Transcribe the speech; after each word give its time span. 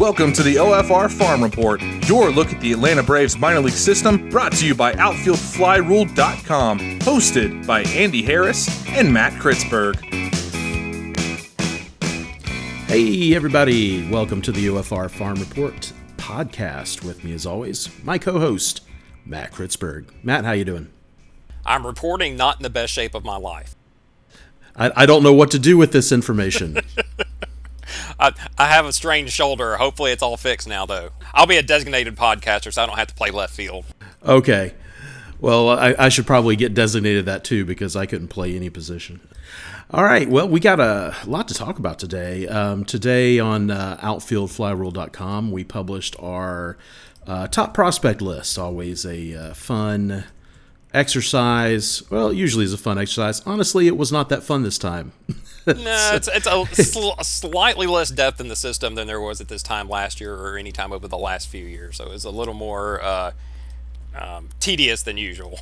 Welcome 0.00 0.32
to 0.32 0.42
the 0.42 0.54
OFR 0.54 1.12
Farm 1.12 1.42
Report, 1.42 1.82
your 2.08 2.30
look 2.30 2.54
at 2.54 2.60
the 2.62 2.72
Atlanta 2.72 3.02
Braves 3.02 3.36
minor 3.36 3.60
league 3.60 3.74
system, 3.74 4.30
brought 4.30 4.52
to 4.52 4.66
you 4.66 4.74
by 4.74 4.94
OutfieldFlyRule.com, 4.94 6.78
hosted 7.00 7.66
by 7.66 7.82
Andy 7.82 8.22
Harris 8.22 8.82
and 8.88 9.12
Matt 9.12 9.34
Chrietzberg. 9.34 9.96
Hey, 12.86 13.34
everybody, 13.34 14.08
welcome 14.08 14.40
to 14.40 14.50
the 14.50 14.68
OFR 14.68 15.10
Farm 15.10 15.38
Report 15.38 15.92
podcast. 16.16 17.04
With 17.04 17.22
me, 17.22 17.34
as 17.34 17.44
always, 17.44 17.90
my 18.02 18.16
co-host 18.16 18.80
Matt 19.26 19.52
Chrietzberg. 19.52 20.06
Matt, 20.22 20.46
how 20.46 20.52
you 20.52 20.64
doing? 20.64 20.90
I'm 21.66 21.86
reporting 21.86 22.38
not 22.38 22.56
in 22.56 22.62
the 22.62 22.70
best 22.70 22.94
shape 22.94 23.14
of 23.14 23.22
my 23.22 23.36
life. 23.36 23.76
I, 24.74 24.92
I 24.96 25.04
don't 25.04 25.22
know 25.22 25.34
what 25.34 25.50
to 25.50 25.58
do 25.58 25.76
with 25.76 25.92
this 25.92 26.10
information. 26.10 26.78
I, 28.20 28.32
I 28.58 28.66
have 28.68 28.86
a 28.86 28.92
strained 28.92 29.30
shoulder. 29.30 29.76
Hopefully, 29.76 30.12
it's 30.12 30.22
all 30.22 30.36
fixed 30.36 30.68
now, 30.68 30.86
though. 30.86 31.10
I'll 31.32 31.46
be 31.46 31.56
a 31.56 31.62
designated 31.62 32.16
podcaster, 32.16 32.72
so 32.72 32.82
I 32.82 32.86
don't 32.86 32.98
have 32.98 33.08
to 33.08 33.14
play 33.14 33.30
left 33.30 33.54
field. 33.54 33.86
Okay. 34.24 34.74
Well, 35.40 35.70
I, 35.70 35.94
I 35.98 36.08
should 36.10 36.26
probably 36.26 36.54
get 36.54 36.74
designated 36.74 37.24
that 37.24 37.44
too 37.44 37.64
because 37.64 37.96
I 37.96 38.04
couldn't 38.04 38.28
play 38.28 38.54
any 38.54 38.68
position. 38.68 39.20
All 39.90 40.04
right. 40.04 40.28
Well, 40.28 40.48
we 40.48 40.60
got 40.60 40.78
a 40.78 41.16
lot 41.26 41.48
to 41.48 41.54
talk 41.54 41.78
about 41.78 41.98
today. 41.98 42.46
Um, 42.46 42.84
today 42.84 43.38
on 43.38 43.70
uh, 43.70 43.98
OutfieldFlyRule.com, 44.02 45.50
we 45.50 45.64
published 45.64 46.14
our 46.20 46.76
uh, 47.26 47.46
top 47.46 47.72
prospect 47.72 48.20
list. 48.20 48.58
Always 48.58 49.06
a 49.06 49.34
uh, 49.34 49.54
fun 49.54 50.24
exercise. 50.92 52.02
Well, 52.10 52.32
usually 52.32 52.64
is 52.64 52.72
a 52.72 52.78
fun 52.78 52.98
exercise. 52.98 53.40
Honestly, 53.46 53.86
it 53.86 53.96
was 53.96 54.10
not 54.10 54.28
that 54.28 54.42
fun 54.42 54.62
this 54.62 54.78
time. 54.78 55.12
no, 55.66 56.10
it's, 56.14 56.28
it's 56.28 56.46
a, 56.46 56.66
sl- 56.82 57.20
slightly 57.22 57.86
less 57.86 58.10
depth 58.10 58.40
in 58.40 58.48
the 58.48 58.56
system 58.56 58.94
than 58.94 59.06
there 59.06 59.20
was 59.20 59.40
at 59.40 59.48
this 59.48 59.62
time 59.62 59.88
last 59.88 60.20
year 60.20 60.34
or 60.34 60.56
any 60.56 60.72
time 60.72 60.92
over 60.92 61.06
the 61.06 61.18
last 61.18 61.48
few 61.48 61.64
years. 61.64 61.96
So 61.96 62.06
it 62.06 62.10
was 62.10 62.24
a 62.24 62.30
little 62.30 62.54
more 62.54 63.02
uh, 63.02 63.32
um, 64.16 64.48
tedious 64.58 65.02
than 65.02 65.16
usual. 65.16 65.60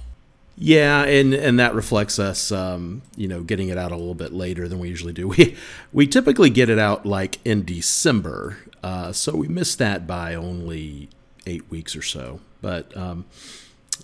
Yeah, 0.61 1.05
and 1.05 1.35
and 1.35 1.61
that 1.61 1.73
reflects 1.75 2.19
us, 2.19 2.51
um, 2.51 3.03
you 3.17 3.29
know, 3.29 3.43
getting 3.43 3.69
it 3.69 3.79
out 3.79 3.93
a 3.93 3.97
little 3.97 4.17
bit 4.17 4.33
later 4.33 4.67
than 4.67 4.81
we 4.81 4.89
usually 4.89 5.13
do. 5.13 5.29
We 5.39 5.57
we 5.93 6.07
typically 6.09 6.51
get 6.51 6.69
it 6.69 6.81
out 6.81 7.07
like 7.07 7.39
in 7.45 7.65
December, 7.65 8.59
uh, 8.83 9.13
so 9.13 9.37
we 9.37 9.47
missed 9.47 9.79
that 9.79 10.07
by 10.07 10.35
only 10.35 11.11
eight 11.47 11.71
weeks 11.71 11.95
or 11.95 12.03
so. 12.03 12.41
But 12.61 12.97
um, 12.97 13.27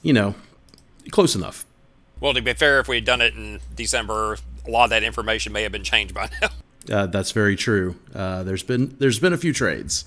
you 0.00 0.12
know, 0.12 0.36
close 1.10 1.34
enough. 1.34 1.66
Well, 2.20 2.34
to 2.34 2.42
be 2.42 2.52
fair, 2.54 2.80
if 2.80 2.88
we 2.88 2.96
had 2.96 3.04
done 3.04 3.20
it 3.20 3.34
in 3.34 3.60
December, 3.74 4.38
a 4.66 4.70
lot 4.70 4.84
of 4.84 4.90
that 4.90 5.02
information 5.02 5.52
may 5.52 5.62
have 5.62 5.72
been 5.72 5.84
changed 5.84 6.14
by 6.14 6.30
now. 6.40 6.48
Uh, 6.92 7.06
that's 7.06 7.30
very 7.30 7.56
true. 7.56 7.96
Uh, 8.14 8.42
there's 8.42 8.62
been 8.62 8.94
there's 8.98 9.18
been 9.18 9.32
a 9.32 9.38
few 9.38 9.54
trades, 9.54 10.04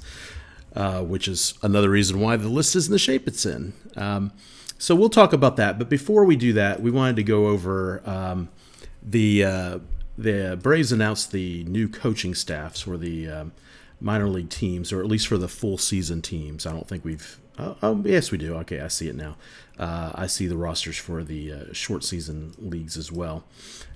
uh, 0.75 1.01
which 1.01 1.27
is 1.27 1.55
another 1.63 1.89
reason 1.89 2.19
why 2.19 2.37
the 2.37 2.49
list 2.49 2.75
is 2.75 2.85
in 2.85 2.91
the 2.91 2.99
shape 2.99 3.27
it's 3.27 3.47
in. 3.47 3.73
Um, 3.95 4.31
so 4.77 4.93
we'll 4.93 5.09
talk 5.09 5.33
about 5.33 5.55
that. 5.55 5.79
But 5.79 5.89
before 5.89 6.23
we 6.23 6.35
do 6.35 6.53
that, 6.53 6.79
we 6.79 6.91
wanted 6.91 7.15
to 7.15 7.23
go 7.23 7.47
over 7.47 8.07
um, 8.07 8.49
the 9.01 9.43
uh, 9.43 9.79
the 10.17 10.59
Braves 10.61 10.91
announced 10.91 11.31
the 11.31 11.63
new 11.65 11.87
coaching 11.87 12.35
staffs 12.35 12.81
for 12.81 12.97
the 12.97 13.27
um, 13.27 13.53
minor 13.99 14.27
league 14.27 14.49
teams, 14.49 14.91
or 14.91 14.99
at 14.99 15.07
least 15.07 15.27
for 15.27 15.37
the 15.37 15.47
full 15.47 15.77
season 15.77 16.21
teams. 16.21 16.65
I 16.65 16.71
don't 16.71 16.87
think 16.87 17.03
we've. 17.03 17.39
Oh, 17.59 17.75
oh 17.81 18.01
yes, 18.05 18.31
we 18.31 18.37
do. 18.37 18.55
Okay, 18.57 18.79
I 18.81 18.87
see 18.87 19.09
it 19.09 19.15
now. 19.15 19.35
Uh, 19.77 20.11
I 20.15 20.27
see 20.27 20.47
the 20.47 20.57
rosters 20.57 20.97
for 20.97 21.23
the 21.23 21.53
uh, 21.53 21.73
short 21.73 22.03
season 22.03 22.53
leagues 22.57 22.97
as 22.97 23.11
well. 23.11 23.43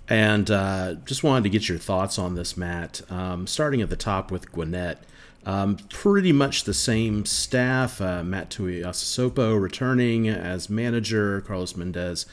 And 0.07 0.51
uh, 0.51 0.95
just 1.05 1.23
wanted 1.23 1.43
to 1.43 1.49
get 1.49 1.69
your 1.69 1.77
thoughts 1.77 2.19
on 2.19 2.35
this, 2.35 2.57
Matt. 2.57 3.01
Um, 3.09 3.47
starting 3.47 3.81
at 3.81 3.89
the 3.89 3.95
top 3.95 4.31
with 4.31 4.51
Gwinnett, 4.51 5.03
um, 5.45 5.77
pretty 5.89 6.31
much 6.31 6.65
the 6.65 6.73
same 6.73 7.25
staff. 7.25 8.01
Uh, 8.01 8.23
Matt 8.23 8.49
Tuiasosopo 8.49 9.59
returning 9.59 10.27
as 10.27 10.69
manager, 10.69 11.41
Carlos 11.41 11.75
Mendez 11.75 12.25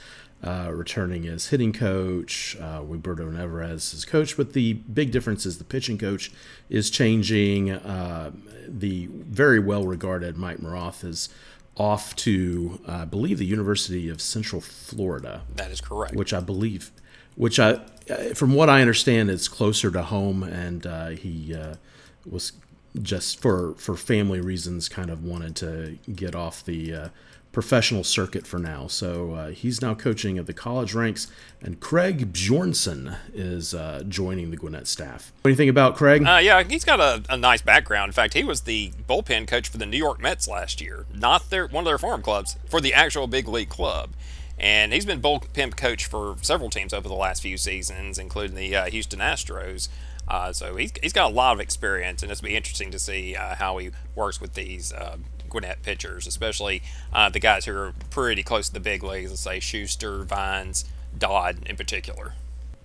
uh, 0.42 0.70
returning 0.72 1.26
as 1.26 1.48
hitting 1.48 1.72
coach, 1.72 2.56
uh, 2.60 2.80
Roberto 2.84 3.28
Nevarez 3.30 3.92
as 3.92 4.04
coach. 4.04 4.36
But 4.36 4.52
the 4.52 4.74
big 4.74 5.10
difference 5.10 5.44
is 5.44 5.58
the 5.58 5.64
pitching 5.64 5.98
coach 5.98 6.30
is 6.68 6.90
changing. 6.90 7.72
Uh, 7.72 8.30
the 8.66 9.06
very 9.10 9.58
well 9.58 9.84
regarded 9.86 10.36
Mike 10.36 10.58
Maroth 10.58 11.04
is 11.04 11.28
off 11.78 12.14
to, 12.16 12.80
I 12.86 13.04
believe, 13.04 13.38
the 13.38 13.46
University 13.46 14.08
of 14.08 14.20
Central 14.20 14.60
Florida. 14.60 15.42
That 15.54 15.70
is 15.70 15.80
correct. 15.80 16.14
Which 16.14 16.34
I 16.34 16.40
believe, 16.40 16.90
which 17.36 17.58
I, 17.58 17.80
from 18.34 18.54
what 18.54 18.68
I 18.68 18.80
understand, 18.80 19.30
is 19.30 19.48
closer 19.48 19.90
to 19.92 20.02
home, 20.02 20.42
and 20.42 20.86
uh, 20.86 21.08
he 21.08 21.54
uh, 21.54 21.76
was 22.28 22.52
just 23.02 23.40
for 23.40 23.74
for 23.74 23.96
family 23.96 24.40
reasons 24.40 24.88
kind 24.88 25.10
of 25.10 25.24
wanted 25.24 25.54
to 25.56 25.98
get 26.14 26.34
off 26.34 26.64
the 26.64 26.94
uh, 26.94 27.08
professional 27.52 28.04
circuit 28.04 28.46
for 28.46 28.58
now. 28.58 28.86
So 28.86 29.32
uh, 29.34 29.48
he's 29.50 29.80
now 29.80 29.94
coaching 29.94 30.38
at 30.38 30.46
the 30.46 30.52
college 30.52 30.94
ranks, 30.94 31.28
and 31.60 31.80
Craig 31.80 32.32
Bjornson 32.32 33.16
is 33.32 33.74
uh, 33.74 34.04
joining 34.08 34.50
the 34.50 34.56
Gwinnett 34.56 34.86
staff. 34.86 35.32
Think 35.42 35.70
about 35.70 35.96
Craig? 35.96 36.24
Uh, 36.26 36.38
yeah, 36.38 36.62
he's 36.62 36.84
got 36.84 37.00
a, 37.00 37.22
a, 37.28 37.36
nice 37.36 37.62
background. 37.62 38.10
In 38.10 38.12
fact, 38.12 38.34
he 38.34 38.44
was 38.44 38.62
the 38.62 38.92
bullpen 39.08 39.46
coach 39.48 39.68
for 39.68 39.78
the 39.78 39.86
New 39.86 39.96
York 39.96 40.20
Mets 40.20 40.46
last 40.46 40.80
year, 40.80 41.06
not 41.14 41.50
their 41.50 41.66
one 41.66 41.82
of 41.82 41.86
their 41.86 41.98
farm 41.98 42.22
clubs, 42.22 42.56
for 42.68 42.80
the 42.80 42.94
actual 42.94 43.26
big 43.26 43.48
league 43.48 43.70
club. 43.70 44.10
And 44.58 44.92
he's 44.92 45.06
been 45.06 45.20
bullpen 45.20 45.76
coach 45.76 46.06
for 46.06 46.36
several 46.42 46.68
teams 46.68 46.92
over 46.92 47.08
the 47.08 47.14
last 47.14 47.42
few 47.42 47.56
seasons, 47.56 48.18
including 48.18 48.56
the 48.56 48.74
uh, 48.74 48.86
Houston 48.86 49.20
Astros. 49.20 49.88
Uh, 50.26 50.52
so 50.52 50.76
he's, 50.76 50.92
he's 51.02 51.12
got 51.12 51.30
a 51.30 51.34
lot 51.34 51.54
of 51.54 51.60
experience, 51.60 52.22
and 52.22 52.30
it's 52.30 52.40
be 52.40 52.54
interesting 52.54 52.90
to 52.90 52.98
see 52.98 53.34
uh, 53.34 53.54
how 53.54 53.78
he 53.78 53.90
works 54.14 54.40
with 54.40 54.54
these 54.54 54.92
Gwinnett 55.48 55.82
pitchers, 55.82 56.26
especially 56.26 56.82
uh, 57.12 57.28
the 57.28 57.40
guys 57.40 57.64
who 57.64 57.76
are 57.76 57.94
pretty 58.10 58.42
close 58.42 58.68
to 58.68 58.74
the 58.74 58.80
big 58.80 59.02
leagues. 59.02 59.30
Let's 59.30 59.42
say 59.42 59.60
Schuster, 59.60 60.22
Vines, 60.24 60.84
Dodd 61.16 61.66
in 61.66 61.76
particular. 61.76 62.34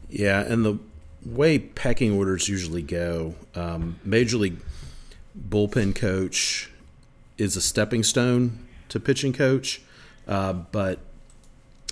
Yeah, 0.10 0.42
and 0.42 0.64
the 0.64 0.80
way 1.26 1.60
pecking 1.60 2.14
orders 2.14 2.48
usually 2.48 2.82
go, 2.82 3.36
um, 3.56 4.00
major 4.04 4.38
league 4.38 4.58
bullpen 5.50 5.96
coach 5.96 6.72
is 7.38 7.56
a 7.56 7.62
stepping 7.62 8.04
stone 8.04 8.68
to 8.90 9.00
pitching 9.00 9.34
coach, 9.34 9.82
uh, 10.28 10.54
but 10.54 11.00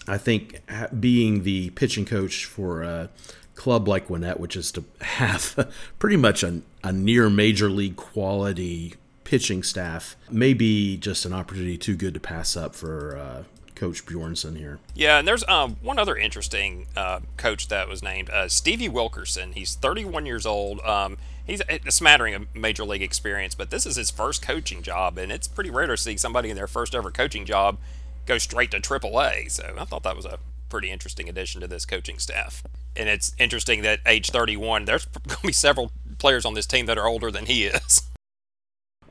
I 0.08 0.18
think 0.18 0.62
being 1.00 1.44
the 1.44 1.72
pitching 1.72 2.06
coach 2.06 2.46
for 2.46 2.84
a 2.84 3.10
club 3.56 3.88
like 3.88 4.08
Gwinnett, 4.08 4.40
which 4.40 4.56
is 4.56 4.72
to 4.74 4.84
have 5.02 5.72
pretty 6.00 6.18
much 6.18 6.44
a, 6.44 6.62
a 6.84 6.92
near 6.92 7.30
major 7.30 7.70
league 7.70 7.96
quality 7.96 8.96
pitching 9.32 9.64
staff 9.64 10.18
may 10.30 10.54
be 10.54 10.98
just 10.98 11.24
an 11.24 11.32
opportunity 11.32 11.78
too 11.78 11.96
good 11.96 12.14
to 12.14 12.20
pass 12.20 12.58
up 12.58 12.76
for 12.76 13.16
uh, 13.16 13.44
Coach 13.76 14.06
Bjornson 14.06 14.58
here. 14.58 14.80
Yeah, 14.94 15.20
and 15.20 15.26
there's 15.26 15.48
um, 15.48 15.78
one 15.82 15.98
other 15.98 16.18
interesting 16.18 16.86
uh, 16.98 17.22
coach 17.38 17.70
that 17.70 17.88
was 17.88 18.04
named 18.04 18.30
uh, 18.30 18.50
Stevie 18.50 18.90
Wilkerson. 18.90 19.54
He's 19.54 19.76
31 19.76 20.26
years 20.26 20.46
old. 20.46 20.82
Um, 20.82 21.18
he's 21.48 21.62
a 21.70 21.90
smattering 21.90 22.34
of 22.34 22.54
major 22.54 22.84
league 22.84 23.02
experience, 23.02 23.56
but 23.56 23.70
this 23.70 23.86
is 23.86 23.96
his 23.96 24.12
first 24.12 24.42
coaching 24.42 24.82
job, 24.82 25.18
and 25.18 25.32
it's 25.32 25.48
pretty 25.48 25.70
rare 25.70 25.88
to 25.88 25.96
see 25.96 26.18
somebody 26.18 26.50
in 26.50 26.58
their 26.58 26.68
first 26.68 26.94
ever 26.94 27.10
coaching 27.10 27.46
job 27.46 27.78
go 28.26 28.38
straight 28.38 28.72
to 28.72 28.82
AAA. 28.82 29.50
So 29.50 29.76
I 29.80 29.86
thought 29.86 30.04
that 30.04 30.18
was 30.18 30.26
a 30.26 30.40
pretty 30.68 30.92
interesting 30.92 31.30
addition 31.30 31.62
to 31.62 31.68
this 31.68 31.86
coaching 31.86 32.20
staff. 32.20 32.64
And 32.98 33.08
it's 33.08 33.34
interesting 33.40 33.82
that 33.84 34.02
age 34.06 34.30
31, 34.30 34.84
there's 34.84 35.06
going 35.28 35.38
to 35.38 35.48
be 35.48 35.54
several 35.54 35.90
players 36.18 36.44
on 36.44 36.54
this 36.54 36.66
team 36.66 36.86
that 36.88 36.98
are 36.98 37.08
older 37.08 37.32
than 37.32 37.46
he 37.46 37.64
is. 37.64 38.11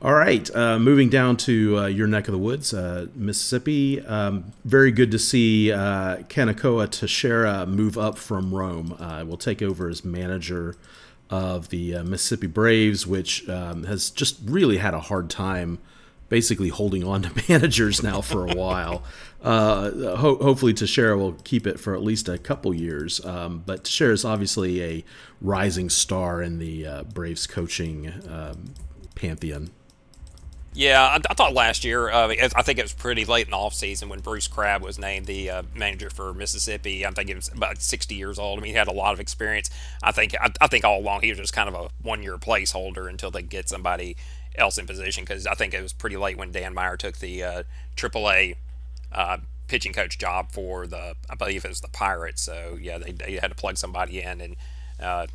All 0.02 0.14
right, 0.14 0.48
uh, 0.56 0.78
moving 0.78 1.10
down 1.10 1.36
to 1.38 1.78
uh, 1.80 1.86
your 1.86 2.06
neck 2.06 2.26
of 2.26 2.32
the 2.32 2.38
woods, 2.38 2.72
uh, 2.72 3.08
Mississippi. 3.14 4.00
Um, 4.00 4.52
very 4.64 4.92
good 4.92 5.10
to 5.10 5.18
see 5.18 5.70
uh, 5.70 6.22
Kanekoa 6.22 6.86
Texeira 6.86 7.68
move 7.68 7.98
up 7.98 8.16
from 8.16 8.54
Rome. 8.54 8.96
Uh, 8.98 9.26
will 9.26 9.36
take 9.36 9.60
over 9.60 9.90
as 9.90 10.02
manager 10.02 10.74
of 11.28 11.68
the 11.68 11.96
uh, 11.96 12.02
Mississippi 12.02 12.46
Braves, 12.46 13.06
which 13.06 13.46
um, 13.50 13.84
has 13.84 14.08
just 14.08 14.38
really 14.46 14.78
had 14.78 14.94
a 14.94 15.00
hard 15.00 15.28
time 15.28 15.78
basically 16.30 16.70
holding 16.70 17.04
on 17.04 17.20
to 17.24 17.42
managers 17.50 18.02
now 18.02 18.22
for 18.22 18.46
a 18.46 18.54
while. 18.54 19.02
Uh, 19.42 20.16
ho- 20.16 20.38
hopefully, 20.38 20.72
Texeira 20.72 21.18
will 21.18 21.34
keep 21.44 21.66
it 21.66 21.78
for 21.78 21.94
at 21.94 22.02
least 22.02 22.26
a 22.26 22.38
couple 22.38 22.72
years. 22.72 23.22
Um, 23.22 23.64
but 23.66 23.84
Texeira 23.84 24.12
is 24.12 24.24
obviously 24.24 24.82
a 24.82 25.04
rising 25.42 25.90
star 25.90 26.40
in 26.40 26.58
the 26.58 27.04
Braves 27.12 27.46
coaching 27.46 28.14
um, 28.26 28.72
pantheon. 29.14 29.68
Yeah, 30.72 31.02
I, 31.02 31.16
I, 31.28 31.34
thought 31.34 31.52
last 31.52 31.84
year, 31.84 32.10
uh, 32.10 32.28
I 32.28 32.62
think 32.62 32.78
it 32.78 32.82
was 32.82 32.92
pretty 32.92 33.24
late 33.24 33.46
in 33.46 33.50
the 33.50 33.56
offseason 33.56 34.08
when 34.08 34.20
Bruce 34.20 34.46
Crabbe 34.46 34.82
was 34.82 35.00
named 35.00 35.26
the 35.26 35.50
uh, 35.50 35.62
manager 35.74 36.10
for 36.10 36.32
Mississippi. 36.32 37.04
I 37.04 37.10
think 37.10 37.28
he 37.28 37.34
was 37.34 37.48
about 37.48 37.82
60 37.82 38.14
years 38.14 38.38
old. 38.38 38.58
I 38.58 38.62
mean, 38.62 38.70
he 38.70 38.78
had 38.78 38.86
a 38.86 38.92
lot 38.92 39.12
of 39.12 39.18
experience. 39.18 39.68
I 40.00 40.12
think 40.12 40.34
I, 40.40 40.52
I 40.60 40.68
think 40.68 40.84
all 40.84 41.00
along 41.00 41.22
he 41.22 41.30
was 41.30 41.38
just 41.38 41.52
kind 41.52 41.68
of 41.68 41.74
a 41.74 41.90
one 42.00 42.22
year 42.22 42.38
placeholder 42.38 43.08
until 43.08 43.32
they 43.32 43.42
get 43.42 43.68
somebody 43.68 44.16
else 44.54 44.78
in 44.78 44.86
position 44.86 45.24
because 45.24 45.46
I 45.46 45.54
think 45.54 45.74
it 45.74 45.82
was 45.82 45.92
pretty 45.92 46.16
late 46.16 46.36
when 46.36 46.52
Dan 46.52 46.72
Meyer 46.74 46.96
took 46.96 47.18
the 47.18 47.42
uh, 47.42 47.62
AAA 47.96 48.56
uh, 49.12 49.38
pitching 49.66 49.92
coach 49.92 50.18
job 50.18 50.52
for 50.52 50.86
the, 50.86 51.14
I 51.28 51.34
believe 51.34 51.64
it 51.64 51.68
was 51.68 51.80
the 51.80 51.88
Pirates. 51.88 52.42
So, 52.42 52.78
yeah, 52.80 52.98
they, 52.98 53.12
they 53.12 53.32
had 53.36 53.48
to 53.48 53.54
plug 53.56 53.76
somebody 53.76 54.22
in. 54.22 54.40
And 54.40 54.56
uh, 55.00 55.26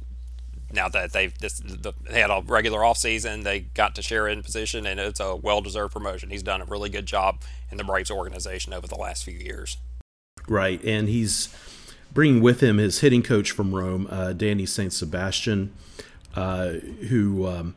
now 0.76 0.90
that 0.90 1.14
they've 1.14 1.38
this, 1.40 1.60
the, 1.60 1.94
they 2.10 2.22
had 2.22 2.30
a 2.30 2.44
regular 2.46 2.80
offseason, 2.82 3.44
they 3.44 3.62
got 3.62 3.96
to 3.96 4.02
share 4.02 4.28
in 4.28 4.44
position, 4.44 4.86
and 4.86 5.00
it's 5.00 5.20
a 5.20 5.36
well-deserved 5.36 5.94
promotion. 5.94 6.30
He's 6.30 6.44
done 6.44 6.62
a 6.62 6.66
really 6.66 6.90
good 6.90 7.06
job 7.06 7.42
in 7.72 7.78
the 7.78 7.84
Braves 7.84 8.12
organization 8.12 8.74
over 8.74 8.88
the 8.88 8.96
last 8.96 9.24
few 9.24 9.38
years. 9.38 9.78
Right, 10.48 10.84
and 10.84 11.10
he's 11.10 11.50
bringing 12.14 12.42
with 12.42 12.62
him 12.62 12.78
his 12.78 13.00
hitting 13.00 13.24
coach 13.24 13.52
from 13.52 13.74
Rome, 13.74 14.08
uh, 14.10 14.34
Danny 14.34 14.66
Santiesteban, 14.66 15.70
uh, 16.36 16.70
who 17.10 17.48
um, 17.48 17.76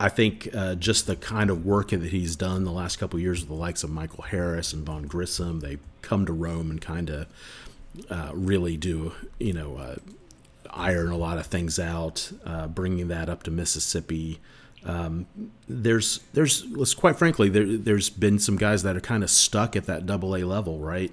I 0.00 0.08
think 0.08 0.48
uh, 0.54 0.74
just 0.76 1.06
the 1.06 1.16
kind 1.16 1.50
of 1.50 1.66
work 1.66 1.90
that 1.90 2.02
he's 2.04 2.36
done 2.36 2.64
the 2.64 2.72
last 2.72 2.96
couple 2.96 3.18
years 3.18 3.40
with 3.40 3.48
the 3.48 3.54
likes 3.54 3.82
of 3.82 3.90
Michael 3.90 4.24
Harris 4.24 4.72
and 4.72 4.84
Vaughn 4.84 5.06
Grissom, 5.06 5.60
they 5.60 5.78
come 6.00 6.24
to 6.26 6.32
Rome 6.32 6.70
and 6.70 6.80
kind 6.80 7.10
of 7.10 7.26
uh, 8.08 8.30
really 8.32 8.76
do, 8.76 9.12
you 9.38 9.52
know, 9.52 9.76
uh, 9.76 9.96
iron 10.72 11.10
a 11.10 11.16
lot 11.16 11.38
of 11.38 11.46
things 11.46 11.78
out, 11.78 12.32
uh, 12.44 12.66
bringing 12.66 13.08
that 13.08 13.28
up 13.28 13.42
to 13.44 13.50
Mississippi. 13.50 14.40
Um, 14.84 15.26
there's, 15.68 16.20
there's, 16.32 16.64
let's 16.70 16.94
quite 16.94 17.16
frankly, 17.16 17.48
there, 17.48 17.76
there's 17.76 18.10
been 18.10 18.38
some 18.38 18.56
guys 18.56 18.82
that 18.82 18.96
are 18.96 19.00
kind 19.00 19.22
of 19.22 19.30
stuck 19.30 19.76
at 19.76 19.86
that 19.86 20.06
double 20.06 20.36
A 20.36 20.42
level, 20.44 20.78
right? 20.78 21.12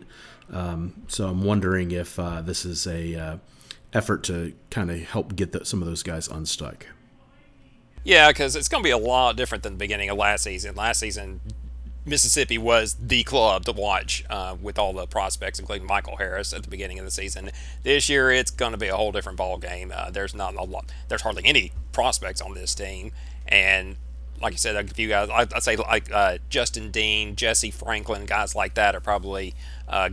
Um, 0.52 1.04
so 1.08 1.28
I'm 1.28 1.44
wondering 1.44 1.92
if 1.92 2.18
uh, 2.18 2.42
this 2.42 2.66
is 2.66 2.88
a 2.88 3.16
uh, 3.16 3.38
effort 3.94 4.24
to 4.24 4.54
kind 4.70 4.90
of 4.90 5.00
help 5.02 5.36
get 5.36 5.52
the, 5.52 5.66
some 5.66 5.82
of 5.82 5.88
those 5.88 6.04
guys 6.04 6.28
unstuck. 6.28 6.88
Yeah, 8.04 8.30
because 8.30 8.56
it's 8.56 8.70
going 8.70 8.82
to 8.82 8.88
be 8.88 8.92
a 8.92 8.98
lot 8.98 9.36
different 9.36 9.64
than 9.64 9.74
the 9.74 9.80
beginning 9.80 10.10
of 10.10 10.18
last 10.18 10.44
season. 10.44 10.76
Last 10.76 11.00
season, 11.00 11.42
Mississippi 12.10 12.58
was 12.58 12.96
the 12.96 13.24
club 13.24 13.66
to 13.66 13.72
watch 13.72 14.24
uh, 14.30 14.56
with 14.62 14.78
all 14.78 14.94
the 14.94 15.08
prospects, 15.08 15.60
including 15.60 15.88
Michael 15.88 16.18
Harris 16.18 16.54
at 16.54 16.64
the 16.64 16.70
beginning 16.70 17.00
of 17.00 17.06
the 17.06 17.12
season. 17.12 17.52
This 17.84 18.10
year, 18.10 18.32
it's 18.32 18.52
going 18.52 18.72
to 18.72 18.78
be 18.78 18.88
a 18.88 18.96
whole 18.96 19.12
different 19.12 19.38
ball 19.38 19.58
game. 19.58 19.94
Uh, 19.96 20.10
there's 20.10 20.36
not 20.36 20.56
a 20.56 20.64
lot. 20.64 20.92
There's 21.08 21.22
hardly 21.22 21.46
any 21.46 21.72
prospects 21.92 22.42
on 22.42 22.54
this 22.54 22.76
team, 22.76 23.12
and 23.48 23.96
like 24.42 24.54
I 24.54 24.58
said, 24.58 24.76
a 24.76 24.88
few 24.94 25.10
guys. 25.10 25.30
I, 25.30 25.40
would 25.46 25.64
say 25.64 25.76
like 25.76 26.12
uh, 26.12 26.38
Justin 26.50 26.92
Dean, 26.92 27.36
Jesse 27.36 27.72
Franklin, 27.72 28.26
guys 28.26 28.56
like 28.56 28.74
that 28.76 28.96
are 28.96 29.02
probably 29.02 29.54
uh, 29.88 30.10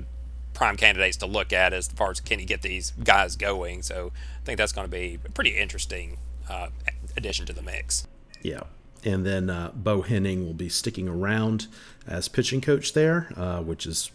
prime 0.55 0.77
candidates 0.77 1.17
to 1.19 1.27
look 1.27 1.53
at 1.53 1.73
as 1.73 1.89
far 1.89 2.11
as 2.11 2.21
can 2.21 2.41
you 2.41 2.47
get 2.47 2.63
these 2.63 2.93
guys 3.03 3.37
going. 3.37 3.83
So 3.83 4.13
I 4.43 4.45
think 4.45 4.59
that's 4.59 4.73
going 4.73 4.87
to 4.87 4.91
be 4.91 5.19
a 5.25 5.31
pretty 5.31 5.51
interesting 5.51 6.19
uh, 6.49 6.69
addition 7.17 7.47
to 7.47 7.53
the 7.53 7.63
mix. 7.63 8.07
Yeah. 8.43 8.63
And 9.07 9.25
then 9.25 9.49
uh, 9.49 9.71
Bo 9.73 10.03
Henning 10.03 10.45
will 10.45 10.53
be 10.53 10.69
sticking 10.69 11.09
around 11.09 11.69
as 12.09 12.29
pitching 12.29 12.61
coach 12.61 12.93
there, 12.93 13.33
uh, 13.37 13.61
which 13.61 13.87
is 13.87 14.11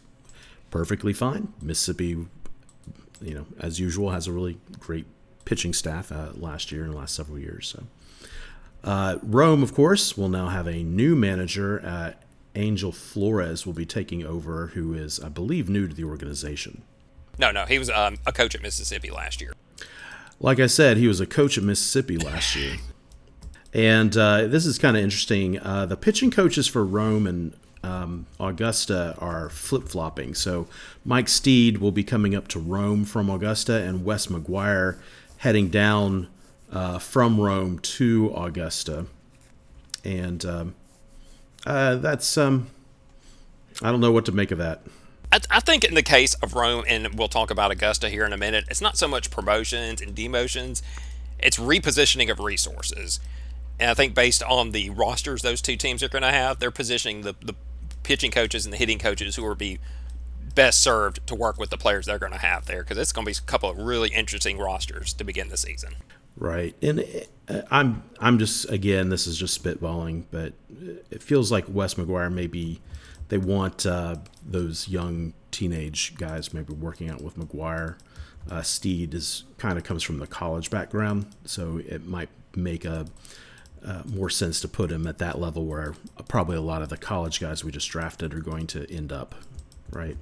perfectly 0.70 1.14
fine. 1.14 1.54
Mississippi, 1.62 2.28
you 3.22 3.34
know, 3.34 3.46
as 3.58 3.80
usual, 3.80 4.12
has 4.12 4.28
a 4.28 4.34
really 4.34 4.58
great 4.80 5.06
pitching 5.46 5.74
staff 5.74 6.12
uh, 6.12 6.32
last 6.36 6.74
year 6.74 6.84
and 6.84 6.94
the 6.94 6.98
last 6.98 7.16
several 7.16 7.40
years. 7.40 7.70
So. 7.70 7.84
Uh, 8.84 9.18
Rome, 9.24 9.64
of 9.64 9.74
course, 9.74 10.18
will 10.18 10.30
now 10.30 10.50
have 10.50 10.68
a 10.68 10.84
new 10.84 11.16
manager. 11.16 11.82
Uh, 11.86 12.12
Angel 12.56 12.92
Flores 12.92 13.66
will 13.66 13.74
be 13.74 13.86
taking 13.86 14.26
over, 14.26 14.68
who 14.68 14.94
is, 14.94 15.22
I 15.22 15.30
believe, 15.30 15.70
new 15.70 15.88
to 15.88 15.94
the 15.94 16.04
organization. 16.04 16.82
No, 17.40 17.52
no, 17.52 17.66
he 17.66 17.80
was 17.80 17.90
um, 17.90 18.18
a 18.26 18.34
coach 18.34 18.56
at 18.56 18.62
Mississippi 18.62 19.10
last 19.10 19.40
year. 19.40 19.54
Like 20.40 20.60
I 20.60 20.68
said, 20.68 20.98
he 20.98 21.08
was 21.08 21.22
a 21.22 21.26
coach 21.26 21.58
at 21.58 21.64
Mississippi 21.64 22.18
last 22.18 22.56
year. 22.56 22.76
And 23.74 24.16
uh, 24.18 24.48
this 24.48 24.66
is 24.66 24.78
kind 24.78 24.98
of 24.98 25.04
interesting. 25.04 25.60
Uh, 25.60 25.86
the 25.86 25.96
pitching 25.96 26.32
coaches 26.32 26.68
for 26.68 26.84
Rome 26.84 27.26
and 27.26 27.54
um, 27.84 28.28
Augusta 28.40 29.16
are 29.18 29.50
flip 29.50 29.88
flopping. 29.88 30.36
So 30.36 30.68
Mike 31.06 31.30
Steed 31.30 31.78
will 31.78 31.92
be 31.92 32.04
coming 32.04 32.36
up 32.36 32.48
to 32.50 32.60
Rome 32.60 33.06
from 33.06 33.30
Augusta, 33.30 33.82
and 33.82 34.06
Wes 34.06 34.28
McGuire 34.28 34.98
heading 35.38 35.70
down 35.70 36.28
uh, 36.72 37.00
from 37.00 37.40
Rome 37.40 37.80
to 37.80 38.34
Augusta. 38.36 39.08
And 40.04 40.46
um, 40.46 40.76
uh, 41.66 41.96
that's, 41.96 42.38
um, 42.38 42.68
I 43.82 43.92
don't 43.92 44.02
know 44.02 44.12
what 44.12 44.26
to 44.26 44.32
make 44.32 44.52
of 44.52 44.58
that. 44.60 44.82
I, 45.32 45.40
I, 45.50 45.60
think 45.60 45.84
in 45.84 45.96
the 45.96 46.04
case 46.04 46.34
of 46.36 46.54
Rome, 46.54 46.84
and 46.88 47.18
we'll 47.18 47.28
talk 47.28 47.52
about 47.52 47.72
Augusta 47.72 48.10
here 48.10 48.26
in 48.26 48.34
a 48.34 48.38
minute, 48.38 48.66
it's 48.70 48.82
not 48.82 48.98
so 48.98 49.08
much 49.08 49.32
promotions 49.32 50.02
and 50.02 50.16
demotions, 50.16 50.82
it's 51.40 51.58
repositioning 51.58 52.30
of 52.30 52.40
resources. 52.40 53.20
And 53.82 53.90
I 53.90 53.96
think 53.96 54.14
based 54.14 54.44
on 54.44 54.72
the 54.72 54.92
rosters 54.92 55.42
those 55.42 55.62
two 55.62 55.76
teams 55.76 56.04
are 56.04 56.10
going 56.10 56.22
to 56.22 56.32
have, 56.32 56.60
they're 56.60 56.70
positioning 56.70 57.22
the, 57.22 57.36
the 57.42 57.56
pitching 58.04 58.30
coaches 58.30 58.64
and 58.64 58.72
the 58.72 58.78
hitting 58.78 59.00
coaches 59.00 59.36
who 59.36 59.44
will 59.44 59.56
be 59.56 59.80
best 60.54 60.82
served 60.82 61.26
to 61.26 61.34
work 61.34 61.58
with 61.58 61.72
the 61.72 61.78
players 61.78 62.06
they're 62.06 62.20
going 62.20 62.32
to 62.32 62.38
have 62.38 62.68
there 62.68 62.84
because 62.84 62.98
it's 62.98 63.12
going 63.12 63.26
to 63.26 63.32
be 63.32 63.44
a 63.44 63.48
couple 63.48 63.70
of 63.70 63.80
really 63.80 64.10
interesting 64.10 64.60
rosters 64.60 65.14
to 65.14 65.24
begin 65.24 65.50
the 65.50 65.58
season. 65.58 65.96
Right, 66.38 66.76
and 66.82 67.04
uh, 67.50 67.62
I'm 67.70 68.04
I'm 68.20 68.40
just 68.40 68.70
again 68.70 69.10
this 69.10 69.28
is 69.28 69.38
just 69.38 69.62
spitballing, 69.62 70.24
but 70.32 70.54
it 71.10 71.22
feels 71.22 71.52
like 71.52 71.66
Wes 71.68 71.96
McGuire 71.96 72.32
maybe 72.32 72.80
they 73.30 73.38
want 73.38 73.86
uh, 73.86 74.16
those 74.46 74.88
young 74.88 75.34
teenage 75.52 76.16
guys 76.18 76.54
maybe 76.54 76.74
working 76.74 77.10
out 77.10 77.22
with 77.22 77.38
McGuire. 77.38 77.96
Uh, 78.50 78.62
Steed 78.62 79.14
is 79.14 79.44
kind 79.58 79.78
of 79.78 79.84
comes 79.84 80.04
from 80.04 80.20
the 80.20 80.28
college 80.28 80.70
background, 80.70 81.28
so 81.46 81.82
it 81.86 82.06
might 82.06 82.30
make 82.56 82.86
a 82.86 83.06
uh, 83.86 84.04
more 84.06 84.30
sense 84.30 84.62
to 84.62 84.68
put 84.68 84.92
him 84.92 85.08
at 85.08 85.18
that 85.18 85.40
level 85.40 85.66
where 85.66 85.96
probably 86.28 86.56
a 86.56 86.62
lot 86.62 86.82
of 86.82 86.90
the 86.90 86.98
college 86.98 87.40
guys 87.40 87.64
we 87.64 87.72
just 87.72 87.90
drafted 87.90 88.34
are 88.34 88.40
going 88.40 88.68
to 88.68 88.92
end 88.94 89.12
up, 89.12 89.36
right? 89.92 90.18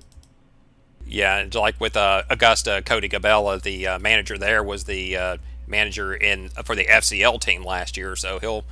Yeah, 1.05 1.37
and 1.37 1.53
like 1.53 1.79
with 1.79 1.97
uh, 1.97 2.23
Augusta, 2.29 2.81
Cody 2.85 3.09
Gabella, 3.09 3.61
the 3.61 3.87
uh, 3.87 3.99
manager 3.99 4.37
there, 4.37 4.63
was 4.63 4.83
the 4.85 5.17
uh, 5.17 5.37
manager 5.67 6.13
in 6.13 6.49
for 6.63 6.75
the 6.75 6.85
FCL 6.85 7.41
team 7.41 7.63
last 7.63 7.97
year, 7.97 8.15
so 8.15 8.39
he'll 8.39 8.63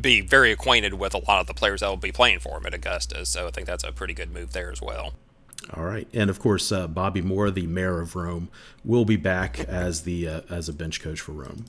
be 0.00 0.20
very 0.20 0.50
acquainted 0.50 0.94
with 0.94 1.14
a 1.14 1.18
lot 1.18 1.40
of 1.40 1.46
the 1.46 1.54
players 1.54 1.80
that 1.80 1.88
will 1.88 1.96
be 1.96 2.12
playing 2.12 2.38
for 2.38 2.56
him 2.56 2.66
at 2.66 2.72
Augusta. 2.72 3.26
So 3.26 3.46
I 3.46 3.50
think 3.50 3.66
that's 3.66 3.84
a 3.84 3.92
pretty 3.92 4.14
good 4.14 4.32
move 4.32 4.52
there 4.52 4.72
as 4.72 4.80
well. 4.80 5.12
All 5.74 5.84
right, 5.84 6.08
and 6.14 6.30
of 6.30 6.40
course, 6.40 6.72
uh, 6.72 6.88
Bobby 6.88 7.20
Moore, 7.20 7.50
the 7.50 7.66
mayor 7.66 8.00
of 8.00 8.16
Rome, 8.16 8.48
will 8.82 9.04
be 9.04 9.16
back 9.16 9.60
as 9.60 10.02
the 10.02 10.26
uh, 10.26 10.40
as 10.48 10.68
a 10.68 10.72
bench 10.72 11.00
coach 11.00 11.20
for 11.20 11.32
Rome 11.32 11.66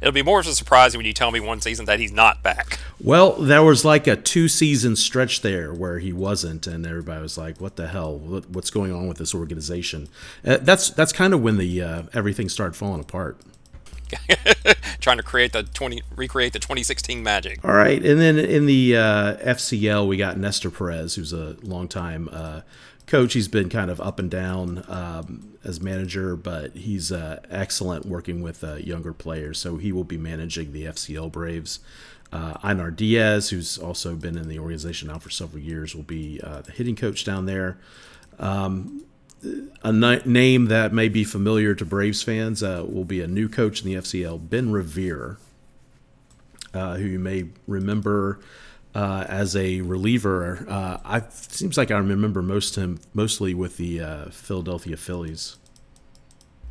it'll 0.00 0.12
be 0.12 0.22
more 0.22 0.40
of 0.40 0.46
a 0.46 0.54
surprise 0.54 0.96
when 0.96 1.06
you 1.06 1.12
tell 1.12 1.30
me 1.30 1.40
one 1.40 1.60
season 1.60 1.84
that 1.86 2.00
he's 2.00 2.12
not 2.12 2.42
back. 2.42 2.78
Well, 3.02 3.32
there 3.32 3.62
was 3.62 3.84
like 3.84 4.06
a 4.06 4.16
two 4.16 4.48
season 4.48 4.96
stretch 4.96 5.40
there 5.40 5.72
where 5.72 5.98
he 5.98 6.12
wasn't, 6.12 6.66
and 6.66 6.86
everybody 6.86 7.22
was 7.22 7.38
like, 7.38 7.60
"What 7.60 7.76
the 7.76 7.88
hell? 7.88 8.18
What's 8.18 8.70
going 8.70 8.92
on 8.92 9.08
with 9.08 9.18
this 9.18 9.34
organization?" 9.34 10.08
Uh, 10.44 10.58
that's 10.58 10.90
that's 10.90 11.12
kind 11.12 11.32
of 11.32 11.42
when 11.42 11.56
the 11.56 11.82
uh, 11.82 12.02
everything 12.12 12.48
started 12.48 12.74
falling 12.76 13.00
apart. 13.00 13.38
Trying 15.00 15.18
to 15.18 15.22
create 15.22 15.52
the 15.52 15.62
twenty, 15.62 16.02
recreate 16.14 16.52
the 16.52 16.58
2016 16.58 17.22
Magic. 17.22 17.64
All 17.64 17.72
right, 17.72 18.04
and 18.04 18.20
then 18.20 18.38
in 18.38 18.66
the 18.66 18.96
uh, 18.96 19.36
FCL, 19.36 20.06
we 20.06 20.16
got 20.16 20.36
Nestor 20.36 20.70
Perez, 20.70 21.14
who's 21.14 21.32
a 21.32 21.56
longtime 21.62 22.28
uh, 22.32 22.60
coach. 23.06 23.34
He's 23.34 23.48
been 23.48 23.68
kind 23.68 23.90
of 23.90 24.00
up 24.00 24.18
and 24.18 24.30
down 24.30 24.84
um, 24.88 25.49
as 25.62 25.80
manager, 25.80 26.36
but 26.36 26.74
he's 26.74 27.12
uh, 27.12 27.40
excellent 27.50 28.06
working 28.06 28.40
with 28.42 28.64
uh, 28.64 28.76
younger 28.76 29.12
players. 29.12 29.58
So 29.58 29.76
he 29.76 29.92
will 29.92 30.04
be 30.04 30.16
managing 30.16 30.72
the 30.72 30.84
FCL 30.84 31.32
Braves. 31.32 31.80
Uh, 32.32 32.54
Einar 32.62 32.90
Diaz, 32.90 33.50
who's 33.50 33.76
also 33.76 34.14
been 34.14 34.36
in 34.36 34.48
the 34.48 34.58
organization 34.58 35.08
now 35.08 35.18
for 35.18 35.30
several 35.30 35.62
years, 35.62 35.94
will 35.94 36.02
be 36.04 36.40
uh, 36.42 36.62
the 36.62 36.72
hitting 36.72 36.96
coach 36.96 37.24
down 37.24 37.46
there. 37.46 37.78
Um, 38.38 39.04
a 39.82 39.92
name 39.92 40.66
that 40.66 40.92
may 40.92 41.08
be 41.08 41.24
familiar 41.24 41.74
to 41.74 41.84
Braves 41.84 42.22
fans 42.22 42.62
uh, 42.62 42.84
will 42.86 43.04
be 43.04 43.20
a 43.20 43.26
new 43.26 43.48
coach 43.48 43.82
in 43.82 43.86
the 43.86 43.94
FCL, 43.94 44.48
Ben 44.48 44.70
Revere, 44.70 45.38
uh, 46.74 46.96
who 46.96 47.06
you 47.06 47.18
may 47.18 47.46
remember 47.66 48.38
uh, 48.94 49.24
as 49.28 49.54
a 49.56 49.80
reliever. 49.82 50.66
Uh, 50.68 50.98
I 51.04 51.22
seems 51.30 51.76
like 51.76 51.90
I 51.90 51.98
remember 51.98 52.42
most 52.42 52.76
him 52.76 53.00
mostly 53.14 53.54
with 53.54 53.76
the 53.76 54.00
uh, 54.00 54.30
Philadelphia 54.30 54.96
Phillies. 54.96 55.56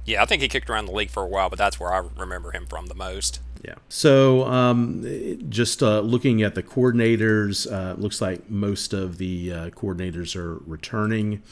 Yeah, 0.05 0.23
I 0.23 0.25
think 0.25 0.41
he 0.41 0.47
kicked 0.47 0.69
around 0.69 0.85
the 0.85 0.91
league 0.91 1.11
for 1.11 1.23
a 1.23 1.27
while, 1.27 1.49
but 1.49 1.59
that's 1.59 1.79
where 1.79 1.93
I 1.93 1.99
remember 2.17 2.51
him 2.51 2.65
from 2.65 2.87
the 2.87 2.95
most. 2.95 3.41
Yeah. 3.63 3.75
So, 3.89 4.45
um, 4.45 5.05
just 5.49 5.83
uh, 5.83 5.99
looking 5.99 6.41
at 6.41 6.55
the 6.55 6.63
coordinators, 6.63 7.71
uh, 7.71 7.93
looks 7.99 8.21
like 8.21 8.49
most 8.49 8.93
of 8.93 9.17
the 9.17 9.51
uh, 9.51 9.69
coordinators 9.71 10.35
are 10.35 10.55
returning. 10.65 11.43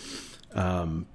Um, 0.53 1.05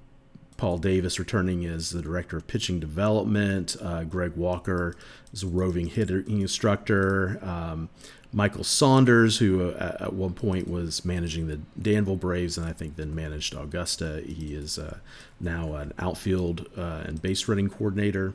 Paul 0.55 0.77
Davis 0.77 1.19
returning 1.19 1.65
as 1.65 1.89
the 1.89 2.01
director 2.01 2.37
of 2.37 2.47
pitching 2.47 2.79
development. 2.79 3.75
Greg 4.07 4.35
Walker 4.35 4.95
is 5.33 5.43
a 5.43 5.47
roving 5.47 5.87
hitting 5.87 6.41
instructor. 6.41 7.39
Um, 7.41 7.89
Michael 8.33 8.63
Saunders, 8.63 9.37
who 9.37 9.69
uh, 9.71 9.97
at 9.99 10.13
one 10.13 10.33
point 10.33 10.67
was 10.67 11.05
managing 11.05 11.47
the 11.47 11.59
Danville 11.79 12.15
Braves 12.15 12.57
and 12.57 12.65
I 12.65 12.73
think 12.73 12.95
then 12.95 13.13
managed 13.13 13.53
Augusta. 13.53 14.23
He 14.25 14.55
is 14.55 14.79
uh, 14.79 14.97
now 15.39 15.75
an 15.75 15.93
outfield 15.99 16.67
uh, 16.77 17.03
and 17.05 17.21
base 17.21 17.47
running 17.47 17.69
coordinator. 17.69 18.33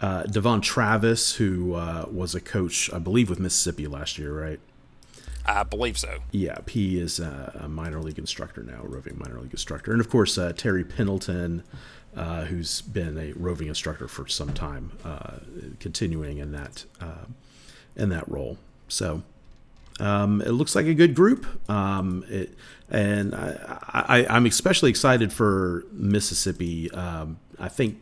Uh, 0.00 0.24
Devon 0.24 0.60
Travis, 0.60 1.36
who 1.36 1.74
uh, 1.74 2.06
was 2.10 2.34
a 2.34 2.40
coach, 2.40 2.92
I 2.92 2.98
believe, 2.98 3.30
with 3.30 3.40
Mississippi 3.40 3.86
last 3.86 4.18
year, 4.18 4.38
right? 4.38 4.60
I 5.46 5.62
believe 5.62 5.96
so. 5.96 6.18
Yeah, 6.32 6.58
he 6.68 6.98
is 6.98 7.20
a, 7.20 7.60
a 7.62 7.68
minor 7.68 8.00
league 8.00 8.18
instructor 8.18 8.62
now, 8.62 8.82
a 8.82 8.86
roving 8.86 9.16
minor 9.18 9.40
league 9.40 9.52
instructor, 9.52 9.92
and 9.92 10.00
of 10.00 10.10
course 10.10 10.36
uh, 10.36 10.52
Terry 10.54 10.84
Pendleton, 10.84 11.62
uh, 12.16 12.44
who's 12.46 12.80
been 12.82 13.16
a 13.16 13.32
roving 13.32 13.68
instructor 13.68 14.08
for 14.08 14.26
some 14.26 14.52
time, 14.52 14.92
uh, 15.04 15.38
continuing 15.78 16.38
in 16.38 16.50
that 16.52 16.84
uh, 17.00 17.26
in 17.94 18.08
that 18.08 18.28
role. 18.28 18.58
So 18.88 19.22
um, 20.00 20.40
it 20.42 20.50
looks 20.50 20.74
like 20.74 20.86
a 20.86 20.94
good 20.94 21.14
group, 21.14 21.46
um, 21.70 22.24
it, 22.28 22.54
and 22.88 23.34
I, 23.34 24.26
am 24.28 24.46
especially 24.46 24.90
excited 24.90 25.32
for 25.32 25.84
Mississippi. 25.90 26.90
Um, 26.92 27.38
I 27.58 27.68
think 27.68 27.98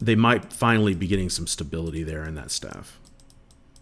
they 0.00 0.16
might 0.16 0.52
finally 0.52 0.94
be 0.94 1.06
getting 1.06 1.28
some 1.28 1.46
stability 1.46 2.02
there 2.02 2.24
in 2.24 2.34
that 2.34 2.50
staff. 2.50 2.98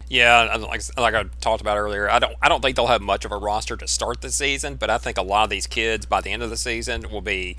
Yeah, 0.09 0.57
like 0.57 0.81
like 0.97 1.13
I 1.15 1.23
talked 1.39 1.61
about 1.61 1.77
earlier, 1.77 2.09
I 2.09 2.19
don't 2.19 2.35
I 2.41 2.49
don't 2.49 2.61
think 2.61 2.75
they'll 2.75 2.87
have 2.87 3.01
much 3.01 3.23
of 3.23 3.31
a 3.31 3.37
roster 3.37 3.77
to 3.77 3.87
start 3.87 4.21
the 4.21 4.29
season, 4.29 4.75
but 4.75 4.89
I 4.89 4.97
think 4.97 5.17
a 5.17 5.21
lot 5.21 5.45
of 5.45 5.49
these 5.49 5.67
kids 5.67 6.05
by 6.05 6.19
the 6.19 6.31
end 6.31 6.43
of 6.43 6.49
the 6.49 6.57
season 6.57 7.09
will 7.09 7.21
be 7.21 7.55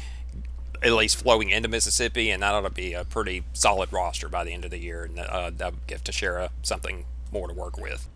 at 0.82 0.92
least 0.92 1.16
flowing 1.16 1.48
into 1.48 1.68
Mississippi, 1.68 2.30
and 2.30 2.42
that 2.42 2.54
ought 2.54 2.60
to 2.60 2.70
be 2.70 2.92
a 2.92 3.04
pretty 3.04 3.42
solid 3.54 3.90
roster 3.90 4.28
by 4.28 4.44
the 4.44 4.52
end 4.52 4.66
of 4.66 4.70
the 4.70 4.78
year, 4.78 5.04
and 5.04 5.18
uh, 5.18 5.50
that 5.56 5.72
would 5.72 5.86
give 5.86 6.04
Texeira 6.04 6.50
something 6.62 7.06
more 7.32 7.48
to 7.48 7.54
work 7.54 7.78
with. 7.78 8.06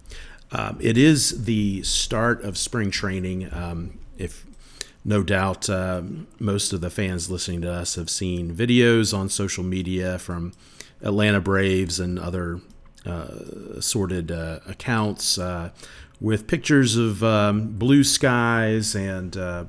Um, 0.52 0.78
it 0.80 0.96
is 0.96 1.44
the 1.44 1.82
start 1.82 2.42
of 2.42 2.56
spring 2.56 2.90
training. 2.90 3.52
Um, 3.52 3.98
if 4.16 4.46
no 5.04 5.22
doubt 5.22 5.68
um, 5.70 6.26
most 6.40 6.72
of 6.72 6.80
the 6.80 6.90
fans 6.90 7.30
listening 7.30 7.62
to 7.62 7.72
us 7.72 7.94
have 7.94 8.10
seen 8.10 8.54
videos 8.54 9.16
on 9.16 9.28
social 9.28 9.64
media 9.64 10.18
from 10.18 10.52
Atlanta 11.02 11.40
Braves 11.40 12.00
and 12.00 12.18
other 12.18 12.60
uh, 13.04 13.28
assorted 13.76 14.32
uh, 14.32 14.60
accounts 14.66 15.38
uh, 15.38 15.70
with 16.20 16.46
pictures 16.46 16.96
of 16.96 17.22
um, 17.22 17.68
blue 17.78 18.02
skies 18.02 18.94
and 18.96 19.36
uh, 19.36 19.64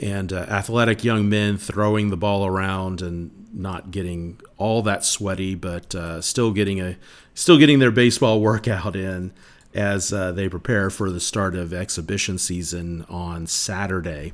and 0.00 0.32
uh, 0.32 0.46
athletic 0.48 1.04
young 1.04 1.28
men 1.28 1.56
throwing 1.56 2.10
the 2.10 2.16
ball 2.16 2.44
around 2.46 3.00
and 3.00 3.30
not 3.52 3.90
getting 3.90 4.40
all 4.56 4.82
that 4.82 5.04
sweaty, 5.04 5.54
but 5.54 5.94
uh, 5.94 6.20
still 6.20 6.52
getting 6.52 6.80
a 6.80 6.96
still 7.34 7.58
getting 7.58 7.78
their 7.78 7.90
baseball 7.90 8.40
workout 8.40 8.96
in 8.96 9.32
as 9.74 10.12
uh, 10.12 10.32
they 10.32 10.48
prepare 10.48 10.88
for 10.88 11.10
the 11.10 11.20
start 11.20 11.54
of 11.54 11.72
exhibition 11.72 12.38
season 12.38 13.04
on 13.08 13.46
Saturday. 13.46 14.32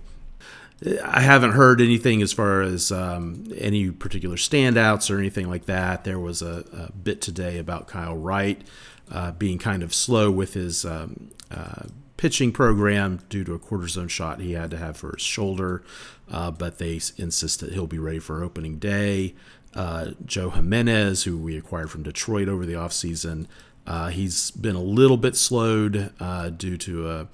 I 1.05 1.21
haven't 1.21 1.53
heard 1.53 1.81
anything 1.81 2.23
as 2.23 2.33
far 2.33 2.63
as 2.63 2.91
um, 2.91 3.53
any 3.57 3.91
particular 3.91 4.37
standouts 4.37 5.11
or 5.11 5.19
anything 5.19 5.49
like 5.49 5.67
that. 5.67 6.05
There 6.05 6.19
was 6.19 6.41
a, 6.41 6.65
a 6.73 6.93
bit 6.93 7.21
today 7.21 7.59
about 7.59 7.87
Kyle 7.87 8.17
Wright 8.17 8.63
uh, 9.11 9.33
being 9.33 9.59
kind 9.59 9.83
of 9.83 9.93
slow 9.93 10.31
with 10.31 10.55
his 10.55 10.85
um, 10.85 11.31
uh, 11.51 11.85
pitching 12.17 12.53
program 12.53 13.21
due 13.29 13.45
to 13.45 13.55
a 13.55 13.59
cortisone 13.59 14.09
shot 14.09 14.41
he 14.41 14.53
had 14.53 14.71
to 14.71 14.79
have 14.79 14.97
for 14.97 15.13
his 15.13 15.23
shoulder, 15.23 15.83
uh, 16.31 16.51
but 16.51 16.79
they 16.79 17.01
insist 17.17 17.61
that 17.61 17.73
he'll 17.73 17.87
be 17.87 17.99
ready 17.99 18.19
for 18.19 18.43
opening 18.43 18.79
day. 18.79 19.35
Uh, 19.75 20.13
Joe 20.25 20.51
Jimenez, 20.51 21.25
who 21.25 21.39
we 21.39 21.57
acquired 21.57 21.91
from 21.91 22.03
Detroit 22.03 22.49
over 22.49 22.67
the 22.67 22.75
offseason, 22.75 23.47
uh, 23.91 24.07
he's 24.07 24.53
been 24.53 24.77
a 24.77 24.83
little 24.83 25.17
bit 25.17 25.35
slowed 25.35 26.13
uh, 26.21 26.49
due 26.51 26.77
to 26.77 27.11
a, 27.11 27.27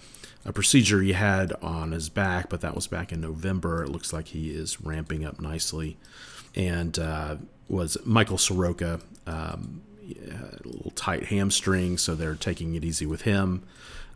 a, 0.47 0.53
procedure 0.55 1.03
he 1.03 1.13
had 1.13 1.53
on 1.61 1.93
his 1.93 2.09
back, 2.09 2.49
but 2.49 2.63
that 2.63 2.75
was 2.75 2.87
back 2.87 3.13
in 3.13 3.21
November. 3.21 3.83
It 3.83 3.91
looks 3.91 4.11
like 4.11 4.29
he 4.29 4.53
is 4.53 4.81
ramping 4.81 5.23
up 5.23 5.39
nicely. 5.39 5.99
And 6.55 6.99
uh, 6.99 7.37
was 7.69 7.99
Michael 8.07 8.39
Soroka, 8.39 9.01
um, 9.27 9.83
a 10.03 10.67
little 10.67 10.93
tight 10.93 11.25
hamstring, 11.25 11.99
so 11.99 12.15
they're 12.15 12.35
taking 12.35 12.75
it 12.75 12.87
easy 12.87 13.05
with 13.05 13.23
him. 13.23 13.63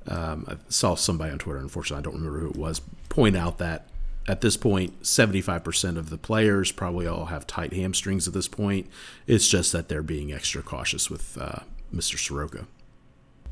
Um, 0.09 0.47
I 0.49 0.56
saw 0.70 0.94
somebody 0.94 1.32
on 1.32 1.38
Twitter, 1.40 1.59
unfortunately, 1.59 2.00
I 2.00 2.04
don't 2.04 2.14
remember 2.14 2.38
who 2.38 2.49
it 2.49 2.56
was, 2.56 2.80
point 3.11 3.37
out 3.37 3.59
that 3.59 3.87
at 4.26 4.40
this 4.40 4.56
point, 4.56 5.02
75% 5.02 5.99
of 5.99 6.09
the 6.09 6.16
players 6.16 6.73
probably 6.73 7.06
all 7.06 7.26
have 7.26 7.47
tight 7.47 7.75
hamstrings 7.75 8.26
at 8.26 8.32
this 8.32 8.49
point. 8.49 8.87
It's 9.26 9.47
just 9.47 9.73
that 9.73 9.90
they're 9.90 10.02
being 10.02 10.32
extra 10.32 10.62
cautious 10.62 11.11
with 11.11 11.37
uh, 11.38 11.61
Mr. 11.94 12.18
Soroka. 12.18 12.66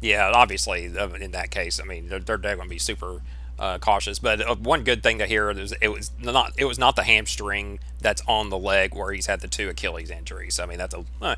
Yeah, 0.01 0.31
obviously, 0.33 0.85
in 0.85 1.31
that 1.33 1.51
case, 1.51 1.81
I 1.81 1.85
mean, 1.85 2.09
they're, 2.09 2.21
they're 2.21 2.39
going 2.39 2.61
to 2.61 2.69
be 2.69 2.79
super 2.79 3.21
uh, 3.59 3.79
cautious. 3.79 4.19
But 4.19 4.41
uh, 4.41 4.57
one 4.57 4.85
good 4.85 5.03
thing 5.03 5.19
to 5.19 5.27
hear 5.27 5.51
is 5.51 5.75
it 5.81 5.89
was 5.89 6.13
not 6.21 6.53
it 6.57 6.65
was 6.65 6.79
not 6.79 6.97
the 6.97 7.03
hamstring 7.03 7.81
that's 8.01 8.23
on 8.27 8.51
the 8.51 8.59
leg 8.59 8.95
where 8.95 9.13
he's 9.13 9.27
had 9.27 9.41
the 9.41 9.49
two 9.49 9.69
Achilles 9.69 10.11
injuries. 10.11 10.61
I 10.61 10.67
mean, 10.67 10.79
that's 10.79 10.95
a 10.95 11.05
uh, 11.21 11.37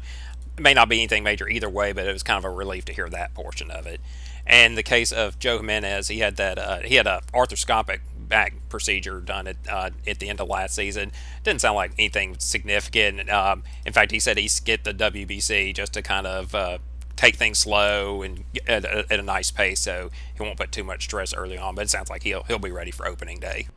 it 0.57 0.63
may 0.63 0.75
not 0.75 0.89
be 0.89 0.99
anything 0.99 1.25
major 1.25 1.49
either 1.49 1.71
way, 1.71 1.93
but 1.93 2.07
it 2.07 2.13
was 2.13 2.23
kind 2.23 2.39
of 2.39 2.45
a 2.45 2.55
relief 2.55 2.85
to 2.87 2.93
hear 2.93 3.09
that 3.09 3.35
portion 3.35 3.71
of 3.71 3.87
it. 3.87 4.01
And 4.47 4.77
the 4.77 4.83
case 4.83 5.13
of 5.13 5.39
Joe 5.39 5.59
Jimenez, 5.59 6.09
he 6.09 6.19
had 6.19 6.37
that 6.37 6.59
uh, 6.59 6.81
he 6.81 6.97
had 6.97 7.07
a 7.07 7.23
arthroscopic 7.33 8.01
back 8.17 8.55
procedure 8.69 9.21
done 9.21 9.47
at 9.47 9.57
uh, 9.69 9.91
at 10.07 10.19
the 10.19 10.29
end 10.29 10.41
of 10.41 10.49
last 10.49 10.75
season. 10.75 11.13
Didn't 11.45 11.61
sound 11.61 11.77
like 11.77 11.93
anything 11.99 12.37
significant. 12.39 13.31
Um, 13.31 13.63
in 13.87 13.93
fact, 13.93 14.11
he 14.11 14.21
said 14.21 14.37
he 14.37 14.49
skipped 14.49 14.85
the 14.85 14.95
WBC 14.95 15.75
just 15.75 15.93
to 15.95 16.03
kind 16.03 16.27
of 16.27 16.55
uh, 16.55 16.79
take 17.21 17.37
things 17.37 17.59
slow 17.59 18.23
and 18.23 18.45
at 18.67 18.85
a, 18.85 19.05
at 19.13 19.21
a, 19.21 19.23
nice 19.23 19.51
pace, 19.51 19.81
so 19.81 20.11
he 20.35 20.43
won't 20.43 20.57
put 20.57 20.73
too 20.73 20.83
much 20.83 21.05
stress 21.05 21.35
early 21.35 21.59
on. 21.59 21.75
But 21.75 21.83
it 21.83 21.91
sounds 21.91 22.09
like 22.09 22.23
he'll 22.23 22.45
he'll 22.45 22.59
be 22.59 22.71
ready 22.71 22.91
for 22.91 23.07
opening 23.07 23.39
day. 23.39 23.69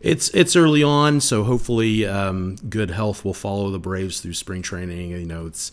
It's 0.00 0.30
it's 0.30 0.56
early 0.56 0.82
on, 0.82 1.20
so 1.20 1.44
hopefully 1.44 2.06
um, 2.06 2.56
good 2.68 2.90
health 2.90 3.24
will 3.24 3.34
follow 3.34 3.70
the 3.70 3.78
Braves 3.78 4.20
through 4.20 4.32
spring 4.32 4.62
training. 4.62 5.10
You 5.10 5.26
know, 5.26 5.46
it's 5.46 5.70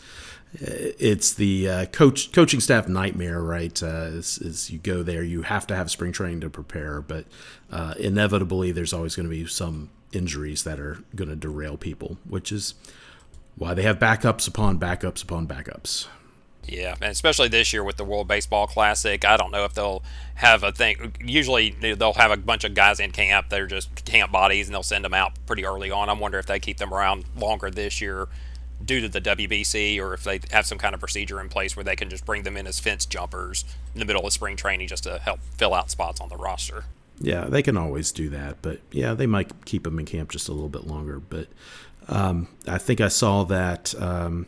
it's 0.53 1.33
the 1.33 1.69
uh, 1.69 1.85
coach 1.85 2.33
coaching 2.33 2.59
staff 2.59 2.87
nightmare, 2.89 3.41
right? 3.41 3.81
Uh, 3.81 4.21
you 4.67 4.77
go 4.79 5.01
there, 5.01 5.23
you 5.23 5.43
have 5.43 5.65
to 5.67 5.75
have 5.75 5.89
spring 5.89 6.11
training 6.11 6.41
to 6.41 6.49
prepare, 6.49 7.01
but 7.01 7.25
uh, 7.71 7.93
inevitably 7.97 8.71
there's 8.71 8.93
always 8.93 9.15
going 9.15 9.27
to 9.27 9.33
be 9.33 9.47
some 9.47 9.89
injuries 10.11 10.63
that 10.63 10.79
are 10.79 10.97
going 11.15 11.29
to 11.29 11.35
derail 11.35 11.77
people, 11.77 12.17
which 12.27 12.51
is 12.51 12.73
why 13.55 13.73
they 13.73 13.83
have 13.83 13.99
backups 13.99 14.47
upon 14.47 14.79
backups 14.79 15.23
upon 15.23 15.47
backups. 15.47 16.07
Yeah, 16.71 16.95
and 17.01 17.11
especially 17.11 17.47
this 17.47 17.73
year 17.73 17.83
with 17.83 17.97
the 17.97 18.03
World 18.03 18.27
Baseball 18.27 18.67
Classic, 18.67 19.23
I 19.25 19.37
don't 19.37 19.51
know 19.51 19.65
if 19.65 19.73
they'll 19.73 20.03
have 20.35 20.63
a 20.63 20.71
thing. 20.71 21.15
Usually 21.23 21.71
they'll 21.71 22.13
have 22.13 22.31
a 22.31 22.37
bunch 22.37 22.63
of 22.63 22.73
guys 22.73 22.99
in 22.99 23.11
camp. 23.11 23.49
They're 23.49 23.67
just 23.67 24.05
camp 24.05 24.31
bodies, 24.31 24.67
and 24.67 24.75
they'll 24.75 24.83
send 24.83 25.05
them 25.05 25.13
out 25.13 25.33
pretty 25.45 25.65
early 25.65 25.91
on. 25.91 26.09
I 26.09 26.13
wonder 26.13 26.39
if 26.39 26.45
they 26.45 26.59
keep 26.59 26.77
them 26.77 26.93
around 26.93 27.25
longer 27.35 27.69
this 27.69 28.01
year 28.01 28.27
due 28.83 29.01
to 29.01 29.09
the 29.09 29.21
WBC 29.21 29.99
or 29.99 30.13
if 30.13 30.23
they 30.23 30.39
have 30.51 30.65
some 30.65 30.77
kind 30.77 30.93
of 30.93 30.99
procedure 30.99 31.41
in 31.41 31.49
place 31.49 31.75
where 31.75 31.83
they 31.83 31.95
can 31.95 32.09
just 32.09 32.25
bring 32.25 32.43
them 32.43 32.55
in 32.55 32.65
as 32.65 32.79
fence 32.79 33.05
jumpers 33.05 33.65
in 33.93 33.99
the 33.99 34.05
middle 34.05 34.25
of 34.25 34.31
spring 34.31 34.55
training 34.55 34.87
just 34.87 35.03
to 35.03 35.19
help 35.19 35.39
fill 35.57 35.73
out 35.73 35.91
spots 35.91 36.21
on 36.21 36.29
the 36.29 36.37
roster. 36.37 36.85
Yeah, 37.19 37.45
they 37.45 37.61
can 37.61 37.75
always 37.75 38.11
do 38.11 38.29
that, 38.29 38.61
but 38.61 38.79
yeah, 38.91 39.13
they 39.13 39.27
might 39.27 39.65
keep 39.65 39.83
them 39.83 39.99
in 39.99 40.05
camp 40.05 40.31
just 40.31 40.47
a 40.47 40.53
little 40.53 40.69
bit 40.69 40.87
longer. 40.87 41.19
But 41.19 41.47
um, 42.07 42.47
I 42.65 42.77
think 42.77 43.01
I 43.01 43.09
saw 43.09 43.43
that 43.45 43.93
um, 44.01 44.45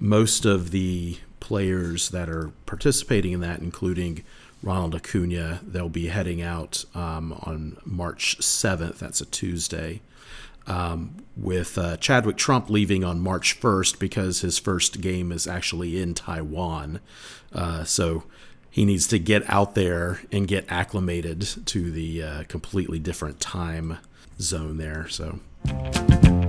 most 0.00 0.46
of 0.46 0.70
the 0.70 1.18
players 1.46 2.08
that 2.10 2.28
are 2.28 2.50
participating 2.66 3.30
in 3.30 3.38
that, 3.38 3.60
including 3.60 4.24
Ronald 4.64 4.96
Acuna, 4.96 5.60
they'll 5.62 5.88
be 5.88 6.08
heading 6.08 6.42
out 6.42 6.84
um, 6.92 7.32
on 7.44 7.76
March 7.84 8.38
7th. 8.38 8.98
That's 8.98 9.20
a 9.20 9.26
Tuesday 9.26 10.00
um, 10.66 11.24
with 11.36 11.78
uh, 11.78 11.98
Chadwick 11.98 12.36
Tromp 12.36 12.68
leaving 12.68 13.04
on 13.04 13.20
March 13.20 13.60
1st 13.60 14.00
because 14.00 14.40
his 14.40 14.58
first 14.58 15.00
game 15.00 15.30
is 15.30 15.46
actually 15.46 16.02
in 16.02 16.14
Taiwan. 16.14 16.98
Uh, 17.52 17.84
so 17.84 18.24
he 18.68 18.84
needs 18.84 19.06
to 19.06 19.20
get 19.20 19.48
out 19.48 19.76
there 19.76 20.22
and 20.32 20.48
get 20.48 20.64
acclimated 20.68 21.42
to 21.66 21.92
the 21.92 22.22
uh, 22.24 22.42
completely 22.48 22.98
different 22.98 23.38
time 23.38 23.98
zone 24.40 24.78
there. 24.78 25.06
So. 25.08 25.38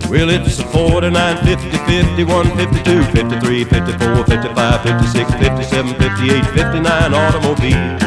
Well, 0.10 0.30
it's 0.30 0.62
49, 0.62 1.46
50, 1.46 1.70
51, 1.70 2.56
52, 2.56 3.04
53, 3.04 3.64
54, 3.66 4.26
55, 4.26 4.82
56, 4.82 5.32
57, 5.34 5.94
58, 5.96 6.46
59 6.46 7.14
automobile. 7.14 7.98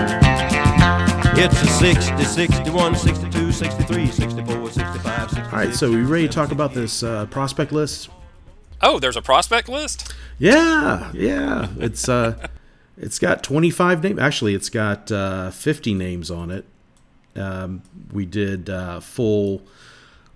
It's 1.36 1.62
a 1.62 1.66
60, 1.66 2.24
61, 2.24 2.96
62, 2.96 3.52
63, 3.52 4.06
64, 4.06 4.70
65, 4.70 5.30
66. 5.30 5.46
All 5.46 5.52
right, 5.52 5.74
so 5.74 5.90
we 5.90 6.02
ready 6.02 6.26
to 6.26 6.32
talk 6.32 6.52
about 6.52 6.72
this 6.72 7.02
uh, 7.02 7.26
prospect 7.26 7.70
list? 7.70 8.08
Oh, 8.80 8.98
there's 8.98 9.16
a 9.16 9.22
prospect 9.22 9.68
list? 9.68 10.14
Yeah, 10.38 11.12
yeah. 11.12 11.68
It's 11.78 12.08
uh 12.08 12.48
it's 12.96 13.18
got 13.18 13.42
25 13.42 14.02
names. 14.02 14.18
Actually, 14.18 14.54
it's 14.54 14.70
got 14.70 15.12
uh, 15.12 15.50
50 15.50 15.92
names 15.92 16.30
on 16.30 16.50
it. 16.50 16.64
Um, 17.36 17.82
we 18.10 18.24
did 18.24 18.70
uh, 18.70 19.00
full 19.00 19.62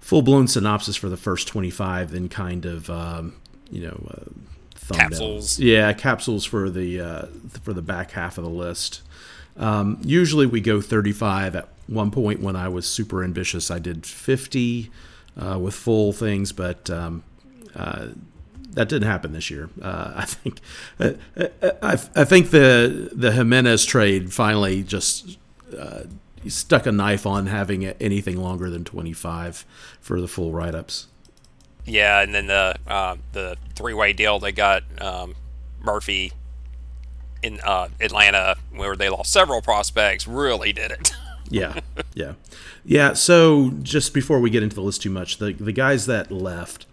full 0.04 0.20
blown 0.20 0.46
synopsis 0.46 0.96
for 0.96 1.08
the 1.08 1.16
first 1.16 1.48
25, 1.48 2.10
then 2.10 2.28
kind 2.28 2.66
of 2.66 2.90
um, 2.90 3.34
you 3.70 3.80
know 3.80 4.06
uh, 4.10 4.94
capsules. 4.94 5.58
Yeah, 5.58 5.92
capsules 5.94 6.44
for 6.44 6.68
the 6.68 7.00
uh, 7.00 7.26
for 7.62 7.72
the 7.72 7.80
back 7.80 8.10
half 8.10 8.36
of 8.36 8.44
the 8.44 8.50
list. 8.50 9.00
Um, 9.56 9.98
usually 10.04 10.44
we 10.44 10.60
go 10.60 10.82
35. 10.82 11.56
At 11.56 11.68
one 11.86 12.10
point 12.10 12.40
when 12.40 12.54
I 12.54 12.68
was 12.68 12.86
super 12.86 13.24
ambitious, 13.24 13.70
I 13.70 13.78
did 13.78 14.04
50 14.04 14.90
uh, 15.40 15.58
with 15.58 15.74
full 15.74 16.12
things, 16.12 16.52
but 16.52 16.90
um, 16.90 17.22
uh, 17.74 18.08
that 18.72 18.90
didn't 18.90 19.08
happen 19.08 19.32
this 19.32 19.50
year. 19.50 19.70
Uh, 19.80 20.12
I 20.16 20.24
think 20.26 20.60
uh, 21.00 21.12
uh, 21.36 21.70
I, 21.82 21.92
I, 21.92 22.24
think 22.24 22.50
the 22.50 23.10
the 23.12 23.32
Jimenez 23.32 23.86
trade 23.86 24.34
finally 24.34 24.82
just 24.82 25.38
uh, 25.78 26.02
stuck 26.48 26.86
a 26.86 26.92
knife 26.92 27.26
on 27.26 27.46
having 27.46 27.84
anything 27.84 28.36
longer 28.36 28.70
than 28.70 28.84
25 28.84 29.64
for 30.00 30.20
the 30.20 30.28
full 30.28 30.52
write 30.52 30.74
ups. 30.74 31.08
Yeah, 31.86 32.22
and 32.22 32.34
then 32.34 32.46
the 32.46 32.76
uh, 32.86 33.16
the 33.32 33.56
three 33.74 33.94
way 33.94 34.12
deal 34.12 34.38
they 34.38 34.52
got 34.52 34.82
um, 35.00 35.34
Murphy 35.80 36.32
in 37.42 37.60
uh, 37.60 37.88
Atlanta, 38.00 38.56
where 38.74 38.96
they 38.96 39.10
lost 39.10 39.32
several 39.32 39.60
prospects, 39.60 40.26
really 40.26 40.72
did 40.72 40.90
it. 40.90 41.12
yeah, 41.50 41.80
yeah, 42.14 42.32
yeah. 42.84 43.12
So 43.12 43.72
just 43.82 44.14
before 44.14 44.40
we 44.40 44.48
get 44.48 44.62
into 44.62 44.74
the 44.74 44.82
list 44.82 45.02
too 45.02 45.10
much, 45.10 45.36
the 45.36 45.52
the 45.52 45.72
guys 45.72 46.06
that 46.06 46.32
left, 46.32 46.86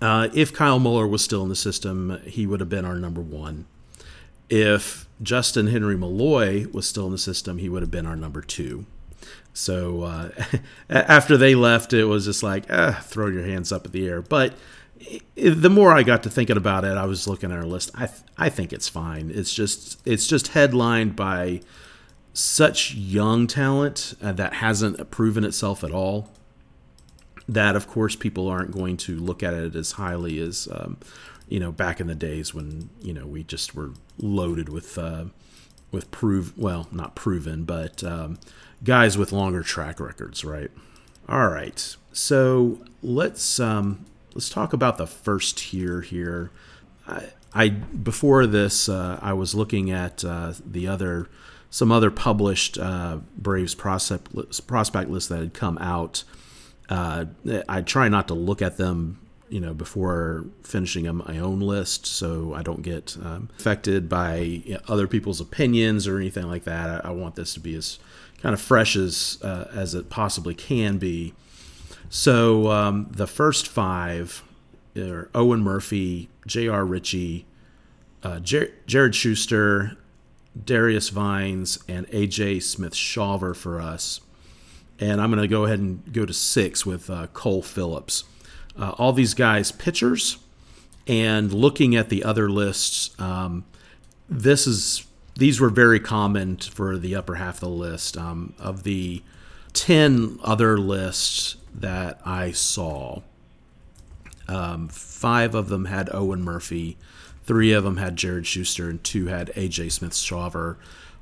uh, 0.00 0.28
if 0.34 0.52
Kyle 0.52 0.80
Muller 0.80 1.06
was 1.06 1.22
still 1.22 1.44
in 1.44 1.48
the 1.48 1.56
system, 1.56 2.20
he 2.24 2.44
would 2.44 2.58
have 2.58 2.68
been 2.68 2.84
our 2.84 2.96
number 2.96 3.20
one. 3.20 3.66
If 4.50 5.05
Justyn-Henry 5.22 5.96
Malloy 5.96 6.66
was 6.72 6.88
still 6.88 7.06
in 7.06 7.12
the 7.12 7.18
system, 7.18 7.58
he 7.58 7.68
would 7.68 7.82
have 7.82 7.90
been 7.90 8.06
our 8.06 8.16
number 8.16 8.42
two. 8.42 8.86
So 9.52 10.02
uh, 10.02 10.30
after 10.90 11.36
they 11.36 11.54
left, 11.54 11.92
it 11.92 12.04
was 12.04 12.26
just 12.26 12.42
like, 12.42 12.70
eh, 12.70 12.92
throw 12.92 13.28
your 13.28 13.44
hands 13.44 13.72
up 13.72 13.86
in 13.86 13.92
the 13.92 14.06
air. 14.06 14.20
But 14.20 14.54
the 15.34 15.70
more 15.70 15.92
I 15.92 16.02
got 16.02 16.22
to 16.24 16.30
thinking 16.30 16.56
about 16.56 16.84
it, 16.84 16.96
I 16.96 17.06
was 17.06 17.26
looking 17.26 17.50
at 17.50 17.58
our 17.58 17.64
list. 17.64 17.90
I 17.94 18.06
th- 18.06 18.20
I 18.38 18.48
think 18.48 18.72
it's 18.72 18.88
fine. 18.88 19.30
It's 19.34 19.54
just 19.54 20.00
it's 20.06 20.26
just 20.26 20.48
headlined 20.48 21.16
by 21.16 21.60
such 22.32 22.94
young 22.94 23.46
talent 23.46 24.14
uh, 24.22 24.32
that 24.32 24.54
hasn't 24.54 25.10
proven 25.10 25.44
itself 25.44 25.82
at 25.84 25.90
all. 25.90 26.30
That 27.48 27.76
of 27.76 27.86
course 27.86 28.16
people 28.16 28.48
aren't 28.48 28.72
going 28.72 28.96
to 28.98 29.16
look 29.16 29.42
at 29.42 29.54
it 29.54 29.74
as 29.74 29.92
highly 29.92 30.38
as 30.38 30.68
um, 30.72 30.98
you 31.48 31.60
know 31.60 31.72
back 31.72 32.00
in 32.00 32.06
the 32.06 32.14
days 32.14 32.52
when 32.52 32.90
you 33.00 33.12
know 33.12 33.26
we 33.26 33.44
just 33.44 33.74
were 33.74 33.92
loaded 34.18 34.68
with 34.68 34.98
uh, 34.98 35.26
with 35.92 36.10
prove 36.10 36.56
well 36.58 36.88
not 36.90 37.14
proven 37.14 37.64
but 37.64 38.02
um, 38.02 38.38
guys 38.82 39.16
with 39.18 39.32
longer 39.32 39.62
track 39.62 40.00
records, 40.00 40.44
right? 40.44 40.70
All 41.28 41.48
right, 41.48 41.96
so 42.12 42.80
let's 43.02 43.58
um, 43.58 44.06
let's 44.34 44.48
talk 44.48 44.72
about 44.72 44.96
the 44.96 45.06
first 45.06 45.58
tier 45.58 46.00
here. 46.02 46.50
I, 47.06 47.24
I 47.52 47.68
before 47.68 48.46
this, 48.46 48.88
uh, 48.88 49.18
I 49.20 49.32
was 49.32 49.54
looking 49.54 49.90
at 49.90 50.24
uh, 50.24 50.52
the 50.64 50.86
other 50.86 51.28
some 51.68 51.90
other 51.90 52.10
published 52.10 52.78
uh, 52.78 53.18
Braves 53.36 53.74
prospect 53.74 54.66
prospect 54.66 55.10
list 55.10 55.28
that 55.30 55.40
had 55.40 55.54
come 55.54 55.78
out. 55.78 56.22
Uh, 56.88 57.26
I 57.68 57.82
try 57.82 58.08
not 58.08 58.28
to 58.28 58.34
look 58.34 58.62
at 58.62 58.76
them, 58.76 59.20
you 59.48 59.60
know, 59.60 59.74
before 59.74 60.44
finishing 60.62 61.12
my 61.16 61.38
own 61.38 61.60
list, 61.60 62.06
so 62.06 62.54
I 62.54 62.62
don't 62.62 62.82
get 62.82 63.16
um, 63.22 63.50
affected 63.58 64.08
by 64.08 64.62
other 64.88 65.06
people's 65.06 65.40
opinions 65.40 66.06
or 66.06 66.16
anything 66.18 66.46
like 66.46 66.64
that. 66.64 67.04
I, 67.04 67.08
I 67.08 67.10
want 67.10 67.34
this 67.34 67.54
to 67.54 67.60
be 67.60 67.74
as 67.74 67.98
kind 68.40 68.52
of 68.52 68.60
fresh 68.60 68.96
as 68.96 69.38
uh, 69.42 69.68
as 69.72 69.94
it 69.94 70.10
possibly 70.10 70.54
can 70.54 70.98
be. 70.98 71.34
So 72.08 72.70
um, 72.70 73.08
the 73.10 73.26
first 73.26 73.66
five 73.66 74.42
are 74.96 75.30
Owen 75.34 75.60
Murphy, 75.60 76.28
J.R. 76.46 76.84
Ritchie, 76.84 77.46
uh, 78.22 78.40
Jer- 78.40 78.72
Jared 78.86 79.14
Schuster, 79.14 79.96
Darius 80.62 81.10
Vines, 81.10 81.78
and 81.88 82.06
A.J. 82.12 82.60
Smith 82.60 82.94
Shawver 82.94 83.54
for 83.54 83.80
us. 83.80 84.20
And 84.98 85.20
I'm 85.20 85.30
going 85.30 85.42
to 85.42 85.48
go 85.48 85.64
ahead 85.64 85.78
and 85.78 86.12
go 86.12 86.24
to 86.24 86.32
six 86.32 86.86
with 86.86 87.10
uh, 87.10 87.26
Cole 87.28 87.62
Phillips. 87.62 88.24
Uh, 88.78 88.90
all 88.98 89.12
these 89.12 89.34
guys 89.34 89.72
pitchers, 89.72 90.38
and 91.06 91.52
looking 91.52 91.94
at 91.94 92.08
the 92.08 92.24
other 92.24 92.50
lists, 92.50 93.18
um, 93.20 93.64
this 94.28 94.66
is 94.66 95.06
these 95.36 95.60
were 95.60 95.70
very 95.70 96.00
common 96.00 96.56
for 96.56 96.96
the 96.96 97.14
upper 97.14 97.36
half 97.36 97.56
of 97.56 97.60
the 97.60 97.68
list. 97.68 98.16
Um, 98.16 98.54
of 98.58 98.82
the 98.82 99.22
10 99.74 100.38
other 100.42 100.78
lists 100.78 101.56
that 101.74 102.20
I 102.24 102.52
saw, 102.52 103.20
um, 104.48 104.88
five 104.88 105.54
of 105.54 105.68
them 105.68 105.84
had 105.86 106.08
Owen 106.12 106.42
Murphy, 106.42 106.96
three 107.44 107.72
of 107.72 107.84
them 107.84 107.98
had 107.98 108.16
Jared 108.16 108.46
Schuster, 108.46 108.88
and 108.88 109.02
two 109.04 109.26
had 109.26 109.48
AJ 109.54 109.92
Smith 109.92 110.12
Shawver. 110.12 110.76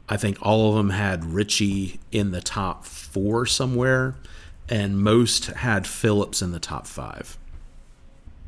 I 0.09 0.17
think 0.17 0.39
all 0.41 0.71
of 0.71 0.77
them 0.77 0.91
had 0.91 1.25
Ritchie 1.25 1.99
in 2.13 2.31
the 2.31 2.41
top 2.41 2.85
four 2.85 3.47
somewhere, 3.47 4.15
and 4.69 4.99
most 4.99 5.47
had 5.47 5.87
Phillips 5.87 6.43
in 6.43 6.53
the 6.53 6.61
top 6.61 6.87
five. 6.87 7.39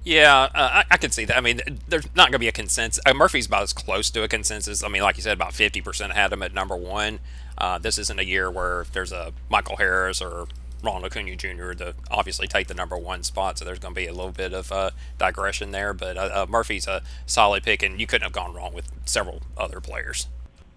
Yeah, 0.04 0.42
uh, 0.42 0.48
I, 0.54 0.84
I 0.92 0.96
can 0.98 1.10
see 1.10 1.24
that. 1.24 1.36
I 1.36 1.40
mean, 1.40 1.60
there's 1.88 2.04
not 2.14 2.26
going 2.26 2.32
to 2.32 2.38
be 2.38 2.46
a 2.46 2.52
consensus. 2.52 3.02
Uh, 3.04 3.12
Murphy's 3.12 3.46
about 3.46 3.64
as 3.64 3.72
close 3.72 4.08
to 4.10 4.22
a 4.22 4.28
consensus. 4.28 4.84
I 4.84 4.88
mean, 4.88 5.02
like 5.02 5.16
you 5.16 5.22
said, 5.22 5.32
about 5.32 5.52
50% 5.52 6.12
had 6.12 6.32
him 6.32 6.44
at 6.44 6.54
number 6.54 6.76
one. 6.76 7.18
Uh, 7.58 7.78
this 7.78 7.98
isn't 7.98 8.20
a 8.20 8.24
year 8.24 8.48
where 8.48 8.86
there's 8.92 9.10
a 9.10 9.32
Michael 9.48 9.78
Harris 9.78 10.22
or 10.22 10.46
Ronald 10.80 11.06
Acuna 11.06 11.34
Jr. 11.34 11.72
to 11.72 11.94
obviously 12.08 12.46
take 12.46 12.68
the 12.68 12.74
number 12.74 12.96
one 12.96 13.24
spot, 13.24 13.58
so 13.58 13.64
there's 13.64 13.80
going 13.80 13.94
to 13.94 14.00
be 14.00 14.06
a 14.06 14.12
little 14.12 14.30
bit 14.30 14.52
of 14.52 14.70
uh, 14.70 14.90
digression 15.18 15.72
there. 15.72 15.92
But 15.92 16.16
uh, 16.16 16.30
uh, 16.32 16.46
Murphy's 16.48 16.86
a 16.86 17.02
solid 17.26 17.64
pick, 17.64 17.82
and 17.82 17.98
you 17.98 18.06
couldn't 18.06 18.24
have 18.24 18.32
gone 18.32 18.54
wrong 18.54 18.72
with 18.72 18.88
several 19.06 19.42
other 19.56 19.80
players. 19.80 20.28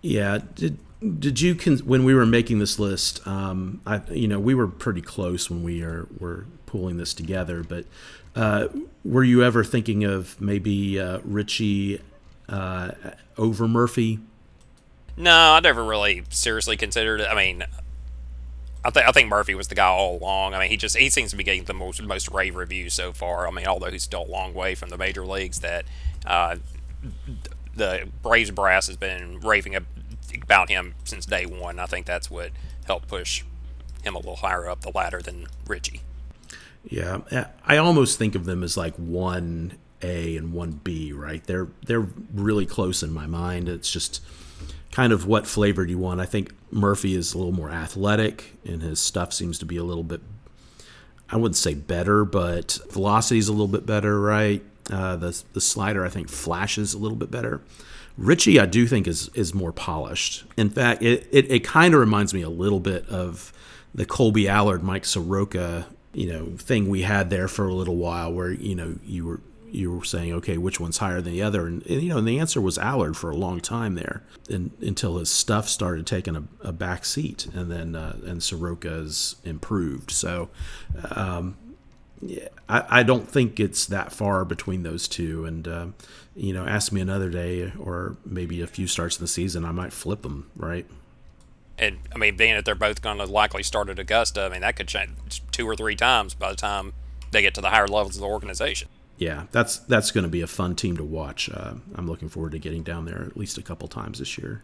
Yeah. 0.02 0.40
Did 0.56 0.78
did 1.20 1.40
you 1.40 1.56
con- 1.56 1.80
when 1.80 2.04
we 2.04 2.14
were 2.14 2.26
making 2.26 2.60
this 2.60 2.78
list? 2.80 3.26
Um, 3.26 3.82
I 3.86 4.02
you 4.12 4.28
know 4.28 4.40
we 4.40 4.54
were 4.54 4.68
pretty 4.68 5.02
close 5.02 5.50
when 5.50 5.64
we 5.64 5.82
are 5.82 6.08
were 6.20 6.46
pulling 6.66 6.98
this 6.98 7.14
together, 7.14 7.64
but 7.64 7.86
uh, 8.36 8.68
were 9.04 9.24
you 9.24 9.44
ever 9.44 9.64
thinking 9.64 10.04
of 10.04 10.40
maybe 10.40 11.00
uh, 11.00 11.20
Ritchie 11.24 12.02
uh, 12.48 12.92
over 13.38 13.68
Murphy? 13.68 14.20
No, 15.18 15.54
I 15.54 15.60
never 15.60 15.84
really 15.84 16.24
seriously 16.30 16.78
considered 16.78 17.22
it. 17.22 17.28
I 17.28 17.36
mean, 17.36 17.66
I 18.84 18.90
think 18.92 19.08
I 19.08 19.12
think 19.12 19.30
Murphy 19.30 19.56
was 19.56 19.68
the 19.68 19.76
guy 19.76 19.88
all 19.88 20.18
along. 20.18 20.54
I 20.54 20.60
mean, 20.60 20.70
he 20.70 20.78
just 20.78 20.98
he 20.98 21.10
seems 21.10 21.32
to 21.32 21.38
be 21.38 21.44
getting 21.44 21.66
the 21.66 21.74
most 21.74 22.02
most 22.02 22.30
rave 22.32 22.56
reviews 22.56 22.94
so 22.94 23.12
far. 23.12 23.48
I 23.48 23.52
mean, 23.52 23.68
although 23.68 23.92
he's 23.92 24.04
still 24.04 24.24
a 24.24 24.32
long 24.32 24.54
way 24.54 24.76
from 24.76 24.90
the 24.90 24.98
major 24.98 25.26
leagues, 25.26 25.60
that 25.60 25.86
uh, 26.26 26.58
the 27.80 28.08
Braves 28.22 28.52
brass 28.52 28.88
has 28.88 28.98
been 28.98 29.40
raving 29.40 29.76
about 30.44 30.70
him 30.70 30.94
since 31.06 31.26
day 31.26 31.46
one. 31.46 31.80
I 31.80 31.88
think 31.88 32.06
that's 32.06 32.30
what 32.30 32.52
helped 32.86 33.08
push 33.08 33.44
him 34.04 34.16
a 34.16 34.20
little 34.20 34.36
higher 34.36 34.70
up 34.70 34.82
the 34.82 34.92
ladder 34.94 35.22
than 35.22 35.48
Ritchie. 35.66 36.02
Yeah, 36.84 37.22
I 37.66 37.78
almost 37.78 38.20
think 38.20 38.36
of 38.36 38.46
them 38.46 38.64
as 38.64 38.78
like 38.78 38.96
one 38.96 39.74
A 40.02 40.38
and 40.38 40.54
one 40.54 40.80
B, 40.84 41.12
right? 41.12 41.44
They're 41.44 41.68
they're 41.86 42.08
really 42.34 42.66
close 42.66 43.02
in 43.02 43.12
my 43.12 43.26
mind. 43.26 43.68
It's 43.68 43.92
just 43.92 44.22
kind 44.92 45.12
of 45.12 45.26
what 45.26 45.48
flavor 45.48 45.86
do 45.86 45.92
you 45.92 45.98
want. 45.98 46.22
I 46.22 46.26
think 46.26 46.54
Murphy 46.72 47.16
is 47.16 47.34
a 47.34 47.38
little 47.38 47.54
more 47.54 47.70
athletic, 47.70 48.54
and 48.66 48.82
his 48.82 49.00
stuff 49.00 49.34
seems 49.34 49.60
to 49.60 49.66
be 49.66 49.78
a 49.78 49.84
little 49.84 50.04
bit. 50.04 50.22
I 51.30 51.38
wouldn't 51.38 51.58
say 51.58 51.76
better, 51.76 52.26
but 52.26 52.80
velocity 52.90 53.40
is 53.40 53.48
a 53.48 53.52
little 53.52 53.68
bit 53.68 53.86
better, 53.86 54.20
right? 54.20 54.64
Uh, 54.92 55.16
the 55.16 55.44
the 55.54 55.62
slider 55.62 56.06
I 56.06 56.10
think 56.10 56.30
flashes 56.30 56.94
a 56.94 56.98
little 56.98 57.18
bit 57.18 57.32
better. 57.32 57.62
Ritchie, 58.18 58.60
I 58.60 58.66
do 58.66 58.88
think 58.88 59.08
is 59.08 59.30
is 59.34 59.54
more 59.54 59.72
polished. 59.72 60.44
In 60.58 60.70
fact, 60.70 61.02
it 61.02 61.28
it, 61.32 61.52
it 61.52 61.64
kind 61.64 61.94
of 61.94 62.00
reminds 62.00 62.34
me 62.34 62.42
a 62.42 62.50
little 62.50 62.80
bit 62.80 63.08
of 63.08 63.54
the 63.94 64.06
Kolby 64.06 64.48
Allard, 64.48 64.84
Mike 64.84 65.06
Soroka 65.06 65.88
you 66.14 66.32
know 66.32 66.46
thing 66.58 66.90
we 66.90 67.04
had 67.04 67.30
there 67.30 67.48
for 67.48 67.68
a 67.68 67.74
little 67.74 67.96
while 67.96 68.32
where 68.32 68.52
you 68.52 68.76
know 68.76 68.98
you 69.04 69.26
were 69.26 69.42
you 69.72 69.94
were 69.94 70.04
saying 70.04 70.34
okay 70.34 70.58
which 70.58 70.80
one's 70.80 70.98
higher 70.98 71.22
than 71.22 71.32
the 71.32 71.42
other 71.42 71.68
and, 71.68 71.86
and 71.86 72.02
you 72.02 72.10
know 72.10 72.18
and 72.18 72.28
the 72.28 72.40
answer 72.40 72.60
was 72.60 72.78
Allard 72.78 73.16
for 73.16 73.30
a 73.30 73.36
long 73.36 73.60
time 73.60 73.96
there 73.96 74.24
and, 74.50 74.72
until 74.82 75.18
his 75.18 75.30
stuff 75.30 75.70
started 75.70 76.08
taking 76.08 76.36
a, 76.36 76.44
a 76.62 76.72
back 76.72 77.06
seat 77.06 77.48
and 77.54 77.72
then 77.72 77.96
uh, 77.96 78.18
and 78.26 78.42
Soroka's 78.42 79.36
improved 79.44 80.10
so 80.10 80.50
um, 81.12 81.56
yeah, 82.22 82.48
I, 82.68 83.00
I 83.00 83.04
don't 83.04 83.30
think 83.30 83.60
it's 83.60 83.86
that 83.88 84.12
far 84.12 84.46
between 84.46 84.84
those 84.84 85.08
two 85.08 85.46
and 85.46 85.68
uh, 85.68 85.88
you 86.36 86.54
know 86.54 86.66
ask 86.66 86.92
me 86.92 87.02
another 87.02 87.30
day 87.30 87.72
or 87.80 88.18
maybe 88.26 88.62
a 88.62 88.68
few 88.68 88.88
starts 88.88 89.18
in 89.18 89.24
the 89.24 89.28
season 89.28 89.66
I 89.66 89.72
might 89.72 89.94
flip 89.94 90.22
them 90.22 90.50
right 90.56 90.86
and 91.80 91.98
I 92.14 92.18
mean, 92.18 92.36
being 92.36 92.56
that 92.56 92.66
they're 92.66 92.76
both 92.76 93.02
going 93.02 93.18
to 93.18 93.26
likely 93.26 93.64
start 93.64 93.90
at 93.90 93.98
Augusta, 93.98 94.44
I 94.44 94.50
mean, 94.50 94.62
that 94.62 94.76
could 94.76 94.88
change 94.88 95.12
two 95.52 95.68
or 95.68 95.76
three 95.76 95.96
times 95.96 96.34
by 96.34 96.50
the 96.50 96.56
time 96.56 96.94
they 97.32 97.42
get 97.42 97.54
to 97.56 97.62
the 97.62 97.70
higher 97.70 97.88
levels 97.88 98.18
of 98.18 98.22
the 98.22 98.28
organization. 98.28 98.90
Yeah, 99.18 99.46
that's 99.52 99.80
that's 99.80 100.12
going 100.12 100.24
to 100.24 100.30
be 100.30 100.42
a 100.42 100.48
fun 100.48 100.76
team 100.76 100.98
to 100.98 101.04
watch. 101.04 101.50
Uh, 101.50 101.76
I'm 101.96 102.08
looking 102.08 102.30
forward 102.30 102.52
to 102.54 102.60
getting 102.60 102.84
down 102.84 103.06
there 103.06 103.24
at 103.24 103.38
least 103.38 103.58
a 103.58 103.62
couple 103.62 103.88
times 103.88 104.20
this 104.20 104.38
year. 104.38 104.62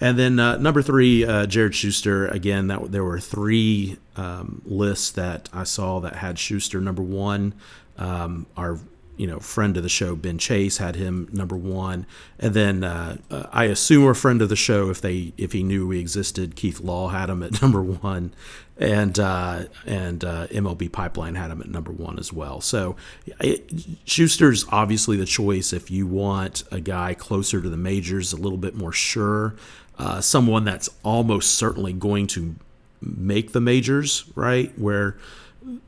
And 0.00 0.18
then 0.18 0.38
uh, 0.38 0.58
number 0.58 0.82
three, 0.82 1.24
uh, 1.24 1.46
Jared 1.46 1.74
Schuster. 1.74 2.28
Again, 2.28 2.66
that 2.66 2.92
there 2.92 3.04
were 3.04 3.20
three 3.20 3.96
um, 4.16 4.62
lists 4.64 5.10
that 5.12 5.48
I 5.52 5.64
saw 5.64 6.00
that 6.00 6.16
had 6.16 6.38
Schuster 6.38 6.80
number 6.80 7.02
one. 7.02 7.54
Um, 7.98 8.46
our 8.56 8.78
you 9.16 9.26
know, 9.26 9.40
friend 9.40 9.76
of 9.76 9.82
the 9.82 9.88
show 9.88 10.14
Ben 10.14 10.38
Chase 10.38 10.76
had 10.76 10.96
him 10.96 11.28
number 11.32 11.56
one, 11.56 12.06
and 12.38 12.52
then 12.52 12.84
uh, 12.84 13.16
uh, 13.30 13.44
I 13.50 13.64
assume 13.64 14.06
a 14.06 14.14
friend 14.14 14.42
of 14.42 14.48
the 14.48 14.56
show, 14.56 14.90
if 14.90 15.00
they 15.00 15.32
if 15.38 15.52
he 15.52 15.62
knew 15.62 15.86
we 15.86 15.98
existed, 15.98 16.54
Keith 16.54 16.80
Law 16.80 17.08
had 17.08 17.30
him 17.30 17.42
at 17.42 17.62
number 17.62 17.82
one, 17.82 18.34
and 18.76 19.18
uh, 19.18 19.64
and 19.86 20.22
uh, 20.22 20.46
MLB 20.48 20.92
Pipeline 20.92 21.34
had 21.34 21.50
him 21.50 21.62
at 21.62 21.68
number 21.68 21.92
one 21.92 22.18
as 22.18 22.32
well. 22.32 22.60
So 22.60 22.96
it, 23.40 23.72
Schuster's 24.04 24.66
obviously 24.68 25.16
the 25.16 25.26
choice 25.26 25.72
if 25.72 25.90
you 25.90 26.06
want 26.06 26.64
a 26.70 26.80
guy 26.80 27.14
closer 27.14 27.62
to 27.62 27.68
the 27.70 27.76
majors, 27.76 28.34
a 28.34 28.36
little 28.36 28.58
bit 28.58 28.74
more 28.74 28.92
sure, 28.92 29.56
uh, 29.98 30.20
someone 30.20 30.64
that's 30.64 30.88
almost 31.02 31.54
certainly 31.54 31.92
going 31.92 32.26
to 32.28 32.56
make 33.00 33.52
the 33.52 33.60
majors, 33.60 34.24
right? 34.34 34.76
Where 34.78 35.16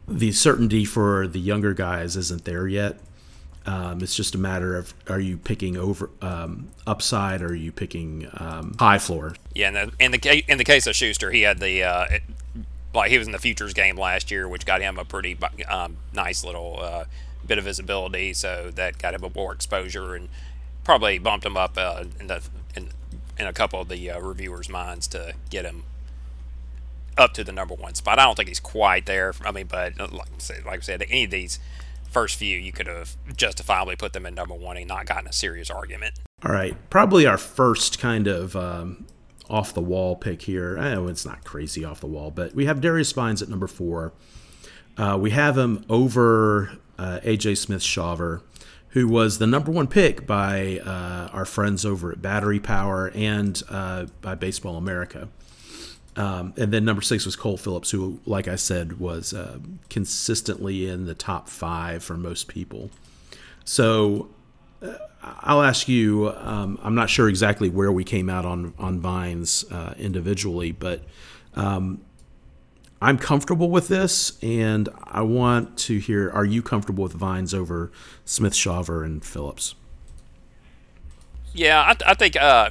the 0.06 0.32
certainty 0.32 0.84
for 0.84 1.26
the 1.26 1.40
younger 1.40 1.74
guys 1.74 2.16
isn't 2.16 2.44
there 2.44 2.66
yet. 2.66 2.98
Um, 3.66 4.00
it's 4.02 4.14
just 4.14 4.34
a 4.34 4.38
matter 4.38 4.76
of 4.76 4.94
are 5.08 5.20
you 5.20 5.36
picking 5.36 5.76
over 5.76 6.08
um, 6.22 6.68
upside 6.86 7.42
or 7.42 7.48
are 7.48 7.54
you 7.54 7.70
picking 7.70 8.26
um, 8.34 8.74
high 8.78 8.98
floor? 8.98 9.34
Yeah, 9.54 9.70
the, 9.70 9.92
in 10.00 10.12
the 10.12 10.44
in 10.48 10.56
the 10.56 10.64
case 10.64 10.86
of 10.86 10.96
Schuster, 10.96 11.30
he 11.30 11.42
had 11.42 11.60
the 11.60 11.82
uh, 11.82 12.06
like 12.94 13.10
he 13.10 13.18
was 13.18 13.26
in 13.26 13.32
the 13.32 13.38
futures 13.38 13.74
game 13.74 13.96
last 13.96 14.30
year, 14.30 14.48
which 14.48 14.64
got 14.64 14.80
him 14.80 14.98
a 14.98 15.04
pretty 15.04 15.36
um, 15.68 15.98
nice 16.14 16.44
little 16.44 16.78
uh, 16.80 17.04
bit 17.46 17.58
of 17.58 17.64
visibility. 17.64 18.32
So 18.32 18.70
that 18.74 18.96
got 18.98 19.12
him 19.12 19.22
a 19.22 19.30
more 19.34 19.52
exposure 19.52 20.14
and 20.14 20.30
probably 20.82 21.18
bumped 21.18 21.44
him 21.44 21.58
up 21.58 21.74
uh, 21.76 22.04
in 22.18 22.28
the 22.28 22.42
in, 23.38 23.46
a 23.46 23.52
couple 23.52 23.80
of 23.80 23.88
the 23.88 24.10
uh, 24.10 24.20
reviewers' 24.20 24.68
minds 24.68 25.06
to 25.08 25.34
get 25.50 25.64
him 25.64 25.84
up 27.16 27.32
to 27.34 27.44
the 27.44 27.52
number 27.52 27.74
one 27.74 27.94
spot. 27.94 28.18
I 28.18 28.24
don't 28.24 28.36
think 28.36 28.48
he's 28.48 28.60
quite 28.60 29.06
there. 29.06 29.34
I 29.44 29.52
mean, 29.52 29.66
but 29.66 30.00
uh, 30.00 30.08
like 30.10 30.28
I 30.28 30.38
said, 30.38 30.64
like 30.64 30.80
I 30.80 30.82
said 30.82 31.02
any 31.02 31.24
of 31.24 31.30
these 31.30 31.58
first 32.10 32.36
few, 32.36 32.56
you 32.56 32.72
could 32.72 32.86
have 32.86 33.16
justifiably 33.36 33.96
put 33.96 34.12
them 34.12 34.26
in 34.26 34.34
number 34.34 34.54
one 34.54 34.76
and 34.76 34.88
not 34.88 35.06
gotten 35.06 35.28
a 35.28 35.32
serious 35.32 35.70
argument. 35.70 36.14
All 36.44 36.52
right, 36.52 36.76
probably 36.90 37.26
our 37.26 37.38
first 37.38 37.98
kind 37.98 38.26
of 38.28 38.54
um, 38.54 39.06
off 39.50 39.74
the 39.74 39.80
wall 39.80 40.16
pick 40.16 40.42
here. 40.42 40.78
I 40.78 40.94
know 40.94 41.08
it's 41.08 41.26
not 41.26 41.44
crazy 41.44 41.84
off 41.84 42.00
the 42.00 42.06
wall, 42.06 42.30
but 42.30 42.54
we 42.54 42.66
have 42.66 42.80
Darius 42.80 43.12
Vines 43.12 43.42
at 43.42 43.48
number 43.48 43.66
four. 43.66 44.12
Uh, 44.96 45.16
we 45.20 45.30
have 45.30 45.56
him 45.56 45.84
over 45.88 46.78
uh, 46.98 47.20
AJ 47.22 47.58
Smith 47.58 47.82
Shawver, 47.82 48.42
who 48.98 49.06
was 49.06 49.38
the 49.38 49.46
number 49.46 49.70
one 49.70 49.86
pick 49.86 50.26
by 50.26 50.80
uh, 50.84 51.28
our 51.32 51.44
friends 51.44 51.86
over 51.86 52.10
at 52.10 52.20
Battery 52.20 52.58
Power 52.58 53.12
and 53.14 53.62
uh, 53.68 54.06
by 54.20 54.34
Baseball 54.34 54.76
America. 54.76 55.28
Um, 56.16 56.52
and 56.56 56.72
then 56.72 56.84
number 56.84 57.02
six 57.02 57.24
was 57.24 57.36
Cole 57.36 57.56
Phillips, 57.56 57.92
who, 57.92 58.18
like 58.26 58.48
I 58.48 58.56
said, 58.56 58.98
was 58.98 59.32
uh, 59.32 59.58
consistently 59.88 60.88
in 60.88 61.06
the 61.06 61.14
top 61.14 61.48
five 61.48 62.02
for 62.02 62.16
most 62.16 62.48
people. 62.48 62.90
So 63.64 64.30
uh, 64.82 64.94
I'll 65.22 65.62
ask 65.62 65.88
you. 65.88 66.30
Um, 66.30 66.80
I'm 66.82 66.96
not 66.96 67.08
sure 67.08 67.28
exactly 67.28 67.70
where 67.70 67.92
we 67.92 68.02
came 68.02 68.28
out 68.28 68.44
on 68.44 68.74
on 68.80 68.98
Vines 68.98 69.64
uh, 69.70 69.94
individually, 69.96 70.72
but 70.72 71.04
um, 71.54 72.00
I'm 73.00 73.18
comfortable 73.18 73.70
with 73.70 73.88
this, 73.88 74.36
and 74.42 74.88
I 75.04 75.22
want 75.22 75.78
to 75.78 75.98
hear: 75.98 76.30
Are 76.30 76.44
you 76.44 76.62
comfortable 76.62 77.04
with 77.04 77.12
Vines 77.12 77.54
over 77.54 77.92
Smith, 78.24 78.54
Shawver, 78.54 79.04
and 79.04 79.24
Phillips? 79.24 79.74
Yeah, 81.54 81.80
I, 81.80 82.10
I 82.10 82.14
think 82.14 82.36
uh, 82.36 82.70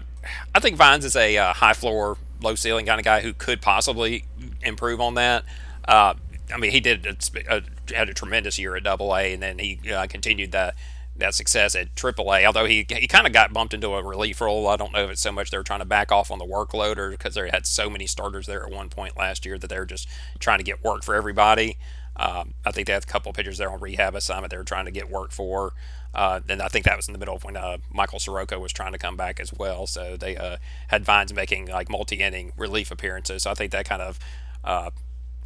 I 0.53 0.59
think 0.59 0.75
Vines 0.75 1.05
is 1.05 1.15
a 1.15 1.37
uh, 1.37 1.53
high 1.53 1.73
floor 1.73 2.17
low 2.41 2.55
ceiling 2.55 2.85
kind 2.85 2.99
of 2.99 3.05
guy 3.05 3.21
who 3.21 3.33
could 3.33 3.61
possibly 3.61 4.25
improve 4.61 4.99
on 4.99 5.15
that. 5.15 5.45
Uh, 5.87 6.13
I 6.53 6.57
mean, 6.57 6.71
he 6.71 6.79
did 6.79 7.05
a, 7.05 7.17
a, 7.49 7.95
had 7.95 8.09
a 8.09 8.13
tremendous 8.13 8.59
year 8.59 8.75
at 8.75 8.83
Double 8.83 9.15
A, 9.15 9.33
and 9.33 9.41
then 9.41 9.59
he 9.59 9.79
uh, 9.91 10.07
continued 10.07 10.51
that 10.51 10.75
that 11.17 11.33
success 11.33 11.75
at 11.75 11.95
AAA. 11.95 12.45
Although 12.45 12.65
he 12.65 12.85
he 12.89 13.07
kind 13.07 13.27
of 13.27 13.33
got 13.33 13.53
bumped 13.53 13.73
into 13.73 13.93
a 13.93 14.03
relief 14.03 14.41
role. 14.41 14.67
I 14.67 14.75
don't 14.75 14.93
know 14.93 15.05
if 15.05 15.11
it's 15.11 15.21
so 15.21 15.31
much 15.31 15.51
they 15.51 15.57
were 15.57 15.63
trying 15.63 15.79
to 15.79 15.85
back 15.85 16.11
off 16.11 16.31
on 16.31 16.39
the 16.39 16.45
workload, 16.45 16.97
or 16.97 17.11
because 17.11 17.35
they 17.35 17.49
had 17.49 17.65
so 17.65 17.89
many 17.89 18.07
starters 18.07 18.47
there 18.47 18.65
at 18.65 18.71
one 18.71 18.89
point 18.89 19.17
last 19.17 19.45
year 19.45 19.57
that 19.57 19.69
they 19.69 19.79
were 19.79 19.85
just 19.85 20.07
trying 20.39 20.59
to 20.59 20.63
get 20.63 20.83
work 20.83 21.03
for 21.03 21.15
everybody. 21.15 21.77
Um, 22.15 22.55
I 22.65 22.71
think 22.71 22.87
they 22.87 22.93
had 22.93 23.03
a 23.03 23.07
couple 23.07 23.31
pitchers 23.31 23.59
there 23.59 23.71
on 23.71 23.79
rehab 23.79 24.15
assignment 24.15 24.49
they 24.51 24.57
were 24.57 24.63
trying 24.63 24.85
to 24.85 24.91
get 24.91 25.09
work 25.09 25.31
for. 25.31 25.73
Uh, 26.13 26.39
and 26.49 26.61
I 26.61 26.67
think 26.67 26.85
that 26.85 26.97
was 26.97 27.07
in 27.07 27.13
the 27.13 27.19
middle 27.19 27.35
of 27.35 27.43
when 27.43 27.55
uh, 27.55 27.77
Michael 27.91 28.17
Soroka 28.17 28.59
was 28.59 28.73
trying 28.73 28.93
to 28.93 28.97
come 28.97 29.15
back 29.15 29.39
as 29.39 29.53
well. 29.53 29.85
So 29.85 30.17
they 30.17 30.35
uh, 30.35 30.57
had 30.87 31.05
Vines 31.05 31.31
making 31.31 31.67
like 31.67 31.89
multi-inning 31.89 32.53
relief 32.57 32.89
appearances. 32.89 33.43
So 33.43 33.51
I 33.51 33.53
think 33.53 33.71
that 33.71 33.87
kind 33.87 34.01
of 34.01 34.19
uh, 34.63 34.89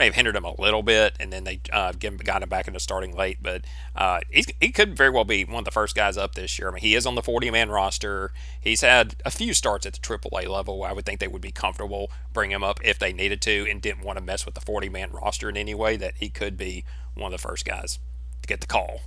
may 0.02 0.06
have 0.06 0.16
hindered 0.16 0.36
him 0.36 0.46
a 0.46 0.60
little 0.60 0.82
bit, 0.82 1.16
and 1.20 1.32
then 1.32 1.44
they 1.44 1.62
uh, 1.72 1.92
got 1.92 2.42
him 2.42 2.50
back 2.50 2.68
into 2.68 2.80
starting 2.80 3.16
late. 3.16 3.38
But 3.40 3.66
uh, 3.96 4.22
he 4.32 4.72
could 4.72 4.98
very 4.98 5.12
well 5.12 5.26
be 5.26 5.46
one 5.46 5.60
of 5.60 5.66
the 5.66 5.72
first 5.72 5.96
guys 5.96 6.18
up 6.18 6.34
this 6.34 6.58
year. 6.58 6.70
I 6.70 6.72
mean, 6.72 6.82
he 6.82 6.96
is 6.96 7.06
on 7.06 7.14
the 7.14 7.22
40-man 7.22 7.70
roster. 7.70 8.32
He's 8.60 8.82
had 8.82 9.18
a 9.24 9.30
few 9.30 9.54
starts 9.54 9.86
at 9.86 9.94
the 9.94 10.00
AAA 10.00 10.48
level. 10.48 10.84
I 10.84 10.92
would 10.92 11.06
think 11.06 11.20
they 11.20 11.28
would 11.28 11.42
be 11.42 11.52
comfortable 11.52 12.12
bringing 12.34 12.56
him 12.56 12.64
up 12.64 12.80
if 12.84 12.98
they 12.98 13.14
needed 13.14 13.44
to, 13.44 13.68
and 13.70 13.80
didn't 13.80 14.04
want 14.04 14.18
to 14.18 14.26
mess 14.26 14.44
with 14.44 14.56
the 14.56 14.62
40-man 14.62 15.12
roster 15.12 15.50
in 15.50 15.56
any 15.56 15.76
way. 15.76 15.98
That 15.98 16.16
he 16.18 16.30
could 16.30 16.58
be 16.58 16.84
one 17.14 17.32
of 17.32 17.40
the 17.40 17.48
first 17.48 17.64
guys 17.64 18.00
to 18.42 18.48
get 18.48 18.60
the 18.60 18.68
call. 18.68 19.02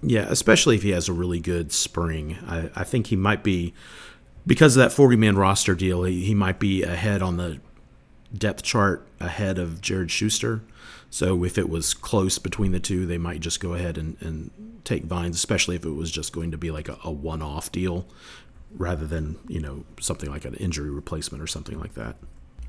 Yeah, 0.00 0.26
especially 0.30 0.76
if 0.76 0.82
he 0.82 0.90
has 0.90 1.08
a 1.08 1.12
really 1.12 1.40
good 1.40 1.70
spring. 1.70 2.38
I, 2.46 2.70
I 2.74 2.84
think 2.84 3.08
he 3.08 3.16
might 3.16 3.42
be, 3.42 3.74
because 4.46 4.74
of 4.74 4.80
that 4.80 4.92
40 4.92 5.16
man 5.16 5.36
roster 5.36 5.74
deal, 5.74 6.04
he, 6.04 6.24
he 6.24 6.34
might 6.34 6.58
be 6.58 6.82
ahead 6.82 7.20
on 7.20 7.36
the 7.36 7.60
depth 8.32 8.62
chart 8.62 9.07
ahead 9.20 9.58
of 9.58 9.80
Jared 9.80 10.10
Schuster. 10.10 10.62
So 11.10 11.44
if 11.44 11.56
it 11.56 11.68
was 11.68 11.94
close 11.94 12.38
between 12.38 12.72
the 12.72 12.80
two, 12.80 13.06
they 13.06 13.18
might 13.18 13.40
just 13.40 13.60
go 13.60 13.74
ahead 13.74 13.96
and, 13.96 14.16
and 14.20 14.50
take 14.84 15.04
Vines, 15.04 15.36
especially 15.36 15.76
if 15.76 15.84
it 15.84 15.90
was 15.90 16.10
just 16.10 16.32
going 16.32 16.50
to 16.50 16.58
be 16.58 16.70
like 16.70 16.88
a, 16.88 16.98
a 17.02 17.10
one 17.10 17.42
off 17.42 17.72
deal 17.72 18.06
rather 18.74 19.06
than, 19.06 19.38
you 19.48 19.60
know, 19.60 19.84
something 20.00 20.30
like 20.30 20.44
an 20.44 20.54
injury 20.54 20.90
replacement 20.90 21.42
or 21.42 21.46
something 21.46 21.78
like 21.80 21.94
that. 21.94 22.16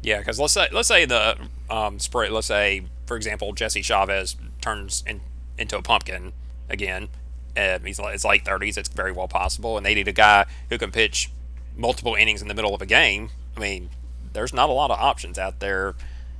Yeah, 0.01 0.19
because 0.19 0.39
let's 0.39 0.53
say 0.53 0.67
let's 0.71 0.87
say 0.87 1.05
the 1.05 1.37
um, 1.69 1.99
spray. 1.99 2.29
Let's 2.29 2.47
say, 2.47 2.85
for 3.05 3.17
example, 3.17 3.51
Jesse 3.51 3.81
Chavez 3.81 4.37
turns 4.61 5.03
in, 5.05 5.19
into 5.57 5.77
a 5.77 5.81
pumpkin 5.81 6.31
again. 6.69 7.09
Um, 7.57 7.83
he's 7.83 7.99
it's 7.99 8.23
late 8.23 8.45
30s. 8.45 8.77
It's 8.77 8.87
very 8.87 9.11
well 9.11 9.27
possible, 9.27 9.75
and 9.75 9.85
they 9.85 9.93
need 9.93 10.07
a 10.07 10.13
guy 10.13 10.45
who 10.69 10.77
can 10.77 10.91
pitch 10.91 11.29
multiple 11.75 12.15
innings 12.15 12.41
in 12.41 12.47
the 12.47 12.53
middle 12.53 12.73
of 12.73 12.81
a 12.81 12.85
game. 12.85 13.29
I 13.57 13.59
mean, 13.59 13.89
there's 14.31 14.53
not 14.53 14.69
a 14.69 14.73
lot 14.73 14.91
of 14.91 14.99
options 14.99 15.37
out 15.37 15.59
there, 15.59 15.95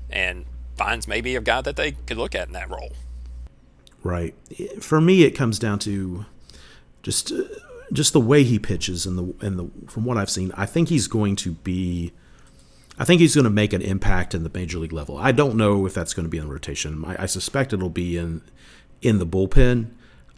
and 0.10 0.45
Vines 0.78 1.08
maybe 1.08 1.36
a 1.36 1.41
guy 1.41 1.62
that 1.62 1.76
they 1.76 1.91
could 1.91 2.17
look 2.17 2.36
at 2.36 2.48
in 2.48 2.54
that 2.54 2.69
role. 2.69 2.93
Right. 4.02 4.34
For 4.82 5.02
me, 5.02 5.24
it 5.24 5.32
comes 5.32 5.60
down 5.60 5.80
to 5.80 6.26
just 7.04 7.32
uh, 7.32 7.43
just 7.91 8.13
the 8.13 8.22
way 8.22 8.43
he 8.43 8.60
pitches 8.60 9.06
and 9.06 9.17
the 9.17 9.45
and 9.45 9.60
the 9.60 9.89
from 9.89 10.06
what 10.06 10.17
I've 10.17 10.30
seen, 10.30 10.52
I 10.56 10.65
think 10.65 10.89
he's 10.89 11.08
going 11.08 11.36
to 11.38 11.54
be. 11.54 12.13
I 12.98 13.06
think 13.06 13.22
he's 13.22 13.34
going 13.34 13.45
to 13.45 13.50
make 13.50 13.72
an 13.72 13.82
impact 13.82 14.36
in 14.36 14.43
the 14.43 14.52
major 14.54 14.78
league 14.78 14.91
level. 14.91 15.17
I 15.17 15.32
don't 15.32 15.56
know 15.56 15.86
if 15.86 15.93
that's 15.93 16.13
going 16.13 16.26
to 16.26 16.30
be 16.30 16.38
in 16.38 16.48
the 16.48 16.52
rotation. 16.52 17.06
I, 17.06 17.24
I 17.24 17.26
suspect 17.28 17.72
it'll 17.72 17.89
be 17.89 18.17
in 18.17 18.41
in 19.02 19.19
the 19.19 19.26
bullpen, 19.26 19.91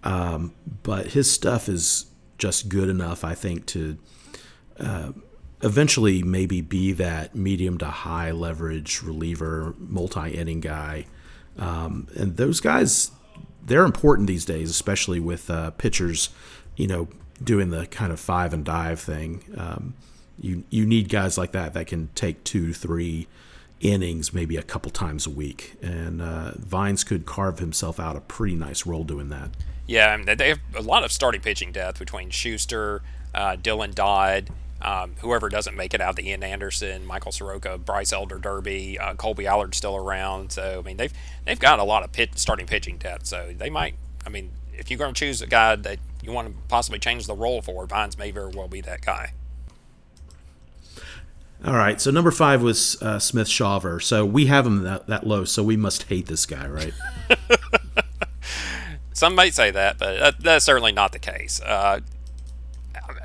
um, 0.04 0.54
but 0.84 1.08
his 1.08 1.32
stuff 1.32 1.68
is 1.68 2.06
just 2.38 2.70
good 2.70 2.90
enough, 2.90 3.24
I 3.24 3.36
think, 3.36 3.66
to 3.68 3.98
uh, 4.80 5.12
eventually 5.64 6.24
maybe 6.24 6.62
be 6.62 6.92
that 6.94 7.36
medium 7.36 7.78
to 7.80 7.86
high 7.86 8.32
leverage 8.32 9.02
reliever, 9.02 9.76
multi 9.78 10.32
inning 10.32 10.60
guy. 10.60 11.06
Um, 11.58 12.08
and 12.16 12.38
those 12.38 12.60
guys, 12.60 13.12
they're 13.64 13.84
important 13.84 14.28
these 14.28 14.46
days, 14.46 14.70
especially 14.70 15.20
with 15.20 15.50
uh, 15.50 15.72
pitchers, 15.72 16.30
you 16.76 16.88
know, 16.88 17.08
doing 17.44 17.70
the 17.70 17.88
kind 17.88 18.12
of 18.12 18.20
five 18.20 18.54
and 18.54 18.66
dive 18.66 19.00
thing. 19.00 19.44
Um, 19.58 19.96
you 20.40 20.64
you 20.70 20.86
need 20.86 21.10
guys 21.10 21.38
like 21.38 21.52
that 21.52 21.74
that 21.74 21.88
can 21.88 22.10
take 22.16 22.44
two, 22.44 22.74
three 22.74 23.28
innings, 23.80 24.34
maybe 24.34 24.58
a 24.58 24.64
couple 24.64 24.92
times 24.92 25.26
a 25.28 25.30
week. 25.30 25.76
And 25.82 26.22
uh, 26.22 26.52
Vines 26.58 27.04
could 27.04 27.26
carve 27.26 27.60
himself 27.60 28.00
out 28.00 28.16
a 28.16 28.22
pretty 28.22 28.56
nice 28.56 28.86
role 28.86 29.04
doing 29.04 29.30
that. 29.30 29.52
Yeah, 29.88 30.16
they 30.36 30.50
have 30.50 30.60
a 30.76 30.82
lot 30.82 31.04
of 31.04 31.12
starting 31.12 31.42
pitching 31.42 31.72
depth 31.72 32.00
between 32.00 32.30
Schuster, 32.30 33.02
uh, 33.34 33.58
Dylan 33.58 33.94
Dodd, 33.94 34.50
um, 34.82 35.16
whoever 35.20 35.50
doesn't 35.50 35.76
make 35.76 35.94
it 35.94 36.02
out, 36.02 36.16
the 36.16 36.28
Ian 36.28 36.44
Anderson, 36.44 37.06
Michael 37.06 37.32
Soroka, 37.32 37.78
Bryce 37.78 38.14
Elder 38.14 38.38
Derby, 38.38 38.98
uh, 39.00 39.14
Kolby 39.16 39.46
Allard 39.46 39.76
still 39.76 39.96
around. 39.96 40.52
So 40.52 40.80
I 40.80 40.88
mean, 40.88 40.98
they've 40.98 41.14
they've 41.46 41.60
got 41.60 41.80
a 41.80 41.84
lot 41.84 42.04
of 42.04 42.12
pit, 42.12 42.32
starting 42.36 42.68
pitching 42.68 42.98
depth. 42.98 43.28
So 43.28 43.54
they 43.58 43.70
might. 43.70 43.96
I 44.26 44.30
mean, 44.30 44.52
if 44.74 44.90
you're 44.90 44.98
going 45.00 45.14
to 45.14 45.20
choose 45.20 45.42
a 45.42 45.48
guy 45.48 45.76
that 45.76 46.00
you 46.22 46.32
want 46.32 46.48
to 46.50 46.54
possibly 46.68 47.00
change 47.00 47.28
the 47.28 47.36
role 47.36 47.62
for, 47.62 47.86
Vines 47.86 48.18
may 48.18 48.32
very 48.32 48.52
well 48.54 48.68
be 48.68 48.82
that 48.82 49.02
guy. 49.02 49.34
All 51.64 51.76
right, 51.76 52.02
so 52.02 52.10
number 52.10 52.32
five 52.32 52.64
was 52.64 53.00
uh, 53.04 53.20
Smith 53.20 53.48
Shawver. 53.48 54.02
So 54.02 54.26
we 54.26 54.48
have 54.48 54.66
him 54.66 54.82
that, 54.82 55.06
that 55.06 55.28
low, 55.28 55.46
so 55.46 55.62
we 55.62 55.78
must 55.78 56.04
hate 56.04 56.26
this 56.26 56.48
guy, 56.48 56.68
right? 56.68 56.94
Some 59.14 59.36
might 59.36 59.54
say 59.54 59.70
that, 59.70 60.00
but 60.00 60.18
that, 60.18 60.40
that's 60.40 60.66
certainly 60.66 60.92
not 60.92 61.12
the 61.12 61.20
case. 61.20 61.62
Uh, 61.62 62.00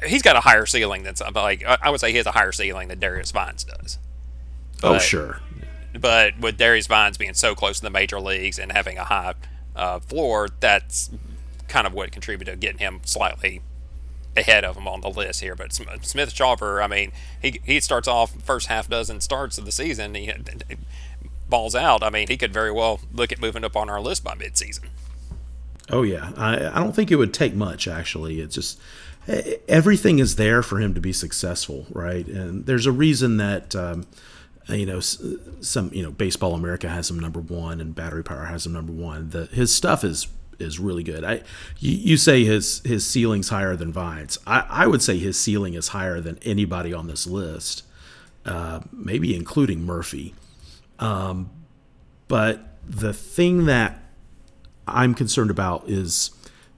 he's 0.06 0.22
got 0.22 0.36
a 0.36 0.40
higher 0.40 0.66
ceiling 0.66 1.02
than 1.02 1.16
some. 1.16 1.32
Like 1.34 1.64
I 1.64 1.90
would 1.90 2.00
say, 2.00 2.10
he 2.10 2.16
has 2.16 2.26
a 2.26 2.32
higher 2.32 2.52
ceiling 2.52 2.88
than 2.88 2.98
Darius 2.98 3.30
Vines 3.30 3.64
does. 3.64 3.98
Oh, 4.82 4.92
but, 4.92 4.96
oh, 4.96 4.98
sure. 4.98 5.40
But 5.98 6.38
with 6.38 6.58
Darius 6.58 6.86
Vines 6.86 7.16
being 7.16 7.34
so 7.34 7.54
close 7.54 7.78
to 7.78 7.82
the 7.82 7.90
major 7.90 8.20
leagues 8.20 8.58
and 8.58 8.72
having 8.72 8.98
a 8.98 9.04
high 9.04 9.34
uh, 9.74 10.00
floor, 10.00 10.48
that's 10.60 11.10
kind 11.68 11.86
of 11.86 11.94
what 11.94 12.12
contributed 12.12 12.54
to 12.54 12.58
getting 12.58 12.78
him 12.78 13.00
slightly 13.04 13.62
ahead 14.36 14.64
of 14.64 14.76
him 14.76 14.86
on 14.86 15.00
the 15.00 15.08
list 15.08 15.40
here. 15.40 15.54
But 15.54 15.72
Smith 15.72 16.34
Shawver, 16.34 16.82
I 16.82 16.86
mean, 16.86 17.12
he 17.40 17.60
he 17.64 17.80
starts 17.80 18.06
off 18.06 18.40
first 18.42 18.66
half 18.68 18.88
dozen 18.88 19.20
starts 19.20 19.58
of 19.58 19.64
the 19.64 19.72
season. 19.72 20.14
He 20.14 20.30
balls 21.48 21.74
out. 21.74 22.02
I 22.02 22.10
mean, 22.10 22.28
he 22.28 22.36
could 22.36 22.52
very 22.52 22.72
well 22.72 23.00
look 23.12 23.32
at 23.32 23.40
moving 23.40 23.64
up 23.64 23.76
on 23.76 23.88
our 23.88 24.00
list 24.00 24.24
by 24.24 24.34
midseason. 24.34 24.88
Oh 25.88 26.02
yeah, 26.02 26.32
I, 26.36 26.66
I 26.66 26.82
don't 26.82 26.94
think 26.94 27.10
it 27.10 27.16
would 27.16 27.32
take 27.32 27.54
much. 27.54 27.86
Actually, 27.86 28.40
it's 28.40 28.54
just 28.54 28.80
everything 29.68 30.18
is 30.18 30.36
there 30.36 30.62
for 30.62 30.80
him 30.80 30.94
to 30.94 31.00
be 31.00 31.12
successful, 31.12 31.86
right? 31.90 32.26
And 32.26 32.66
there's 32.66 32.86
a 32.86 32.92
reason 32.92 33.36
that. 33.38 33.74
Um, 33.74 34.06
you 34.68 34.84
know, 34.84 34.98
some 34.98 35.90
you 35.92 36.02
know, 36.02 36.10
Baseball 36.10 36.54
America 36.54 36.88
has 36.88 37.08
him 37.08 37.20
number 37.20 37.38
one, 37.38 37.80
and 37.80 37.94
Battery 37.94 38.24
Power 38.24 38.46
has 38.46 38.66
him 38.66 38.72
number 38.72 38.92
one. 38.92 39.30
The 39.30 39.46
his 39.46 39.72
stuff 39.72 40.02
is 40.02 40.26
is 40.58 40.78
really 40.78 41.02
good. 41.02 41.24
I 41.24 41.42
you, 41.78 41.92
you 41.92 42.16
say 42.16 42.44
his 42.44 42.80
his 42.84 43.06
ceiling's 43.06 43.48
higher 43.48 43.76
than 43.76 43.92
Vines. 43.92 44.38
I, 44.46 44.66
I 44.68 44.86
would 44.86 45.02
say 45.02 45.18
his 45.18 45.38
ceiling 45.38 45.74
is 45.74 45.88
higher 45.88 46.20
than 46.20 46.38
anybody 46.42 46.92
on 46.92 47.06
this 47.06 47.26
list, 47.26 47.84
uh, 48.44 48.80
maybe 48.92 49.36
including 49.36 49.84
Murphy. 49.84 50.34
Um, 50.98 51.50
but 52.28 52.76
the 52.84 53.12
thing 53.12 53.66
that 53.66 54.02
I'm 54.86 55.14
concerned 55.14 55.50
about 55.50 55.88
is 55.88 56.30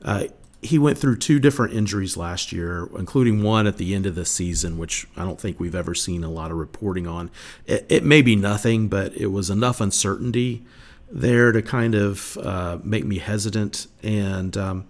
uh, 0.04 0.24
he 0.60 0.78
went 0.78 0.98
through 0.98 1.16
two 1.16 1.38
different 1.38 1.74
injuries 1.74 2.16
last 2.16 2.50
year, 2.52 2.88
including 2.96 3.42
one 3.42 3.66
at 3.66 3.76
the 3.76 3.94
end 3.94 4.06
of 4.06 4.14
the 4.14 4.24
season, 4.24 4.76
which 4.76 5.06
I 5.16 5.24
don't 5.24 5.40
think 5.40 5.60
we've 5.60 5.74
ever 5.74 5.94
seen 5.94 6.24
a 6.24 6.30
lot 6.30 6.50
of 6.50 6.56
reporting 6.56 7.06
on. 7.06 7.30
It, 7.66 7.86
it 7.88 8.04
may 8.04 8.22
be 8.22 8.34
nothing, 8.34 8.88
but 8.88 9.16
it 9.16 9.28
was 9.28 9.50
enough 9.50 9.80
uncertainty 9.80 10.64
there 11.10 11.52
to 11.52 11.62
kind 11.62 11.94
of 11.94 12.36
uh, 12.38 12.78
make 12.82 13.04
me 13.04 13.18
hesitant 13.18 13.86
and 14.02 14.56
um, 14.56 14.86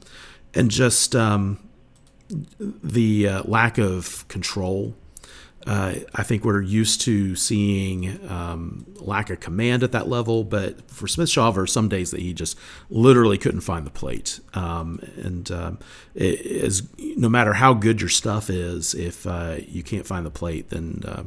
and 0.54 0.70
just 0.70 1.14
um, 1.14 1.61
the 2.59 3.28
uh, 3.28 3.42
lack 3.44 3.78
of 3.78 4.26
control 4.28 4.94
uh, 5.68 5.96
I 6.14 6.22
think 6.22 6.46
we're 6.46 6.62
used 6.62 7.02
to 7.02 7.37
seeing 7.37 8.26
um, 8.31 8.87
lack 8.94 9.28
of 9.28 9.40
command 9.40 9.83
at 9.83 9.92
that 9.92 10.09
level, 10.09 10.42
but 10.42 10.90
for 10.90 11.07
Smith 11.07 11.28
Shawver, 11.28 11.68
some 11.68 11.90
days 11.90 12.11
that 12.11 12.20
he 12.20 12.33
just 12.33 12.57
literally 12.88 13.37
couldn't 13.37 13.61
find 13.61 13.87
the 13.87 13.90
plate. 13.90 14.40
Um, 14.54 14.98
and 15.16 15.50
um, 15.50 15.78
no 16.14 17.28
matter 17.28 17.52
how 17.52 17.74
good 17.74 18.00
your 18.00 18.09
stuff 18.09 18.48
is, 18.48 18.94
if 18.94 19.26
uh, 19.26 19.57
you 19.68 19.83
can't 19.83 20.07
find 20.07 20.24
the 20.24 20.31
plate, 20.31 20.70
then 20.70 21.02
uh, 21.07 21.24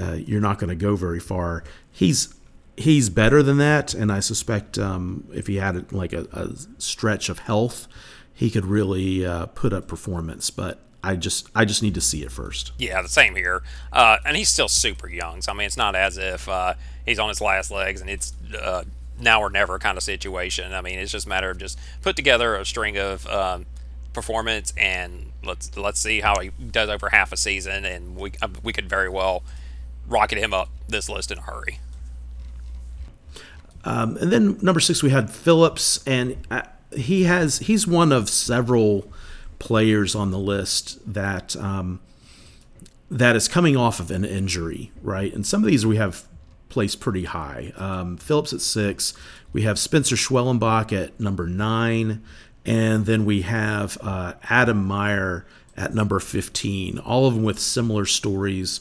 uh 0.00 0.14
you're 0.14 0.40
not 0.40 0.58
going 0.58 0.70
to 0.70 0.74
go 0.74 0.96
very 0.96 1.20
far. 1.20 1.62
He's 1.92 2.34
he's 2.78 3.10
better 3.10 3.42
than 3.42 3.58
that, 3.58 3.92
and 3.92 4.10
I 4.10 4.20
suspect 4.20 4.78
um, 4.78 5.28
if 5.34 5.48
he 5.48 5.56
had 5.56 5.92
like 5.92 6.14
a, 6.14 6.26
a, 6.32 6.48
stretch 6.78 7.28
of 7.28 7.40
health, 7.40 7.88
he 8.32 8.48
could 8.50 8.64
really 8.64 9.26
uh, 9.26 9.46
put 9.46 9.74
up 9.74 9.86
performance. 9.86 10.48
But 10.48 10.80
I 11.06 11.14
just 11.14 11.48
I 11.54 11.64
just 11.64 11.82
need 11.82 11.94
to 11.94 12.00
see 12.00 12.22
it 12.22 12.32
first. 12.32 12.72
Yeah, 12.78 13.00
the 13.00 13.08
same 13.08 13.36
here. 13.36 13.62
Uh, 13.92 14.16
and 14.26 14.36
he's 14.36 14.48
still 14.48 14.68
super 14.68 15.08
young, 15.08 15.40
so 15.40 15.52
I 15.52 15.54
mean, 15.54 15.66
it's 15.66 15.76
not 15.76 15.94
as 15.94 16.18
if 16.18 16.48
uh, 16.48 16.74
he's 17.04 17.20
on 17.20 17.28
his 17.28 17.40
last 17.40 17.70
legs 17.70 18.00
and 18.00 18.10
it's 18.10 18.34
uh, 18.60 18.82
now 19.20 19.40
or 19.40 19.48
never 19.48 19.78
kind 19.78 19.96
of 19.96 20.02
situation. 20.02 20.72
I 20.72 20.80
mean, 20.80 20.98
it's 20.98 21.12
just 21.12 21.26
a 21.26 21.28
matter 21.28 21.50
of 21.50 21.58
just 21.58 21.78
put 22.02 22.16
together 22.16 22.56
a 22.56 22.66
string 22.66 22.98
of 22.98 23.24
um, 23.28 23.66
performance 24.12 24.72
and 24.76 25.30
let's 25.44 25.76
let's 25.76 26.00
see 26.00 26.20
how 26.20 26.40
he 26.40 26.50
does 26.72 26.88
over 26.88 27.10
half 27.10 27.32
a 27.32 27.36
season, 27.36 27.84
and 27.84 28.16
we 28.16 28.32
uh, 28.42 28.48
we 28.64 28.72
could 28.72 28.88
very 28.88 29.08
well 29.08 29.44
rocket 30.08 30.38
him 30.38 30.52
up 30.52 30.70
this 30.88 31.08
list 31.08 31.30
in 31.30 31.38
a 31.38 31.42
hurry. 31.42 31.78
Um, 33.84 34.16
and 34.16 34.32
then 34.32 34.58
number 34.60 34.80
six, 34.80 35.04
we 35.04 35.10
had 35.10 35.30
Phillips, 35.30 36.04
and 36.04 36.36
uh, 36.50 36.62
he 36.96 37.22
has 37.24 37.60
he's 37.60 37.86
one 37.86 38.10
of 38.10 38.28
several 38.28 39.08
players 39.58 40.14
on 40.14 40.30
the 40.30 40.38
list 40.38 40.98
that 41.12 41.56
um, 41.56 42.00
that 43.10 43.36
is 43.36 43.48
coming 43.48 43.76
off 43.76 44.00
of 44.00 44.10
an 44.10 44.24
injury, 44.24 44.90
right? 45.02 45.32
And 45.32 45.46
some 45.46 45.62
of 45.62 45.70
these 45.70 45.86
we 45.86 45.96
have 45.96 46.24
placed 46.68 47.00
pretty 47.00 47.24
high. 47.24 47.72
Um, 47.76 48.16
Phillips 48.16 48.52
at 48.52 48.60
six. 48.60 49.14
We 49.52 49.62
have 49.62 49.78
Spencer 49.78 50.16
Schwellenbach 50.16 50.92
at 50.92 51.18
number 51.18 51.46
nine, 51.46 52.22
and 52.64 53.06
then 53.06 53.24
we 53.24 53.42
have 53.42 53.96
uh, 54.02 54.34
Adam 54.44 54.86
Maier 54.86 55.44
at 55.76 55.94
number 55.94 56.18
fifteen. 56.18 56.98
All 56.98 57.26
of 57.26 57.34
them 57.34 57.44
with 57.44 57.58
similar 57.58 58.06
stories. 58.06 58.80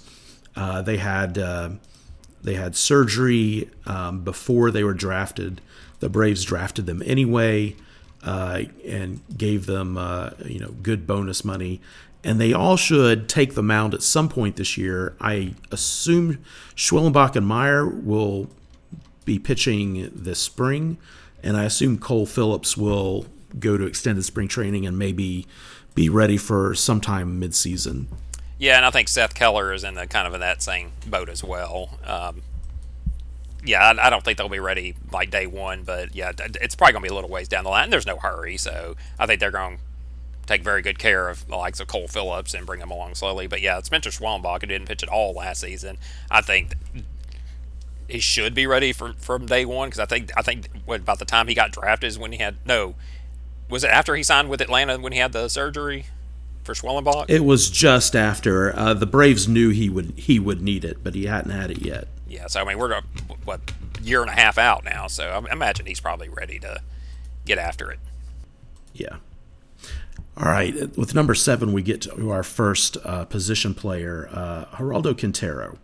Uh, 0.55 0.81
they 0.81 0.97
had 0.97 1.38
uh, 1.38 1.69
they 2.43 2.55
had 2.55 2.75
surgery 2.75 3.69
um, 3.85 4.23
before 4.23 4.71
they 4.71 4.83
were 4.83 4.93
drafted. 4.93 5.61
The 5.99 6.09
Braves 6.09 6.43
drafted 6.43 6.85
them 6.85 7.01
anyway 7.05 7.75
uh, 8.25 8.63
and 8.85 9.21
gave 9.38 9.67
them 9.67 9.97
uh, 9.97 10.31
you 10.45 10.59
know 10.59 10.71
good 10.81 11.07
bonus 11.07 11.45
money. 11.45 11.79
And 12.23 12.41
they 12.41 12.53
all 12.53 12.75
should 12.75 13.29
take 13.29 13.53
the 13.53 13.61
mound 13.61 13.93
at 13.93 14.01
some 14.01 14.29
point 14.29 14.55
this 14.55 14.77
year. 14.77 15.15
I 15.21 15.53
assume 15.71 16.43
Schwellenbach 16.75 17.35
and 17.35 17.45
Maier 17.45 18.03
will 18.03 18.49
be 19.25 19.38
pitching 19.38 20.09
this 20.13 20.39
spring, 20.39 20.97
and 21.43 21.55
I 21.55 21.65
assume 21.65 21.99
Cole 21.99 22.25
Phillips 22.25 22.75
will 22.75 23.27
go 23.59 23.77
to 23.77 23.85
extended 23.85 24.25
spring 24.25 24.47
training 24.47 24.88
and 24.88 24.97
maybe 24.97 25.45
be 25.93 26.09
ready 26.09 26.38
for 26.38 26.73
sometime 26.73 27.39
midseason. 27.39 28.07
Yeah, 28.57 28.77
and 28.77 28.85
I 28.85 28.89
think 28.89 29.07
Seth 29.07 29.35
Keller 29.35 29.73
is 29.73 29.83
in 29.83 29.95
the 29.95 30.07
kind 30.07 30.27
of 30.27 30.33
in 30.33 30.39
that 30.39 30.61
same 30.61 30.91
boat 31.05 31.29
as 31.29 31.43
well. 31.43 31.99
Um, 32.03 32.41
yeah, 33.65 33.84
I, 33.84 34.08
I, 34.08 34.10
don't 34.10 34.23
think 34.23 34.38
they'll 34.38 34.49
be 34.49 34.60
ready 34.60 34.95
like 35.12 35.32
day 35.32 35.47
one, 35.47 35.84
but 35.84 36.15
yeah, 36.15 36.32
it's 36.38 36.75
probably 36.75 36.93
going 36.93 37.04
to 37.04 37.10
be 37.10 37.12
a 37.12 37.15
little 37.15 37.30
ways 37.30 37.47
down 37.47 37.63
the 37.63 37.69
line. 37.69 37.89
There's 37.89 38.06
no 38.06 38.17
hurry, 38.17 38.58
so 38.58 38.95
I 39.19 39.25
think 39.25 39.39
they're 39.39 39.51
going 39.51 39.78
to 39.78 39.84
take 40.45 40.63
very 40.63 40.82
good 40.82 40.99
care 40.99 41.30
of 41.30 41.47
the 41.47 41.56
likes 41.56 41.80
of 41.80 41.88
Cole 41.88 42.08
Phillips 42.08 42.54
and 42.54 42.65
bring 42.65 42.80
him 42.80 42.91
along 42.91 43.15
slowly. 43.15 43.47
But 43.47 43.62
yeah, 43.62 43.78
it's 43.78 43.88
Spencer 43.88 44.10
Schwellenbach, 44.10 44.62
who 44.62 44.67
didn't 44.67 44.88
pitch 44.88 45.04
at 45.04 45.10
all 45.10 45.34
last 45.34 45.62
season, 45.62 45.97
I 46.30 46.41
think 46.41 46.75
he 48.08 48.19
should 48.19 48.54
be 48.54 48.67
ready 48.67 48.93
for, 48.93 49.13
from 49.13 49.45
day 49.45 49.65
one 49.65 49.89
because 49.89 49.99
I 49.99 50.06
think 50.06 50.32
I 50.38 50.41
think 50.41 50.67
what, 50.86 51.01
about 51.01 51.19
the 51.19 51.25
time 51.25 51.47
he 51.47 51.54
got 51.54 51.71
drafted 51.71 52.08
is 52.08 52.19
when 52.19 52.32
he 52.32 52.38
had 52.38 52.58
no, 52.65 52.95
was 53.69 53.84
it 53.84 53.89
after 53.89 54.15
he 54.15 54.23
signed 54.23 54.49
with 54.49 54.62
Atlanta 54.62 54.99
when 54.99 55.13
he 55.13 55.19
had 55.19 55.34
the 55.34 55.47
surgery? 55.47 56.06
For 56.63 56.73
Schwellenbach, 56.73 57.25
it 57.28 57.45
was 57.45 57.69
just 57.69 58.15
after 58.15 58.75
uh, 58.75 58.95
the 58.95 59.06
Braves 59.06 59.47
knew 59.47 59.69
he 59.69 59.88
would 59.88 60.13
he 60.17 60.39
would 60.39 60.63
need 60.63 60.84
it, 60.84 61.04
but 61.04 61.13
he 61.13 61.28
hadn't 61.28 61.51
had 61.51 61.69
it 61.69 61.86
yet 61.86 62.08
yeah, 62.27 62.47
so 62.47 62.61
I 62.61 62.65
mean, 62.65 62.77
we're 62.77 62.91
a, 62.91 63.03
what 63.43 63.61
year 64.01 64.21
and 64.21 64.29
a 64.29 64.33
half 64.33 64.57
out 64.57 64.83
now, 64.83 65.07
so 65.07 65.29
I 65.29 65.51
imagine 65.51 65.85
he's 65.85 65.99
probably 65.99 66.29
ready 66.29 66.59
to 66.59 66.81
get 67.45 67.57
after 67.57 67.91
it. 67.91 67.99
Yeah. 68.93 69.17
All 70.38 70.51
right, 70.51 70.95
with 70.97 71.15
number 71.15 71.33
seven, 71.33 71.71
we 71.71 71.81
get 71.81 72.01
to 72.01 72.31
our 72.31 72.43
first 72.43 72.97
uh, 73.05 73.23
position 73.25 73.73
player, 73.73 74.27
uh, 74.31 74.65
Geraldo 74.75 75.17
Quintero. 75.17 75.77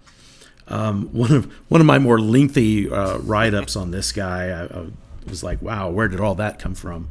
Um, 0.67 1.10
one 1.13 1.32
of 1.32 1.45
one 1.69 1.82
of 1.82 1.88
my 1.88 1.99
more 1.99 2.19
lengthy 2.19 2.89
uh, 2.89 3.17
write 3.19 3.54
ups 3.54 3.75
on 3.75 3.91
this 3.91 4.12
guy. 4.12 4.49
I, 4.49 4.63
I, 4.65 4.88
was 5.27 5.43
like, 5.43 5.62
wow, 5.62 5.89
where 5.89 6.08
did 6.08 6.19
all 6.19 6.36
that 6.36 6.60
come 6.60 6.73
from? 6.73 7.10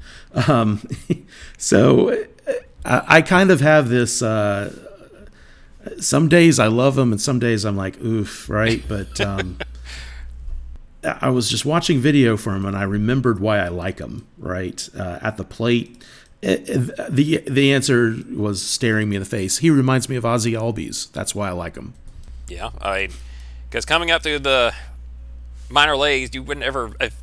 Um, 0.48 0.82
so 1.58 2.10
I, 2.84 3.02
I, 3.06 3.22
kind 3.22 3.50
of 3.50 3.60
have 3.60 3.88
this 3.88 4.20
uh, 4.20 4.74
some 5.98 6.28
days 6.28 6.58
I 6.58 6.66
love 6.66 6.96
him, 6.96 7.12
and 7.12 7.20
some 7.20 7.38
days 7.38 7.64
I'm 7.64 7.76
like, 7.76 8.00
oof, 8.00 8.48
right? 8.48 8.82
But 8.88 9.20
um, 9.20 9.58
I 11.04 11.30
was 11.30 11.48
just 11.48 11.64
watching 11.64 12.00
video 12.00 12.36
for 12.36 12.54
him, 12.54 12.64
and 12.64 12.76
I 12.76 12.82
remembered 12.82 13.40
why 13.40 13.58
I 13.58 13.68
like 13.68 13.98
him, 13.98 14.26
right? 14.38 14.88
Uh, 14.96 15.18
at 15.22 15.36
the 15.36 15.44
plate, 15.44 16.02
it, 16.42 16.68
it, 16.68 17.14
the 17.14 17.38
the 17.48 17.72
answer 17.72 18.16
was 18.34 18.62
staring 18.62 19.08
me 19.08 19.16
in 19.16 19.20
the 19.20 19.28
face. 19.28 19.58
He 19.58 19.70
reminds 19.70 20.08
me 20.08 20.16
of 20.16 20.24
Ozzie 20.24 20.52
Albies. 20.52 21.10
That's 21.12 21.34
why 21.34 21.48
I 21.48 21.52
like 21.52 21.76
him. 21.76 21.94
Yeah, 22.48 22.70
I 22.80 23.08
because 23.68 23.84
coming 23.84 24.10
up 24.10 24.22
through 24.22 24.40
the 24.40 24.74
minor 25.70 25.96
leagues, 25.96 26.34
you 26.34 26.42
wouldn't 26.42 26.64
ever 26.64 26.90
have 27.00 27.14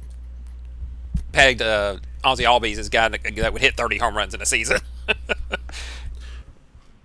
pegged 1.31 1.61
uh, 1.61 1.97
Ozzie 2.23 2.45
Albies 2.45 2.77
as 2.77 2.87
a 2.87 2.89
guy 2.89 3.09
that, 3.09 3.35
that 3.35 3.53
would 3.53 3.61
hit 3.61 3.75
30 3.75 3.97
home 3.97 4.15
runs 4.15 4.33
in 4.33 4.41
a 4.41 4.45
season. 4.45 4.79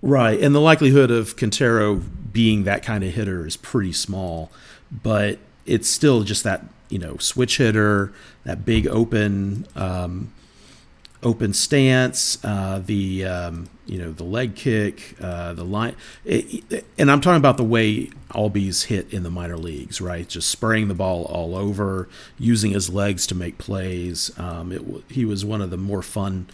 Right, 0.05 0.37
and 0.37 0.53
the 0.53 0.59
likelihood 0.59 1.11
of 1.11 1.37
Quintero 1.37 1.95
being 1.95 2.65
that 2.65 2.83
kind 2.83 3.05
of 3.05 3.13
hitter 3.13 3.47
is 3.47 3.55
pretty 3.55 3.93
small, 3.93 4.51
but 4.91 5.39
it's 5.65 5.87
still 5.87 6.23
just 6.23 6.43
that 6.43 6.65
you 6.89 6.99
know 6.99 7.15
switch 7.19 7.57
hitter, 7.57 8.11
that 8.43 8.65
big 8.65 8.85
open 8.85 9.65
um, 9.77 10.33
open 11.23 11.53
stance, 11.53 12.43
uh, 12.43 12.81
the 12.85 13.23
um, 13.23 13.69
you 13.85 13.97
know 13.97 14.11
the 14.11 14.25
leg 14.25 14.55
kick, 14.55 15.15
uh, 15.21 15.53
the 15.53 15.63
line, 15.63 15.95
it, 16.25 16.65
it, 16.69 16.85
and 16.97 17.09
I'm 17.09 17.21
talking 17.21 17.37
about 17.37 17.55
the 17.55 17.63
way 17.63 18.09
Albies 18.31 18.87
hit 18.87 19.13
in 19.13 19.23
the 19.23 19.31
minor 19.31 19.57
leagues, 19.57 20.01
right? 20.01 20.27
Just 20.27 20.49
spraying 20.49 20.89
the 20.89 20.93
ball 20.93 21.23
all 21.25 21.55
over, 21.55 22.09
using 22.37 22.71
his 22.71 22.89
legs 22.89 23.25
to 23.27 23.35
make 23.35 23.57
plays. 23.57 24.37
Um, 24.37 24.73
it, 24.73 24.81
he 25.07 25.23
was 25.23 25.45
one 25.45 25.61
of 25.61 25.69
the 25.69 25.77
more 25.77 26.01
fun 26.01 26.47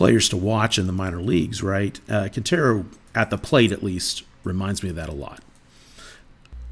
players 0.00 0.30
to 0.30 0.36
watch 0.38 0.78
in 0.78 0.86
the 0.86 0.94
minor 0.94 1.20
leagues, 1.20 1.62
right? 1.62 2.00
Uh, 2.08 2.26
Quintero, 2.32 2.86
at 3.14 3.28
the 3.28 3.36
plate 3.36 3.70
at 3.70 3.82
least, 3.82 4.22
reminds 4.44 4.82
me 4.82 4.88
of 4.88 4.96
that 4.96 5.10
a 5.10 5.12
lot. 5.12 5.42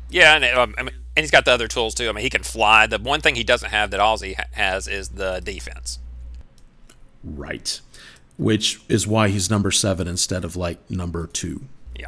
Yeah, 0.09 0.35
and, 0.35 0.45
um, 0.47 0.75
I 0.79 0.83
mean, 0.85 0.95
and 1.15 1.25
he's 1.25 1.31
got 1.31 1.45
the 1.45 1.51
other 1.51 1.69
tools 1.69 1.95
too. 1.95 2.09
I 2.09 2.13
mean, 2.13 2.23
he 2.23 2.31
can 2.31 2.43
fly. 2.43 2.87
The 2.87 2.99
one 2.99 3.21
thing 3.21 3.35
he 3.35 3.45
doesn't 3.45 3.69
have 3.69 3.91
that 3.91 4.01
Ozzie 4.01 4.35
has 4.53 4.89
is 4.89 5.11
the 5.11 5.43
defense. 5.45 5.99
Right. 7.23 7.79
which 8.39 8.81
is 8.89 9.07
why 9.07 9.29
he's 9.29 9.51
number 9.51 9.73
seven 9.73 10.09
instead 10.09 10.43
of 10.43 10.57
like 10.57 10.91
number 10.91 11.27
two. 11.27 11.65
Yeah, 11.95 12.07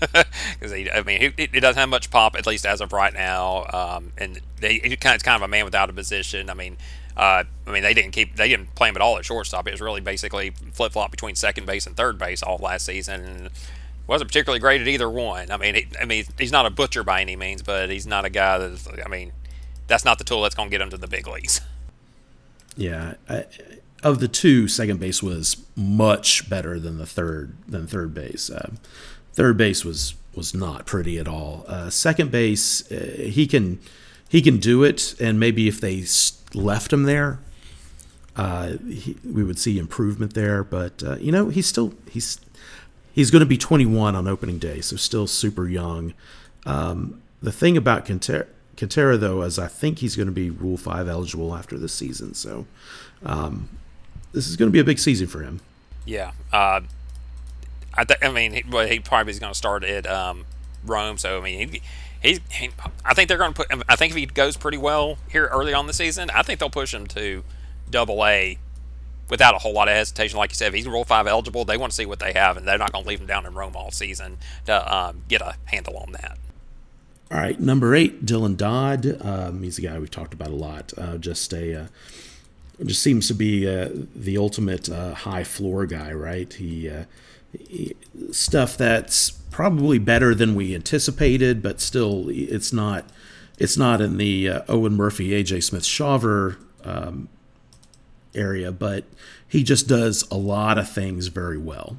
because 0.00 0.72
I 0.72 1.02
mean, 1.06 1.32
he, 1.36 1.48
he, 1.52 1.60
doesn't 1.60 1.78
have 1.78 1.88
much 1.88 2.10
pop 2.10 2.34
at 2.34 2.44
least 2.44 2.66
as 2.66 2.80
of 2.80 2.92
right 2.92 3.14
now, 3.14 3.66
um, 3.72 4.12
and 4.18 4.40
they, 4.58 4.80
he 4.80 4.96
kind 4.96 5.12
of, 5.12 5.16
it's 5.16 5.22
kind 5.22 5.36
of 5.36 5.42
a 5.42 5.48
man 5.48 5.64
without 5.64 5.90
a 5.90 5.92
position. 5.92 6.50
I 6.50 6.54
mean, 6.54 6.76
uh, 7.16 7.44
I 7.66 7.70
mean, 7.70 7.82
they 7.82 7.94
didn't 7.94 8.10
keep 8.12 8.36
they 8.36 8.48
didn't 8.48 8.74
play 8.74 8.88
him 8.88 8.96
at 8.96 9.02
all 9.02 9.18
at 9.18 9.24
shortstop. 9.24 9.68
It 9.68 9.72
was 9.72 9.80
really 9.80 10.00
basically 10.00 10.50
flip 10.72 10.92
flop 10.92 11.10
between 11.10 11.34
second 11.34 11.66
base 11.66 11.86
and 11.86 11.96
third 11.96 12.18
base 12.18 12.42
all 12.42 12.58
last 12.58 12.86
season, 12.86 13.24
and 13.24 13.50
wasn't 14.06 14.30
particularly 14.30 14.60
great 14.60 14.80
at 14.80 14.88
either 14.88 15.08
one. 15.08 15.50
I 15.50 15.56
mean, 15.56 15.74
he, 15.76 15.86
I 16.00 16.04
mean, 16.04 16.24
he's 16.38 16.52
not 16.52 16.66
a 16.66 16.70
butcher 16.70 17.04
by 17.04 17.20
any 17.20 17.36
means, 17.36 17.62
but 17.62 17.90
he's 17.90 18.06
not 18.06 18.24
a 18.24 18.30
guy 18.30 18.58
that's. 18.58 18.88
I 19.04 19.08
mean, 19.08 19.32
that's 19.86 20.04
not 20.04 20.18
the 20.18 20.24
tool 20.24 20.42
that's 20.42 20.54
going 20.54 20.68
to 20.68 20.70
get 20.70 20.80
him 20.80 20.90
to 20.90 20.96
the 20.96 21.08
big 21.08 21.26
leagues. 21.26 21.60
Yeah, 22.76 23.14
I, 23.28 23.44
of 24.02 24.18
the 24.18 24.26
two, 24.26 24.66
second 24.66 24.98
base 24.98 25.22
was 25.22 25.64
much 25.76 26.50
better 26.50 26.80
than 26.80 26.98
the 26.98 27.06
third 27.06 27.54
than 27.68 27.86
third 27.86 28.12
base. 28.12 28.50
Uh, 28.50 28.72
third 29.32 29.56
base 29.56 29.84
was 29.84 30.14
was 30.34 30.54
not 30.54 30.84
pretty 30.84 31.16
at 31.18 31.28
all. 31.28 31.64
Uh, 31.68 31.88
second 31.88 32.32
base, 32.32 32.90
uh, 32.90 33.28
he 33.30 33.46
can 33.46 33.78
he 34.28 34.42
can 34.42 34.58
do 34.58 34.82
it, 34.82 35.14
and 35.20 35.38
maybe 35.38 35.68
if 35.68 35.80
they 35.80 36.02
left 36.54 36.92
him 36.92 37.04
there, 37.04 37.38
uh, 38.36 38.78
he, 38.88 39.16
we 39.24 39.44
would 39.44 39.58
see 39.58 39.78
improvement 39.78 40.34
there. 40.34 40.64
But 40.64 41.02
uh, 41.02 41.16
you 41.16 41.32
know, 41.32 41.48
he's 41.48 41.66
still 41.66 41.94
he's 42.10 42.40
he's 43.12 43.30
going 43.30 43.40
to 43.40 43.46
be 43.46 43.56
21 43.56 44.14
on 44.14 44.26
opening 44.26 44.58
day, 44.58 44.80
so 44.80 44.96
still 44.96 45.26
super 45.26 45.68
young. 45.68 46.14
Um, 46.66 47.22
the 47.42 47.52
thing 47.52 47.76
about 47.76 48.06
Quintero, 48.06 49.16
though, 49.16 49.42
is 49.42 49.58
I 49.58 49.68
think 49.68 49.98
he's 49.98 50.16
going 50.16 50.26
to 50.26 50.32
be 50.32 50.50
Rule 50.50 50.76
Five 50.76 51.08
eligible 51.08 51.54
after 51.54 51.78
this 51.78 51.92
season. 51.92 52.34
So 52.34 52.66
um, 53.24 53.68
this 54.32 54.48
is 54.48 54.56
going 54.56 54.68
to 54.68 54.72
be 54.72 54.80
a 54.80 54.84
big 54.84 54.98
season 54.98 55.26
for 55.26 55.42
him. 55.42 55.60
Yeah, 56.06 56.32
uh, 56.52 56.80
I, 57.94 58.04
th- 58.04 58.18
I 58.22 58.30
mean, 58.30 58.52
he, 58.52 58.64
well, 58.68 58.86
he 58.86 58.98
probably 58.98 59.30
is 59.30 59.38
going 59.38 59.52
to 59.52 59.58
start 59.58 59.84
at 59.84 60.06
um, 60.06 60.44
Rome. 60.84 61.18
So 61.18 61.38
I 61.38 61.42
mean, 61.42 61.68
he, 61.68 61.82
he's. 62.24 62.40
He, 62.50 62.70
I 63.04 63.14
think 63.14 63.28
they're 63.28 63.38
going 63.38 63.54
to 63.54 63.64
put. 63.64 63.84
I 63.88 63.96
think 63.96 64.12
if 64.12 64.16
he 64.16 64.26
goes 64.26 64.56
pretty 64.56 64.78
well 64.78 65.18
here 65.30 65.46
early 65.46 65.72
on 65.72 65.86
the 65.86 65.92
season, 65.92 66.30
I 66.30 66.42
think 66.42 66.60
they'll 66.60 66.70
push 66.70 66.92
him 66.92 67.06
to 67.08 67.44
Double 67.90 68.24
A 68.24 68.58
without 69.28 69.54
a 69.54 69.58
whole 69.58 69.72
lot 69.72 69.88
of 69.88 69.94
hesitation. 69.94 70.38
Like 70.38 70.50
you 70.50 70.56
said, 70.56 70.68
if 70.68 70.74
he's 70.74 70.86
Rule 70.86 71.04
Five 71.04 71.26
eligible, 71.26 71.64
they 71.64 71.76
want 71.76 71.92
to 71.92 71.96
see 71.96 72.06
what 72.06 72.18
they 72.18 72.32
have, 72.32 72.56
and 72.56 72.66
they're 72.66 72.78
not 72.78 72.92
going 72.92 73.04
to 73.04 73.08
leave 73.08 73.20
him 73.20 73.26
down 73.26 73.46
in 73.46 73.54
Rome 73.54 73.76
all 73.76 73.90
season 73.90 74.38
to 74.66 74.96
um, 74.96 75.22
get 75.28 75.40
a 75.40 75.56
handle 75.66 75.96
on 75.96 76.12
that. 76.12 76.38
All 77.30 77.38
right, 77.38 77.58
number 77.58 77.94
eight, 77.94 78.26
Dylan 78.26 78.56
Dodd. 78.56 79.20
Um, 79.24 79.62
he's 79.62 79.78
a 79.78 79.82
guy 79.82 79.98
we've 79.98 80.10
talked 80.10 80.34
about 80.34 80.48
a 80.48 80.54
lot. 80.54 80.92
Uh, 80.96 81.16
just 81.16 81.52
a 81.52 81.82
uh, 81.82 81.86
just 82.84 83.02
seems 83.02 83.28
to 83.28 83.34
be 83.34 83.68
uh, 83.68 83.88
the 84.14 84.36
ultimate 84.36 84.88
uh, 84.88 85.14
high 85.14 85.44
floor 85.44 85.86
guy, 85.86 86.12
right? 86.12 86.52
He, 86.52 86.88
uh, 86.88 87.04
he, 87.52 87.94
stuff 88.30 88.76
that's 88.76 89.30
probably 89.54 90.00
better 90.00 90.34
than 90.34 90.56
we 90.56 90.74
anticipated, 90.74 91.62
but 91.62 91.80
still, 91.80 92.26
it's 92.28 92.72
not 92.72 93.04
it's 93.56 93.76
not 93.76 94.00
in 94.00 94.16
the 94.16 94.48
uh, 94.48 94.62
Owen 94.68 94.94
Murphy, 94.94 95.30
AJ 95.30 95.62
Smith 95.62 95.84
Shawver 95.84 96.56
um, 96.82 97.28
area, 98.34 98.72
but 98.72 99.04
he 99.46 99.62
just 99.62 99.86
does 99.86 100.28
a 100.28 100.36
lot 100.36 100.76
of 100.76 100.90
things 100.90 101.28
very 101.28 101.56
well. 101.56 101.98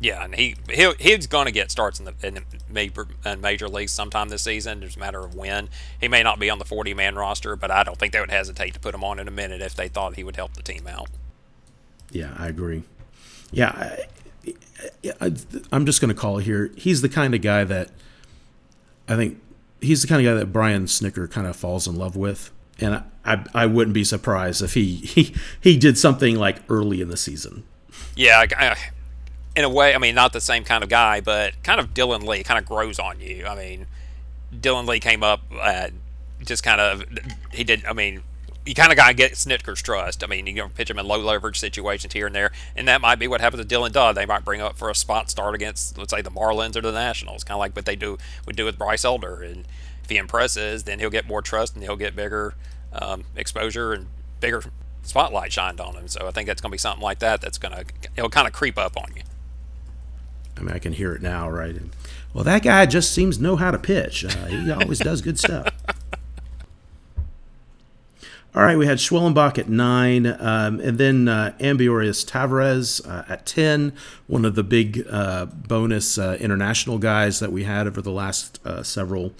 Yeah, 0.00 0.24
and 0.24 0.34
he, 0.34 0.56
he 0.68 0.90
he's 0.98 1.28
going 1.28 1.46
to 1.46 1.52
get 1.52 1.70
starts 1.70 2.00
in 2.00 2.06
the, 2.06 2.14
in 2.20 2.34
the 2.34 2.42
major, 2.68 3.06
in 3.24 3.40
major 3.40 3.68
leagues 3.68 3.92
sometime 3.92 4.28
this 4.28 4.42
season. 4.42 4.82
It's 4.82 4.96
a 4.96 4.98
matter 4.98 5.20
of 5.20 5.36
when. 5.36 5.68
He 6.00 6.08
may 6.08 6.24
not 6.24 6.40
be 6.40 6.50
on 6.50 6.58
the 6.58 6.64
40 6.64 6.94
man 6.94 7.14
roster, 7.14 7.54
but 7.54 7.70
I 7.70 7.84
don't 7.84 7.96
think 7.96 8.12
they 8.12 8.18
would 8.18 8.32
hesitate 8.32 8.74
to 8.74 8.80
put 8.80 8.92
him 8.92 9.04
on 9.04 9.20
in 9.20 9.28
a 9.28 9.30
minute 9.30 9.62
if 9.62 9.76
they 9.76 9.86
thought 9.86 10.16
he 10.16 10.24
would 10.24 10.34
help 10.34 10.54
the 10.54 10.62
team 10.62 10.88
out. 10.88 11.10
Yeah, 12.10 12.34
I 12.36 12.48
agree. 12.48 12.82
Yeah, 13.52 13.98
I, 15.20 15.32
am 15.72 15.86
just 15.86 16.00
going 16.00 16.14
to 16.14 16.20
call 16.20 16.38
here. 16.38 16.70
He's 16.76 17.02
the 17.02 17.08
kind 17.08 17.34
of 17.34 17.42
guy 17.42 17.64
that 17.64 17.90
I 19.08 19.16
think 19.16 19.40
he's 19.80 20.02
the 20.02 20.08
kind 20.08 20.24
of 20.24 20.32
guy 20.32 20.38
that 20.38 20.52
Brian 20.52 20.84
Snitker 20.86 21.30
kind 21.30 21.46
of 21.46 21.56
falls 21.56 21.86
in 21.86 21.96
love 21.96 22.16
with, 22.16 22.50
and 22.78 22.94
I, 22.94 23.02
I, 23.24 23.44
I 23.54 23.66
wouldn't 23.66 23.94
be 23.94 24.04
surprised 24.04 24.62
if 24.62 24.74
he, 24.74 24.96
he 24.96 25.34
he 25.60 25.76
did 25.76 25.98
something 25.98 26.36
like 26.36 26.58
early 26.68 27.00
in 27.00 27.08
the 27.08 27.16
season. 27.16 27.64
Yeah, 28.16 28.44
in 29.54 29.64
a 29.64 29.68
way, 29.68 29.94
I 29.94 29.98
mean, 29.98 30.14
not 30.14 30.32
the 30.32 30.40
same 30.40 30.64
kind 30.64 30.82
of 30.82 30.90
guy, 30.90 31.20
but 31.20 31.62
kind 31.62 31.80
of 31.80 31.92
Dylan 31.92 32.26
Lee 32.26 32.42
kind 32.42 32.58
of 32.58 32.66
grows 32.66 32.98
on 32.98 33.20
you. 33.20 33.46
I 33.46 33.54
mean, 33.54 33.86
Dylan 34.54 34.86
Lee 34.86 35.00
came 35.00 35.22
up, 35.22 35.42
uh, 35.58 35.88
just 36.44 36.62
kind 36.62 36.80
of, 36.80 37.04
he 37.52 37.64
did, 37.64 37.84
I 37.84 37.92
mean, 37.92 38.22
you 38.64 38.74
kind 38.74 38.92
of 38.92 38.96
got 38.96 39.08
to 39.08 39.14
get 39.14 39.32
Snitker's 39.32 39.82
trust. 39.82 40.22
I 40.22 40.26
mean, 40.26 40.46
you 40.46 40.54
know, 40.54 40.68
pitch 40.68 40.90
him 40.90 40.98
in 40.98 41.06
low 41.06 41.18
leverage 41.18 41.58
situations 41.58 42.12
here 42.12 42.26
and 42.26 42.34
there, 42.34 42.52
and 42.76 42.86
that 42.88 43.00
might 43.00 43.18
be 43.18 43.26
what 43.26 43.40
happens 43.40 43.64
to 43.64 43.74
Dylan 43.74 43.92
Dodd. 43.92 44.16
They 44.16 44.26
might 44.26 44.44
bring 44.44 44.60
up 44.60 44.76
for 44.76 44.88
a 44.90 44.94
spot 44.94 45.30
start 45.30 45.54
against, 45.54 45.98
let's 45.98 46.12
say, 46.12 46.22
the 46.22 46.30
Marlins 46.30 46.76
or 46.76 46.80
the 46.80 46.92
Nationals, 46.92 47.44
kind 47.44 47.56
of 47.56 47.60
like 47.60 47.74
what 47.74 47.84
they 47.84 47.96
do 47.96 48.18
would 48.46 48.56
do 48.56 48.64
with 48.64 48.78
Bryce 48.78 49.04
Elder. 49.04 49.42
And 49.42 49.66
if 50.04 50.10
he 50.10 50.16
impresses, 50.16 50.84
then 50.84 50.98
he'll 50.98 51.10
get 51.10 51.26
more 51.26 51.42
trust 51.42 51.74
and 51.74 51.82
he'll 51.82 51.96
get 51.96 52.14
bigger 52.14 52.54
um, 52.92 53.24
exposure 53.36 53.92
and 53.92 54.06
bigger 54.40 54.62
spotlight 55.02 55.52
shined 55.52 55.80
on 55.80 55.94
him. 55.94 56.08
So 56.08 56.26
I 56.26 56.30
think 56.30 56.46
that's 56.46 56.60
going 56.60 56.70
to 56.70 56.74
be 56.74 56.78
something 56.78 57.02
like 57.02 57.18
that. 57.18 57.40
That's 57.40 57.58
going 57.58 57.74
to 57.74 57.84
it'll 58.16 58.30
kind 58.30 58.46
of 58.46 58.52
creep 58.52 58.78
up 58.78 58.96
on 58.96 59.10
you. 59.16 59.22
I 60.56 60.60
mean, 60.60 60.74
I 60.74 60.78
can 60.78 60.92
hear 60.92 61.12
it 61.12 61.22
now, 61.22 61.50
right? 61.50 61.74
well, 62.34 62.44
that 62.44 62.62
guy 62.62 62.86
just 62.86 63.12
seems 63.12 63.38
to 63.38 63.42
know 63.42 63.56
how 63.56 63.70
to 63.70 63.78
pitch. 63.78 64.24
Uh, 64.24 64.46
he 64.46 64.70
always 64.70 64.98
does 64.98 65.20
good 65.20 65.38
stuff. 65.38 65.68
All 68.54 68.62
right, 68.62 68.76
we 68.76 68.86
had 68.86 68.98
Schwellenbach 68.98 69.56
at 69.56 69.70
nine, 69.70 70.26
um, 70.26 70.78
and 70.80 70.98
then 70.98 71.26
uh, 71.26 71.54
Ambiorix 71.58 72.26
Tavarez 72.26 73.00
uh, 73.00 73.24
at 73.26 73.46
ten. 73.46 73.94
One 74.26 74.44
of 74.44 74.56
the 74.56 74.62
big 74.62 75.06
uh, 75.10 75.46
bonus 75.46 76.18
uh, 76.18 76.36
international 76.38 76.98
guys 76.98 77.40
that 77.40 77.50
we 77.50 77.64
had 77.64 77.86
over 77.86 78.02
the 78.02 78.10
last 78.10 78.60
uh, 78.66 78.82
several 78.82 79.32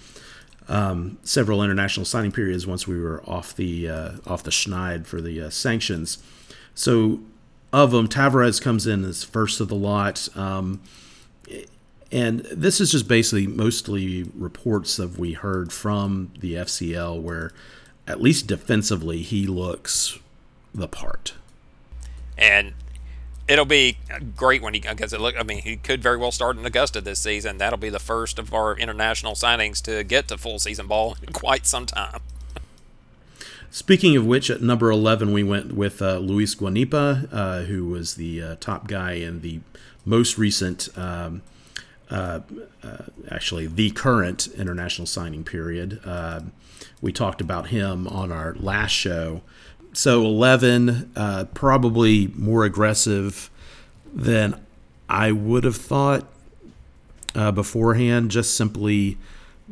um, 0.66 1.18
several 1.24 1.62
international 1.62 2.06
signing 2.06 2.32
periods. 2.32 2.66
Once 2.66 2.88
we 2.88 2.98
were 2.98 3.22
off 3.26 3.54
the 3.54 3.86
uh, 3.86 4.12
off 4.26 4.44
the 4.44 4.50
schneid 4.50 5.04
for 5.06 5.20
the 5.20 5.50
sanctions, 5.50 6.16
so 6.74 7.20
of 7.70 7.90
them, 7.90 8.08
Tavarez 8.08 8.60
comes 8.60 8.86
in 8.86 9.04
as 9.04 9.24
first 9.24 9.60
of 9.60 9.68
the 9.68 9.74
lot. 9.74 10.28
Um, 10.34 10.80
and 12.10 12.40
this 12.52 12.80
is 12.80 12.92
just 12.92 13.08
basically 13.08 13.46
mostly 13.46 14.24
reports 14.34 14.96
that 14.96 15.18
we 15.18 15.32
heard 15.32 15.72
from 15.72 16.30
the 16.38 16.54
FCL 16.54 17.22
where, 17.22 17.52
at 18.06 18.20
least 18.20 18.46
defensively, 18.46 19.22
he 19.22 19.46
looks 19.46 20.18
the 20.74 20.88
part. 20.88 21.34
And 22.36 22.74
it'll 23.48 23.64
be 23.64 23.98
great 24.36 24.62
when 24.62 24.74
he 24.74 24.80
because 24.80 25.12
it 25.12 25.20
look. 25.20 25.38
I 25.38 25.42
mean, 25.42 25.58
he 25.58 25.76
could 25.76 26.02
very 26.02 26.16
well 26.16 26.32
start 26.32 26.56
in 26.56 26.64
Augusta 26.64 27.00
this 27.00 27.20
season. 27.20 27.58
That'll 27.58 27.78
be 27.78 27.90
the 27.90 27.98
first 27.98 28.38
of 28.38 28.52
our 28.54 28.76
international 28.76 29.34
signings 29.34 29.82
to 29.82 30.02
get 30.04 30.28
to 30.28 30.38
full 30.38 30.58
season 30.58 30.86
ball 30.86 31.16
in 31.26 31.32
quite 31.32 31.66
some 31.66 31.86
time. 31.86 32.20
Speaking 33.70 34.16
of 34.16 34.26
which, 34.26 34.50
at 34.50 34.60
number 34.60 34.90
11, 34.90 35.32
we 35.32 35.42
went 35.42 35.74
with 35.74 36.02
uh, 36.02 36.18
Luis 36.18 36.54
Guanipa, 36.54 37.26
uh, 37.32 37.62
who 37.62 37.86
was 37.86 38.16
the 38.16 38.42
uh, 38.42 38.56
top 38.60 38.86
guy 38.86 39.12
in 39.12 39.40
the 39.40 39.60
most 40.04 40.36
recent 40.36 40.90
um, 40.98 41.40
uh, 42.10 42.40
uh, 42.82 42.96
actually 43.30 43.66
the 43.66 43.90
current 43.92 44.46
international 44.58 45.06
signing 45.06 45.44
period. 45.44 46.00
Uh, 47.02 47.06
we 47.06 47.12
talked 47.12 47.40
about 47.40 47.68
him 47.68 48.06
on 48.08 48.32
our 48.32 48.54
last 48.54 48.92
show. 48.92 49.42
So 49.92 50.24
11, 50.24 51.12
uh, 51.16 51.44
probably 51.52 52.28
more 52.34 52.64
aggressive 52.64 53.50
than 54.14 54.60
I 55.08 55.32
would 55.32 55.64
have 55.64 55.76
thought 55.76 56.26
uh, 57.34 57.52
beforehand, 57.52 58.30
just 58.30 58.56
simply 58.56 59.18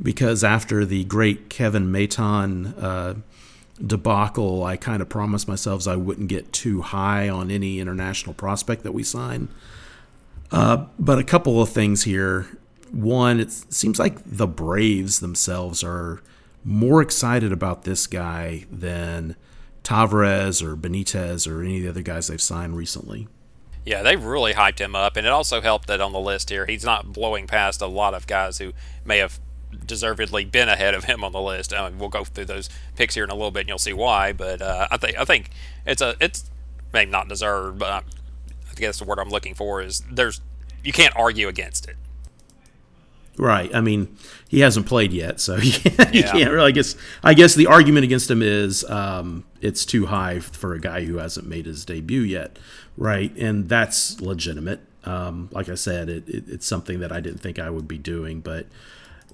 because 0.01 0.45
after 0.45 0.85
the 0.85 1.05
great 1.05 1.49
Kevin 1.49 1.91
Maitan 1.91 3.23
debacle, 3.87 4.65
I 4.65 4.77
kind 4.77 5.01
of 5.01 5.09
promised 5.09 5.49
myself 5.49 5.89
I 5.89 5.97
wouldn't 5.97 6.29
get 6.29 6.53
too 6.53 6.83
high 6.83 7.29
on 7.29 7.51
any 7.51 7.81
international 7.81 8.35
prospect 8.35 8.83
that 8.83 8.93
we 8.93 9.03
sign. 9.03 9.49
Uh, 10.51 10.87
but 10.99 11.19
a 11.19 11.25
couple 11.25 11.63
of 11.63 11.71
things 11.71 12.05
here. 12.05 12.47
One, 12.91 13.39
it 13.39 13.53
seems 13.53 13.99
like 13.99 14.19
the 14.27 14.49
Braves 14.49 15.21
themselves 15.21 15.85
are 15.85 16.23
more 16.65 17.01
excited 17.01 17.53
about 17.53 17.85
this 17.85 18.07
guy 18.07 18.67
than 18.71 19.37
Tavarez 19.83 20.63
or 20.63 20.77
Benitez 20.77 21.51
or 21.51 21.63
any 21.63 21.79
of 21.79 21.83
the 21.83 21.89
other 21.91 22.03
guys 22.03 22.29
they've 22.29 22.41
signed 22.41 22.77
recently. 22.77 23.29
Yeah, 23.85 24.03
they've 24.03 24.23
really 24.23 24.53
hyped 24.53 24.79
him 24.79 24.95
up, 24.95 25.17
and 25.17 25.27
it 25.27 25.31
also 25.31 25.61
helped 25.61 25.87
that 25.89 26.01
on 26.01 26.13
the 26.13 26.21
list 26.21 26.51
here, 26.51 26.67
he's 26.67 26.85
not 26.85 27.13
blowing 27.13 27.47
past 27.47 27.81
a 27.81 27.87
lot 27.87 28.13
of 28.13 28.27
guys 28.27 28.59
who 28.59 28.73
may 29.05 29.19
have 29.19 29.41
deservedly 29.87 30.45
been 30.45 30.69
ahead 30.69 30.95
of 30.95 31.05
him 31.05 31.25
on 31.25 31.33
the 31.33 31.41
list. 31.41 31.73
I 31.73 31.89
mean, 31.89 31.99
we'll 31.99 32.11
go 32.11 32.25
through 32.25 32.45
those 32.45 32.69
picks 32.97 33.15
here 33.15 33.25
in 33.25 33.31
a 33.31 33.35
little 33.35 33.51
bit, 33.51 33.61
and 33.61 33.69
you'll 33.69 33.79
see 33.79 33.93
why. 33.93 34.33
But 34.33 34.61
uh, 34.61 34.89
I 34.91 34.97
think 34.99 35.19
I 35.19 35.25
think 35.25 35.51
it's 35.87 36.03
a 36.03 36.15
it's 36.21 36.51
maybe 36.93 37.11
not 37.11 37.29
deserved, 37.29 37.79
but 37.79 37.91
I 37.91 38.03
guess 38.77 38.99
the 38.99 39.05
word 39.05 39.19
I'm 39.19 39.31
looking 39.31 39.55
for 39.55 39.81
is 39.81 40.03
there's 40.11 40.41
you 40.85 40.93
can't 40.93 41.17
argue 41.17 41.49
against 41.49 41.89
it. 41.89 41.97
Right. 43.41 43.75
I 43.75 43.81
mean, 43.81 44.15
he 44.49 44.61
hasn't 44.61 44.85
played 44.85 45.15
yet, 45.15 45.41
so 45.41 45.57
he 45.61 45.73
can't, 45.73 46.15
Yeah. 46.15 46.31
can't 46.31 46.51
really. 46.51 46.69
I 46.69 46.71
guess. 46.73 46.95
I 47.25 47.33
guess 47.33 47.55
the 47.55 47.69
argument 47.69 48.05
against 48.05 48.31
him 48.31 48.43
is 48.43 48.85
um, 48.85 49.45
it's 49.63 49.87
too 49.87 50.07
high 50.07 50.41
for 50.41 50.75
a 50.75 50.81
guy 50.81 51.07
who 51.07 51.17
hasn't 51.17 51.47
made 51.47 51.65
his 51.65 51.87
debut 51.87 52.21
yet, 52.21 52.59
right? 52.99 53.35
And 53.39 53.67
that's 53.67 54.21
legitimate. 54.21 54.81
Um, 55.05 55.49
like 55.53 55.71
I 55.71 55.75
said, 55.75 56.11
it, 56.11 56.29
it, 56.29 56.45
it's 56.49 56.67
something 56.67 57.01
that 57.01 57.13
I 57.13 57.21
didn't 57.21 57.39
think 57.41 57.59
I 57.59 57.71
would 57.71 57.89
be 57.89 57.97
doing, 57.97 58.41
but 58.41 58.67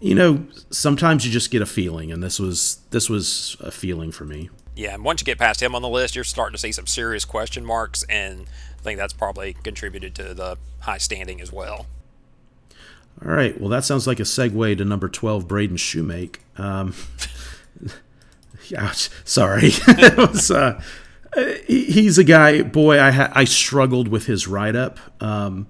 you 0.01 0.15
know, 0.15 0.47
sometimes 0.71 1.27
you 1.27 1.33
just 1.33 1.51
get 1.51 1.61
a 1.63 1.67
feeling, 1.67 2.13
and 2.13 2.23
this 2.23 2.39
was 2.39 2.79
this 2.91 3.11
was 3.11 3.57
a 3.59 3.73
feeling 3.73 4.13
for 4.13 4.25
me. 4.25 4.51
Yeah, 4.77 4.95
and 4.95 5.03
once 5.05 5.21
you 5.21 5.25
get 5.25 5.39
past 5.39 5.61
him 5.61 5.75
on 5.75 5.83
the 5.83 5.89
list, 5.89 6.15
you're 6.15 6.23
starting 6.23 6.53
to 6.53 6.59
see 6.61 6.71
some 6.71 6.87
serious 6.87 7.25
question 7.25 7.65
marks, 7.65 8.05
and 8.05 8.47
I 8.79 8.83
think 8.83 8.99
that's 8.99 9.15
probably 9.15 9.55
contributed 9.55 10.15
to 10.17 10.33
the 10.35 10.59
high 10.81 10.99
standing 10.99 11.41
as 11.41 11.51
well. 11.51 11.87
All 13.25 13.31
right. 13.33 13.59
Well, 13.61 13.71
that 13.71 13.85
sounds 13.85 14.07
like 14.07 14.21
a 14.21 14.25
segue 14.25 14.77
to 14.79 14.85
number 14.85 15.09
12, 15.09 15.49
Braden 15.49 15.77
Shoemake. 15.77 16.37
Um, 16.59 16.95
yeah, 18.69 18.91
sorry. 19.25 19.71
was, 20.17 20.51
uh, 20.51 20.81
he- 21.67 21.85
he's 21.91 22.19
a 22.19 22.25
guy, 22.25 22.63
boy, 22.63 23.01
I, 23.01 23.11
ha- 23.11 23.33
I 23.33 23.45
struggled 23.45 24.09
with 24.09 24.27
his 24.27 24.47
write 24.47 24.77
up. 24.77 24.99
Um, 25.23 25.67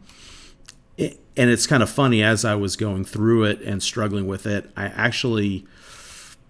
it- 0.96 1.20
and 1.36 1.50
it's 1.50 1.66
kind 1.66 1.82
of 1.82 1.90
funny 1.90 2.22
as 2.22 2.44
I 2.44 2.54
was 2.54 2.76
going 2.76 3.04
through 3.04 3.44
it 3.44 3.60
and 3.60 3.82
struggling 3.82 4.26
with 4.26 4.46
it, 4.46 4.70
I 4.76 4.86
actually 4.86 5.66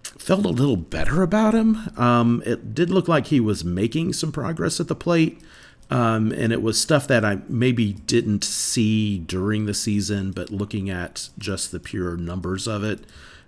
felt 0.01 0.45
a 0.45 0.49
little 0.49 0.77
better 0.77 1.21
about 1.21 1.53
him. 1.53 1.75
Um, 1.97 2.41
it 2.45 2.73
did 2.73 2.89
look 2.89 3.07
like 3.07 3.27
he 3.27 3.39
was 3.39 3.63
making 3.63 4.13
some 4.13 4.31
progress 4.31 4.79
at 4.79 4.87
the 4.87 4.95
plate. 4.95 5.41
Um, 5.89 6.31
and 6.33 6.51
it 6.51 6.61
was 6.61 6.79
stuff 6.79 7.07
that 7.07 7.23
I 7.23 7.39
maybe 7.47 7.93
didn't 7.93 8.43
see 8.43 9.19
during 9.19 9.65
the 9.65 9.73
season, 9.73 10.31
but 10.31 10.49
looking 10.49 10.89
at 10.89 11.29
just 11.37 11.71
the 11.71 11.79
pure 11.79 12.17
numbers 12.17 12.67
of 12.67 12.83
it, 12.83 13.05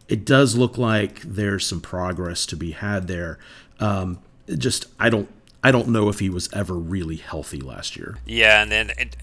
it 0.07 0.25
does 0.25 0.55
look 0.55 0.77
like 0.77 1.21
there's 1.21 1.65
some 1.65 1.81
progress 1.81 2.45
to 2.47 2.55
be 2.55 2.71
had 2.71 3.07
there. 3.07 3.39
Um, 3.79 4.19
just 4.57 4.85
I 4.99 5.09
don't 5.09 5.29
I 5.63 5.71
don't 5.71 5.89
know 5.89 6.09
if 6.09 6.19
he 6.19 6.29
was 6.29 6.49
ever 6.53 6.73
really 6.75 7.17
healthy 7.17 7.59
last 7.59 7.97
year. 7.97 8.17
Yeah, 8.25 8.61
and 8.61 8.71
then 8.71 8.91
it, 8.97 9.17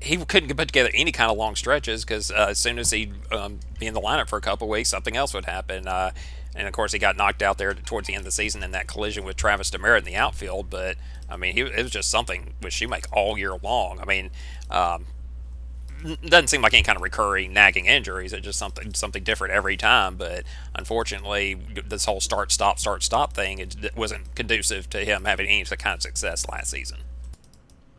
he 0.00 0.16
couldn't 0.16 0.54
put 0.56 0.68
together 0.68 0.90
any 0.94 1.10
kind 1.10 1.30
of 1.30 1.36
long 1.36 1.56
stretches 1.56 2.04
because 2.04 2.30
uh, 2.30 2.46
as 2.50 2.58
soon 2.58 2.78
as 2.78 2.90
he'd 2.90 3.12
um, 3.32 3.58
be 3.78 3.86
in 3.86 3.94
the 3.94 4.00
lineup 4.00 4.28
for 4.28 4.36
a 4.36 4.40
couple 4.40 4.68
weeks, 4.68 4.88
something 4.88 5.16
else 5.16 5.34
would 5.34 5.46
happen. 5.46 5.88
Uh, 5.88 6.12
and 6.54 6.66
of 6.66 6.72
course, 6.72 6.92
he 6.92 6.98
got 6.98 7.16
knocked 7.16 7.42
out 7.42 7.58
there 7.58 7.74
towards 7.74 8.06
the 8.06 8.14
end 8.14 8.20
of 8.20 8.24
the 8.24 8.30
season 8.30 8.62
in 8.62 8.70
that 8.70 8.86
collision 8.86 9.24
with 9.24 9.36
Travis 9.36 9.70
Demeritte 9.70 9.98
in 9.98 10.04
the 10.04 10.16
outfield. 10.16 10.70
But 10.70 10.96
I 11.28 11.36
mean, 11.36 11.54
he, 11.54 11.60
it 11.62 11.82
was 11.82 11.90
just 11.90 12.10
something 12.10 12.54
with 12.62 12.72
Shoemake 12.72 13.06
all 13.12 13.36
year 13.36 13.56
long. 13.62 14.00
I 14.00 14.04
mean, 14.04 14.30
um, 14.70 15.06
doesn't 16.24 16.48
seem 16.48 16.62
like 16.62 16.74
any 16.74 16.82
kind 16.82 16.96
of 16.96 17.02
recurring 17.02 17.52
nagging 17.52 17.86
injuries. 17.86 18.32
It's 18.32 18.44
just 18.44 18.58
something 18.58 18.94
something 18.94 19.22
different 19.22 19.54
every 19.54 19.76
time. 19.76 20.16
But 20.16 20.44
unfortunately, 20.74 21.54
this 21.86 22.04
whole 22.04 22.20
start 22.20 22.52
stop 22.52 22.78
start 22.78 23.02
stop 23.02 23.32
thing 23.32 23.58
it, 23.58 23.84
it 23.84 23.96
wasn't 23.96 24.34
conducive 24.34 24.88
to 24.90 25.04
him 25.04 25.24
having 25.24 25.46
any 25.46 25.64
kind 25.64 25.96
of 25.96 26.02
success 26.02 26.46
last 26.48 26.70
season. 26.70 26.98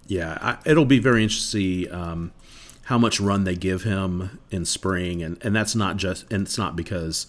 Yeah, 0.06 0.38
I, 0.42 0.58
it'll 0.66 0.86
be 0.86 1.00
very 1.00 1.24
interesting 1.24 1.60
to 1.62 1.86
see 1.86 1.90
um, 1.90 2.32
how 2.84 2.98
much 2.98 3.20
run 3.20 3.44
they 3.44 3.56
give 3.56 3.84
him 3.84 4.40
in 4.52 4.66
spring, 4.66 5.22
and 5.22 5.38
and 5.44 5.56
that's 5.56 5.76
not 5.76 5.98
just 5.98 6.32
and 6.32 6.44
it's 6.44 6.58
not 6.58 6.76
because 6.76 7.28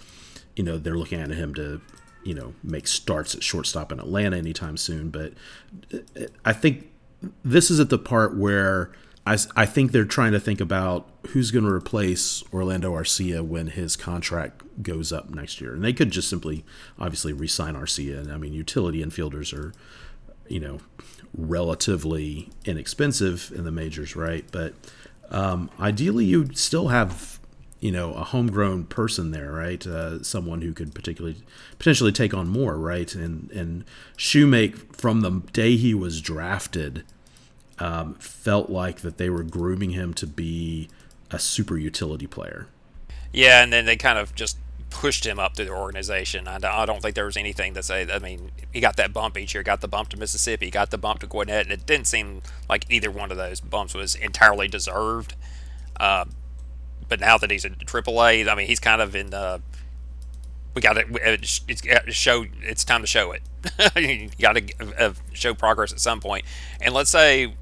you 0.55 0.63
know 0.63 0.79
they're 0.79 0.97
looking 0.97 1.21
at 1.21 1.31
him 1.31 1.55
to 1.55 1.81
you 2.25 2.35
know 2.35 2.55
make 2.63 2.87
starts 2.87 3.35
at 3.35 3.43
shortstop 3.43 3.93
in 3.93 4.01
Atlanta 4.01 4.37
anytime 4.37 4.77
soon, 4.77 5.11
but 5.11 5.33
I 6.45 6.53
think 6.53 6.91
this 7.45 7.71
is 7.71 7.81
at 7.81 7.91
the 7.91 7.99
part 7.99 8.37
where 8.37 8.93
I 9.27 9.67
think 9.67 9.93
they're 9.93 10.07
trying 10.07 10.33
to 10.33 10.41
think 10.41 10.59
about 10.59 11.07
who's 11.29 11.51
going 11.51 11.67
to 11.67 11.71
replace 11.71 12.43
Orlando 12.51 12.95
Arcia 12.95 13.43
when 13.43 13.67
his 13.67 13.95
contract 13.95 14.63
goes 14.83 15.13
up 15.13 15.29
next 15.29 15.61
year, 15.61 15.75
and 15.75 15.85
they 15.85 15.93
could 15.93 16.11
just 16.11 16.31
simply 16.31 16.65
obviously 16.99 17.35
re-sign 17.35 17.75
Arcia, 17.75 18.21
and 18.21 18.33
I 18.33 18.39
mean 18.39 18.55
utility 18.55 19.05
infielders 19.05 19.53
are 19.53 19.75
you 20.49 20.61
know 20.61 20.79
relatively 21.37 22.49
inexpensive 22.65 23.53
in 23.55 23.65
the 23.65 23.71
majors, 23.71 24.17
right? 24.17 24.47
But 24.51 24.73
um, 25.31 25.69
ideally, 25.79 26.25
you'd 26.25 26.57
still 26.57 26.89
have 26.89 27.38
you 27.81 27.93
know 27.93 28.13
a 28.15 28.25
homegrown 28.25 28.85
person 28.85 29.31
there, 29.31 29.53
right? 29.53 29.87
Uh, 29.87 30.23
someone 30.23 30.63
who 30.63 30.73
could 30.73 30.95
particularly 30.95 31.37
potentially 31.79 32.13
take 32.13 32.35
on 32.35 32.49
more, 32.49 32.77
right? 32.77 33.15
And 33.15 33.51
and 33.53 33.85
Shoemake 34.17 34.97
from 34.97 35.21
the 35.21 35.43
day 35.53 35.77
he 35.77 35.95
was 35.95 36.21
drafted 36.21 37.05
um, 37.79 38.15
felt 38.15 38.71
like 38.71 39.01
that 39.01 39.19
they 39.19 39.31
were 39.31 39.43
grooming 39.43 39.91
him 39.91 40.15
to 40.15 40.27
be 40.27 40.89
a 41.31 41.39
super 41.39 41.77
utility 41.77 42.27
player. 42.27 42.67
Yeah, 43.33 43.63
and 43.63 43.73
then 43.73 43.85
they 43.85 43.97
kind 43.97 44.19
of 44.19 44.35
just 44.35 44.57
pushed 44.91 45.27
him 45.27 45.39
up 45.39 45.55
through 45.55 45.67
the 45.67 45.73
organization. 45.73 46.49
I, 46.49 46.59
I 46.63 46.87
don't 46.87 47.03
think 47.03 47.15
there 47.15 47.27
was 47.27 47.37
anything 47.37 47.75
to 47.75 47.83
say. 47.83 48.07
I 48.11 48.19
mean, 48.19 48.51
he 48.73 48.81
got 48.81 48.97
that 48.97 49.13
bump 49.13 49.37
each 49.37 49.55
year, 49.55 49.63
got 49.63 49.81
the 49.81 49.89
bump 49.89 50.09
to 50.11 50.17
Mississippi, 50.17 50.71
got 50.71 50.91
the 50.91 50.99
bump 50.99 51.21
to 51.21 51.27
Gwinnett, 51.27 51.65
and 51.65 51.73
it 51.73 51.87
didn't 51.87 52.07
seem 52.07 52.43
like 52.69 52.87
either 52.91 53.11
one 53.11 53.31
of 53.31 53.37
those 53.37 53.61
bumps 53.61 53.95
was 53.95 54.15
entirely 54.15 54.67
deserved. 54.67 55.35
Uh, 56.01 56.25
but 57.09 57.21
now 57.21 57.39
that 57.39 57.51
he's 57.51 57.65
in 57.65 57.75
AAA, 57.75 58.49
I 58.49 58.55
mean, 58.55 58.67
he's 58.67 58.81
kind 58.81 59.01
of 59.01 59.15
in 59.15 59.31
the. 59.31 59.63
We 60.75 60.83
got 60.83 60.93
to 60.95 61.05
it's 61.23 61.61
to 61.61 62.13
show. 62.13 62.45
It's 62.63 62.85
time 62.85 63.01
to 63.01 63.07
show 63.07 63.33
it. 63.33 63.43
you 63.97 64.31
got 64.39 64.53
to 64.55 65.03
uh, 65.03 65.13
show 65.33 65.55
progress 65.55 65.93
at 65.93 66.01
some 66.01 66.21
point. 66.21 66.45
And 66.81 66.95
let's 66.95 67.11
say 67.11 67.55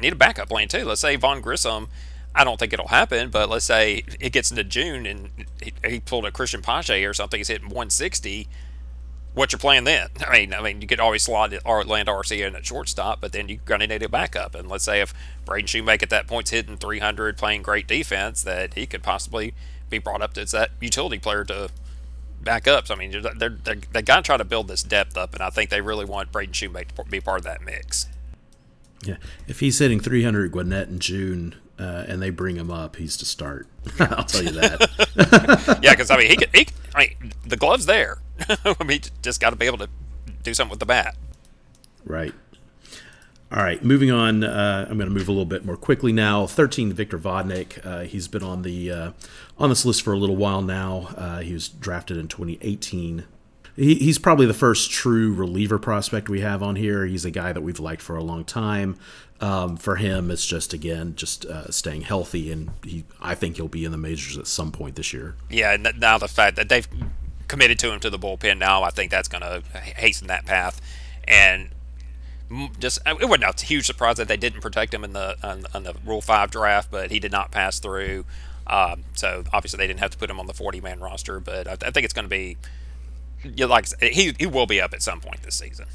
need 0.00 0.12
a 0.12 0.16
backup 0.16 0.48
plan 0.48 0.68
too. 0.68 0.84
Let's 0.84 1.00
say 1.00 1.16
Vaughn 1.16 1.40
Grissom. 1.40 1.88
I 2.34 2.44
don't 2.44 2.58
think 2.60 2.72
it'll 2.72 2.88
happen, 2.88 3.30
but 3.30 3.48
let's 3.48 3.64
say 3.64 4.04
it 4.20 4.32
gets 4.32 4.50
into 4.50 4.62
June 4.62 5.04
and 5.04 5.30
he, 5.60 5.72
he 5.84 6.00
pulled 6.00 6.24
a 6.24 6.30
Cristian 6.30 6.62
Pache 6.62 7.04
or 7.04 7.12
something. 7.12 7.38
He's 7.38 7.48
hitting 7.48 7.68
160. 7.68 8.48
What's 9.34 9.52
your 9.52 9.58
plan 9.58 9.84
then? 9.84 10.08
I 10.26 10.38
mean, 10.38 10.54
I 10.54 10.60
mean, 10.60 10.80
you 10.80 10.88
could 10.88 11.00
always 11.00 11.22
slot 11.22 11.52
Orlando 11.64 12.12
Arcia 12.12 12.46
in 12.46 12.56
at 12.56 12.66
shortstop, 12.66 13.20
but 13.20 13.32
then 13.32 13.48
you're 13.48 13.60
going 13.64 13.80
to 13.80 13.86
need 13.86 14.02
a 14.02 14.08
backup. 14.08 14.54
And 14.54 14.68
let's 14.68 14.84
say 14.84 15.00
if 15.00 15.14
Braden 15.44 15.66
Shoemake 15.66 16.02
at 16.02 16.10
that 16.10 16.26
point's 16.26 16.50
hitting 16.50 16.76
300, 16.76 17.36
playing 17.36 17.62
great 17.62 17.86
defense, 17.86 18.42
that 18.42 18.74
he 18.74 18.86
could 18.86 19.02
possibly 19.02 19.54
be 19.88 19.98
brought 19.98 20.22
up 20.22 20.36
as 20.36 20.52
that 20.52 20.70
utility 20.80 21.18
player 21.18 21.44
to 21.44 21.70
back 22.42 22.66
up. 22.66 22.86
So 22.86 22.94
I 22.94 22.98
mean, 22.98 23.10
they're, 23.10 23.34
they're, 23.34 23.58
they're, 23.62 23.80
they 23.92 24.02
got 24.02 24.16
to 24.16 24.22
try 24.22 24.36
to 24.36 24.44
build 24.44 24.68
this 24.68 24.82
depth 24.82 25.16
up, 25.16 25.34
and 25.34 25.42
I 25.42 25.50
think 25.50 25.70
they 25.70 25.80
really 25.80 26.04
want 26.04 26.32
Braden 26.32 26.54
Shoemake 26.54 26.92
to 26.92 27.04
be 27.04 27.20
part 27.20 27.38
of 27.38 27.44
that 27.44 27.62
mix. 27.62 28.06
Yeah, 29.02 29.16
if 29.48 29.60
he's 29.60 29.78
hitting 29.78 30.00
300 30.00 30.46
at 30.46 30.52
Gwinnett 30.52 30.88
in 30.88 30.98
June 30.98 31.54
uh, 31.78 32.04
and 32.06 32.20
they 32.20 32.30
bring 32.30 32.56
him 32.56 32.70
up, 32.70 32.96
he's 32.96 33.16
to 33.18 33.24
start. 33.24 33.66
I'll 34.00 34.24
tell 34.24 34.42
you 34.42 34.50
that. 34.50 35.78
yeah, 35.82 35.92
because 35.92 36.10
I 36.10 36.18
mean, 36.18 36.30
he 36.30 36.36
could. 36.36 36.50
He, 36.54 36.66
I 36.94 36.98
mean, 37.00 37.32
the 37.46 37.56
glove's 37.56 37.86
there. 37.86 38.18
I 38.80 38.84
mean, 38.84 39.00
just 39.22 39.40
got 39.40 39.50
to 39.50 39.56
be 39.56 39.66
able 39.66 39.78
to 39.78 39.88
do 40.42 40.54
something 40.54 40.70
with 40.70 40.80
the 40.80 40.86
bat. 40.86 41.16
Right. 42.04 42.34
All 43.52 43.62
right, 43.64 43.82
moving 43.84 44.12
on. 44.12 44.44
Uh, 44.44 44.86
I'm 44.88 44.96
going 44.96 45.08
to 45.08 45.14
move 45.14 45.26
a 45.26 45.32
little 45.32 45.44
bit 45.44 45.64
more 45.64 45.76
quickly 45.76 46.12
now. 46.12 46.46
13, 46.46 46.92
Victor 46.92 47.18
Vodnik. 47.18 47.84
Uh, 47.84 48.02
he's 48.02 48.28
been 48.28 48.44
on 48.44 48.62
the 48.62 48.92
uh, 48.92 49.12
on 49.58 49.70
this 49.70 49.84
list 49.84 50.02
for 50.02 50.12
a 50.12 50.16
little 50.16 50.36
while 50.36 50.62
now. 50.62 51.08
Uh, 51.16 51.40
he 51.40 51.52
was 51.52 51.68
drafted 51.68 52.16
in 52.16 52.28
2018. 52.28 53.24
He, 53.74 53.94
he's 53.96 54.20
probably 54.20 54.46
the 54.46 54.54
first 54.54 54.92
true 54.92 55.34
reliever 55.34 55.80
prospect 55.80 56.28
we 56.28 56.42
have 56.42 56.62
on 56.62 56.76
here. 56.76 57.06
He's 57.06 57.24
a 57.24 57.30
guy 57.32 57.52
that 57.52 57.62
we've 57.62 57.80
liked 57.80 58.02
for 58.02 58.14
a 58.14 58.22
long 58.22 58.44
time. 58.44 58.96
Um, 59.40 59.76
for 59.76 59.96
him, 59.96 60.30
it's 60.30 60.46
just 60.46 60.72
again 60.72 61.14
just 61.16 61.44
uh, 61.46 61.72
staying 61.72 62.02
healthy, 62.02 62.52
and 62.52 62.70
he 62.84 63.04
I 63.20 63.34
think 63.34 63.56
he'll 63.56 63.66
be 63.66 63.84
in 63.84 63.90
the 63.90 63.98
majors 63.98 64.38
at 64.38 64.46
some 64.46 64.70
point 64.70 64.94
this 64.94 65.12
year. 65.12 65.34
Yeah, 65.48 65.72
and 65.72 65.88
now 65.98 66.18
the 66.18 66.28
fact 66.28 66.54
that 66.54 66.68
they've 66.68 66.86
committed 67.50 67.80
to 67.80 67.92
him 67.92 67.98
to 67.98 68.08
the 68.08 68.18
bullpen 68.18 68.58
now, 68.58 68.84
I 68.84 68.90
think 68.90 69.10
that's 69.10 69.26
going 69.26 69.42
to 69.42 69.62
hasten 69.76 70.28
that 70.28 70.46
path. 70.46 70.80
And 71.24 71.70
just 72.78 73.00
it 73.04 73.28
wasn't 73.28 73.44
a 73.44 73.64
huge 73.64 73.86
surprise 73.86 74.16
that 74.16 74.28
they 74.28 74.36
didn't 74.36 74.60
protect 74.60 74.94
him 74.94 75.02
in 75.02 75.12
the 75.12 75.36
on, 75.42 75.66
on 75.74 75.82
the 75.82 75.94
Rule 76.06 76.20
Five 76.20 76.52
draft, 76.52 76.90
but 76.90 77.10
he 77.10 77.18
did 77.18 77.32
not 77.32 77.50
pass 77.50 77.80
through. 77.80 78.24
Um, 78.68 79.04
so 79.14 79.44
obviously 79.52 79.78
they 79.78 79.88
didn't 79.88 79.98
have 79.98 80.12
to 80.12 80.18
put 80.18 80.30
him 80.30 80.38
on 80.38 80.46
the 80.46 80.54
40 80.54 80.80
man 80.80 81.00
roster, 81.00 81.40
but 81.40 81.66
I, 81.66 81.72
I 81.72 81.90
think 81.90 82.04
it's 82.04 82.14
going 82.14 82.24
to 82.24 82.30
be. 82.30 82.56
Yeah, 83.42 83.66
like 83.66 83.86
he 84.00 84.34
he 84.38 84.46
will 84.46 84.66
be 84.66 84.80
up 84.80 84.92
at 84.92 85.02
some 85.02 85.20
point 85.20 85.42
this 85.42 85.56
season. 85.56 85.86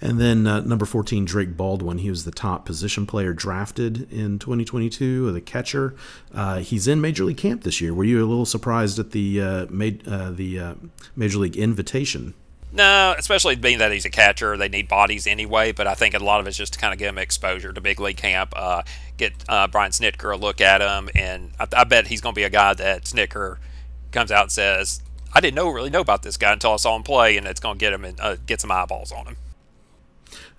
And 0.00 0.20
then 0.20 0.46
uh, 0.46 0.60
number 0.60 0.84
14, 0.84 1.24
Drake 1.24 1.56
Baldwin. 1.56 1.98
He 1.98 2.10
was 2.10 2.24
the 2.24 2.30
top 2.30 2.66
position 2.66 3.06
player 3.06 3.32
drafted 3.32 4.10
in 4.12 4.38
2022, 4.38 5.32
the 5.32 5.40
catcher. 5.40 5.94
Uh, 6.34 6.58
he's 6.58 6.86
in 6.86 7.00
Major 7.00 7.24
League 7.24 7.38
Camp 7.38 7.62
this 7.62 7.80
year. 7.80 7.94
Were 7.94 8.04
you 8.04 8.18
a 8.18 8.26
little 8.26 8.46
surprised 8.46 8.98
at 8.98 9.12
the 9.12 9.40
uh, 9.40 9.66
made, 9.70 10.06
uh, 10.06 10.30
the 10.30 10.58
uh, 10.58 10.74
Major 11.14 11.38
League 11.38 11.56
invitation? 11.56 12.34
No, 12.72 13.14
especially 13.16 13.56
being 13.56 13.78
that 13.78 13.90
he's 13.90 14.04
a 14.04 14.10
catcher, 14.10 14.56
they 14.58 14.68
need 14.68 14.86
bodies 14.86 15.26
anyway. 15.26 15.72
But 15.72 15.86
I 15.86 15.94
think 15.94 16.14
a 16.14 16.18
lot 16.18 16.40
of 16.40 16.46
it's 16.46 16.58
just 16.58 16.74
to 16.74 16.78
kind 16.78 16.92
of 16.92 16.98
give 16.98 17.08
him 17.08 17.16
exposure 17.16 17.72
to 17.72 17.80
big 17.80 18.00
league 18.00 18.18
camp, 18.18 18.52
uh, 18.54 18.82
get 19.16 19.32
uh, 19.48 19.66
Brian 19.66 19.92
Snitker 19.92 20.34
a 20.34 20.36
look 20.36 20.60
at 20.60 20.82
him, 20.82 21.08
and 21.14 21.52
I, 21.58 21.66
I 21.74 21.84
bet 21.84 22.08
he's 22.08 22.20
going 22.20 22.34
to 22.34 22.38
be 22.38 22.42
a 22.42 22.50
guy 22.50 22.74
that 22.74 23.04
Snitker 23.04 23.56
comes 24.12 24.30
out 24.30 24.42
and 24.42 24.52
says, 24.52 25.00
"I 25.32 25.40
didn't 25.40 25.54
know 25.54 25.70
really 25.70 25.88
know 25.88 26.02
about 26.02 26.22
this 26.22 26.36
guy 26.36 26.52
until 26.52 26.72
I 26.72 26.76
saw 26.76 26.94
him 26.96 27.02
play," 27.02 27.38
and 27.38 27.46
it's 27.46 27.60
going 27.60 27.76
to 27.76 27.80
get 27.80 27.94
him 27.94 28.04
and 28.04 28.20
uh, 28.20 28.36
get 28.44 28.60
some 28.60 28.70
eyeballs 28.70 29.10
on 29.10 29.26
him. 29.26 29.36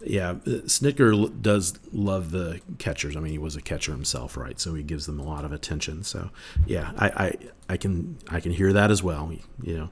Yeah, 0.02 0.32
uh, 0.32 0.66
Snitker 0.66 1.42
does 1.42 1.80
love 1.92 2.32
the 2.32 2.62
catchers. 2.78 3.16
I 3.16 3.20
mean, 3.20 3.32
he 3.32 3.40
was 3.40 3.56
a 3.56 3.62
catcher 3.62 3.92
himself, 3.92 4.38
right? 4.38 4.60
So 4.60 4.76
he 4.76 4.84
gives 4.84 5.06
them 5.08 5.20
a 5.20 5.24
lot 5.24 5.44
of 5.44 5.52
attention. 5.52 6.04
So 6.04 6.30
yeah, 6.66 6.92
I, 6.98 7.08
I, 7.08 7.38
I 7.70 7.78
can 7.78 8.18
I 8.30 8.40
can 8.40 8.52
hear 8.52 8.74
that 8.74 8.92
as 8.92 9.02
well. 9.02 9.32
You 9.64 9.78
know, 9.78 9.90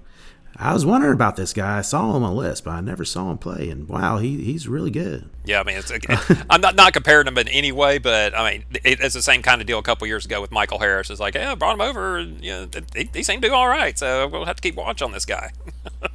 I 0.57 0.73
was 0.73 0.85
wondering 0.85 1.13
about 1.13 1.35
this 1.35 1.51
guy. 1.51 1.79
I 1.79 1.81
saw 1.81 2.15
him 2.15 2.23
on 2.23 2.33
the 2.33 2.39
list, 2.39 2.63
but 2.63 2.71
I 2.71 2.81
never 2.81 3.03
saw 3.03 3.29
him 3.29 3.37
play. 3.37 3.69
And 3.69 3.89
wow, 3.89 4.19
he, 4.19 4.41
he's 4.43 4.67
really 4.67 4.91
good. 4.91 5.29
Yeah, 5.43 5.59
I 5.59 5.63
mean, 5.63 5.81
I'm 6.49 6.61
not 6.61 6.75
not 6.75 6.93
comparing 6.93 7.27
him 7.27 7.37
in 7.37 7.47
any 7.49 7.71
way, 7.71 7.97
but 7.97 8.37
I 8.37 8.51
mean, 8.51 8.65
it, 8.83 9.01
it's 9.01 9.15
the 9.15 9.21
same 9.21 9.41
kind 9.41 9.59
of 9.59 9.67
deal 9.67 9.79
a 9.79 9.83
couple 9.83 10.07
years 10.07 10.25
ago 10.25 10.39
with 10.39 10.51
Michael 10.51 10.79
Harris. 10.79 11.09
It's 11.09 11.19
like, 11.19 11.35
yeah, 11.35 11.51
I 11.51 11.55
brought 11.55 11.73
him 11.73 11.81
over, 11.81 12.17
and 12.17 12.43
you 12.43 12.51
know, 12.51 12.67
he, 12.95 13.09
he 13.13 13.23
seemed 13.23 13.41
to 13.41 13.49
do 13.49 13.53
all 13.53 13.67
right. 13.67 13.97
So 13.99 14.27
we'll 14.27 14.45
have 14.45 14.55
to 14.55 14.61
keep 14.61 14.75
watch 14.75 15.01
on 15.01 15.11
this 15.11 15.25
guy. 15.25 15.51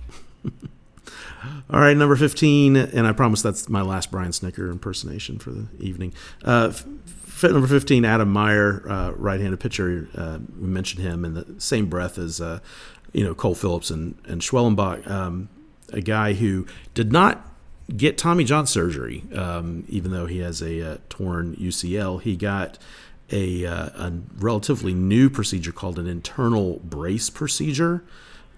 All 1.70 1.80
right, 1.80 1.97
number 1.97 2.16
15, 2.16 2.76
and 2.76 3.07
I 3.07 3.12
promise 3.12 3.43
that's 3.43 3.68
my 3.68 3.82
last 3.82 4.11
Brian 4.11 4.30
Snitker 4.32 4.70
impersonation 4.70 5.38
for 5.38 5.51
the 5.51 5.66
evening. 5.78 6.12
Uh, 6.45 6.72
f- 6.72 7.43
number 7.45 7.66
15, 7.66 8.05
Adam 8.05 8.32
Maier, 8.32 8.88
uh, 8.91 9.12
right 9.16 9.41
handed 9.41 9.61
pitcher. 9.61 10.09
Uh, 10.14 10.38
we 10.59 10.68
mentioned 10.68 11.03
him 11.03 11.24
in 11.24 11.34
the 11.34 11.47
same 11.59 11.86
breath 11.86 12.18
as, 12.18 12.41
uh, 12.41 12.61
you 13.12 13.24
know, 13.24 13.34
Cole 13.34 13.55
Phillips 13.55 13.91
and, 13.91 14.16
and 14.26 14.41
Schwellenbach, 14.41 15.09
um, 15.11 15.49
a 15.93 16.01
guy 16.01 16.34
who 16.34 16.66
did 16.95 17.12
not 17.12 17.47
get 17.97 18.18
Tommy 18.18 18.45
John 18.45 18.66
surgery, 18.66 19.24
um, 19.34 19.84
even 19.88 20.12
though 20.12 20.26
he 20.26 20.38
has 20.38 20.62
a 20.62 20.93
uh, 20.93 20.99
torn 21.09 21.57
UCL. 21.57 22.22
He 22.22 22.36
got 22.36 22.78
a, 23.32 23.66
uh, 23.66 23.86
a 23.95 24.12
relatively 24.38 24.95
new 24.95 25.30
procedure 25.30 25.72
called 25.72 25.99
an 25.99 26.07
internal 26.07 26.80
brace 26.80 27.30
procedure 27.30 28.05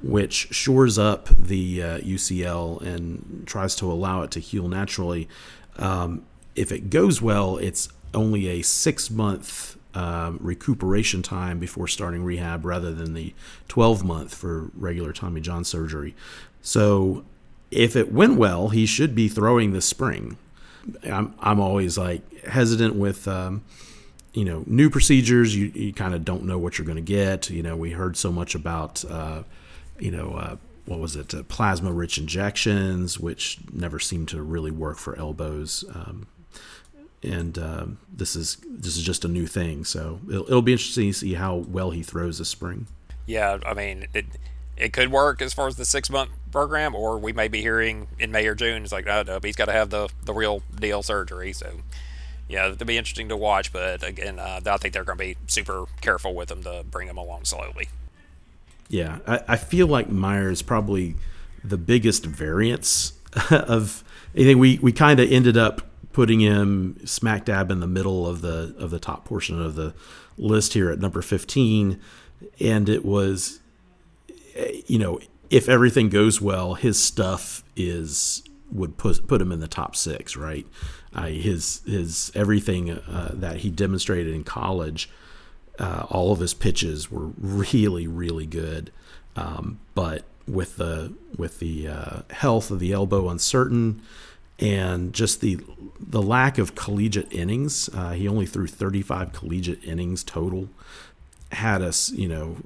which 0.02 0.52
shores 0.52 0.98
up 0.98 1.28
the 1.28 1.82
uh, 1.82 1.98
UCL 1.98 2.80
and 2.82 3.44
tries 3.46 3.74
to 3.76 3.90
allow 3.90 4.22
it 4.22 4.30
to 4.32 4.40
heal 4.40 4.68
naturally. 4.68 5.28
Um, 5.76 6.24
if 6.54 6.72
it 6.72 6.90
goes 6.90 7.22
well, 7.22 7.56
it's 7.58 7.88
only 8.14 8.48
a 8.48 8.62
six 8.62 9.10
month 9.10 9.76
um, 9.94 10.38
recuperation 10.40 11.22
time 11.22 11.58
before 11.58 11.86
starting 11.86 12.24
rehab 12.24 12.64
rather 12.64 12.92
than 12.92 13.14
the 13.14 13.34
12 13.68 14.04
month 14.04 14.34
for 14.34 14.70
regular 14.74 15.12
Tommy 15.12 15.40
John 15.40 15.64
surgery. 15.64 16.14
So 16.62 17.24
if 17.70 17.96
it 17.96 18.12
went 18.12 18.36
well, 18.36 18.70
he 18.70 18.86
should 18.86 19.14
be 19.14 19.28
throwing 19.28 19.72
this 19.72 19.86
spring. 19.86 20.36
I'm, 21.04 21.34
I'm 21.38 21.60
always 21.60 21.96
like 21.96 22.44
hesitant 22.44 22.96
with. 22.96 23.28
Um, 23.28 23.62
you 24.34 24.46
know, 24.46 24.64
new 24.66 24.88
procedures, 24.88 25.54
you, 25.54 25.66
you 25.74 25.92
kind 25.92 26.14
of 26.14 26.24
don't 26.24 26.44
know 26.44 26.56
what 26.56 26.78
you're 26.78 26.86
going 26.86 26.96
to 26.96 27.02
get. 27.02 27.50
You 27.50 27.62
know, 27.62 27.76
we 27.76 27.90
heard 27.90 28.16
so 28.16 28.32
much 28.32 28.54
about 28.54 29.04
uh, 29.04 29.42
you 30.02 30.10
know, 30.10 30.32
uh, 30.32 30.56
what 30.84 30.98
was 30.98 31.14
it, 31.14 31.32
uh, 31.32 31.44
plasma 31.44 31.92
rich 31.92 32.18
injections, 32.18 33.20
which 33.20 33.58
never 33.72 34.00
seemed 34.00 34.28
to 34.28 34.42
really 34.42 34.72
work 34.72 34.98
for 34.98 35.16
elbows. 35.16 35.84
Um, 35.94 36.26
and 37.22 37.56
uh, 37.56 37.86
this 38.12 38.34
is 38.34 38.56
this 38.68 38.96
is 38.96 39.04
just 39.04 39.24
a 39.24 39.28
new 39.28 39.46
thing, 39.46 39.84
so 39.84 40.18
it'll, 40.28 40.44
it'll 40.44 40.62
be 40.62 40.72
interesting 40.72 41.12
to 41.12 41.12
see 41.16 41.34
how 41.34 41.54
well 41.54 41.92
he 41.92 42.02
throws 42.02 42.38
this 42.38 42.48
spring. 42.48 42.88
Yeah, 43.26 43.58
I 43.64 43.74
mean, 43.74 44.08
it 44.12 44.26
it 44.76 44.92
could 44.92 45.12
work 45.12 45.40
as 45.40 45.54
far 45.54 45.68
as 45.68 45.76
the 45.76 45.84
six 45.84 46.10
month 46.10 46.30
program, 46.50 46.96
or 46.96 47.18
we 47.18 47.32
may 47.32 47.46
be 47.46 47.60
hearing 47.60 48.08
in 48.18 48.32
May 48.32 48.44
or 48.48 48.56
June. 48.56 48.82
It's 48.82 48.90
like, 48.90 49.06
oh 49.06 49.22
no, 49.24 49.38
he's 49.40 49.54
got 49.54 49.66
to 49.66 49.72
have 49.72 49.90
the 49.90 50.08
the 50.24 50.34
real 50.34 50.62
deal 50.74 51.04
surgery. 51.04 51.52
So, 51.52 51.70
yeah, 52.48 52.66
it'll 52.68 52.84
be 52.84 52.98
interesting 52.98 53.28
to 53.28 53.36
watch. 53.36 53.72
But 53.72 54.02
again, 54.02 54.40
uh, 54.40 54.58
I 54.66 54.76
think 54.78 54.92
they're 54.92 55.04
going 55.04 55.18
to 55.18 55.24
be 55.24 55.36
super 55.46 55.84
careful 56.00 56.34
with 56.34 56.50
him 56.50 56.64
to 56.64 56.84
bring 56.90 57.06
him 57.06 57.18
along 57.18 57.44
slowly. 57.44 57.88
Yeah, 58.92 59.20
I, 59.26 59.40
I 59.48 59.56
feel 59.56 59.86
like 59.86 60.10
Maier 60.10 60.52
is 60.52 60.60
probably 60.60 61.16
the 61.64 61.78
biggest 61.78 62.26
variance 62.26 63.14
of 63.50 64.04
anything. 64.36 64.58
We 64.58 64.78
we 64.82 64.92
kind 64.92 65.18
of 65.18 65.32
ended 65.32 65.56
up 65.56 65.80
putting 66.12 66.40
him 66.40 67.00
smack 67.06 67.46
dab 67.46 67.70
in 67.70 67.80
the 67.80 67.86
middle 67.86 68.26
of 68.26 68.42
the 68.42 68.74
of 68.78 68.90
the 68.90 68.98
top 68.98 69.24
portion 69.24 69.62
of 69.62 69.76
the 69.76 69.94
list 70.36 70.74
here 70.74 70.90
at 70.90 70.98
number 70.98 71.22
15 71.22 71.98
and 72.60 72.88
it 72.88 73.02
was 73.02 73.60
you 74.86 74.98
know 74.98 75.18
if 75.48 75.68
everything 75.68 76.08
goes 76.08 76.40
well 76.40 76.74
his 76.74 77.02
stuff 77.02 77.62
is 77.76 78.42
would 78.70 78.96
put 78.96 79.26
put 79.26 79.40
him 79.40 79.52
in 79.52 79.60
the 79.60 79.68
top 79.68 79.94
6 79.94 80.36
right 80.36 80.66
uh, 81.14 81.26
his 81.26 81.80
his 81.86 82.32
everything 82.34 82.90
uh, 82.90 83.30
that 83.34 83.58
he 83.58 83.70
demonstrated 83.70 84.34
in 84.34 84.44
college 84.44 85.08
uh, 85.78 86.06
all 86.10 86.32
of 86.32 86.40
his 86.40 86.54
pitches 86.54 87.10
were 87.10 87.30
really, 87.38 88.06
really 88.06 88.46
good. 88.46 88.92
Um, 89.36 89.80
but 89.94 90.24
with 90.46 90.76
the 90.76 91.14
with 91.36 91.58
the 91.58 91.88
uh, 91.88 92.20
health 92.30 92.70
of 92.70 92.78
the 92.78 92.92
elbow 92.92 93.28
uncertain, 93.28 94.02
and 94.58 95.12
just 95.12 95.40
the 95.40 95.58
the 95.98 96.22
lack 96.22 96.58
of 96.58 96.74
collegiate 96.74 97.32
innings, 97.32 97.88
uh, 97.94 98.12
he 98.12 98.28
only 98.28 98.46
threw 98.46 98.66
35 98.66 99.32
collegiate 99.32 99.82
innings 99.84 100.22
total. 100.22 100.68
Had 101.52 101.82
us, 101.82 102.10
you 102.10 102.28
know, 102.28 102.56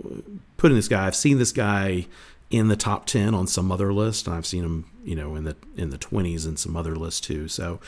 putting 0.57 0.77
this 0.77 0.89
guy. 0.89 1.07
I've 1.07 1.17
seen 1.17 1.39
this 1.39 1.53
guy 1.53 2.07
in 2.51 2.69
the 2.69 2.77
top 2.77 3.07
10 3.07 3.35
on 3.35 3.47
some 3.47 3.73
other 3.73 3.93
list, 3.93 4.27
and 4.27 4.37
I've 4.37 4.47
seen 4.47 4.65
him, 4.65 4.91
you 5.05 5.17
know, 5.17 5.35
in 5.35 5.45
the 5.45 5.57
in 5.77 5.91
the 5.91 5.99
20s 5.99 6.47
in 6.47 6.57
some 6.57 6.77
other 6.77 6.97
lists 6.97 7.21
too. 7.21 7.49
So 7.49 7.81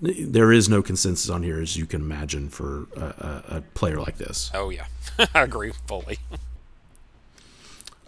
there 0.00 0.52
is 0.52 0.68
no 0.68 0.82
consensus 0.82 1.28
on 1.28 1.42
here, 1.42 1.60
as 1.60 1.76
you 1.76 1.86
can 1.86 2.00
imagine, 2.00 2.48
for 2.48 2.86
a, 2.96 3.00
a, 3.00 3.44
a 3.56 3.60
player 3.74 4.00
like 4.00 4.16
this. 4.16 4.50
Oh 4.54 4.70
yeah, 4.70 4.86
I 5.34 5.42
agree 5.42 5.72
fully. 5.86 6.18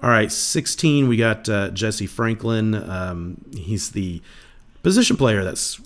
All 0.03 0.11
right, 0.11 0.32
16, 0.32 1.07
we 1.07 1.16
got 1.16 1.49
uh, 1.49 1.70
Jesse 1.70 2.09
Franklin. 2.09 2.74
Um, 2.74 3.45
he's 3.57 3.93
the 3.93 4.20
position 4.82 5.16
player 5.16 5.45
that's 5.45 5.80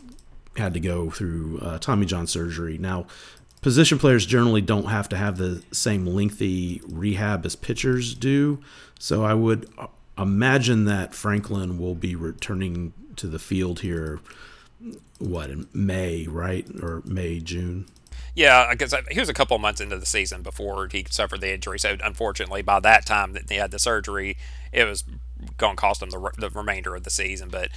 had 0.56 0.72
to 0.72 0.80
go 0.80 1.10
through 1.10 1.58
uh, 1.60 1.78
Tommy 1.78 2.06
John 2.06 2.26
surgery. 2.26 2.78
Now, 2.78 3.06
position 3.60 3.98
players 3.98 4.24
generally 4.24 4.62
don't 4.62 4.86
have 4.86 5.08
to 5.10 5.16
have 5.16 5.36
the 5.36 5.62
same 5.70 6.06
lengthy 6.06 6.80
rehab 6.88 7.44
as 7.44 7.56
pitchers 7.56 8.14
do. 8.14 8.58
So 8.98 9.22
I 9.22 9.34
would 9.34 9.68
imagine 10.16 10.86
that 10.86 11.14
Franklin 11.14 11.78
will 11.78 11.94
be 11.94 12.14
returning 12.14 12.94
to 13.16 13.26
the 13.26 13.38
field 13.38 13.80
here 13.80 14.20
what 15.18 15.50
in 15.50 15.68
May, 15.72 16.26
right, 16.26 16.66
or 16.82 17.02
May 17.04 17.40
June. 17.40 17.86
Yeah, 18.34 18.70
because 18.70 18.94
he 19.10 19.18
was 19.18 19.30
a 19.30 19.34
couple 19.34 19.58
months 19.58 19.80
into 19.80 19.98
the 19.98 20.06
season 20.06 20.42
before 20.42 20.88
he 20.92 21.06
suffered 21.08 21.40
the 21.40 21.54
injury. 21.54 21.78
So 21.78 21.96
unfortunately, 22.04 22.60
by 22.62 22.80
that 22.80 23.06
time 23.06 23.32
that 23.32 23.48
he 23.48 23.56
had 23.56 23.70
the 23.70 23.78
surgery, 23.78 24.36
it 24.72 24.84
was 24.84 25.04
going 25.56 25.76
to 25.76 25.80
cost 25.80 26.02
him 26.02 26.10
the, 26.10 26.30
the 26.36 26.50
remainder 26.50 26.94
of 26.94 27.04
the 27.04 27.10
season. 27.10 27.48
But 27.48 27.70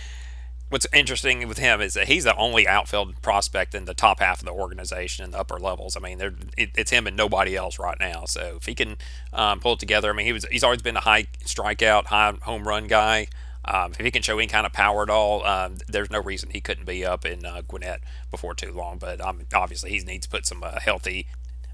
what's 0.69 0.85
interesting 0.93 1.47
with 1.47 1.59
him 1.59 1.81
is 1.81 1.93
that 1.93 2.07
he's 2.07 2.25
the 2.25 2.35
only 2.35 2.67
outfield 2.67 3.21
prospect 3.21 3.73
in 3.73 3.85
the 3.85 3.93
top 3.93 4.19
half 4.19 4.39
of 4.39 4.45
the 4.45 4.51
organization 4.51 5.25
in 5.25 5.31
the 5.31 5.39
upper 5.39 5.59
levels. 5.59 5.95
I 5.95 6.01
mean, 6.01 6.19
it, 6.57 6.71
it's 6.75 6.91
him 6.91 7.07
and 7.07 7.15
nobody 7.15 7.55
else 7.55 7.79
right 7.79 7.97
now. 7.99 8.25
So 8.25 8.55
if 8.57 8.65
he 8.65 8.75
can 8.75 8.97
um, 9.31 9.61
pull 9.61 9.73
it 9.73 9.79
together, 9.79 10.09
I 10.09 10.13
mean, 10.13 10.25
he 10.25 10.33
was 10.33 10.45
he's 10.51 10.63
always 10.63 10.81
been 10.81 10.97
a 10.97 11.01
high 11.01 11.23
strikeout, 11.45 12.07
high 12.07 12.33
home 12.41 12.67
run 12.67 12.87
guy. 12.87 13.27
Um, 13.65 13.91
if 13.91 13.99
he 13.99 14.11
can 14.11 14.21
show 14.21 14.37
any 14.37 14.47
kind 14.47 14.65
of 14.65 14.73
power 14.73 15.03
at 15.03 15.09
all, 15.09 15.45
um, 15.45 15.77
there's 15.87 16.09
no 16.09 16.21
reason 16.21 16.49
he 16.49 16.61
couldn't 16.61 16.85
be 16.85 17.05
up 17.05 17.25
in 17.25 17.45
uh, 17.45 17.61
Gwinnett 17.67 18.01
before 18.31 18.55
too 18.55 18.71
long. 18.71 18.97
But 18.97 19.21
um, 19.21 19.41
obviously, 19.53 19.91
he 19.91 19.99
needs 19.99 20.27
to 20.27 20.31
put 20.31 20.45
some 20.45 20.63
uh, 20.63 20.79
healthy 20.79 21.27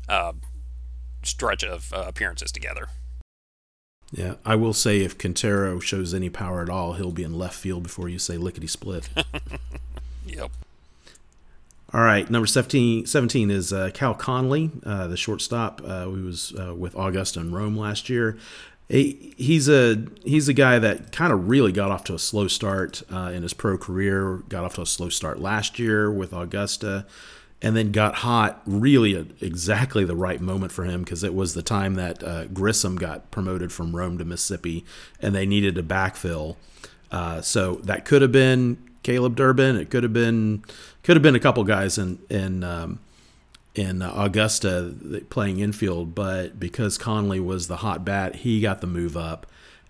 uh, 0.10 0.34
stretch 1.24 1.64
of 1.64 1.94
uh, 1.94 2.06
appearances 2.08 2.52
together. 2.52 2.90
Yeah, 4.12 4.36
I 4.46 4.56
will 4.56 4.74
say 4.74 5.02
if 5.02 5.18
Quintero 5.18 5.80
shows 5.80 6.14
any 6.14 6.30
power 6.30 6.62
at 6.62 6.70
all, 6.70 6.94
he'll 6.94 7.12
be 7.12 7.24
in 7.24 7.38
left 7.38 7.56
field 7.56 7.84
before 7.84 8.08
you 8.08 8.20
say 8.20 8.38
lickety 8.38 8.68
split. 8.68 9.10
yep. 10.26 10.52
All 11.94 12.02
right, 12.02 12.30
number 12.30 12.46
17, 12.46 13.06
17 13.06 13.50
is 13.50 13.72
uh, 13.72 13.90
Cal 13.94 14.14
Conley, 14.14 14.70
uh, 14.86 15.08
the 15.08 15.18
shortstop 15.18 15.82
uh, 15.86 16.04
who 16.04 16.26
was 16.26 16.54
uh, 16.60 16.76
with 16.76 16.94
Augusta 16.96 17.40
and 17.40 17.54
Rome 17.54 17.78
last 17.78 18.10
year. 18.10 18.38
He, 18.88 19.34
he's 19.36 19.68
a 19.68 20.06
he's 20.24 20.48
a 20.48 20.54
guy 20.54 20.78
that 20.78 21.12
kind 21.12 21.34
of 21.34 21.50
really 21.50 21.72
got 21.72 21.90
off 21.90 22.04
to 22.06 22.14
a 22.14 22.20
slow 22.20 22.48
start 22.48 23.02
uh, 23.12 23.32
in 23.34 23.42
his 23.42 23.54
pro 23.54 23.78
career. 23.78 24.44
Got 24.50 24.64
off 24.64 24.76
to 24.76 24.82
a 24.82 24.86
slow 24.86 25.10
start 25.10 25.40
last 25.40 25.80
year 25.80 26.12
with 26.12 26.34
Augusta, 26.34 27.08
and 27.64 27.76
then 27.76 27.92
got 27.92 28.16
hot 28.18 28.62
really 28.68 29.16
at 29.16 29.28
exactly 29.42 30.06
the 30.06 30.16
right 30.16 30.40
moment 30.40 30.72
for 30.72 30.86
him 30.86 31.02
because 31.02 31.24
it 31.24 31.34
was 31.34 31.56
the 31.56 31.64
time 31.64 31.96
that 31.96 32.24
uh, 32.24 32.46
Grissom 32.46 32.96
got 32.96 33.32
promoted 33.32 33.72
from 33.72 33.96
Rome 33.96 34.20
to 34.20 34.26
Mississippi, 34.26 34.86
and 35.20 35.34
they 35.34 35.48
needed 35.48 35.78
a 35.80 35.84
backfill. 35.84 36.56
Uh, 37.12 37.42
so 37.42 37.76
that 37.76 38.06
could 38.06 38.22
have 38.22 38.32
been 38.32 38.78
Caleb 39.02 39.36
Durbin. 39.36 39.78
It 39.78 39.90
could 39.90 40.04
have 40.04 40.14
been 40.14 40.64
could 41.02 41.16
have 41.16 41.24
been 41.24 41.36
a 41.36 41.40
couple 41.40 41.64
guys 41.64 41.98
in 41.98 42.20
in 42.30 42.64
um, 42.64 43.00
in 43.76 44.02
Augusta 44.02 44.96
playing 45.30 45.60
infield, 45.60 46.16
but 46.16 46.60
because 46.60 46.98
Conley 46.98 47.40
was 47.40 47.68
the 47.68 47.78
hot 47.78 48.06
bat, 48.06 48.38
he 48.38 48.62
got 48.62 48.82
the 48.82 48.88
move 48.88 49.16
up. 49.18 49.46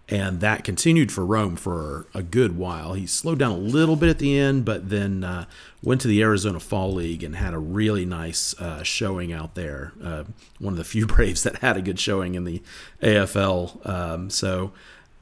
And 0.07 0.39
that 0.41 0.63
continued 0.63 1.11
for 1.11 1.25
Rome 1.25 1.55
for 1.55 2.05
a 2.13 2.21
good 2.21 2.55
while. 2.57 2.93
He 2.93 3.07
slowed 3.07 3.39
down 3.39 3.51
a 3.51 3.57
little 3.57 3.95
bit 3.95 4.09
at 4.09 4.19
the 4.19 4.37
end, 4.37 4.63
but 4.63 4.89
then 4.89 5.23
uh, 5.23 5.45
went 5.81 5.99
to 6.01 6.07
the 6.07 6.21
Arizona 6.21 6.59
Fall 6.59 6.93
League 6.93 7.23
and 7.23 7.35
had 7.35 7.55
a 7.55 7.59
really 7.59 8.05
nice 8.05 8.53
uh, 8.59 8.83
showing 8.83 9.33
out 9.33 9.55
there. 9.55 9.93
Uh, 10.03 10.25
one 10.59 10.73
of 10.73 10.77
the 10.77 10.83
few 10.95 11.07
Braves 11.07 11.41
that 11.43 11.57
had 11.57 11.75
a 11.75 11.81
good 11.81 11.99
showing 11.99 12.35
in 12.35 12.43
the 12.43 12.61
AFL. 13.01 13.87
Um, 13.89 14.29
so 14.29 14.73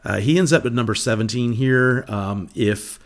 uh, 0.03 0.17
he 0.17 0.37
ends 0.37 0.51
up 0.51 0.65
at 0.65 0.73
number 0.73 0.95
17 0.95 1.53
here. 1.53 2.03
Um, 2.09 2.49
if 2.53 2.99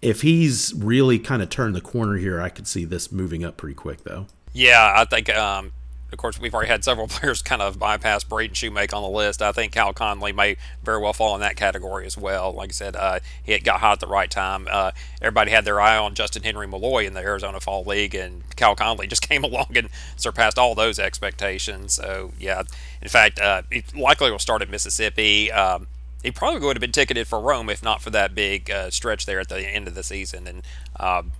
if 0.00 0.22
he's 0.22 0.72
really 0.74 1.18
kind 1.18 1.42
of 1.42 1.50
turned 1.50 1.74
the 1.74 1.80
corner 1.80 2.18
here, 2.18 2.40
I 2.40 2.50
could 2.50 2.68
see 2.68 2.84
this 2.84 3.10
moving 3.10 3.44
up 3.44 3.56
pretty 3.56 3.74
quick, 3.74 4.04
though. 4.04 4.26
Yeah, 4.52 4.92
I 4.96 5.04
think. 5.04 5.28
Um, 5.30 5.72
of 6.10 6.16
course, 6.16 6.40
we've 6.40 6.54
already 6.54 6.70
had 6.70 6.84
several 6.84 7.06
players 7.08 7.42
kind 7.42 7.60
of 7.60 7.78
bypass 7.78 8.24
Braden 8.24 8.54
Shoemake 8.54 8.94
on 8.94 9.02
the 9.02 9.08
list. 9.08 9.42
I 9.42 9.52
think 9.52 9.72
Cal 9.72 9.92
Conley 9.92 10.32
may 10.32 10.56
very 10.82 10.98
well 10.98 11.12
fall 11.12 11.34
in 11.34 11.40
that 11.42 11.56
category 11.56 12.06
as 12.06 12.16
well. 12.16 12.52
Like 12.52 12.70
I 12.70 12.72
said, 12.72 12.96
uh, 12.96 13.20
he 13.42 13.58
got 13.58 13.80
hot 13.80 13.92
at 13.92 14.00
the 14.00 14.06
right 14.06 14.30
time. 14.30 14.66
Uh, 14.70 14.92
everybody 15.20 15.50
had 15.50 15.64
their 15.64 15.80
eye 15.80 15.98
on 15.98 16.14
Justyn-Henry 16.14 16.66
Malloy 16.66 17.06
in 17.06 17.12
the 17.14 17.20
Arizona 17.20 17.60
Fall 17.60 17.84
League, 17.84 18.14
and 18.14 18.42
Cal 18.56 18.74
Conley 18.74 19.06
just 19.06 19.22
came 19.28 19.44
along 19.44 19.76
and 19.76 19.90
surpassed 20.16 20.58
all 20.58 20.74
those 20.74 20.98
expectations. 20.98 21.94
So, 21.94 22.32
yeah, 22.38 22.62
in 23.02 23.08
fact, 23.08 23.38
uh, 23.38 23.62
he 23.70 23.84
likely 23.94 24.30
will 24.30 24.38
start 24.38 24.62
at 24.62 24.70
Mississippi. 24.70 25.52
Um, 25.52 25.88
he 26.22 26.30
probably 26.32 26.60
would 26.60 26.76
have 26.76 26.80
been 26.80 26.90
ticketed 26.92 27.28
for 27.28 27.38
Rome 27.38 27.70
if 27.70 27.82
not 27.82 28.02
for 28.02 28.10
that 28.10 28.34
big 28.34 28.70
uh, 28.70 28.90
stretch 28.90 29.26
there 29.26 29.38
at 29.40 29.48
the 29.48 29.60
end 29.60 29.86
of 29.86 29.94
the 29.94 30.02
season. 30.02 30.46
And 30.48 30.62
um, 30.98 31.32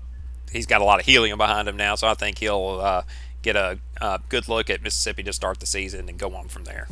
he's 0.52 0.66
got 0.66 0.80
a 0.80 0.84
lot 0.84 1.00
of 1.00 1.06
helium 1.06 1.38
behind 1.38 1.68
him 1.68 1.76
now, 1.76 1.94
so 1.94 2.08
I 2.08 2.14
think 2.14 2.38
he'll 2.38 2.80
uh, 2.82 3.02
get 3.42 3.56
a, 3.56 3.78
a, 4.00 4.20
good 4.28 4.48
look 4.48 4.70
at 4.70 4.82
Mississippi 4.82 5.22
to 5.24 5.32
start 5.32 5.60
the 5.60 5.66
season 5.66 6.08
and 6.08 6.18
go 6.18 6.34
on 6.34 6.48
from 6.48 6.64
there. 6.64 6.88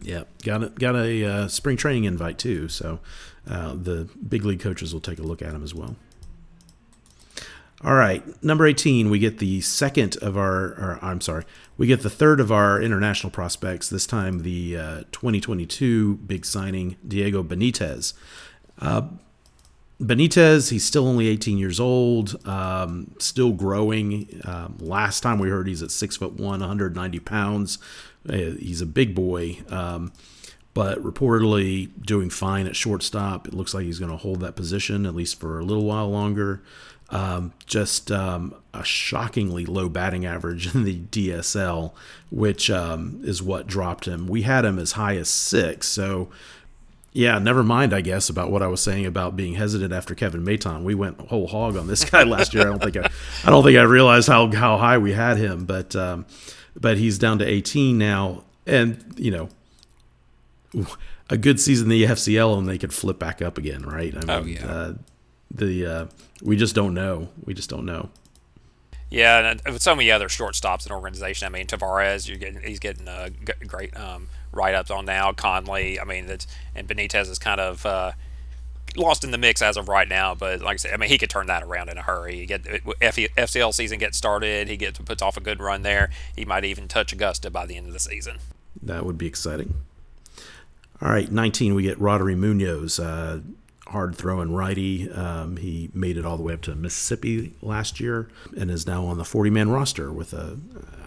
Yeah, 0.00 0.24
got 0.44 0.62
a, 0.62 0.68
got 0.68 0.94
a 0.94 1.24
uh, 1.24 1.48
spring 1.48 1.76
training 1.76 2.04
invite 2.04 2.38
too, 2.38 2.68
so 2.68 3.00
uh, 3.48 3.74
the 3.74 4.08
big 4.28 4.44
league 4.44 4.60
coaches 4.60 4.92
will 4.92 5.00
take 5.00 5.18
a 5.18 5.22
look 5.22 5.42
at 5.42 5.54
him 5.54 5.64
as 5.64 5.74
well. 5.74 5.96
All 7.84 7.94
right, 7.94 8.24
number 8.42 8.66
18, 8.66 9.08
we 9.08 9.20
get 9.20 9.38
the 9.38 9.60
second 9.60 10.16
of 10.16 10.36
our, 10.36 10.70
or 10.70 10.98
I'm 11.00 11.20
sorry, 11.20 11.44
we 11.76 11.86
get 11.86 12.02
the 12.02 12.10
third 12.10 12.40
of 12.40 12.50
our 12.50 12.82
international 12.82 13.30
prospects, 13.30 13.88
this 13.88 14.04
time 14.04 14.42
the 14.42 14.76
uh, 14.76 14.96
2022 15.12 16.16
big 16.16 16.44
signing, 16.44 16.96
Diego 17.06 17.44
Benitez. 17.44 18.14
Uh, 18.80 19.02
Benitez, 20.00 20.70
he's 20.70 20.84
still 20.84 21.08
only 21.08 21.26
18 21.26 21.58
years 21.58 21.80
old, 21.80 22.46
um, 22.46 23.14
still 23.18 23.52
growing. 23.52 24.40
Um, 24.44 24.76
last 24.78 25.20
time 25.22 25.40
we 25.40 25.48
heard 25.48 25.66
he's 25.66 25.82
at 25.82 25.90
six 25.90 26.16
foot 26.16 26.34
one, 26.34 26.60
190 26.60 27.18
pounds. 27.20 27.78
Uh, 28.28 28.54
he's 28.58 28.80
a 28.80 28.86
big 28.86 29.14
boy, 29.14 29.58
um, 29.70 30.12
but 30.72 31.02
reportedly 31.02 31.90
doing 32.00 32.30
fine 32.30 32.66
at 32.68 32.76
shortstop. 32.76 33.48
It 33.48 33.54
looks 33.54 33.74
like 33.74 33.86
he's 33.86 33.98
going 33.98 34.12
to 34.12 34.16
hold 34.16 34.40
that 34.40 34.54
position 34.54 35.04
at 35.04 35.16
least 35.16 35.40
for 35.40 35.58
a 35.58 35.64
little 35.64 35.84
while 35.84 36.08
longer. 36.08 36.62
Um, 37.10 37.54
just 37.66 38.12
um, 38.12 38.54
a 38.74 38.84
shockingly 38.84 39.64
low 39.64 39.88
batting 39.88 40.26
average 40.26 40.74
in 40.74 40.84
the 40.84 41.00
DSL, 41.00 41.92
which 42.30 42.70
um, 42.70 43.20
is 43.24 43.42
what 43.42 43.66
dropped 43.66 44.04
him. 44.04 44.28
We 44.28 44.42
had 44.42 44.64
him 44.64 44.78
as 44.78 44.92
high 44.92 45.16
as 45.16 45.28
six, 45.28 45.88
so 45.88 46.28
yeah, 47.12 47.38
never 47.38 47.62
mind. 47.62 47.92
I 47.92 48.00
guess 48.00 48.28
about 48.28 48.50
what 48.50 48.62
I 48.62 48.66
was 48.66 48.80
saying 48.80 49.06
about 49.06 49.36
being 49.36 49.54
hesitant 49.54 49.92
after 49.92 50.14
Kevin 50.14 50.44
Maitan. 50.44 50.82
We 50.82 50.94
went 50.94 51.20
whole 51.22 51.46
hog 51.46 51.76
on 51.76 51.86
this 51.86 52.04
guy 52.10 52.22
last 52.22 52.54
year. 52.54 52.62
I 52.62 52.66
don't 52.66 52.82
think 52.82 52.96
I, 52.96 53.10
I 53.44 53.50
don't 53.50 53.64
think 53.64 53.78
I 53.78 53.82
realized 53.82 54.28
how 54.28 54.50
how 54.52 54.76
high 54.76 54.98
we 54.98 55.12
had 55.12 55.36
him, 55.36 55.64
but 55.64 55.96
um, 55.96 56.26
but 56.78 56.98
he's 56.98 57.18
down 57.18 57.38
to 57.38 57.46
18 57.46 57.98
now, 57.98 58.44
and 58.66 59.14
you 59.16 59.30
know 59.30 59.48
a 61.30 61.36
good 61.36 61.60
season 61.60 61.86
in 61.86 61.90
the 61.90 62.04
FCL 62.04 62.58
and 62.58 62.68
they 62.68 62.78
could 62.78 62.92
flip 62.92 63.18
back 63.18 63.42
up 63.42 63.58
again, 63.58 63.82
right? 63.82 64.14
I 64.14 64.36
oh, 64.36 64.42
mean, 64.42 64.58
oh 64.60 64.66
yeah. 64.66 64.70
Uh, 64.70 64.94
the 65.50 65.86
uh, 65.86 66.06
we 66.42 66.56
just 66.56 66.74
don't 66.74 66.94
know. 66.94 67.28
We 67.44 67.54
just 67.54 67.70
don't 67.70 67.86
know. 67.86 68.10
Yeah, 69.10 69.52
and 69.52 69.72
with 69.72 69.82
so 69.82 69.94
many 69.94 70.10
other 70.10 70.28
shortstops 70.28 70.84
in 70.84 70.92
organization, 70.92 71.46
I 71.46 71.48
mean 71.48 71.66
Tavarez, 71.66 72.28
you're 72.28 72.38
getting 72.38 72.62
he's 72.62 72.78
getting 72.78 73.08
a 73.08 73.30
great 73.66 73.96
um, 73.98 74.28
write 74.58 74.74
ups 74.74 74.90
on 74.90 75.04
now. 75.04 75.32
Conley, 75.32 75.98
I 75.98 76.04
mean, 76.04 76.26
that's, 76.26 76.46
and 76.74 76.86
Benitez 76.86 77.30
is 77.30 77.38
kind 77.38 77.60
of 77.60 77.86
uh, 77.86 78.12
lost 78.96 79.24
in 79.24 79.30
the 79.30 79.38
mix 79.38 79.62
as 79.62 79.76
of 79.76 79.88
right 79.88 80.08
now. 80.08 80.34
But 80.34 80.60
like 80.60 80.74
I 80.74 80.76
said, 80.76 80.92
I 80.92 80.96
mean, 80.96 81.08
he 81.08 81.16
could 81.16 81.30
turn 81.30 81.46
that 81.46 81.62
around 81.62 81.88
in 81.88 81.96
a 81.96 82.02
hurry. 82.02 82.44
get 82.44 82.64
FCL 82.64 83.72
season 83.72 83.98
gets 83.98 84.18
started, 84.18 84.68
he 84.68 84.76
gets 84.76 84.98
puts 84.98 85.22
off 85.22 85.36
a 85.36 85.40
good 85.40 85.60
run 85.60 85.82
there. 85.82 86.10
He 86.34 86.44
might 86.44 86.64
even 86.64 86.88
touch 86.88 87.12
Augusta 87.12 87.50
by 87.50 87.64
the 87.64 87.76
end 87.76 87.86
of 87.86 87.92
the 87.92 88.00
season. 88.00 88.38
That 88.82 89.06
would 89.06 89.16
be 89.16 89.26
exciting. 89.26 89.74
All 91.00 91.10
right, 91.10 91.30
19, 91.30 91.74
we 91.74 91.84
get 91.84 91.98
Roddery 92.00 92.36
Munoz. 92.36 92.98
Uh, 92.98 93.40
hard 93.88 94.14
throwing 94.14 94.52
righty. 94.52 95.10
Um, 95.10 95.56
he 95.56 95.90
made 95.94 96.16
it 96.16 96.26
all 96.26 96.36
the 96.36 96.42
way 96.42 96.52
up 96.52 96.60
to 96.62 96.74
Mississippi 96.74 97.54
last 97.62 98.00
year 98.00 98.28
and 98.56 98.70
is 98.70 98.86
now 98.86 99.06
on 99.06 99.18
the 99.18 99.24
40 99.24 99.50
man 99.50 99.70
roster 99.70 100.12
with 100.12 100.32
a, 100.32 100.58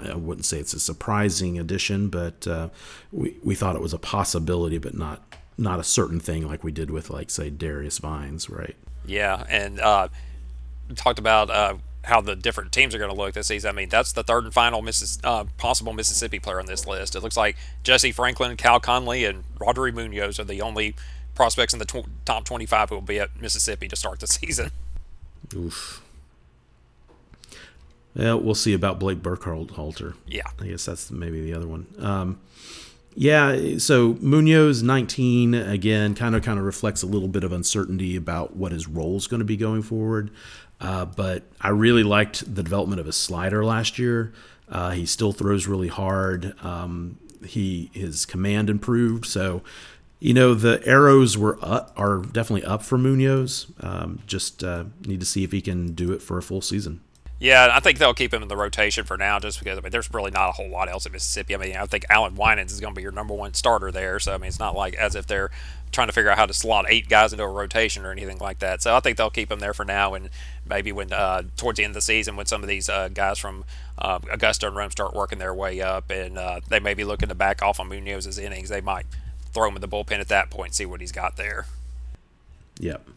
I 0.03 0.15
wouldn't 0.15 0.45
say 0.45 0.59
it's 0.59 0.73
a 0.73 0.79
surprising 0.79 1.59
addition, 1.59 2.09
but 2.09 2.47
uh, 2.47 2.69
we, 3.11 3.35
we 3.43 3.55
thought 3.55 3.75
it 3.75 3.81
was 3.81 3.93
a 3.93 3.99
possibility, 3.99 4.77
but 4.77 4.95
not 4.95 5.21
not 5.57 5.79
a 5.79 5.83
certain 5.83 6.19
thing 6.19 6.47
like 6.47 6.63
we 6.63 6.71
did 6.71 6.89
with, 6.89 7.11
like, 7.11 7.29
say, 7.29 7.49
Darius 7.51 7.99
Vines, 7.99 8.49
right? 8.49 8.75
Yeah. 9.05 9.43
And 9.47 9.79
uh, 9.79 10.07
talked 10.95 11.19
about 11.19 11.51
uh, 11.51 11.75
how 12.03 12.19
the 12.21 12.35
different 12.35 12.71
teams 12.71 12.95
are 12.95 12.97
going 12.97 13.11
to 13.11 13.15
look 13.15 13.33
this 13.33 13.47
season. 13.47 13.69
I 13.69 13.73
mean, 13.73 13.89
that's 13.89 14.11
the 14.11 14.23
third 14.23 14.45
and 14.45 14.53
final 14.53 14.81
Missis- 14.81 15.19
uh, 15.23 15.45
possible 15.57 15.93
Mississippi 15.93 16.39
player 16.39 16.59
on 16.59 16.65
this 16.65 16.87
list. 16.87 17.15
It 17.15 17.21
looks 17.21 17.37
like 17.37 17.57
Jesse 17.83 18.11
Franklin, 18.11 18.57
Cal 18.57 18.79
Conley, 18.79 19.25
and 19.25 19.43
Roddery 19.59 19.93
Munoz 19.93 20.39
are 20.39 20.45
the 20.45 20.61
only 20.61 20.95
prospects 21.41 21.73
in 21.73 21.79
the 21.79 21.85
tw- 21.85 22.05
top 22.23 22.45
25 22.45 22.89
who 22.89 22.95
will 22.95 23.01
be 23.01 23.19
at 23.19 23.41
Mississippi 23.41 23.87
to 23.87 23.95
start 23.95 24.19
the 24.19 24.27
season. 24.39 24.69
Oof. 25.55 26.03
Yeah, 28.13 28.35
we'll 28.35 28.53
see 28.53 28.75
about 28.75 28.99
Blake 28.99 29.23
Burkhalter. 29.23 30.13
Yeah. 30.27 30.43
I 30.59 30.67
guess 30.67 30.85
that's 30.85 31.09
maybe 31.09 31.41
the 31.41 31.55
other 31.55 31.67
one. 31.67 31.87
Um, 31.97 32.39
yeah, 33.15 33.79
so 33.79 34.17
Munoz 34.21 34.83
19 34.83 35.55
again 35.55 36.13
kind 36.13 36.35
of 36.35 36.43
kind 36.43 36.59
of 36.59 36.65
reflects 36.65 37.01
a 37.01 37.07
little 37.07 37.27
bit 37.27 37.43
of 37.43 37.51
uncertainty 37.51 38.15
about 38.15 38.55
what 38.55 38.71
his 38.71 38.87
role 38.87 39.17
is 39.17 39.25
going 39.25 39.39
to 39.39 39.45
be 39.45 39.57
going 39.57 39.81
forward. 39.81 40.29
Uh, 40.79 41.05
but 41.05 41.41
I 41.59 41.69
really 41.69 42.03
liked 42.03 42.53
the 42.53 42.61
development 42.61 42.99
of 42.99 43.07
his 43.07 43.17
slider 43.17 43.65
last 43.65 43.97
year. 43.97 44.31
Uh, 44.69 44.91
he 44.91 45.07
still 45.07 45.31
throws 45.31 45.65
really 45.65 45.87
hard. 45.87 46.53
Um, 46.63 47.17
he 47.43 47.89
his 47.93 48.27
command 48.27 48.69
improved, 48.69 49.25
so 49.25 49.63
you 50.21 50.35
know 50.35 50.53
the 50.53 50.81
arrows 50.85 51.35
were 51.35 51.57
up, 51.63 51.91
are 51.97 52.19
definitely 52.19 52.63
up 52.63 52.83
for 52.83 52.97
Munoz. 52.97 53.65
Um, 53.81 54.19
just 54.27 54.63
uh, 54.63 54.85
need 55.05 55.19
to 55.19 55.25
see 55.25 55.43
if 55.43 55.51
he 55.51 55.61
can 55.61 55.93
do 55.93 56.13
it 56.13 56.21
for 56.21 56.37
a 56.37 56.43
full 56.43 56.61
season. 56.61 57.01
Yeah, 57.39 57.69
I 57.73 57.79
think 57.79 57.97
they'll 57.97 58.13
keep 58.13 58.31
him 58.31 58.43
in 58.43 58.47
the 58.47 58.55
rotation 58.55 59.03
for 59.03 59.17
now, 59.17 59.39
just 59.39 59.57
because 59.57 59.79
I 59.79 59.81
mean, 59.81 59.89
there's 59.89 60.13
really 60.13 60.29
not 60.29 60.49
a 60.49 60.51
whole 60.51 60.69
lot 60.69 60.87
else 60.87 61.07
at 61.07 61.11
Mississippi. 61.11 61.55
I 61.55 61.57
mean, 61.57 61.75
I 61.75 61.87
think 61.87 62.05
Allan 62.07 62.35
Winans 62.35 62.71
is 62.71 62.79
going 62.79 62.93
to 62.93 62.95
be 62.95 63.01
your 63.01 63.11
number 63.11 63.33
one 63.33 63.55
starter 63.55 63.91
there. 63.91 64.19
So 64.19 64.35
I 64.35 64.37
mean, 64.37 64.49
it's 64.49 64.59
not 64.59 64.75
like 64.75 64.93
as 64.93 65.15
if 65.15 65.25
they're 65.25 65.49
trying 65.91 66.07
to 66.07 66.13
figure 66.13 66.29
out 66.29 66.37
how 66.37 66.45
to 66.45 66.53
slot 66.53 66.85
eight 66.87 67.09
guys 67.09 67.33
into 67.33 67.43
a 67.43 67.47
rotation 67.47 68.05
or 68.05 68.11
anything 68.11 68.37
like 68.37 68.59
that. 68.59 68.83
So 68.83 68.95
I 68.95 68.99
think 68.99 69.17
they'll 69.17 69.31
keep 69.31 69.51
him 69.51 69.59
there 69.59 69.73
for 69.73 69.85
now, 69.85 70.13
and 70.13 70.29
maybe 70.69 70.91
when 70.91 71.11
uh, 71.11 71.41
towards 71.57 71.77
the 71.77 71.83
end 71.83 71.91
of 71.91 71.95
the 71.95 72.01
season, 72.01 72.35
when 72.35 72.45
some 72.45 72.61
of 72.61 72.69
these 72.69 72.89
uh, 72.89 73.09
guys 73.09 73.39
from 73.39 73.65
uh, 73.97 74.19
Augusta 74.31 74.67
and 74.67 74.75
Rome 74.75 74.91
start 74.91 75.15
working 75.15 75.39
their 75.39 75.55
way 75.55 75.81
up, 75.81 76.11
and 76.11 76.37
uh, 76.37 76.59
they 76.67 76.79
may 76.79 76.93
be 76.93 77.05
looking 77.05 77.29
to 77.29 77.35
back 77.35 77.63
off 77.63 77.79
on 77.79 77.89
Munoz's 77.89 78.37
innings, 78.37 78.69
they 78.69 78.81
might 78.81 79.07
throw 79.53 79.69
him 79.69 79.75
in 79.75 79.81
the 79.81 79.87
bullpen 79.87 80.19
at 80.19 80.27
that 80.29 80.49
point, 80.49 80.75
see 80.75 80.85
what 80.85 81.01
he's 81.01 81.11
got 81.11 81.37
there. 81.37 81.65
Yep. 82.79 83.07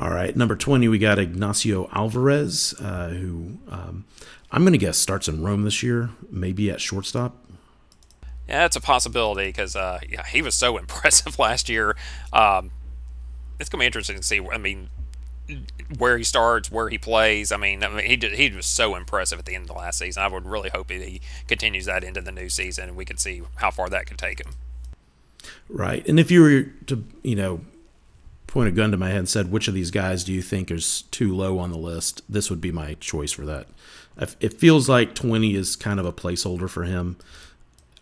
All 0.00 0.10
right, 0.10 0.34
number 0.34 0.56
20, 0.56 0.88
we 0.88 0.98
got 0.98 1.18
Ignacio 1.18 1.88
Alvarez, 1.92 2.74
uh, 2.80 3.10
who 3.10 3.58
um, 3.68 4.04
I'm 4.50 4.62
going 4.62 4.72
to 4.72 4.78
guess 4.78 4.96
starts 4.96 5.28
in 5.28 5.42
Rome 5.42 5.62
this 5.62 5.82
year, 5.82 6.10
maybe 6.30 6.70
at 6.70 6.80
shortstop. 6.80 7.36
Yeah, 8.48 8.64
it's 8.64 8.76
a 8.76 8.80
possibility 8.80 9.48
because 9.48 9.76
uh, 9.76 10.00
yeah, 10.08 10.24
he 10.26 10.42
was 10.42 10.54
so 10.54 10.76
impressive 10.78 11.38
last 11.38 11.68
year. 11.68 11.96
Um, 12.32 12.70
it's 13.58 13.68
going 13.68 13.78
to 13.78 13.82
be 13.82 13.86
interesting 13.86 14.16
to 14.16 14.22
see. 14.22 14.40
I 14.50 14.58
mean, 14.58 14.88
where 15.98 16.16
he 16.16 16.24
starts, 16.24 16.70
where 16.70 16.88
he 16.88 16.98
plays. 16.98 17.52
I 17.52 17.56
mean, 17.56 17.84
I 17.84 17.88
mean, 17.88 18.06
he 18.06 18.16
did, 18.16 18.32
he 18.32 18.50
was 18.50 18.66
so 18.66 18.94
impressive 18.94 19.38
at 19.38 19.44
the 19.44 19.54
end 19.54 19.62
of 19.62 19.68
the 19.68 19.74
last 19.74 19.98
season. 19.98 20.22
I 20.22 20.28
would 20.28 20.46
really 20.46 20.70
hope 20.70 20.88
that 20.88 21.02
he 21.02 21.20
continues 21.46 21.86
that 21.86 22.04
into 22.04 22.20
the 22.20 22.32
new 22.32 22.48
season, 22.48 22.88
and 22.88 22.96
we 22.96 23.04
can 23.04 23.16
see 23.16 23.42
how 23.56 23.70
far 23.70 23.88
that 23.88 24.06
could 24.06 24.18
take 24.18 24.40
him. 24.40 24.54
Right, 25.68 26.06
and 26.06 26.20
if 26.20 26.30
you 26.30 26.42
were 26.42 26.62
to, 26.86 27.04
you 27.22 27.36
know, 27.36 27.60
point 28.46 28.68
a 28.68 28.72
gun 28.72 28.90
to 28.90 28.96
my 28.98 29.08
head 29.08 29.18
and 29.18 29.28
said, 29.28 29.50
which 29.50 29.66
of 29.66 29.74
these 29.74 29.90
guys 29.90 30.24
do 30.24 30.32
you 30.32 30.42
think 30.42 30.70
is 30.70 31.02
too 31.10 31.34
low 31.34 31.58
on 31.58 31.70
the 31.70 31.78
list? 31.78 32.22
This 32.28 32.50
would 32.50 32.60
be 32.60 32.70
my 32.70 32.94
choice 33.00 33.32
for 33.32 33.46
that. 33.46 33.66
It 34.40 34.52
feels 34.52 34.90
like 34.90 35.14
20 35.14 35.54
is 35.54 35.74
kind 35.74 35.98
of 35.98 36.04
a 36.04 36.12
placeholder 36.12 36.68
for 36.68 36.84
him. 36.84 37.16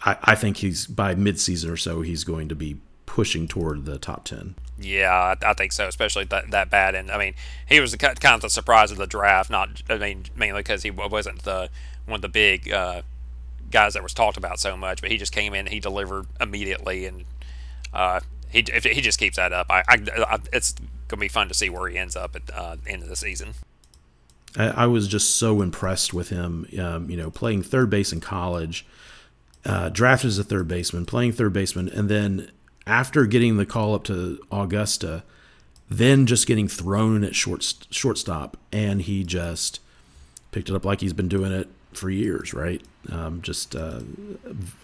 I, 0.04 0.16
I 0.22 0.34
think 0.34 0.56
he's 0.56 0.86
by 0.86 1.14
midseason 1.14 1.70
or 1.70 1.76
so, 1.76 2.02
he's 2.02 2.24
going 2.24 2.48
to 2.48 2.56
be 2.56 2.78
pushing 3.06 3.46
toward 3.46 3.84
the 3.84 3.98
top 3.98 4.24
10. 4.24 4.56
Yeah, 4.80 5.34
I, 5.40 5.54
think 5.54 5.72
so, 5.72 5.86
especially 5.86 6.24
that, 6.24 6.50
that 6.50 6.68
bad. 6.68 6.94
And 6.96 7.10
I 7.10 7.18
mean, 7.18 7.34
he 7.68 7.78
was 7.78 7.92
the, 7.92 7.98
kind 7.98 8.34
of 8.34 8.40
the 8.40 8.50
surprise 8.50 8.90
of 8.90 8.98
the 8.98 9.06
draft, 9.06 9.50
not, 9.50 9.82
I 9.88 9.98
mean, 9.98 10.24
mainly 10.34 10.60
because 10.60 10.82
he 10.82 10.90
wasn't 10.90 11.44
the 11.44 11.70
one 12.06 12.18
of 12.18 12.22
the 12.22 12.28
big 12.28 12.72
uh, 12.72 13.02
guys 13.70 13.94
that 13.94 14.02
was 14.02 14.14
talked 14.14 14.36
about 14.36 14.58
so 14.58 14.76
much, 14.76 15.00
but 15.00 15.10
he 15.10 15.16
just 15.16 15.32
came 15.32 15.54
in, 15.54 15.66
he 15.66 15.80
delivered 15.80 16.26
immediately, 16.40 17.06
and 17.06 17.24
uh, 17.92 18.20
he 18.50 18.60
if 18.60 18.84
he 18.84 19.00
just 19.00 19.18
keeps 19.18 19.36
that 19.36 19.52
up, 19.52 19.66
I, 19.70 19.82
I, 19.88 20.02
I 20.16 20.38
it's 20.52 20.74
gonna 21.08 21.20
be 21.20 21.28
fun 21.28 21.48
to 21.48 21.54
see 21.54 21.70
where 21.70 21.88
he 21.88 21.96
ends 21.96 22.16
up 22.16 22.36
at 22.36 22.50
uh, 22.52 22.76
the 22.82 22.90
end 22.90 23.02
of 23.02 23.08
the 23.08 23.16
season. 23.16 23.54
I, 24.56 24.86
was 24.86 25.06
just 25.06 25.36
so 25.36 25.62
impressed 25.62 26.12
with 26.12 26.30
him. 26.30 26.66
Um, 26.76 27.08
you 27.08 27.16
know, 27.16 27.30
playing 27.30 27.62
third 27.62 27.88
base 27.88 28.12
in 28.12 28.20
college, 28.20 28.84
uh, 29.64 29.90
drafted 29.90 30.26
as 30.28 30.38
a 30.40 30.44
third 30.44 30.66
baseman, 30.66 31.06
playing 31.06 31.32
third 31.32 31.52
baseman, 31.52 31.88
and 31.88 32.08
then 32.08 32.50
after 32.84 33.26
getting 33.26 33.58
the 33.58 33.66
call 33.66 33.94
up 33.94 34.02
to 34.04 34.40
Augusta, 34.50 35.22
then 35.88 36.26
just 36.26 36.48
getting 36.48 36.66
thrown 36.66 37.22
at 37.22 37.36
short 37.36 37.74
shortstop, 37.90 38.56
and 38.72 39.02
he 39.02 39.22
just 39.22 39.80
picked 40.50 40.68
it 40.68 40.74
up 40.74 40.84
like 40.84 41.00
he's 41.00 41.12
been 41.12 41.28
doing 41.28 41.52
it 41.52 41.68
for 41.92 42.10
years, 42.10 42.54
right? 42.54 42.82
Um, 43.10 43.42
just 43.42 43.74
uh, 43.74 44.00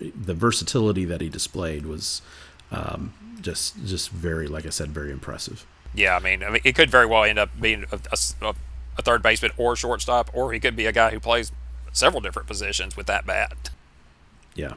the 0.00 0.34
versatility 0.34 1.04
that 1.04 1.20
he 1.20 1.28
displayed 1.28 1.86
was 1.86 2.22
um, 2.70 3.12
just 3.40 3.84
just 3.84 4.10
very, 4.10 4.46
like 4.46 4.66
I 4.66 4.70
said, 4.70 4.90
very 4.90 5.12
impressive. 5.12 5.66
Yeah, 5.94 6.16
I 6.16 6.20
mean, 6.20 6.42
I 6.42 6.50
mean, 6.50 6.60
it 6.64 6.74
could 6.74 6.90
very 6.90 7.06
well 7.06 7.24
end 7.24 7.38
up 7.38 7.50
being 7.60 7.84
a, 7.90 7.98
a, 8.42 8.54
a 8.98 9.02
third 9.02 9.22
baseman 9.22 9.52
or 9.56 9.76
shortstop, 9.76 10.30
or 10.34 10.52
he 10.52 10.60
could 10.60 10.76
be 10.76 10.86
a 10.86 10.92
guy 10.92 11.10
who 11.10 11.20
plays 11.20 11.52
several 11.92 12.20
different 12.20 12.48
positions 12.48 12.96
with 12.96 13.06
that 13.06 13.26
bat. 13.26 13.70
Yeah. 14.54 14.74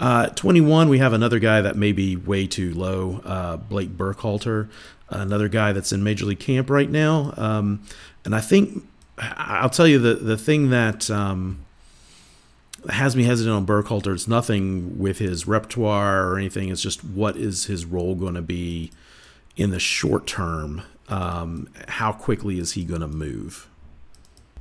Uh, 0.00 0.28
21, 0.30 0.88
we 0.88 0.98
have 0.98 1.12
another 1.12 1.38
guy 1.38 1.60
that 1.60 1.76
may 1.76 1.92
be 1.92 2.16
way 2.16 2.46
too 2.46 2.74
low, 2.74 3.20
uh, 3.24 3.56
Blake 3.56 3.90
Burkhalter, 3.90 4.68
another 5.08 5.48
guy 5.48 5.72
that's 5.72 5.92
in 5.92 6.02
Major 6.02 6.26
League 6.26 6.40
Camp 6.40 6.68
right 6.68 6.90
now. 6.90 7.32
Um, 7.36 7.82
and 8.24 8.34
I 8.34 8.40
think, 8.40 8.84
I'll 9.36 9.70
tell 9.70 9.86
you, 9.86 9.98
the, 9.98 10.14
the 10.14 10.36
thing 10.36 10.70
that 10.70 11.10
um, 11.10 11.64
has 12.88 13.14
me 13.14 13.24
hesitant 13.24 13.54
on 13.54 13.66
Burkhalter, 13.66 14.14
it's 14.14 14.28
nothing 14.28 14.98
with 14.98 15.18
his 15.18 15.46
repertoire 15.46 16.26
or 16.28 16.38
anything. 16.38 16.68
It's 16.68 16.82
just 16.82 17.04
what 17.04 17.36
is 17.36 17.66
his 17.66 17.84
role 17.84 18.14
going 18.14 18.34
to 18.34 18.42
be 18.42 18.90
in 19.56 19.70
the 19.70 19.80
short 19.80 20.26
term? 20.26 20.82
Um, 21.08 21.68
how 21.88 22.12
quickly 22.12 22.58
is 22.58 22.72
he 22.72 22.84
going 22.84 23.00
to 23.00 23.08
move? 23.08 23.68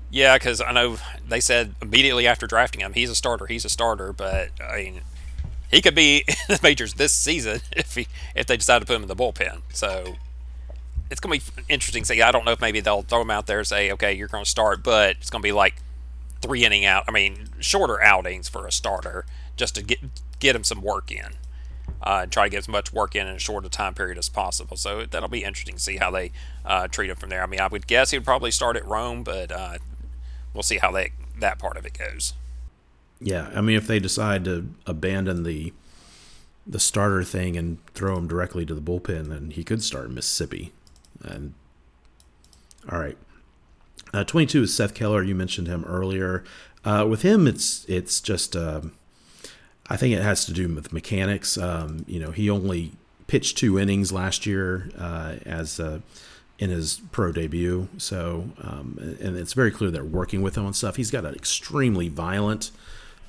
Yeah, 0.09 0.37
because 0.37 0.59
I 0.59 0.73
know 0.73 0.97
they 1.27 1.39
said 1.39 1.73
immediately 1.81 2.27
after 2.27 2.45
drafting 2.45 2.81
him, 2.81 2.93
he's 2.93 3.09
a 3.09 3.15
starter. 3.15 3.45
He's 3.45 3.63
a 3.63 3.69
starter, 3.69 4.11
but 4.11 4.49
I 4.61 4.77
mean, 4.77 5.01
he 5.69 5.81
could 5.81 5.95
be 5.95 6.25
in 6.27 6.35
the 6.49 6.59
majors 6.61 6.95
this 6.95 7.13
season 7.13 7.61
if 7.71 7.95
he 7.95 8.07
if 8.35 8.45
they 8.47 8.57
decide 8.57 8.79
to 8.79 8.85
put 8.85 8.97
him 8.97 9.03
in 9.03 9.07
the 9.07 9.15
bullpen. 9.15 9.61
So 9.73 10.17
it's 11.11 11.19
going 11.19 11.39
to 11.39 11.53
be 11.55 11.63
interesting. 11.67 12.05
See, 12.05 12.21
I 12.21 12.31
don't 12.31 12.45
know 12.45 12.53
if 12.53 12.61
maybe 12.61 12.79
they'll 12.79 13.01
throw 13.01 13.21
him 13.21 13.29
out 13.29 13.45
there 13.45 13.59
and 13.59 13.67
say, 13.67 13.91
okay, 13.91 14.13
you're 14.13 14.29
going 14.29 14.45
to 14.45 14.49
start, 14.49 14.81
but 14.81 15.17
it's 15.17 15.29
going 15.29 15.41
to 15.41 15.47
be 15.47 15.51
like 15.51 15.75
three 16.41 16.65
inning 16.65 16.85
out. 16.85 17.03
I 17.07 17.11
mean, 17.11 17.49
shorter 17.59 18.01
outings 18.01 18.47
for 18.47 18.65
a 18.65 18.71
starter 18.71 19.25
just 19.57 19.75
to 19.75 19.83
get 19.83 19.99
get 20.39 20.55
him 20.55 20.63
some 20.63 20.81
work 20.81 21.11
in. 21.11 21.33
Uh, 22.01 22.21
and 22.23 22.31
try 22.31 22.45
to 22.45 22.49
get 22.49 22.57
as 22.57 22.67
much 22.67 22.91
work 22.91 23.15
in 23.15 23.27
in 23.27 23.35
as 23.35 23.41
short 23.43 23.63
a 23.63 23.69
time 23.69 23.93
period 23.93 24.17
as 24.17 24.27
possible. 24.27 24.75
So 24.75 25.05
that'll 25.05 25.29
be 25.29 25.43
interesting 25.43 25.75
to 25.75 25.81
see 25.81 25.97
how 25.97 26.09
they 26.09 26.31
uh, 26.65 26.87
treat 26.87 27.11
him 27.11 27.15
from 27.15 27.29
there. 27.29 27.43
I 27.43 27.45
mean, 27.45 27.59
I 27.59 27.67
would 27.67 27.85
guess 27.85 28.09
he 28.09 28.17
would 28.17 28.25
probably 28.25 28.49
start 28.49 28.75
at 28.75 28.87
Rome, 28.87 29.21
but 29.21 29.51
uh, 29.51 29.77
we'll 30.53 30.63
see 30.63 30.77
how 30.77 30.91
that 30.93 31.09
that 31.39 31.59
part 31.59 31.77
of 31.77 31.85
it 31.85 31.97
goes. 31.97 32.33
Yeah, 33.19 33.51
I 33.53 33.61
mean, 33.61 33.75
if 33.77 33.85
they 33.85 33.99
decide 33.99 34.45
to 34.45 34.73
abandon 34.87 35.43
the 35.43 35.73
the 36.65 36.79
starter 36.79 37.23
thing 37.23 37.57
and 37.57 37.85
throw 37.93 38.17
him 38.17 38.27
directly 38.27 38.65
to 38.65 38.73
the 38.73 38.81
bullpen, 38.81 39.27
then 39.27 39.51
he 39.51 39.63
could 39.63 39.83
start 39.83 40.05
in 40.05 40.15
Mississippi. 40.15 40.71
And 41.23 41.53
all 42.91 42.99
right, 42.99 43.17
uh, 44.13 44.23
twenty 44.23 44.47
two 44.47 44.63
is 44.63 44.73
Seth 44.73 44.93
Keller. 44.93 45.23
You 45.23 45.35
mentioned 45.35 45.67
him 45.67 45.83
earlier. 45.85 46.43
Uh, 46.83 47.05
with 47.09 47.21
him, 47.21 47.47
it's 47.47 47.85
it's 47.85 48.21
just 48.21 48.55
uh, 48.55 48.81
I 49.89 49.97
think 49.97 50.15
it 50.15 50.21
has 50.21 50.45
to 50.45 50.53
do 50.53 50.67
with 50.73 50.93
mechanics. 50.93 51.57
Um, 51.57 52.05
you 52.07 52.19
know, 52.19 52.31
he 52.31 52.49
only 52.49 52.93
pitched 53.27 53.57
two 53.57 53.79
innings 53.79 54.11
last 54.11 54.45
year 54.45 54.89
uh, 54.97 55.35
as 55.45 55.79
uh, 55.79 55.99
in 56.59 56.69
his 56.69 57.01
pro 57.11 57.31
debut. 57.31 57.87
So, 57.97 58.49
um, 58.61 58.97
and 59.21 59.37
it's 59.37 59.53
very 59.53 59.71
clear 59.71 59.91
they're 59.91 60.03
working 60.03 60.41
with 60.41 60.57
him 60.57 60.65
on 60.65 60.73
stuff. 60.73 60.95
He's 60.95 61.11
got 61.11 61.25
an 61.25 61.35
extremely 61.35 62.09
violent 62.09 62.71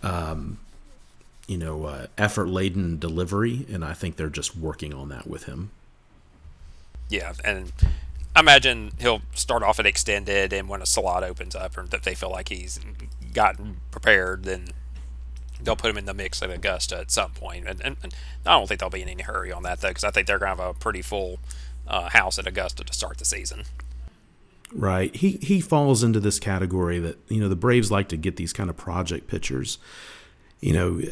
um, 0.03 0.59
you 1.47 1.57
know, 1.57 1.85
uh, 1.85 2.07
effort 2.19 2.49
laden 2.49 2.99
delivery, 2.99 3.67
and 3.71 3.85
I 3.85 3.93
think 3.95 4.17
they're 4.17 4.29
just 4.29 4.57
working 4.57 4.95
on 4.95 5.09
that 5.11 5.27
with 5.27 5.45
him. 5.45 5.71
Yeah, 7.13 7.35
and 7.45 7.71
I 8.35 8.41
imagine 8.41 8.93
he'll 8.99 9.21
start 9.35 9.63
off 9.63 9.79
at 9.79 9.85
extended, 9.85 10.55
and 10.55 10.67
when 10.67 10.81
a 10.81 10.87
slot 10.87 11.23
opens 11.23 11.55
up, 11.55 11.77
or 11.77 11.85
if 11.93 12.03
they 12.03 12.15
feel 12.15 12.31
like 12.31 12.49
he's 12.49 12.81
gotten 13.35 13.83
prepared, 13.91 14.45
then 14.45 14.69
they'll 15.63 15.77
put 15.77 15.91
him 15.91 15.99
in 15.99 16.07
the 16.07 16.15
mix 16.15 16.43
at 16.43 16.51
Augusta 16.51 16.99
at 16.99 17.11
some 17.11 17.33
point. 17.33 17.69
And, 17.69 17.83
and, 17.83 17.97
and 18.03 18.15
I 18.47 18.53
don't 18.53 18.67
think 18.67 18.81
they'll 18.81 18.89
be 18.89 19.03
in 19.03 19.11
any 19.11 19.23
hurry 19.23 19.53
on 19.53 19.63
that 19.65 19.83
though, 19.83 19.89
because 19.89 20.05
I 20.05 20.11
think 20.11 20.27
they're 20.27 20.39
going 20.39 20.57
to 20.57 20.63
have 20.63 20.75
a 20.75 20.79
pretty 20.79 21.03
full 21.03 21.39
uh, 21.87 22.09
house 22.09 22.39
at 22.39 22.47
Augusta 22.47 22.83
to 22.83 22.93
start 22.95 23.19
the 23.19 23.27
season. 23.27 23.65
Right. 24.73 25.15
He 25.15 25.33
he 25.43 25.61
falls 25.61 26.03
into 26.03 26.19
this 26.19 26.41
category 26.41 26.99
that 26.99 27.19
you 27.29 27.43
know 27.43 27.49
the 27.51 27.57
Braves 27.57 27.91
like 27.91 28.09
to 28.09 28.17
get 28.17 28.37
these 28.37 28.55
kind 28.55 28.71
of 28.71 28.77
project 28.79 29.27
pitchers. 29.27 29.77
You 30.61 30.73
know, 30.73 31.03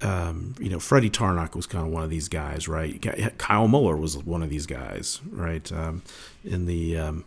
um, 0.00 0.54
you 0.58 0.70
know 0.70 0.78
Freddie 0.78 1.10
Tarnok 1.10 1.54
was 1.54 1.66
kind 1.66 1.86
of 1.86 1.92
one 1.92 2.02
of 2.02 2.10
these 2.10 2.28
guys, 2.28 2.68
right? 2.68 3.38
Kyle 3.38 3.68
Muller 3.68 3.96
was 3.96 4.16
one 4.16 4.42
of 4.42 4.50
these 4.50 4.66
guys, 4.66 5.20
right? 5.30 5.70
Um, 5.72 6.02
in 6.44 6.66
the 6.66 6.96
um, 6.96 7.24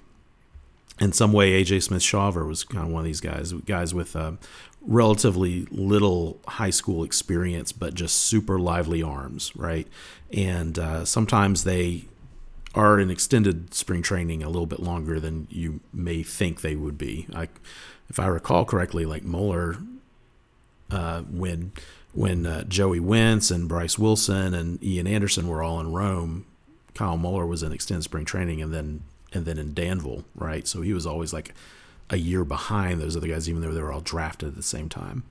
in 0.99 1.11
some 1.11 1.33
way, 1.33 1.61
AJ 1.61 1.83
Smith 1.83 2.03
Shawver 2.03 2.45
was 2.45 2.63
kind 2.63 2.85
of 2.85 2.93
one 2.93 3.01
of 3.01 3.05
these 3.05 3.21
guys, 3.21 3.53
guys 3.53 3.93
with 3.93 4.15
uh, 4.15 4.33
relatively 4.81 5.65
little 5.71 6.39
high 6.47 6.69
school 6.69 7.03
experience, 7.03 7.71
but 7.71 7.95
just 7.95 8.15
super 8.17 8.59
lively 8.59 9.01
arms, 9.01 9.51
right? 9.55 9.87
And 10.31 10.77
uh, 10.77 11.05
sometimes 11.05 11.63
they 11.63 12.05
are 12.75 12.99
in 12.99 13.09
extended 13.09 13.73
spring 13.73 14.01
training 14.01 14.43
a 14.43 14.47
little 14.47 14.67
bit 14.67 14.79
longer 14.79 15.19
than 15.19 15.47
you 15.49 15.81
may 15.91 16.23
think 16.23 16.61
they 16.61 16.75
would 16.75 16.97
be. 16.97 17.27
I, 17.33 17.49
if 18.09 18.19
I 18.19 18.27
recall 18.27 18.63
correctly, 18.63 19.05
like 19.05 19.23
Muller, 19.23 19.77
uh, 20.91 21.21
when 21.21 21.71
when 22.13 22.45
uh, 22.45 22.63
Joey 22.63 22.99
Wentz 22.99 23.51
and 23.51 23.67
Bryce 23.67 23.97
Wilson 23.97 24.53
and 24.53 24.83
Ian 24.83 25.07
Anderson 25.07 25.47
were 25.47 25.63
all 25.63 25.79
in 25.79 25.91
Rome, 25.91 26.45
Kyle 26.93 27.17
Muller 27.17 27.45
was 27.45 27.63
in 27.63 27.71
extended 27.71 28.03
spring 28.03 28.25
training 28.25 28.61
and 28.61 28.73
then 28.73 29.03
and 29.33 29.45
then 29.45 29.57
in 29.57 29.73
Danville, 29.73 30.25
right? 30.35 30.67
So 30.67 30.81
he 30.81 30.93
was 30.93 31.05
always 31.05 31.31
like 31.31 31.53
a 32.09 32.17
year 32.17 32.43
behind 32.43 32.99
those 32.99 33.15
other 33.15 33.27
guys, 33.27 33.49
even 33.49 33.61
though 33.61 33.71
they 33.71 33.81
were 33.81 33.93
all 33.93 34.01
drafted 34.01 34.49
at 34.49 34.55
the 34.55 34.63
same 34.63 34.89
time. 34.89 35.23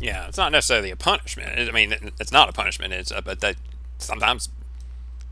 Yeah, 0.00 0.26
it's 0.28 0.36
not 0.36 0.52
necessarily 0.52 0.90
a 0.90 0.96
punishment. 0.96 1.58
I 1.58 1.72
mean, 1.72 1.94
it's 2.20 2.32
not 2.32 2.48
a 2.48 2.52
punishment. 2.52 2.92
It's 2.92 3.10
uh, 3.10 3.22
but 3.22 3.40
that 3.40 3.56
sometimes 3.98 4.50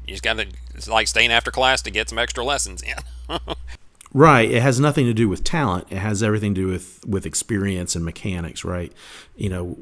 you 0.07 0.15
just 0.15 0.23
got 0.23 0.39
to, 0.39 0.47
it's 0.75 0.89
like 0.89 1.09
staying 1.09 1.31
after 1.31 1.51
class 1.51 1.83
to 1.83 1.91
get 1.91 2.09
some 2.09 2.19
extra 2.19 2.45
lessons 2.45 2.83
in. 2.83 2.97
right. 4.13 4.51
It 4.51 4.63
has 4.63 4.81
nothing 4.81 5.07
to 5.07 5.15
do 5.15 5.29
with 5.29 5.45
talent. 5.45 5.87
It 5.91 5.99
has 5.99 6.23
everything 6.23 6.55
to 6.55 6.63
do 6.63 6.67
with, 6.69 7.05
with 7.07 7.27
experience 7.27 7.95
and 7.95 8.05
mechanics, 8.05 8.65
right? 8.65 8.93
You 9.37 9.51
know, 9.51 9.77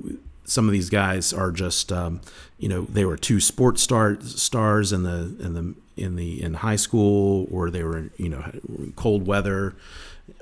some 0.48 0.66
of 0.66 0.72
these 0.72 0.90
guys 0.90 1.32
are 1.32 1.52
just, 1.52 1.92
um, 1.92 2.20
you 2.58 2.68
know, 2.68 2.82
they 2.82 3.04
were 3.04 3.16
two 3.16 3.38
sports 3.38 3.82
star, 3.82 4.18
stars 4.22 4.92
in 4.92 5.02
the, 5.02 5.36
in 5.40 5.54
the, 5.54 5.74
in 5.96 6.16
the, 6.16 6.42
in 6.42 6.54
high 6.54 6.76
school, 6.76 7.46
or 7.50 7.70
they 7.70 7.84
were, 7.84 8.10
you 8.16 8.28
know, 8.28 8.50
cold 8.96 9.26
weather 9.26 9.76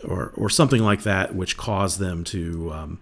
or, 0.05 0.33
or 0.37 0.49
something 0.49 0.83
like 0.83 1.03
that, 1.03 1.35
which 1.35 1.57
caused 1.57 1.99
them 1.99 2.23
to, 2.25 2.73
um, 2.73 3.01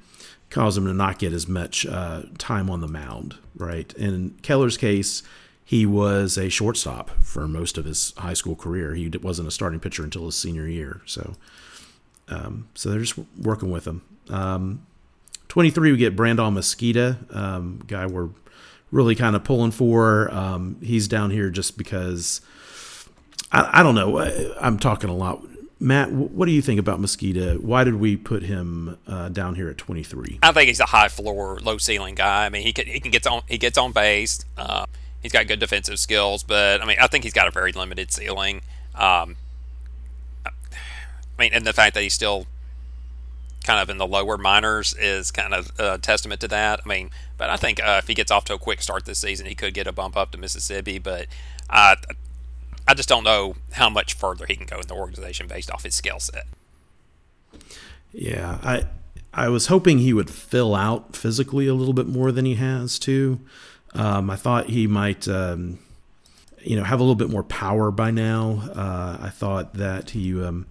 cause 0.51 0.77
them 0.77 0.87
to 0.87 0.95
not 0.95 1.19
get 1.19 1.33
as 1.33 1.47
much 1.47 1.85
uh, 1.87 2.23
time 2.39 2.71
on 2.71 2.81
the 2.81 2.89
mound, 2.89 3.37
right? 3.57 3.93
In 3.95 4.37
Keller's 4.43 4.77
case, 4.77 5.23
he 5.65 5.85
was 5.85 6.39
a 6.39 6.49
shortstop 6.49 7.11
for 7.23 7.49
most 7.49 7.77
of 7.77 7.85
his 7.85 8.13
high 8.19 8.35
school 8.35 8.55
career. 8.55 8.95
He 8.95 9.09
wasn't 9.09 9.49
a 9.49 9.51
starting 9.51 9.81
pitcher 9.81 10.05
until 10.05 10.27
his 10.27 10.37
senior 10.37 10.69
year. 10.69 11.01
So, 11.07 11.35
um, 12.29 12.69
so 12.75 12.91
they're 12.91 13.01
just 13.01 13.19
working 13.39 13.71
with 13.71 13.87
him. 13.87 14.03
Um, 15.45 15.49
23, 15.49 15.93
we 15.93 15.99
get 15.99 16.17
Brandon 16.17 16.55
Mezquita, 16.55 17.35
um, 17.35 17.83
guy 17.87 18.07
we're 18.07 18.31
really 18.91 19.15
kind 19.15 19.37
of 19.37 19.45
pulling 19.45 19.71
for. 19.71 20.33
Um, 20.33 20.77
he's 20.83 21.09
down 21.09 21.31
here 21.31 21.51
just 21.51 21.79
because 21.79 22.41
I, 23.53 23.81
I, 23.81 23.83
don't 23.83 23.95
know. 23.95 24.19
I'm 24.61 24.79
talking 24.79 25.11
a 25.11 25.15
lot. 25.15 25.45
Matt, 25.81 26.13
what 26.13 26.47
do 26.47 26.53
you 26.53 26.63
think 26.63 26.81
about 26.81 27.01
Mezquita? 27.01 27.61
Why 27.61 27.85
did 27.85 27.97
we 27.97 28.17
put 28.17 28.43
him 28.43 28.99
uh, 29.07 29.29
down 29.29 29.55
here 29.55 29.69
at 29.69 29.79
23? 29.79 30.39
I 30.43 30.53
think 30.53 30.69
he's 30.69 30.81
a 30.81 30.87
high 30.87 31.09
floor, 31.09 31.59
low 31.61 31.79
ceiling 31.79 32.15
guy. 32.15 32.47
I 32.47 32.49
mean, 32.49 32.63
he 32.63 32.73
can 32.73 32.87
he 32.87 33.01
can 33.01 33.11
get 33.11 33.27
on 33.27 33.43
he 33.49 33.59
gets 33.59 33.77
on 33.77 33.93
base. 33.93 34.45
Uh, 34.57 34.87
He's 35.25 35.33
got 35.33 35.47
good 35.47 35.59
defensive 35.59 35.99
skills, 35.99 36.43
but 36.43 36.83
I 36.83 36.85
mean, 36.85 36.99
I 37.01 37.07
think 37.07 37.25
he's 37.25 37.33
got 37.33 37.49
a 37.49 37.51
very 37.51 37.73
limited 37.73 38.13
ceiling. 38.13 38.61
Um, 38.95 39.37
I 40.45 40.51
mean, 41.39 41.55
and 41.55 41.65
the 41.65 41.73
fact 41.73 41.95
that 41.95 42.03
he's 42.03 42.13
still 42.13 42.47
kind 43.65 43.81
of 43.81 43.91
in 43.91 43.99
the 43.99 44.07
lower 44.07 44.39
minors 44.39 44.95
is 44.95 45.31
kind 45.31 45.55
of 45.55 45.73
a 45.79 45.99
testament 45.99 46.41
to 46.43 46.49
that. 46.49 46.81
I 46.85 46.89
mean, 46.89 47.11
but 47.37 47.51
I 47.51 47.57
think 47.57 47.81
uh, 47.81 47.99
if 48.03 48.07
he 48.07 48.15
gets 48.15 48.31
off 48.31 48.45
to 48.45 48.55
a 48.55 48.59
quick 48.59 48.81
start 48.83 49.07
this 49.07 49.19
season, 49.19 49.47
he 49.47 49.55
could 49.55 49.75
get 49.75 49.87
a 49.87 49.93
bump 49.93 50.17
up 50.17 50.31
to 50.33 50.39
Mississippi. 50.39 50.99
But 50.99 51.27
I, 51.69 51.97
I 52.87 52.95
just 52.95 53.09
don't 53.09 53.25
know 53.25 53.57
how 53.73 53.91
much 53.91 54.15
further 54.15 54.47
he 54.47 54.55
can 54.55 54.67
go 54.67 54.79
in 54.79 54.87
the 54.87 54.95
organization 54.95 55.49
based 55.49 55.71
off 55.71 55.83
his 55.83 55.95
skill 55.95 56.21
set. 56.21 56.45
Yeah, 58.13 58.59
I 58.63 58.85
I 59.33 59.49
was 59.49 59.67
hoping 59.67 59.99
he 59.99 60.13
would 60.13 60.31
fill 60.31 60.75
out 60.75 61.17
physically 61.17 61.67
a 61.67 61.75
little 61.75 61.95
bit 61.95 62.07
more 62.07 62.31
than 62.31 62.45
he 62.45 62.55
has 62.55 62.99
too. 62.99 63.41
Um, 63.95 64.31
I 64.31 64.37
thought 64.37 64.67
he 64.67 64.87
might, 64.87 65.27
um, 65.27 65.79
you 66.63 66.77
know, 66.77 66.85
have 66.85 67.01
a 67.01 67.03
little 67.03 67.17
bit 67.17 67.31
more 67.31 67.43
power 67.43 67.91
by 67.91 68.11
now. 68.11 68.63
Uh, 68.75 69.19
I 69.21 69.31
thought 69.31 69.75
that 69.75 70.11
he, 70.11 70.41
um, 70.41 70.67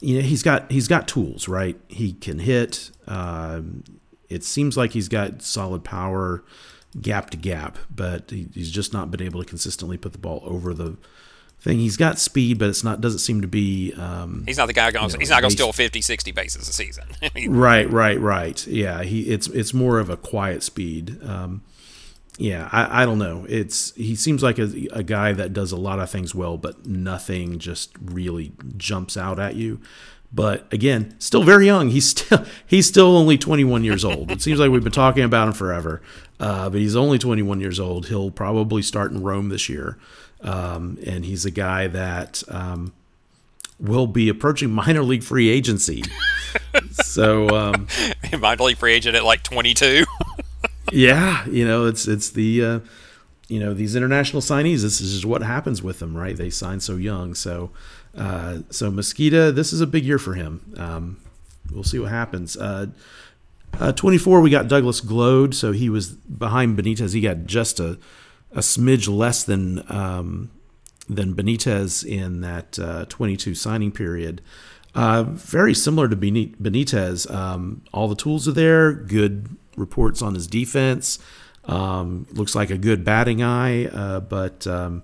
you 0.00 0.16
know, 0.16 0.22
he's 0.22 0.42
got 0.42 0.70
he's 0.70 0.88
got 0.88 1.08
tools, 1.08 1.48
right? 1.48 1.78
He 1.88 2.12
can 2.12 2.38
hit. 2.38 2.90
Uh, 3.06 3.62
it 4.28 4.44
seems 4.44 4.76
like 4.76 4.92
he's 4.92 5.08
got 5.08 5.42
solid 5.42 5.84
power, 5.84 6.44
gap 7.00 7.30
to 7.30 7.36
gap, 7.36 7.78
but 7.94 8.30
he, 8.30 8.48
he's 8.52 8.70
just 8.70 8.92
not 8.92 9.10
been 9.10 9.22
able 9.22 9.42
to 9.42 9.48
consistently 9.48 9.96
put 9.96 10.12
the 10.12 10.18
ball 10.18 10.42
over 10.44 10.74
the 10.74 10.96
thing. 11.60 11.78
He's 11.78 11.96
got 11.96 12.18
speed, 12.18 12.58
but 12.58 12.68
it's 12.68 12.84
not 12.84 13.00
doesn't 13.00 13.20
seem 13.20 13.40
to 13.42 13.48
be. 13.48 13.92
Um, 13.94 14.44
he's 14.46 14.58
not 14.58 14.66
the 14.66 14.72
guy 14.72 14.90
going. 14.90 15.08
You 15.08 15.12
know, 15.12 15.18
he's 15.18 15.30
not 15.30 15.40
going 15.40 15.50
to 15.50 15.56
steal 15.56 15.72
50, 15.72 16.00
60 16.00 16.32
bases 16.32 16.68
a 16.68 16.72
season. 16.72 17.04
right, 17.48 17.90
right, 17.90 18.20
right. 18.20 18.66
Yeah, 18.66 19.02
he 19.02 19.22
it's 19.22 19.48
it's 19.48 19.72
more 19.72 19.98
of 19.98 20.10
a 20.10 20.16
quiet 20.16 20.62
speed. 20.62 21.22
Um, 21.22 21.62
yeah, 22.38 22.68
I, 22.70 23.02
I 23.02 23.06
don't 23.06 23.18
know. 23.18 23.46
It's 23.48 23.94
he 23.94 24.14
seems 24.14 24.42
like 24.42 24.58
a, 24.58 24.88
a 24.92 25.02
guy 25.02 25.32
that 25.32 25.52
does 25.52 25.72
a 25.72 25.76
lot 25.76 25.98
of 25.98 26.10
things 26.10 26.34
well, 26.34 26.58
but 26.58 26.86
nothing 26.86 27.58
just 27.58 27.92
really 28.00 28.52
jumps 28.76 29.16
out 29.16 29.38
at 29.38 29.56
you. 29.56 29.80
But 30.32 30.70
again, 30.72 31.14
still 31.18 31.42
very 31.42 31.66
young. 31.66 31.88
He's 31.88 32.10
still 32.10 32.44
he's 32.66 32.86
still 32.86 33.16
only 33.16 33.38
21 33.38 33.84
years 33.84 34.04
old. 34.04 34.30
It 34.30 34.42
seems 34.42 34.58
like 34.60 34.70
we've 34.70 34.84
been 34.84 34.92
talking 34.92 35.24
about 35.24 35.48
him 35.48 35.54
forever, 35.54 36.02
uh, 36.38 36.68
but 36.68 36.78
he's 36.78 36.96
only 36.96 37.18
21 37.18 37.60
years 37.60 37.80
old. 37.80 38.08
He'll 38.08 38.30
probably 38.30 38.82
start 38.82 39.12
in 39.12 39.22
Rome 39.22 39.48
this 39.48 39.68
year, 39.68 39.96
um, 40.42 40.98
and 41.06 41.24
he's 41.24 41.46
a 41.46 41.50
guy 41.50 41.86
that 41.86 42.42
um, 42.48 42.92
will 43.80 44.06
be 44.06 44.28
approaching 44.28 44.70
minor 44.72 45.02
league 45.02 45.24
free 45.24 45.48
agency. 45.48 46.02
so 46.90 47.48
um, 47.48 47.86
minor 48.38 48.64
league 48.64 48.76
free 48.76 48.92
agent 48.92 49.16
at 49.16 49.24
like 49.24 49.42
22. 49.42 50.04
Yeah, 50.92 51.46
you 51.46 51.66
know 51.66 51.86
it's 51.86 52.06
it's 52.06 52.30
the 52.30 52.64
uh, 52.64 52.80
you 53.48 53.60
know 53.60 53.74
these 53.74 53.96
international 53.96 54.42
signees. 54.42 54.82
This 54.82 55.00
is 55.00 55.26
what 55.26 55.42
happens 55.42 55.82
with 55.82 55.98
them, 55.98 56.16
right? 56.16 56.36
They 56.36 56.50
sign 56.50 56.80
so 56.80 56.96
young, 56.96 57.34
so. 57.34 57.70
Uh, 58.16 58.60
so 58.70 58.90
Mezquita, 58.90 59.54
this 59.54 59.74
is 59.74 59.82
a 59.82 59.86
big 59.86 60.04
year 60.04 60.18
for 60.18 60.34
him. 60.34 60.74
Um, 60.78 61.20
we'll 61.70 61.84
see 61.84 61.98
what 61.98 62.10
happens. 62.10 62.56
Uh, 62.56 62.86
uh, 63.78 63.92
24, 63.92 64.40
we 64.40 64.48
got 64.48 64.68
Douglas 64.68 65.02
Glod, 65.02 65.52
so 65.52 65.72
he 65.72 65.90
was 65.90 66.08
behind 66.08 66.78
Benitez. 66.78 67.12
He 67.12 67.20
got 67.20 67.44
just 67.44 67.78
a, 67.78 67.98
a 68.52 68.60
smidge 68.60 69.06
less 69.14 69.44
than 69.44 69.84
um, 69.92 70.50
than 71.08 71.34
Benitez 71.34 72.04
in 72.04 72.40
that 72.40 72.78
uh, 72.78 73.04
22 73.08 73.54
signing 73.54 73.92
period. 73.92 74.40
Uh, 74.94 75.24
very 75.24 75.74
similar 75.74 76.08
to 76.08 76.16
Benitez. 76.16 77.30
Um, 77.30 77.82
all 77.92 78.08
the 78.08 78.16
tools 78.16 78.48
are 78.48 78.52
there. 78.52 78.92
Good 78.92 79.56
reports 79.76 80.22
on 80.22 80.34
his 80.34 80.46
defense. 80.46 81.18
Um, 81.64 82.26
looks 82.32 82.54
like 82.54 82.70
a 82.70 82.78
good 82.78 83.04
batting 83.04 83.42
eye, 83.42 83.86
uh, 83.86 84.20
but 84.20 84.66
um, 84.66 85.02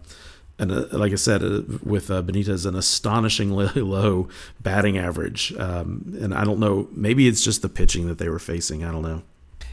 and 0.58 0.70
uh, 0.70 0.86
like 0.92 1.12
I 1.12 1.16
said, 1.16 1.42
uh, 1.42 1.62
with 1.82 2.10
uh, 2.10 2.22
Benitez, 2.22 2.66
an 2.66 2.76
astonishingly 2.76 3.66
low 3.80 4.28
batting 4.60 4.96
average. 4.96 5.52
Um, 5.58 6.16
and 6.20 6.32
I 6.32 6.44
don't 6.44 6.60
know, 6.60 6.88
maybe 6.92 7.26
it's 7.26 7.42
just 7.42 7.62
the 7.62 7.68
pitching 7.68 8.06
that 8.06 8.18
they 8.18 8.28
were 8.28 8.38
facing. 8.38 8.84
I 8.84 8.92
don't 8.92 9.02
know. 9.02 9.22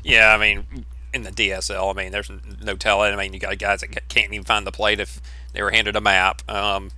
Yeah, 0.04 0.34
I 0.34 0.38
mean, 0.38 0.86
in 1.14 1.24
the 1.24 1.32
DSL, 1.32 1.94
I 1.94 1.94
mean, 1.94 2.12
there's 2.12 2.32
no 2.64 2.76
telling. 2.76 3.14
I 3.14 3.18
mean, 3.18 3.34
you 3.34 3.40
got 3.40 3.58
guys 3.60 3.82
that 3.82 4.08
can't 4.10 4.34
even 4.34 4.46
find 4.46 4.66
the 4.66 4.72
plate 4.72 5.00
if 5.00 5.22
they 5.54 5.62
were 5.62 5.72
handed 5.72 5.96
a 5.96 6.02
map. 6.02 6.42
Um, 6.50 6.90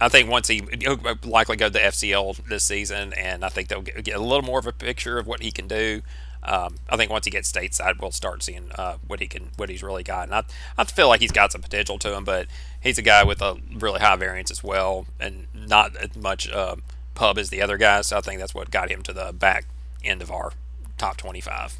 I 0.00 0.08
think 0.08 0.30
once 0.30 0.48
he 0.48 0.62
he'll 0.80 0.98
likely 1.24 1.56
go 1.56 1.66
to 1.66 1.72
the 1.72 1.80
FCL 1.80 2.48
this 2.48 2.64
season, 2.64 3.12
and 3.12 3.44
I 3.44 3.48
think 3.48 3.68
they'll 3.68 3.82
get 3.82 4.14
a 4.14 4.20
little 4.20 4.42
more 4.42 4.58
of 4.58 4.66
a 4.66 4.72
picture 4.72 5.18
of 5.18 5.26
what 5.26 5.42
he 5.42 5.50
can 5.50 5.66
do. 5.66 6.02
Um, 6.48 6.76
I 6.88 6.96
think 6.96 7.10
once 7.10 7.26
he 7.26 7.30
gets 7.30 7.50
stateside, 7.50 8.00
we'll 8.00 8.10
start 8.10 8.42
seeing 8.42 8.70
uh, 8.76 8.96
what 9.06 9.20
he 9.20 9.26
can, 9.26 9.50
what 9.56 9.68
he's 9.68 9.82
really 9.82 10.02
got. 10.02 10.24
And 10.24 10.34
I, 10.34 10.44
I 10.78 10.84
feel 10.84 11.08
like 11.08 11.20
he's 11.20 11.32
got 11.32 11.52
some 11.52 11.60
potential 11.60 11.98
to 11.98 12.16
him, 12.16 12.24
but 12.24 12.46
he's 12.80 12.98
a 12.98 13.02
guy 13.02 13.22
with 13.22 13.42
a 13.42 13.58
really 13.74 14.00
high 14.00 14.16
variance 14.16 14.50
as 14.50 14.64
well, 14.64 15.06
and 15.20 15.46
not 15.54 15.94
as 15.96 16.16
much 16.16 16.50
uh, 16.50 16.76
pub 17.14 17.36
as 17.36 17.50
the 17.50 17.60
other 17.60 17.76
guys. 17.76 18.06
So 18.06 18.16
I 18.16 18.22
think 18.22 18.40
that's 18.40 18.54
what 18.54 18.70
got 18.70 18.90
him 18.90 19.02
to 19.02 19.12
the 19.12 19.32
back 19.32 19.66
end 20.02 20.22
of 20.22 20.30
our 20.30 20.52
top 20.96 21.18
25. 21.18 21.76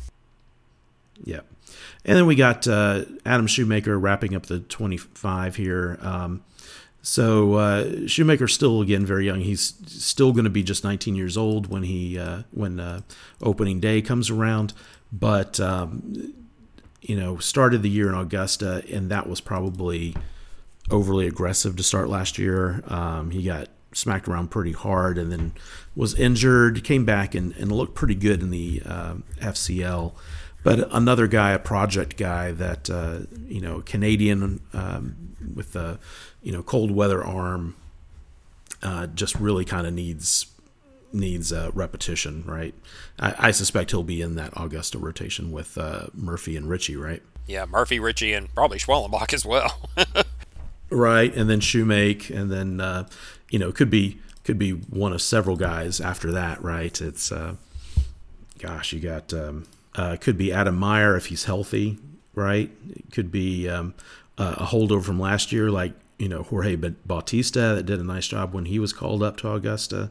Yep. 1.24 1.46
And 2.04 2.16
then 2.16 2.26
we 2.26 2.34
got 2.34 2.68
uh, 2.68 3.04
Adam 3.24 3.46
Shoemaker 3.46 3.98
wrapping 3.98 4.34
up 4.34 4.46
the 4.46 4.60
25 4.60 5.56
here. 5.56 5.98
Um, 6.02 6.42
so 7.08 7.54
uh, 7.54 8.06
Shoemaker's 8.06 8.52
still 8.52 8.82
again 8.82 9.06
very 9.06 9.24
young. 9.24 9.40
He's 9.40 9.72
still 9.86 10.32
going 10.32 10.44
to 10.44 10.50
be 10.50 10.62
just 10.62 10.84
19 10.84 11.14
years 11.14 11.38
old 11.38 11.68
when 11.68 11.82
he 11.82 12.18
uh, 12.18 12.42
when 12.50 12.78
uh, 12.78 13.00
opening 13.40 13.80
day 13.80 14.02
comes 14.02 14.28
around. 14.28 14.74
But 15.10 15.58
um, 15.58 16.34
you 17.00 17.16
know, 17.16 17.38
started 17.38 17.82
the 17.82 17.88
year 17.88 18.10
in 18.10 18.14
Augusta, 18.14 18.84
and 18.92 19.10
that 19.10 19.26
was 19.26 19.40
probably 19.40 20.16
overly 20.90 21.26
aggressive 21.26 21.76
to 21.76 21.82
start 21.82 22.10
last 22.10 22.36
year. 22.36 22.84
Um, 22.88 23.30
he 23.30 23.42
got 23.42 23.68
smacked 23.94 24.28
around 24.28 24.50
pretty 24.50 24.72
hard 24.72 25.16
and 25.16 25.32
then 25.32 25.52
was 25.96 26.14
injured, 26.14 26.84
came 26.84 27.06
back 27.06 27.34
and, 27.34 27.56
and 27.56 27.72
looked 27.72 27.94
pretty 27.94 28.16
good 28.16 28.42
in 28.42 28.50
the 28.50 28.82
uh, 28.84 29.14
FCL. 29.38 30.12
But 30.62 30.92
another 30.92 31.26
guy, 31.26 31.52
a 31.52 31.58
project 31.58 32.18
guy 32.18 32.52
that, 32.52 32.90
uh, 32.90 33.20
you 33.46 33.62
know, 33.62 33.80
Canadian 33.80 34.60
um, 34.74 35.27
with 35.54 35.72
the, 35.72 35.98
you 36.42 36.52
know, 36.52 36.62
cold 36.62 36.90
weather 36.90 37.24
arm, 37.24 37.76
uh, 38.82 39.06
just 39.08 39.34
really 39.36 39.64
kind 39.64 39.86
of 39.86 39.92
needs 39.92 40.46
needs 41.12 41.52
uh, 41.52 41.70
repetition, 41.72 42.44
right? 42.46 42.74
I, 43.18 43.48
I, 43.48 43.50
suspect 43.50 43.92
he'll 43.92 44.02
be 44.02 44.20
in 44.20 44.34
that 44.34 44.52
Augusta 44.54 44.98
rotation 44.98 45.50
with 45.50 45.78
uh, 45.78 46.08
Murphy 46.12 46.54
and 46.54 46.68
Ritchie, 46.68 46.96
right? 46.96 47.22
Yeah, 47.46 47.64
Murphy, 47.64 47.98
Ritchie, 47.98 48.34
and 48.34 48.54
probably 48.54 48.78
Schwellenbach 48.78 49.32
as 49.32 49.46
well. 49.46 49.88
right? 50.90 51.34
And 51.34 51.48
then 51.48 51.60
Shoemake, 51.60 52.30
and 52.30 52.50
then 52.50 52.80
uh, 52.80 53.08
you 53.50 53.58
know 53.58 53.72
could 53.72 53.90
be 53.90 54.18
could 54.44 54.58
be 54.58 54.72
one 54.72 55.12
of 55.12 55.22
several 55.22 55.56
guys 55.56 56.00
after 56.00 56.32
that, 56.32 56.62
right? 56.62 57.00
It's 57.00 57.32
uh, 57.32 57.56
gosh, 58.58 58.92
you 58.92 59.00
got 59.00 59.32
um, 59.32 59.66
uh, 59.94 60.16
could 60.20 60.38
be 60.38 60.52
Adam 60.52 60.78
Maier 60.78 61.16
if 61.16 61.26
he's 61.26 61.44
healthy, 61.44 61.98
right? 62.34 62.70
It 62.90 63.12
could 63.12 63.32
be 63.32 63.68
um, 63.68 63.94
a 64.38 64.66
holdover 64.66 65.04
from 65.04 65.18
last 65.20 65.52
year, 65.52 65.70
like 65.70 65.92
you 66.18 66.28
know 66.28 66.42
Jorge 66.42 66.76
Bautista 66.76 67.74
that 67.76 67.86
did 67.86 68.00
a 68.00 68.04
nice 68.04 68.28
job 68.28 68.54
when 68.54 68.66
he 68.66 68.78
was 68.78 68.92
called 68.92 69.22
up 69.22 69.36
to 69.38 69.52
Augusta. 69.52 70.10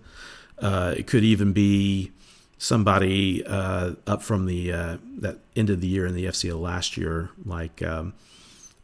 Uh, 0.60 0.96
it 0.98 1.08
could 1.08 1.24
even 1.24 1.54
be 1.54 2.12
somebody 2.58 3.46
uh, 3.46 3.94
up 4.06 4.24
from 4.24 4.46
the 4.46 4.72
uh, 4.72 4.98
that 5.20 5.40
ended 5.56 5.82
the 5.82 5.88
year 5.88 6.06
in 6.06 6.16
the 6.16 6.26
FCL 6.26 6.60
last 6.60 6.98
year, 6.98 7.30
like 7.46 7.82
um, 7.84 8.14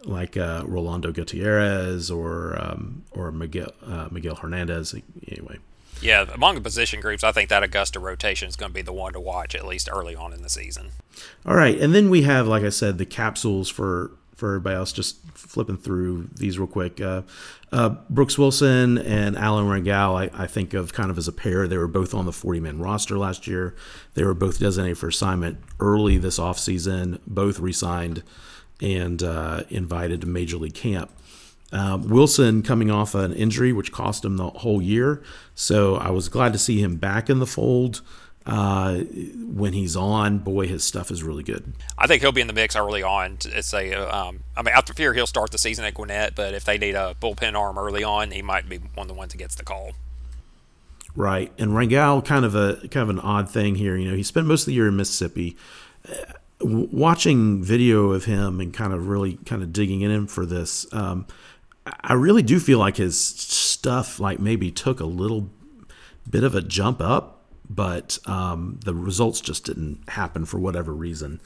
like 0.04 0.38
uh, 0.38 0.64
Rolando 0.66 1.12
Gutierrez 1.12 2.12
or 2.12 2.58
um, 2.62 3.04
or 3.12 3.32
Miguel 3.32 3.72
uh, 3.86 4.10
Miguel 4.12 4.36
Hernandez. 4.36 4.96
Anyway. 5.28 5.60
Yeah, 6.02 6.26
among 6.34 6.56
the 6.56 6.62
position 6.62 7.00
groups, 7.00 7.24
I 7.24 7.32
think 7.32 7.50
that 7.50 7.64
Augusta 7.64 7.98
rotation 7.98 8.50
is 8.50 8.58
going 8.58 8.72
to 8.72 8.74
be 8.74 8.82
the 8.82 8.92
one 8.92 9.14
to 9.14 9.22
watch 9.22 9.56
at 9.56 9.66
least 9.66 9.88
early 9.90 10.16
on 10.16 10.34
in 10.34 10.42
the 10.42 10.50
season. 10.50 10.90
All 11.46 11.56
right, 11.56 11.80
and 11.80 11.96
then 11.96 12.10
we 12.10 12.24
have, 12.24 12.46
like 12.46 12.64
I 12.64 12.70
said, 12.70 12.98
the 12.98 13.06
capsules 13.06 13.70
for 13.70 14.12
for 14.44 14.50
everybody 14.50 14.76
else. 14.76 14.92
Just 14.92 15.26
flipping 15.34 15.78
through 15.78 16.28
these 16.36 16.60
real 16.60 16.68
quick. 16.68 17.00
Uh, 17.00 17.22
uh, 17.72 17.96
Brooks 18.10 18.38
Wilson 18.38 18.98
and 18.98 19.38
Alan 19.38 19.68
Rangel, 19.68 20.18
I, 20.18 20.44
I, 20.44 20.48
think 20.48 20.74
of 20.74 20.92
kind 20.92 21.10
of 21.10 21.18
as 21.18 21.30
a 21.30 21.32
pair. 21.32 21.66
They 21.66 21.78
were 21.78 21.88
both 21.88 22.14
on 22.14 22.26
the 22.26 22.34
40 22.34 22.60
man 22.60 22.80
roster 22.80 23.18
last 23.18 23.48
year. 23.48 23.74
They 24.16 24.26
were 24.26 24.34
both 24.34 24.60
designated 24.60 24.98
for 24.98 25.08
assignment 25.08 25.60
early 25.80 26.18
this 26.18 26.40
offseason, 26.40 27.22
both 27.26 27.58
re 27.60 27.72
signed 27.72 28.22
and 28.82 29.24
uh, 29.24 29.64
invited 29.70 30.20
to 30.22 30.28
Major 30.28 30.58
League 30.58 30.74
Camp. 30.74 31.10
Uh, 31.72 32.00
Wilson 32.02 32.64
coming 32.64 32.92
off 32.92 33.16
an 33.16 33.32
injury, 33.32 33.72
which 33.72 33.94
cost 33.94 34.26
him 34.26 34.36
the 34.36 34.50
whole 34.50 34.82
year. 34.82 35.24
So 35.56 35.96
I 35.96 36.10
was 36.10 36.28
glad 36.28 36.52
to 36.52 36.60
see 36.60 36.82
him 36.82 36.98
back 36.98 37.30
in 37.30 37.40
the 37.40 37.48
fold. 37.48 38.02
Uh, 38.46 39.00
when 39.56 39.72
he's 39.72 39.96
on, 39.96 40.40
boy, 40.40 40.68
his 40.68 40.84
stuff 40.84 41.12
is 41.12 41.24
really 41.24 41.44
good. 41.44 41.74
I 41.98 42.08
think 42.08 42.22
he'll 42.22 42.34
be 42.34 42.42
in 42.42 42.48
the 42.48 42.54
mix 42.54 42.76
early 42.76 43.02
on. 43.02 43.38
It's 43.46 43.74
a, 43.74 43.94
um, 43.94 44.42
I 44.58 44.64
mean, 44.64 44.74
after 44.76 44.94
fear, 44.94 45.14
he'll 45.14 45.28
start 45.28 45.52
the 45.52 45.58
season 45.58 45.86
at 45.86 45.94
Gwinnett, 45.94 46.36
but 46.36 46.54
if 46.54 46.66
they 46.66 46.78
need 46.78 46.96
a 46.96 47.16
bullpen 47.22 47.58
arm 47.58 47.78
early 47.78 48.04
on, 48.04 48.32
he 48.32 48.42
might 48.42 48.68
be 48.68 48.80
one 48.80 49.06
of 49.06 49.08
the 49.08 49.14
ones 49.14 49.32
that 49.32 49.38
gets 49.38 49.56
the 49.56 49.64
call. 49.64 49.92
Right, 51.16 51.54
and 51.58 51.72
Rangel, 51.72 52.26
kind 52.26 52.44
of 52.44 52.56
a 52.56 52.88
kind 52.90 53.04
of 53.04 53.10
an 53.10 53.20
odd 53.20 53.50
thing 53.50 53.76
here. 53.76 53.96
You 53.96 54.10
know, 54.10 54.18
he 54.18 54.24
spent 54.24 54.48
most 54.48 54.64
of 54.64 54.66
the 54.66 54.74
year 54.74 54.88
in 54.88 54.96
Mississippi 54.98 55.56
watching 56.64 57.64
video 57.64 58.12
of 58.12 58.26
him 58.26 58.60
and 58.60 58.74
kind 58.74 58.94
of 58.94 59.08
really 59.08 59.36
kind 59.46 59.62
of 59.62 59.74
digging 59.74 60.02
in 60.02 60.12
him 60.12 60.28
for 60.28 60.46
this, 60.46 60.92
um, 60.94 61.26
I 62.02 62.14
really 62.14 62.44
do 62.44 62.60
feel 62.60 62.80
like 62.80 62.98
his 62.98 63.20
stuff 63.20 64.20
like 64.20 64.40
maybe 64.40 64.72
took 64.72 65.00
a 65.00 65.06
little 65.06 65.50
bit 66.30 66.44
of 66.44 66.56
a 66.56 66.62
jump 66.62 67.02
up, 67.02 67.33
but 67.70 68.20
um, 68.26 68.80
the 68.84 68.94
results 68.94 69.42
just 69.42 69.66
didn't 69.66 70.08
happen 70.10 70.46
for 70.46 70.60
whatever 70.60 70.94
reason. 70.94 71.42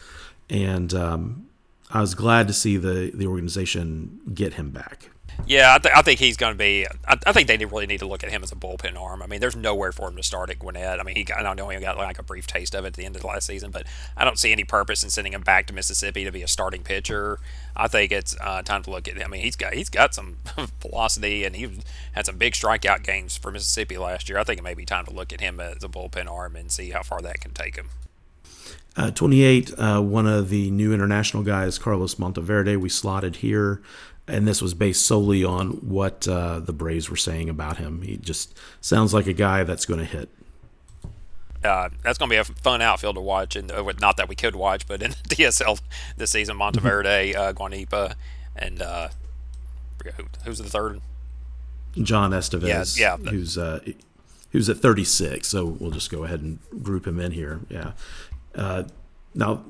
And 0.50 0.94
um, 0.94 1.48
I 1.92 2.02
was 2.02 2.16
glad 2.16 2.48
to 2.48 2.54
see 2.54 2.78
the 2.78 3.12
the 3.14 3.28
organization 3.28 4.20
get 4.34 4.56
him 4.56 4.72
back. 4.72 5.12
Yeah, 5.46 5.76
I, 5.76 5.78
th- 5.80 5.94
I 5.96 6.02
think 6.02 6.20
he's 6.20 6.36
going 6.36 6.54
to 6.54 6.58
be. 6.58 6.86
I, 7.08 7.18
I, 7.26 7.32
think 7.32 7.48
they 7.48 7.58
really 7.58 7.86
need 7.86 8.00
to 8.00 8.06
look 8.06 8.24
at 8.24 8.30
him 8.30 8.44
as 8.44 8.52
a 8.52 8.56
bullpen 8.56 9.00
arm. 9.00 9.22
I 9.22 9.28
mean, 9.28 9.40
there's 9.40 9.56
nowhere 9.56 9.92
for 9.92 10.10
him 10.10 10.16
to 10.18 10.24
start 10.24 10.50
at 10.50 10.60
Gwinnett. 10.60 11.00
I 11.00 11.04
mean, 11.04 11.16
he 11.16 11.26
I 11.34 11.54
know 11.54 11.70
he 11.70 11.80
got 11.80 11.98
like 11.98 12.20
a 12.20 12.24
brief 12.24 12.48
taste 12.48 12.76
of 12.76 12.84
it 12.84 12.88
at 12.90 12.94
the 12.96 13.06
end 13.06 13.16
of 13.16 13.22
the 13.22 13.28
last 13.28 13.48
season, 13.48 13.72
but 13.72 13.86
I 14.18 14.26
don't 14.26 14.38
see 14.40 14.52
any 14.52 14.64
purpose 14.64 15.04
in 15.04 15.10
sending 15.10 15.34
him 15.34 15.42
back 15.42 15.68
to 15.68 15.74
Mississippi 15.74 16.24
to 16.24 16.32
be 16.32 16.42
a 16.42 16.48
starting 16.48 16.84
pitcher. 16.84 17.40
I 17.76 17.88
think 17.88 18.12
it's 18.12 18.36
uh, 18.42 18.62
time 18.64 18.84
to 18.84 18.92
look 18.92 19.08
at. 19.08 19.24
I 19.24 19.28
mean, 19.28 19.42
he's 19.42 19.56
got 19.56 19.74
he's 19.74 19.90
got 19.90 20.14
some 20.14 20.38
velocity, 20.82 21.46
and 21.46 21.56
he 21.56 21.70
had 22.14 22.26
some 22.26 22.38
big 22.38 22.54
strikeout 22.54 23.04
games 23.04 23.38
for 23.38 23.52
Mississippi 23.52 23.98
last 23.98 24.30
year. 24.30 24.40
I 24.40 24.44
think 24.44 24.60
it 24.60 24.64
may 24.64 24.74
be 24.74 24.86
time 24.86 25.06
to 25.06 25.14
look 25.14 25.32
at 25.32 25.40
him 25.40 25.60
as 25.60 25.84
a 25.84 25.88
bullpen 25.88 26.30
arm 26.30 26.56
and 26.56 26.72
see 26.72 26.90
how 26.90 27.04
far 27.04 27.22
that 27.22 27.40
can 27.40 27.52
take 27.52 27.76
him. 27.76 27.90
Uh, 28.98 29.12
28, 29.12 29.74
uh, 29.78 30.02
one 30.02 30.26
of 30.26 30.50
the 30.50 30.72
new 30.72 30.92
international 30.92 31.44
guys, 31.44 31.78
Carlos 31.78 32.18
Monteverde, 32.18 32.78
we 32.78 32.90
slotted 32.90 33.38
here. 33.38 33.80
And 34.28 34.48
this 34.48 34.62
was 34.62 34.74
based 34.74 35.06
solely 35.06 35.44
on 35.44 35.70
what 35.88 36.28
uh, 36.28 36.60
the 36.60 36.74
Braves 36.74 37.10
were 37.10 37.16
saying 37.16 37.50
about 37.50 37.78
him. 37.78 38.02
He 38.02 38.18
just 38.18 38.58
sounds 38.82 39.14
like 39.14 39.26
a 39.28 39.34
guy 39.34 39.64
that's 39.64 39.86
going 39.86 40.00
to 40.00 40.06
hit. 40.06 40.30
Uh, 41.64 41.90
that's 42.04 42.18
going 42.18 42.30
to 42.30 42.34
be 42.34 42.38
a 42.38 42.44
fun 42.44 42.82
outfield 42.82 43.16
to 43.16 43.22
watch, 43.22 43.56
and 43.56 43.72
uh, 43.72 43.92
not 44.00 44.18
that 44.18 44.30
we 44.30 44.36
could 44.36 44.56
watch, 44.56 44.88
but 44.88 45.02
in 45.02 45.12
DSL 45.30 45.80
this 46.18 46.32
season, 46.32 46.58
Monteverde, 46.58 47.36
uh, 47.36 47.54
Guanipa, 47.54 48.16
and 48.56 48.82
uh, 48.82 49.10
who, 50.18 50.24
who's 50.44 50.60
the 50.60 50.70
third? 50.70 51.02
John 51.96 52.32
Estevez, 52.32 53.00
yeah, 53.00 53.18
yeah. 53.20 53.32
who's 53.32 53.58
uh, 53.58 53.80
who's 54.52 54.70
at 54.70 54.78
36. 54.78 55.48
So 55.48 55.66
we'll 55.66 55.92
just 55.92 56.12
go 56.12 56.24
ahead 56.24 56.42
and 56.42 56.60
group 56.84 57.08
him 57.08 57.20
in 57.20 57.32
here. 57.32 57.62
Yeah. 57.70 57.92
Uh, 58.56 58.84
now, 59.34 59.64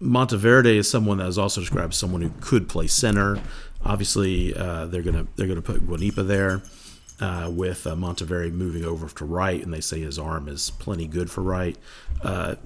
Monteverde 0.00 0.76
is 0.76 0.90
someone 0.90 1.18
that 1.18 1.28
is 1.28 1.38
also 1.38 1.60
described 1.60 1.92
as 1.92 1.98
someone 1.98 2.22
who 2.22 2.30
could 2.40 2.68
play 2.68 2.86
center. 2.86 3.40
Obviously, 3.84 4.54
uh, 4.54 4.86
they're 4.86 5.02
gonna 5.02 5.26
they're 5.36 5.46
gonna 5.46 5.62
put 5.62 5.86
Guanipa 5.86 6.26
there 6.26 6.62
uh, 7.20 7.50
with 7.50 7.86
uh, 7.86 7.94
Monteverde 7.94 8.50
moving 8.50 8.84
over 8.84 9.08
to 9.08 9.24
right, 9.24 9.62
and 9.62 9.72
they 9.72 9.80
say 9.80 10.00
his 10.00 10.18
arm 10.18 10.48
is 10.48 10.70
plenty 10.70 11.06
good 11.06 11.30
for 11.30 11.42
right. 11.42 11.76
Uh, 12.22 12.56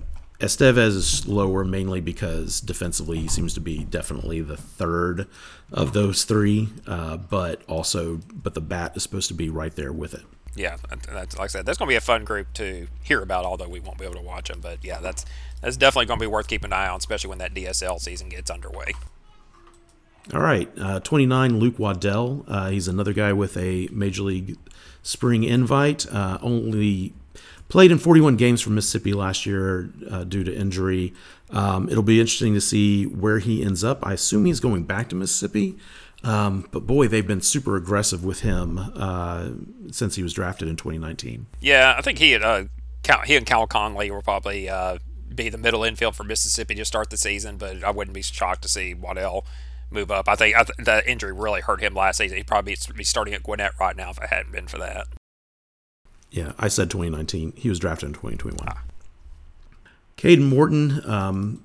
Estevez 0.40 0.88
is 0.88 1.08
slower 1.08 1.64
mainly 1.64 2.00
because 2.00 2.60
defensively 2.60 3.20
he 3.20 3.28
seems 3.28 3.54
to 3.54 3.60
be 3.60 3.84
definitely 3.84 4.40
the 4.40 4.56
third 4.56 5.28
of 5.70 5.92
those 5.92 6.24
three, 6.24 6.68
uh, 6.86 7.16
but 7.16 7.62
also 7.68 8.20
but 8.32 8.54
the 8.54 8.60
bat 8.60 8.96
is 8.96 9.04
supposed 9.04 9.28
to 9.28 9.34
be 9.34 9.48
right 9.48 9.76
there 9.76 9.92
with 9.92 10.14
it 10.14 10.24
yeah, 10.54 10.76
that's 11.08 11.38
like 11.38 11.44
I 11.44 11.46
said, 11.46 11.66
that's 11.66 11.78
going 11.78 11.88
to 11.88 11.92
be 11.92 11.96
a 11.96 12.00
fun 12.00 12.24
group 12.24 12.52
to 12.54 12.86
hear 13.02 13.22
about. 13.22 13.44
Although 13.44 13.68
we 13.68 13.80
won't 13.80 13.98
be 13.98 14.04
able 14.04 14.16
to 14.16 14.22
watch 14.22 14.48
them, 14.48 14.60
but 14.60 14.84
yeah, 14.84 15.00
that's 15.00 15.24
that's 15.60 15.76
definitely 15.76 16.06
going 16.06 16.18
to 16.18 16.24
be 16.24 16.30
worth 16.30 16.46
keeping 16.46 16.68
an 16.68 16.72
eye 16.74 16.88
on, 16.88 16.98
especially 16.98 17.30
when 17.30 17.38
that 17.38 17.54
DSL 17.54 17.98
season 18.00 18.28
gets 18.28 18.50
underway. 18.50 18.92
All 20.33 20.41
right, 20.41 20.70
uh, 20.81 21.01
29, 21.01 21.59
Luke 21.59 21.79
Waddell. 21.79 22.45
Uh, 22.47 22.70
he's 22.70 22.87
another 22.87 23.12
guy 23.12 23.33
with 23.33 23.57
a 23.57 23.89
Major 23.91 24.23
League 24.23 24.57
Spring 25.03 25.43
invite. 25.43 26.07
Uh, 26.12 26.39
only 26.41 27.12
played 27.68 27.91
in 27.91 27.99
41 27.99 28.37
games 28.37 28.61
for 28.61 28.70
Mississippi 28.70 29.12
last 29.12 29.47
year 29.47 29.91
uh, 30.09 30.23
due 30.23 30.45
to 30.45 30.55
injury. 30.55 31.12
Um, 31.51 31.89
it'll 31.89 32.05
be 32.05 32.20
interesting 32.20 32.55
to 32.55 32.61
see 32.61 33.05
where 33.05 33.41
he 33.41 33.64
ends 33.64 33.83
up. 33.83 34.07
I 34.07 34.12
assume 34.12 34.45
he's 34.45 34.61
going 34.61 34.85
back 34.85 35.09
to 35.09 35.16
Mississippi. 35.16 35.77
Um, 36.23 36.68
but 36.70 36.87
boy, 36.87 37.09
they've 37.09 37.27
been 37.27 37.41
super 37.41 37.75
aggressive 37.75 38.25
with 38.25 38.41
him 38.41 38.79
uh, 38.79 39.49
since 39.91 40.14
he 40.14 40.23
was 40.23 40.33
drafted 40.33 40.68
in 40.68 40.77
2019. 40.77 41.47
Yeah, 41.61 41.97
I 41.99 42.01
think 42.01 42.18
he 42.18 42.31
had, 42.31 42.45
uh, 42.45 42.64
he 43.25 43.35
and 43.35 43.45
Cal 43.45 43.66
Conley 43.66 44.09
will 44.12 44.23
probably 44.23 44.70
be 45.35 45.49
the 45.49 45.59
middle 45.59 45.83
infield 45.83 46.14
for 46.14 46.23
Mississippi 46.23 46.77
to 46.77 46.85
start 46.85 47.11
the 47.11 47.16
season. 47.16 47.57
But 47.57 47.83
I 47.83 47.91
wouldn't 47.91 48.14
be 48.14 48.23
shocked 48.23 48.62
to 48.62 48.68
see 48.68 48.95
Waddell 48.95 49.45
move 49.93 50.11
up. 50.11 50.28
I 50.28 50.36
think, 50.36 50.57
I 50.57 50.64
th- 50.64 50.76
the 50.78 51.11
injury 51.11 51.32
really 51.32 51.61
hurt 51.61 51.80
him 51.80 51.95
last 51.95 52.18
season. 52.18 52.36
He'd 52.36 52.47
probably 52.47 52.76
be 52.97 53.05
starting 53.05 53.34
at 53.34 53.43
Gwinnett 53.43 53.72
right 53.78 53.97
now 53.97 54.11
if 54.11 54.18
it 54.18 54.28
hadn't 54.28 54.53
been 54.53 54.66
for 54.66 54.78
that. 54.78 55.07
Yeah, 56.30 56.53
I 56.59 56.68
said 56.68 56.90
2019. 56.90 57.53
He 57.57 57.68
was 57.68 57.78
drafted 57.78 58.09
in 58.09 58.12
2021. 58.14 58.66
Ah. 58.68 58.82
Kadon 60.16 60.49
Morton, 60.49 61.03
um, 61.05 61.62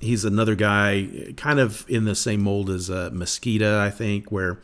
he's 0.00 0.24
another 0.24 0.54
guy 0.54 1.32
kind 1.36 1.58
of 1.58 1.84
in 1.88 2.04
the 2.04 2.14
same 2.14 2.42
mold 2.42 2.70
as 2.70 2.90
uh, 2.90 3.10
Mezquita, 3.12 3.78
I 3.78 3.90
think, 3.90 4.30
where 4.30 4.60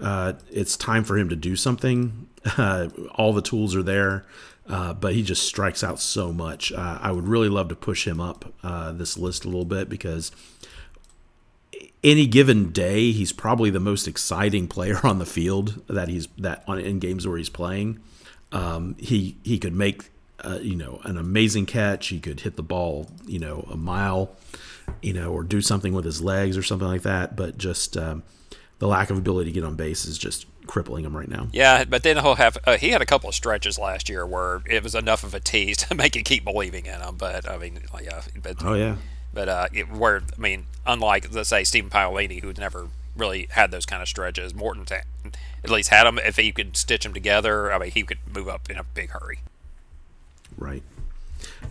uh, 0.00 0.34
it's 0.50 0.76
time 0.76 1.04
for 1.04 1.18
him 1.18 1.28
to 1.28 1.36
do 1.36 1.56
something. 1.56 2.28
Uh, 2.56 2.88
all 3.16 3.32
the 3.32 3.42
tools 3.42 3.74
are 3.74 3.82
there, 3.82 4.24
uh, 4.68 4.92
but 4.94 5.14
he 5.14 5.22
just 5.24 5.42
strikes 5.48 5.82
out 5.82 5.98
so 5.98 6.32
much. 6.32 6.70
Uh, 6.70 6.96
I 7.02 7.10
would 7.10 7.26
really 7.26 7.48
love 7.48 7.68
to 7.70 7.74
push 7.74 8.06
him 8.06 8.20
up 8.20 8.54
uh, 8.62 8.92
this 8.92 9.18
list 9.18 9.44
a 9.44 9.48
little 9.48 9.64
bit 9.64 9.88
because 9.88 10.30
any 12.04 12.26
given 12.26 12.70
day, 12.72 13.12
he's 13.12 13.32
probably 13.32 13.70
the 13.70 13.80
most 13.80 14.06
exciting 14.06 14.68
player 14.68 15.00
on 15.04 15.18
the 15.18 15.26
field 15.26 15.82
that 15.88 16.08
he's 16.08 16.28
that 16.38 16.64
on 16.66 16.78
in 16.78 16.98
games 16.98 17.26
where 17.26 17.38
he's 17.38 17.48
playing. 17.48 18.00
Um, 18.52 18.96
he 18.98 19.36
he 19.42 19.58
could 19.58 19.74
make 19.74 20.10
uh, 20.44 20.58
you 20.62 20.76
know, 20.76 21.00
an 21.04 21.16
amazing 21.16 21.66
catch. 21.66 22.08
He 22.08 22.20
could 22.20 22.40
hit 22.40 22.56
the 22.56 22.62
ball, 22.62 23.08
you 23.26 23.38
know, 23.38 23.66
a 23.70 23.76
mile, 23.76 24.36
you 25.02 25.12
know, 25.12 25.32
or 25.32 25.42
do 25.42 25.60
something 25.60 25.92
with 25.92 26.04
his 26.04 26.20
legs 26.20 26.56
or 26.56 26.62
something 26.62 26.86
like 26.86 27.02
that. 27.02 27.36
But 27.36 27.58
just 27.58 27.96
um, 27.96 28.22
the 28.78 28.86
lack 28.86 29.10
of 29.10 29.18
ability 29.18 29.50
to 29.50 29.54
get 29.54 29.64
on 29.64 29.76
base 29.76 30.04
is 30.04 30.18
just 30.18 30.46
crippling 30.66 31.04
him 31.04 31.16
right 31.16 31.28
now. 31.28 31.48
Yeah, 31.52 31.84
but 31.84 32.02
then 32.02 32.18
he'll 32.18 32.34
have 32.34 32.58
uh, 32.64 32.76
he 32.76 32.90
had 32.90 33.02
a 33.02 33.06
couple 33.06 33.28
of 33.28 33.34
stretches 33.34 33.78
last 33.78 34.08
year 34.08 34.26
where 34.26 34.62
it 34.66 34.82
was 34.82 34.94
enough 34.94 35.24
of 35.24 35.34
a 35.34 35.40
tease 35.40 35.76
to 35.88 35.94
make 35.94 36.14
you 36.14 36.22
keep 36.22 36.44
believing 36.44 36.86
in 36.86 37.00
him. 37.00 37.16
But 37.16 37.48
I 37.48 37.58
mean, 37.58 37.80
yeah, 38.02 38.22
but, 38.42 38.56
oh 38.64 38.74
yeah, 38.74 38.96
but 39.36 39.50
uh, 39.50 39.68
it, 39.70 39.92
where 39.92 40.22
I 40.36 40.40
mean, 40.40 40.64
unlike 40.86 41.32
let's 41.32 41.50
say 41.50 41.62
Stephen 41.62 41.90
Paolini, 41.90 42.40
who's 42.40 42.56
never 42.56 42.88
really 43.14 43.48
had 43.50 43.70
those 43.70 43.84
kind 43.84 44.00
of 44.00 44.08
stretches, 44.08 44.54
Morton 44.54 44.86
at 44.90 45.70
least 45.70 45.90
had 45.90 46.04
them. 46.04 46.18
If 46.18 46.36
he 46.36 46.50
could 46.52 46.74
stitch 46.74 47.04
them 47.04 47.12
together, 47.12 47.70
I 47.70 47.78
mean, 47.78 47.90
he 47.90 48.02
could 48.02 48.18
move 48.34 48.48
up 48.48 48.70
in 48.70 48.78
a 48.78 48.82
big 48.82 49.10
hurry. 49.10 49.40
Right. 50.56 50.82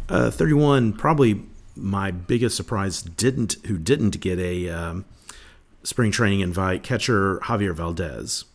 Uh, 0.07 0.29
31, 0.29 0.93
probably 0.93 1.41
my 1.75 2.11
biggest 2.11 2.55
surprise 2.55 3.01
didn't 3.01 3.55
who 3.65 3.79
didn't 3.79 4.21
get 4.21 4.37
a 4.37 4.69
um, 4.69 5.05
spring 5.81 6.11
training 6.11 6.41
invite 6.41 6.83
catcher 6.83 7.37
Javier 7.39 7.73
Valdez. 7.73 8.45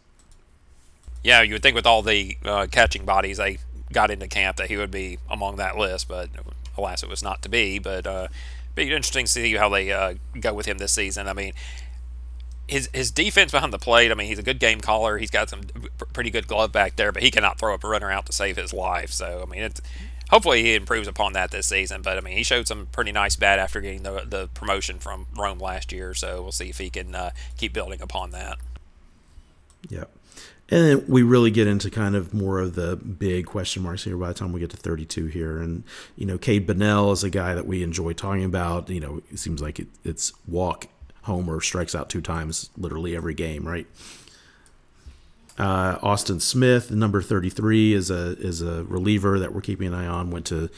Yeah, 1.24 1.42
you 1.42 1.54
would 1.54 1.62
think 1.64 1.74
with 1.74 1.84
all 1.84 2.02
the 2.02 2.36
uh, 2.44 2.68
catching 2.70 3.04
bodies 3.04 3.38
they 3.38 3.58
got 3.92 4.12
into 4.12 4.28
camp 4.28 4.56
that 4.58 4.68
he 4.68 4.76
would 4.76 4.92
be 4.92 5.18
among 5.28 5.56
that 5.56 5.76
list, 5.76 6.06
but 6.06 6.30
alas, 6.78 7.02
it 7.02 7.08
was 7.08 7.24
not 7.24 7.42
to 7.42 7.48
be. 7.48 7.80
But 7.80 8.06
uh, 8.06 8.28
be 8.75 8.85
interesting 8.85 9.27
to 9.27 9.31
see 9.31 9.55
how 9.55 9.68
they 9.68 9.93
uh, 9.93 10.14
go 10.41 10.55
with 10.55 10.66
him 10.66 10.79
this 10.79 10.93
season. 10.93 11.29
I 11.29 11.33
mean, 11.33 11.53
his 12.66 12.89
his 12.95 13.11
defense 13.11 13.53
behind 13.53 13.73
the 13.73 13.79
plate. 13.79 14.11
I 14.11 14.14
mean, 14.14 14.29
he's 14.29 14.39
a 14.39 14.43
good 14.43 14.61
game 14.61 14.81
caller. 14.81 15.18
He's 15.18 15.31
got 15.31 15.51
some 15.51 15.62
pretty 16.12 16.31
good 16.31 16.47
glove 16.47 16.73
back 16.73 16.97
there, 16.97 17.12
but 17.12 17.23
he 17.23 17.31
cannot 17.31 17.59
throw 17.59 17.75
up 17.75 17.85
a 17.85 17.89
runner 17.89 18.11
out 18.11 18.27
to 18.27 18.33
save 18.33 18.57
his 18.57 18.73
life. 18.73 19.11
So 19.11 19.45
I 19.47 19.51
mean, 19.51 19.62
it's 19.62 19.81
hopefully 20.31 20.62
he 20.62 20.75
improves 20.75 21.09
upon 21.09 21.33
that 21.35 21.51
this 21.51 21.66
season. 21.66 22.03
But 22.03 22.16
I 22.16 22.21
mean, 22.21 22.37
he 22.37 22.43
showed 22.45 22.68
some 22.68 22.87
pretty 22.87 23.12
nice 23.12 23.37
bat 23.37 23.59
after 23.59 23.81
getting 23.81 24.05
the 24.05 24.25
the 24.27 24.49
promotion 24.55 24.99
from 24.99 25.27
Rome 25.37 25.59
last 25.59 25.93
year. 25.93 26.14
So 26.14 26.43
we'll 26.43 26.53
see 26.53 26.71
if 26.71 26.79
he 26.79 26.91
can 26.91 27.14
uh, 27.14 27.31
keep 27.57 27.73
building 27.73 28.01
upon 28.01 28.31
that. 28.31 28.59
Yep. 29.89 30.11
And 30.71 30.85
then 30.85 31.05
we 31.09 31.23
really 31.23 31.51
get 31.51 31.66
into 31.66 31.91
kind 31.91 32.14
of 32.14 32.33
more 32.33 32.61
of 32.61 32.77
the 32.77 32.97
big 32.97 33.47
question 33.47 33.83
marks 33.83 34.05
here 34.05 34.16
by 34.16 34.29
the 34.29 34.35
time 34.35 34.53
we 34.53 34.61
get 34.61 34.71
to 34.71 34.77
32 34.77 35.27
here. 35.27 35.59
And, 35.59 35.83
you 36.16 36.27
know, 36.27 36.39
Cade 36.39 36.66
Bunnell 36.66 37.11
is 37.11 37.25
a 37.25 37.31
guy 37.31 37.55
that 37.55 37.66
we 37.66 37.83
enjoy 37.83 38.12
talking 38.12 38.45
about. 38.45 38.89
You 38.89 39.01
know, 39.01 39.23
it 39.33 39.39
seems 39.39 39.61
like 39.61 39.81
it, 39.81 39.89
it's 40.05 40.33
walk, 40.47 40.87
homer, 41.23 41.61
strikes 41.61 41.95
out 41.95 42.09
two 42.09 42.21
times 42.23 42.71
literally 42.77 43.16
every 43.16 43.35
game, 43.35 43.66
right? 43.66 43.87
Uh, 45.59 45.99
Austin 46.03 46.41
Smith, 46.41 46.91
number 46.91 47.21
33, 47.21 47.93
is 47.93 48.11
a 48.11 48.39
is 48.39 48.62
a 48.62 48.85
reliever 48.85 49.39
that 49.39 49.53
we're 49.53 49.61
keeping 49.61 49.89
an 49.89 49.95
eye 49.95 50.07
on. 50.07 50.31
Went 50.31 50.47
to 50.47 50.71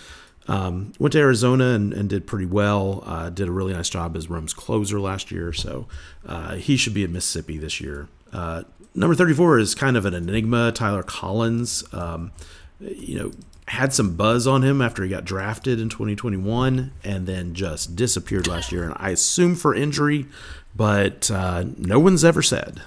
um, 0.48 0.92
went 0.98 1.12
to 1.12 1.20
Arizona 1.20 1.66
and, 1.66 1.92
and 1.92 2.08
did 2.08 2.26
pretty 2.26 2.46
well. 2.46 3.04
Uh, 3.06 3.30
did 3.30 3.46
a 3.46 3.52
really 3.52 3.72
nice 3.72 3.88
job 3.88 4.16
as 4.16 4.28
Rome's 4.28 4.54
closer 4.54 4.98
last 4.98 5.30
year, 5.30 5.52
so 5.52 5.86
uh, 6.26 6.56
he 6.56 6.76
should 6.76 6.94
be 6.94 7.04
in 7.04 7.12
Mississippi 7.12 7.58
this 7.58 7.80
year. 7.80 8.08
Number 8.94 9.14
34 9.14 9.58
is 9.58 9.74
kind 9.74 9.96
of 9.96 10.04
an 10.04 10.14
enigma. 10.14 10.72
Tyler 10.72 11.02
Collins, 11.02 11.82
um, 11.94 12.32
you 12.80 13.18
know, 13.18 13.32
had 13.68 13.92
some 13.94 14.16
buzz 14.16 14.46
on 14.46 14.62
him 14.62 14.82
after 14.82 15.02
he 15.02 15.08
got 15.08 15.24
drafted 15.24 15.80
in 15.80 15.88
2021, 15.88 16.92
and 17.02 17.26
then 17.26 17.54
just 17.54 17.96
disappeared 17.96 18.46
last 18.46 18.70
year. 18.70 18.84
And 18.84 18.92
I 18.96 19.10
assume 19.10 19.54
for 19.54 19.74
injury, 19.74 20.26
but 20.74 21.30
uh, 21.30 21.64
no 21.78 21.98
one's 21.98 22.24
ever 22.24 22.42
said. 22.42 22.82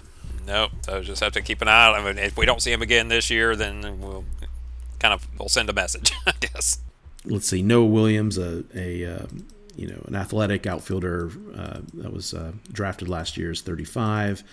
Nope. 0.46 0.72
So 0.82 1.02
just 1.02 1.24
have 1.24 1.34
to 1.34 1.42
keep 1.42 1.62
an 1.62 1.68
eye 1.68 1.88
on 1.88 2.06
him. 2.06 2.18
If 2.18 2.38
we 2.38 2.46
don't 2.46 2.62
see 2.62 2.72
him 2.72 2.82
again 2.82 3.08
this 3.08 3.30
year, 3.30 3.56
then 3.56 4.00
we'll 4.00 4.26
kind 5.00 5.14
of 5.14 5.28
we'll 5.40 5.50
send 5.50 5.70
a 5.70 5.74
message, 5.74 6.12
I 6.28 6.34
guess. 6.40 6.80
Let's 7.26 7.48
see. 7.48 7.64
Noah 7.64 7.88
Williams, 7.88 8.38
a, 8.38 8.64
a 8.76 9.06
uh, 9.06 9.26
you 9.76 9.88
know 9.88 10.04
an 10.06 10.16
athletic 10.16 10.68
outfielder 10.68 11.32
uh, 11.56 11.80
that 11.96 12.14
was 12.14 12.34
uh, 12.34 12.52
drafted 12.72 13.10
last 13.10 13.38
year, 13.38 13.52
is 13.52 13.62
35. 13.62 14.44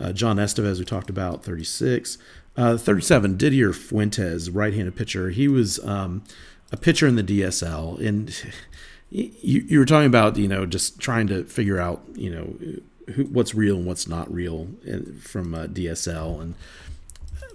Uh, 0.00 0.12
John 0.12 0.36
Estevez, 0.36 0.78
we 0.78 0.84
talked 0.84 1.10
about, 1.10 1.44
36. 1.44 2.18
Uh, 2.56 2.76
37. 2.76 3.36
Didier 3.36 3.72
Fuentes, 3.72 4.50
right-handed 4.50 4.96
pitcher. 4.96 5.30
He 5.30 5.48
was 5.48 5.78
um, 5.84 6.22
a 6.70 6.76
pitcher 6.76 7.06
in 7.06 7.16
the 7.16 7.22
DSL, 7.22 7.98
and 8.00 8.34
you, 9.10 9.30
you 9.66 9.78
were 9.78 9.84
talking 9.84 10.06
about 10.06 10.36
you 10.36 10.48
know 10.48 10.66
just 10.66 10.98
trying 10.98 11.26
to 11.28 11.44
figure 11.44 11.78
out 11.78 12.02
you 12.14 12.30
know 12.30 12.56
who, 13.14 13.24
what's 13.24 13.54
real 13.54 13.76
and 13.76 13.86
what's 13.86 14.08
not 14.08 14.32
real 14.32 14.68
from 15.20 15.54
uh, 15.54 15.66
DSL. 15.66 16.40
And 16.40 16.54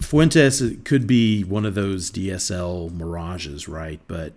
Fuentes 0.01 0.61
could 0.83 1.07
be 1.07 1.43
one 1.43 1.65
of 1.65 1.75
those 1.75 2.11
DSL 2.11 2.91
mirages, 2.91 3.67
right? 3.67 3.99
But 4.07 4.33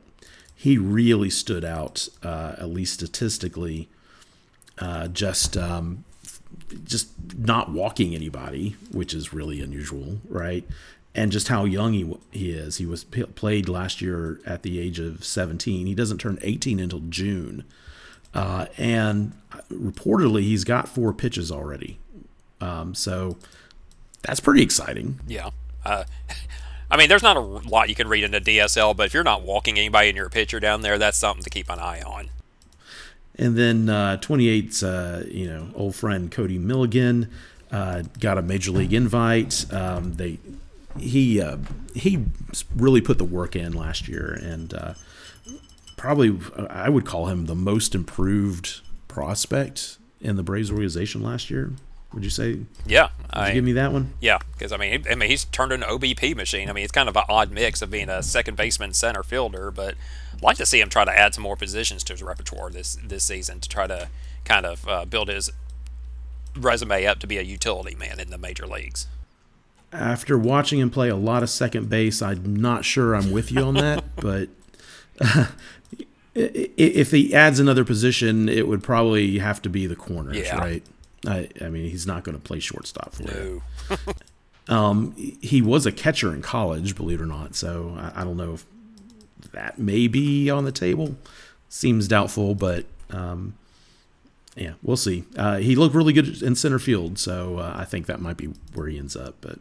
he 0.55 0.77
really 0.77 1.31
stood 1.31 1.65
out, 1.65 2.09
uh, 2.23 2.55
at 2.59 2.69
least 2.69 2.95
statistically, 2.95 3.89
uh, 4.79 5.09
just 5.09 5.57
um, 5.57 6.05
just 6.85 7.11
not 7.37 7.71
walking 7.71 8.15
anybody, 8.15 8.77
which 8.93 9.15
is 9.15 9.33
really 9.33 9.61
unusual, 9.61 10.21
right? 10.29 10.65
and 11.15 11.33
just 11.33 11.49
how 11.49 11.65
young 11.65 11.93
he 11.93 12.17
he 12.31 12.53
is. 12.53 12.77
He 12.77 12.87
was 12.87 13.05
p- 13.05 13.25
played 13.25 13.69
last 13.69 14.01
year 14.01 14.41
at 14.47 14.63
the 14.63 14.79
age 14.79 14.99
of 14.99 15.25
17. 15.25 15.87
He 15.87 15.95
doesn't 15.95 16.19
turn 16.19 16.39
18 16.43 16.79
until 16.79 17.01
June, 17.09 17.65
uh, 18.35 18.67
and 18.79 19.33
reportedly 19.73 20.43
he's 20.43 20.65
got 20.65 20.89
four 20.89 21.13
pitches 21.13 21.51
already. 21.51 21.99
Um, 22.61 22.95
so 22.95 23.37
that's 24.23 24.41
pretty 24.41 24.63
exciting. 24.63 25.19
Yeah. 25.27 25.51
Uh, 25.85 26.05
I 26.93 26.97
mean, 26.97 27.09
there's 27.09 27.23
not 27.23 27.37
a 27.37 27.41
lot 27.41 27.89
you 27.89 27.95
can 27.95 28.09
read 28.09 28.25
into 28.25 28.41
DSL, 28.41 28.97
but 28.97 29.07
if 29.07 29.15
you're 29.15 29.23
not 29.23 29.43
walking 29.43 29.79
anybody 29.79 30.09
in 30.09 30.17
your 30.17 30.29
pitcher 30.29 30.59
down 30.59 30.83
there, 30.83 30.99
that's 30.99 31.17
something 31.19 31.45
to 31.45 31.51
keep 31.51 31.71
an 31.71 31.79
eye 31.79 32.03
on. 32.03 32.31
And 33.41 33.57
then 33.57 33.89
uh, 33.89 34.19
28's, 34.21 34.83
uh, 34.83 35.25
you 35.27 35.49
know, 35.49 35.71
old 35.75 35.97
friend 35.97 36.31
Cody 36.31 36.59
Milligan 36.59 37.31
uh, 37.73 38.03
got 38.19 38.37
a 38.37 38.43
major 38.43 38.71
league 38.71 38.93
invite. 38.93 39.65
Um, 39.73 40.13
they 40.13 40.39
he 40.99 41.41
uh, 41.41 41.57
he 41.95 42.27
really 42.77 43.01
put 43.01 43.17
the 43.17 43.25
work 43.25 43.57
in 43.57 43.73
last 43.73 44.09
year, 44.09 44.39
and 44.43 44.75
uh, 44.75 44.95
probably 45.97 46.39
I 46.69 46.91
would 46.91 47.07
call 47.07 47.29
him 47.29 47.47
the 47.47 47.55
most 47.55 47.95
improved 47.95 48.83
prospect 49.09 49.97
in 50.21 50.37
the 50.37 50.43
Braves 50.43 50.71
organization 50.71 51.23
last 51.23 51.49
year. 51.49 51.73
Would 52.13 52.25
you 52.25 52.31
say? 52.31 52.59
Yeah, 52.87 53.11
Would 53.37 53.49
you 53.49 53.55
give 53.55 53.65
me 53.65 53.73
that 53.73 53.93
one. 53.93 54.13
Yeah, 54.21 54.39
because 54.53 54.73
I 54.73 54.77
mean, 54.77 55.05
I 55.09 55.15
mean, 55.15 55.31
he's 55.31 55.45
turned 55.45 55.71
into 55.73 55.87
an 55.89 55.97
OBP 55.99 56.35
machine. 56.35 56.69
I 56.69 56.73
mean, 56.73 56.83
it's 56.83 56.93
kind 56.93 57.09
of 57.09 57.17
an 57.17 57.23
odd 57.29 57.53
mix 57.53 57.83
of 57.83 57.91
being 57.91 58.09
a 58.09 58.21
second 58.23 58.57
baseman, 58.57 58.95
center 58.95 59.23
fielder, 59.23 59.71
but 59.71 59.95
I'd 60.35 60.43
like 60.43 60.57
to 60.57 60.67
see 60.67 60.81
him 60.81 60.89
try 60.89 61.05
to 61.05 61.17
add 61.17 61.35
some 61.35 61.45
more 61.45 61.55
positions 61.57 62.03
to 62.05 62.13
his 62.13 62.23
repertoire 62.23 62.69
this 62.71 62.99
this 63.05 63.23
season 63.25 63.61
to 63.61 63.69
try 63.69 63.87
to 63.87 64.09
kind 64.45 64.67
of 64.67 64.89
uh, 64.89 65.05
build 65.05 65.29
his 65.29 65.53
resume 66.57 67.07
up 67.07 67.21
to 67.21 67.27
be 67.29 67.39
a 67.39 67.43
utility 67.43 67.95
man 67.95 68.19
in 68.19 68.31
the 68.31 68.39
major 68.39 68.67
leagues. 68.67 69.07
After 69.93 70.37
watching 70.37 70.81
him 70.81 70.91
play 70.91 71.09
a 71.11 71.17
lot 71.17 71.43
of 71.45 71.51
second 71.51 71.89
base, 71.89 72.21
I'm 72.23 72.57
not 72.57 72.85
sure 72.85 73.15
I'm 73.15 73.31
with 73.31 73.53
you 73.53 73.63
on 73.63 73.75
that, 73.75 74.05
but. 74.17 74.49
Uh, 76.37 76.47
if 76.77 77.11
he 77.11 77.35
adds 77.35 77.59
another 77.59 77.85
position, 77.85 78.49
it 78.49 78.69
would 78.69 78.85
probably 78.85 79.41
have 79.41 79.61
to 79.61 79.69
be 79.69 79.87
the 79.87 79.97
corners, 79.97 80.37
Yeah. 80.37 80.59
right? 80.59 80.83
I, 81.27 81.49
I 81.61 81.69
mean, 81.69 81.91
he's 81.91 82.07
not 82.07 82.25
going 82.25 82.37
to 82.37 82.43
play 82.43 82.61
shortstop 82.61 83.15
for 83.15 83.25
you. 83.25 83.63
No. 83.89 83.97
Um, 84.69 85.17
he 85.17 85.61
was 85.61 85.85
a 85.85 85.91
catcher 85.91 86.33
in 86.33 86.43
college, 86.43 86.95
believe 86.95 87.21
it 87.21 87.25
or 87.25 87.27
not. 87.27 87.57
So 87.57 87.97
I, 87.99 88.21
I 88.21 88.25
don't 88.25 88.37
know 88.37 88.55
if 88.55 88.65
that 89.51 89.79
may 89.81 90.07
be 90.07 90.49
on 90.49 90.65
the 90.65 90.71
table. 90.71 91.17
Seems 91.69 92.07
doubtful, 92.07 92.55
but 92.55 92.87
um, 93.11 93.55
yeah, 94.55 94.75
we'll 94.83 94.97
see. 94.97 95.25
Uh, 95.37 95.57
he 95.57 95.75
looked 95.75 95.95
really 95.95 96.13
good 96.13 96.41
in 96.41 96.55
center 96.55 96.79
field, 96.79 97.19
so 97.19 97.59
uh, 97.59 97.75
I 97.77 97.85
think 97.85 98.07
that 98.07 98.21
might 98.21 98.37
be 98.37 98.47
where 98.73 98.87
he 98.87 98.97
ends 98.97 99.17
up. 99.17 99.37
But 99.41 99.59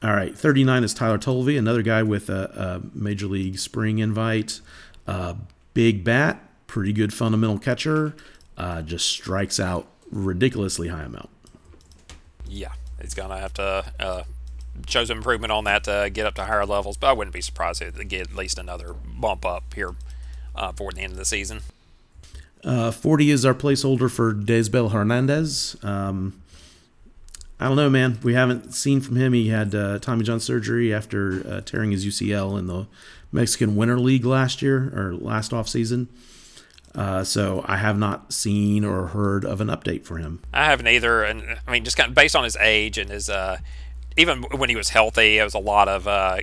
all 0.00 0.14
right, 0.14 0.36
39 0.36 0.84
is 0.84 0.94
Tyler 0.94 1.18
Tolve, 1.18 1.48
another 1.58 1.82
guy 1.82 2.04
with 2.04 2.30
a, 2.30 2.82
a 2.94 2.96
major 2.96 3.26
league 3.26 3.58
spring 3.58 3.98
invite. 3.98 4.60
Uh, 5.08 5.34
big 5.74 6.04
bat, 6.04 6.40
pretty 6.68 6.92
good 6.92 7.12
fundamental 7.12 7.58
catcher. 7.58 8.14
Uh, 8.56 8.82
just 8.82 9.08
strikes 9.08 9.58
out 9.58 9.88
ridiculously 10.12 10.88
high 10.88 11.02
amount. 11.02 11.30
Yeah, 12.46 12.72
he's 13.00 13.14
gonna 13.14 13.38
have 13.38 13.54
to 13.54 13.84
uh, 13.98 14.22
show 14.86 15.04
some 15.04 15.18
improvement 15.18 15.52
on 15.52 15.64
that 15.64 15.84
to 15.84 16.10
get 16.12 16.26
up 16.26 16.34
to 16.34 16.44
higher 16.44 16.66
levels. 16.66 16.96
But 16.96 17.08
I 17.08 17.12
wouldn't 17.14 17.34
be 17.34 17.40
surprised 17.40 17.82
if 17.82 17.94
they 17.94 18.04
get 18.04 18.20
at 18.30 18.36
least 18.36 18.58
another 18.58 18.94
bump 18.94 19.44
up 19.44 19.74
here 19.74 19.94
uh, 20.54 20.72
for 20.72 20.92
the 20.92 21.00
end 21.00 21.12
of 21.12 21.18
the 21.18 21.24
season. 21.24 21.60
Uh, 22.64 22.92
40 22.92 23.30
is 23.30 23.44
our 23.44 23.54
placeholder 23.54 24.10
for 24.10 24.32
Desbel 24.32 24.92
Hernandez. 24.92 25.76
Um, 25.82 26.40
I 27.58 27.66
don't 27.66 27.76
know, 27.76 27.90
man. 27.90 28.18
We 28.22 28.34
haven't 28.34 28.72
seen 28.72 29.00
from 29.00 29.16
him. 29.16 29.32
He 29.32 29.48
had 29.48 29.74
uh, 29.74 29.98
Tommy 29.98 30.24
John 30.24 30.40
surgery 30.40 30.92
after 30.92 31.46
uh, 31.46 31.60
tearing 31.60 31.90
his 31.90 32.06
UCL 32.06 32.58
in 32.58 32.66
the 32.66 32.86
Mexican 33.30 33.76
Winter 33.76 33.98
League 33.98 34.24
last 34.24 34.62
year 34.62 34.92
or 34.94 35.14
last 35.14 35.52
off 35.52 35.68
season. 35.68 36.08
Uh, 36.94 37.24
so 37.24 37.64
I 37.66 37.78
have 37.78 37.98
not 37.98 38.32
seen 38.32 38.84
or 38.84 39.08
heard 39.08 39.44
of 39.44 39.60
an 39.60 39.68
update 39.68 40.04
for 40.04 40.18
him. 40.18 40.40
I 40.52 40.66
haven't 40.66 40.88
either, 40.88 41.22
and 41.22 41.58
I 41.66 41.72
mean, 41.72 41.84
just 41.84 41.96
kind 41.96 42.10
of 42.10 42.14
based 42.14 42.36
on 42.36 42.44
his 42.44 42.56
age 42.56 42.98
and 42.98 43.08
his, 43.10 43.30
uh, 43.30 43.58
even 44.16 44.42
when 44.42 44.68
he 44.68 44.76
was 44.76 44.90
healthy, 44.90 45.38
it 45.38 45.44
was 45.44 45.54
a 45.54 45.58
lot 45.58 45.88
of, 45.88 46.06
uh, 46.06 46.38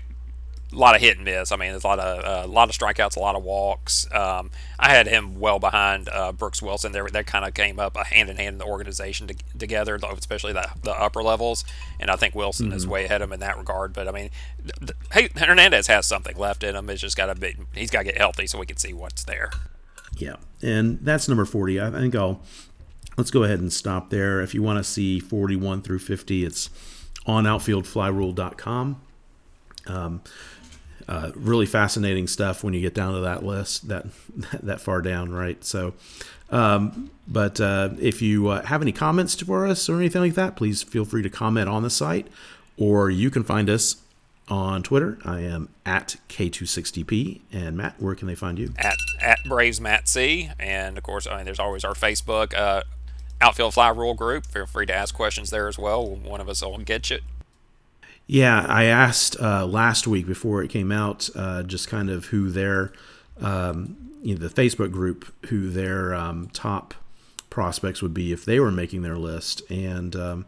a 0.72 0.76
lot 0.76 0.96
of 0.96 1.02
hit 1.02 1.18
and 1.18 1.26
miss. 1.26 1.52
I 1.52 1.56
mean, 1.56 1.72
there's 1.72 1.84
a 1.84 1.88
lot 1.88 2.00
of, 2.00 2.24
uh, 2.24 2.48
a 2.48 2.52
lot 2.52 2.70
of 2.70 2.78
strikeouts, 2.78 3.16
a 3.16 3.20
lot 3.20 3.36
of 3.36 3.44
walks. 3.44 4.08
Um, 4.12 4.52
I 4.80 4.90
had 4.90 5.08
him 5.08 5.40
well 5.40 5.58
behind 5.60 6.10
uh, 6.10 6.32
Brooks 6.32 6.62
Wilson. 6.62 6.92
They, 6.92 7.02
they 7.12 7.24
kind 7.24 7.44
of 7.46 7.54
came 7.56 7.80
up 7.80 7.96
a 7.96 8.04
hand 8.04 8.30
in 8.30 8.38
hand 8.38 8.54
in 8.54 8.58
the 8.60 8.66
organization 8.66 9.28
to, 9.28 9.36
together, 9.58 10.00
especially 10.18 10.54
the, 10.54 10.68
the 10.84 10.92
upper 10.92 11.24
levels. 11.24 11.64
And 12.00 12.12
I 12.12 12.16
think 12.16 12.36
Wilson 12.36 12.72
is 12.72 12.86
way 12.88 13.06
ahead 13.06 13.22
of 13.22 13.30
him 13.30 13.34
in 13.34 13.40
that 13.40 13.58
regard. 13.58 13.94
But 13.94 14.08
I 14.08 14.12
mean, 14.12 14.30
th- 14.64 14.74
th- 14.80 15.32
hey, 15.34 15.44
Hernandez 15.44 15.88
has 15.88 16.06
something 16.06 16.38
left 16.38 16.64
in 16.64 16.76
him. 16.76 16.88
It's 16.90 17.02
just 17.02 17.18
got 17.18 17.28
to 17.28 17.36
be, 17.36 17.56
he's 17.74 17.90
got 17.90 18.00
to 18.00 18.06
get 18.06 18.18
healthy 18.18 18.46
so 18.46 18.60
we 18.60 18.68
can 18.68 18.78
see 18.78 18.94
what's 18.94 19.24
there. 19.24 19.50
Yeah, 20.20 20.36
and 20.62 21.00
that's 21.02 21.28
number 21.28 21.46
40. 21.46 21.82
I 21.82 21.90
think 21.92 22.16
I'll 22.16 22.42
let's 23.18 23.32
go 23.32 23.44
ahead 23.44 23.60
and 23.60 23.72
stop 23.72 24.10
there. 24.10 24.42
If 24.42 24.54
you 24.54 24.62
want 24.64 24.78
to 24.78 24.84
see 24.84 25.20
41 25.20 25.82
through 25.82 26.00
50, 26.00 26.46
it's 26.46 26.70
on 27.26 27.44
outfieldflyrule.com. 27.44 29.02
Um, 29.88 30.22
uh, 31.08 31.32
really 31.36 31.66
fascinating 31.66 32.28
stuff 32.28 32.64
when 32.64 32.74
you 32.74 32.82
get 32.82 32.94
down 32.94 33.14
to 33.14 33.22
that 33.22 33.44
list, 33.44 33.88
that 33.88 34.06
that 34.64 34.80
far 34.80 35.02
down, 35.02 35.32
right? 35.32 35.64
So, 35.64 35.94
um, 36.52 37.10
but 37.28 37.60
uh, 37.60 37.90
if 38.00 38.22
you 38.22 38.50
uh, 38.50 38.66
have 38.66 38.82
any 38.82 38.92
comments 38.92 39.36
for 39.42 39.66
us 39.66 39.90
or 39.90 39.98
anything 39.98 40.22
like 40.22 40.36
that, 40.36 40.56
please 40.56 40.84
feel 40.84 41.06
free 41.06 41.24
to 41.24 41.30
comment 41.30 41.68
on 41.68 41.84
the 41.84 41.90
site, 41.90 42.28
or 42.78 43.10
you 43.10 43.30
can 43.30 43.44
find 43.44 43.70
us 43.70 43.98
on 44.50 44.84
Twitter. 44.84 45.18
I 45.24 45.42
am 45.42 45.70
at 45.86 46.18
K260p. 46.30 47.42
And 47.52 47.78
Matt, 47.78 47.96
where 48.00 48.16
can 48.16 48.28
they 48.28 48.36
find 48.36 48.58
you? 48.58 48.74
at 48.78 48.96
at 49.22 49.40
Braves 49.48 49.80
Matt 49.80 50.08
C. 50.08 50.50
And 50.60 50.98
of 50.98 51.04
course, 51.04 51.28
I 51.28 51.38
mean, 51.38 51.46
there's 51.46 51.60
always 51.60 51.84
our 51.84 51.94
Facebook 51.94 52.54
uh, 52.58 52.84
outfield 53.42 53.74
fly 53.74 53.90
rule 53.90 54.14
group. 54.14 54.46
Feel 54.46 54.66
free 54.66 54.86
to 54.86 54.94
ask 54.94 55.14
questions 55.14 55.50
there 55.50 55.68
as 55.68 55.78
well. 55.78 56.06
One 56.06 56.42
of 56.42 56.50
us 56.50 56.62
will 56.62 56.78
get 56.80 57.10
you. 57.10 57.20
Yeah, 58.28 58.64
I 58.68 58.84
asked 58.84 59.40
uh, 59.42 59.66
last 59.66 60.06
week 60.06 60.28
before 60.28 60.62
it 60.62 60.70
came 60.70 60.92
out, 60.92 61.30
uh, 61.36 61.64
just 61.64 61.88
kind 61.88 62.12
of 62.12 62.26
who 62.26 62.52
their, 62.52 62.94
um, 63.42 63.98
you 64.22 64.36
know, 64.36 64.48
the 64.48 64.54
Facebook 64.54 64.92
group, 64.92 65.34
who 65.48 65.72
their 65.72 66.14
um, 66.14 66.50
top 66.54 66.94
prospects 67.50 68.04
would 68.04 68.14
be 68.14 68.32
if 68.32 68.46
they 68.46 68.60
were 68.60 68.70
making 68.70 69.02
their 69.02 69.18
list, 69.18 69.64
and 69.72 70.16
um, 70.16 70.46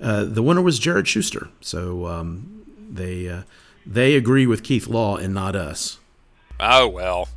uh, 0.00 0.24
the 0.24 0.44
winner 0.44 0.62
was 0.62 0.78
Jared 0.78 1.08
Schuster. 1.08 1.48
So 1.60 2.06
um, 2.06 2.63
they 2.90 3.28
uh, 3.28 3.42
they 3.86 4.16
agree 4.16 4.46
with 4.46 4.62
Keith 4.62 4.86
Law 4.86 5.16
and 5.16 5.34
not 5.34 5.56
us. 5.56 5.98
Oh 6.60 6.88
well, 6.88 7.28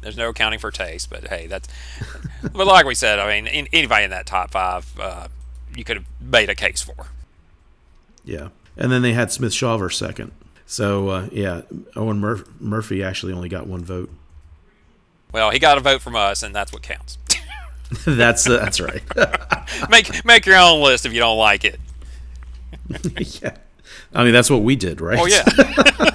there's 0.00 0.16
no 0.16 0.30
accounting 0.30 0.58
for 0.58 0.70
taste, 0.70 1.10
but 1.10 1.28
hey, 1.28 1.46
that's. 1.46 1.68
but 2.52 2.66
like 2.66 2.86
we 2.86 2.94
said, 2.94 3.18
I 3.18 3.28
mean, 3.28 3.46
in, 3.46 3.68
anybody 3.72 4.04
in 4.04 4.10
that 4.10 4.26
top 4.26 4.50
five, 4.50 4.86
uh, 4.98 5.28
you 5.76 5.84
could 5.84 5.98
have 5.98 6.06
made 6.20 6.50
a 6.50 6.54
case 6.54 6.82
for. 6.82 7.06
Yeah, 8.24 8.48
and 8.76 8.90
then 8.90 9.02
they 9.02 9.12
had 9.12 9.30
Smith 9.30 9.52
Shawver 9.52 9.92
second. 9.92 10.32
So 10.66 11.08
uh, 11.08 11.28
yeah, 11.32 11.62
Owen 11.96 12.18
Mur- 12.18 12.44
Murphy 12.58 13.02
actually 13.02 13.32
only 13.32 13.48
got 13.48 13.66
one 13.66 13.84
vote. 13.84 14.10
Well, 15.32 15.50
he 15.50 15.58
got 15.58 15.78
a 15.78 15.80
vote 15.80 16.00
from 16.00 16.16
us, 16.16 16.42
and 16.42 16.54
that's 16.54 16.72
what 16.72 16.82
counts. 16.82 17.18
that's 18.06 18.48
uh, 18.48 18.58
that's 18.58 18.80
right. 18.80 19.02
make 19.90 20.24
make 20.24 20.46
your 20.46 20.56
own 20.56 20.80
list 20.82 21.06
if 21.06 21.12
you 21.12 21.20
don't 21.20 21.38
like 21.38 21.64
it. 21.64 21.80
yeah, 23.42 23.56
I 24.14 24.24
mean 24.24 24.32
that's 24.32 24.50
what 24.50 24.62
we 24.62 24.76
did, 24.76 25.00
right? 25.00 25.18
Oh 25.18 25.26
yeah. 25.26 25.44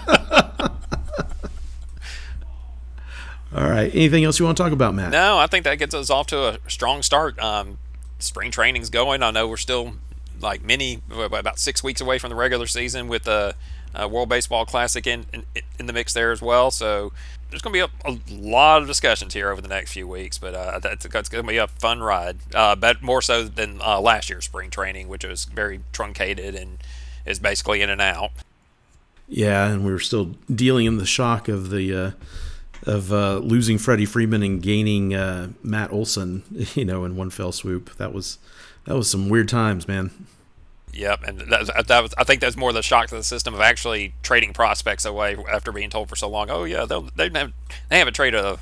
All 3.55 3.67
right. 3.67 3.93
Anything 3.93 4.23
else 4.23 4.37
you 4.39 4.45
want 4.45 4.57
to 4.57 4.63
talk 4.63 4.71
about, 4.71 4.93
Matt? 4.93 5.11
No, 5.11 5.37
I 5.37 5.47
think 5.47 5.63
that 5.65 5.79
gets 5.79 5.95
us 5.95 6.09
off 6.09 6.27
to 6.27 6.37
a 6.39 6.59
strong 6.69 7.01
start. 7.01 7.39
Um, 7.39 7.79
spring 8.19 8.51
training's 8.51 8.89
going. 8.89 9.23
I 9.23 9.31
know 9.31 9.47
we're 9.47 9.57
still 9.57 9.93
like 10.39 10.63
many 10.63 11.01
about 11.11 11.59
six 11.59 11.83
weeks 11.83 11.99
away 11.99 12.19
from 12.19 12.29
the 12.29 12.35
regular 12.35 12.67
season 12.67 13.07
with 13.07 13.23
the 13.23 13.55
uh, 13.93 14.07
World 14.07 14.29
Baseball 14.29 14.65
Classic 14.65 15.05
in, 15.07 15.25
in 15.33 15.43
in 15.79 15.87
the 15.87 15.93
mix 15.93 16.13
there 16.13 16.31
as 16.31 16.41
well. 16.41 16.69
So 16.69 17.11
there's 17.49 17.61
going 17.63 17.73
to 17.73 17.87
be 17.87 17.91
a, 18.05 18.11
a 18.11 18.19
lot 18.39 18.81
of 18.81 18.87
discussions 18.87 19.33
here 19.33 19.49
over 19.49 19.61
the 19.61 19.67
next 19.67 19.91
few 19.91 20.07
weeks, 20.07 20.37
but 20.37 20.53
uh, 20.53 20.79
that's, 20.79 21.07
that's 21.07 21.29
going 21.29 21.43
to 21.43 21.47
be 21.47 21.57
a 21.57 21.67
fun 21.67 22.01
ride. 22.01 22.37
Uh, 22.53 22.75
but 22.75 23.01
more 23.01 23.21
so 23.21 23.43
than 23.43 23.81
uh, 23.81 23.99
last 23.99 24.29
year's 24.29 24.45
spring 24.45 24.69
training, 24.69 25.07
which 25.07 25.25
was 25.25 25.45
very 25.45 25.79
truncated 25.91 26.53
and 26.53 26.77
is 27.29 27.39
basically 27.39 27.81
in 27.81 27.89
and 27.89 28.01
out. 28.01 28.31
Yeah, 29.27 29.67
and 29.67 29.85
we 29.85 29.91
were 29.91 29.99
still 29.99 30.35
dealing 30.53 30.85
in 30.87 30.97
the 30.97 31.05
shock 31.05 31.47
of 31.47 31.69
the 31.69 31.95
uh, 31.95 32.11
of 32.83 33.13
uh, 33.13 33.37
losing 33.37 33.77
Freddie 33.77 34.05
Freeman 34.05 34.41
and 34.41 34.61
gaining 34.61 35.13
uh, 35.13 35.49
Matt 35.63 35.91
Olson, 35.91 36.43
you 36.75 36.85
know, 36.85 37.05
in 37.05 37.15
one 37.15 37.29
fell 37.29 37.51
swoop. 37.51 37.95
That 37.97 38.11
was 38.13 38.39
that 38.85 38.95
was 38.95 39.09
some 39.09 39.29
weird 39.29 39.47
times, 39.47 39.87
man. 39.87 40.11
Yep, 40.91 41.23
and 41.23 41.39
that, 41.51 41.59
was- 41.59 41.85
that 41.87 42.01
was, 42.01 42.13
I 42.17 42.23
think 42.23 42.41
that's 42.41 42.57
more 42.57 42.73
the 42.73 42.81
shock 42.81 43.09
to 43.09 43.15
the 43.15 43.23
system 43.23 43.53
of 43.53 43.61
actually 43.61 44.15
trading 44.23 44.53
prospects 44.53 45.05
away 45.05 45.37
after 45.51 45.71
being 45.71 45.91
told 45.91 46.09
for 46.09 46.15
so 46.15 46.27
long. 46.27 46.49
Oh 46.49 46.63
yeah, 46.63 46.85
they'll, 46.85 47.07
they 47.15 47.29
have 47.35 47.53
they 47.89 47.99
haven't 47.99 48.15
traded 48.15 48.43
a 48.43 48.57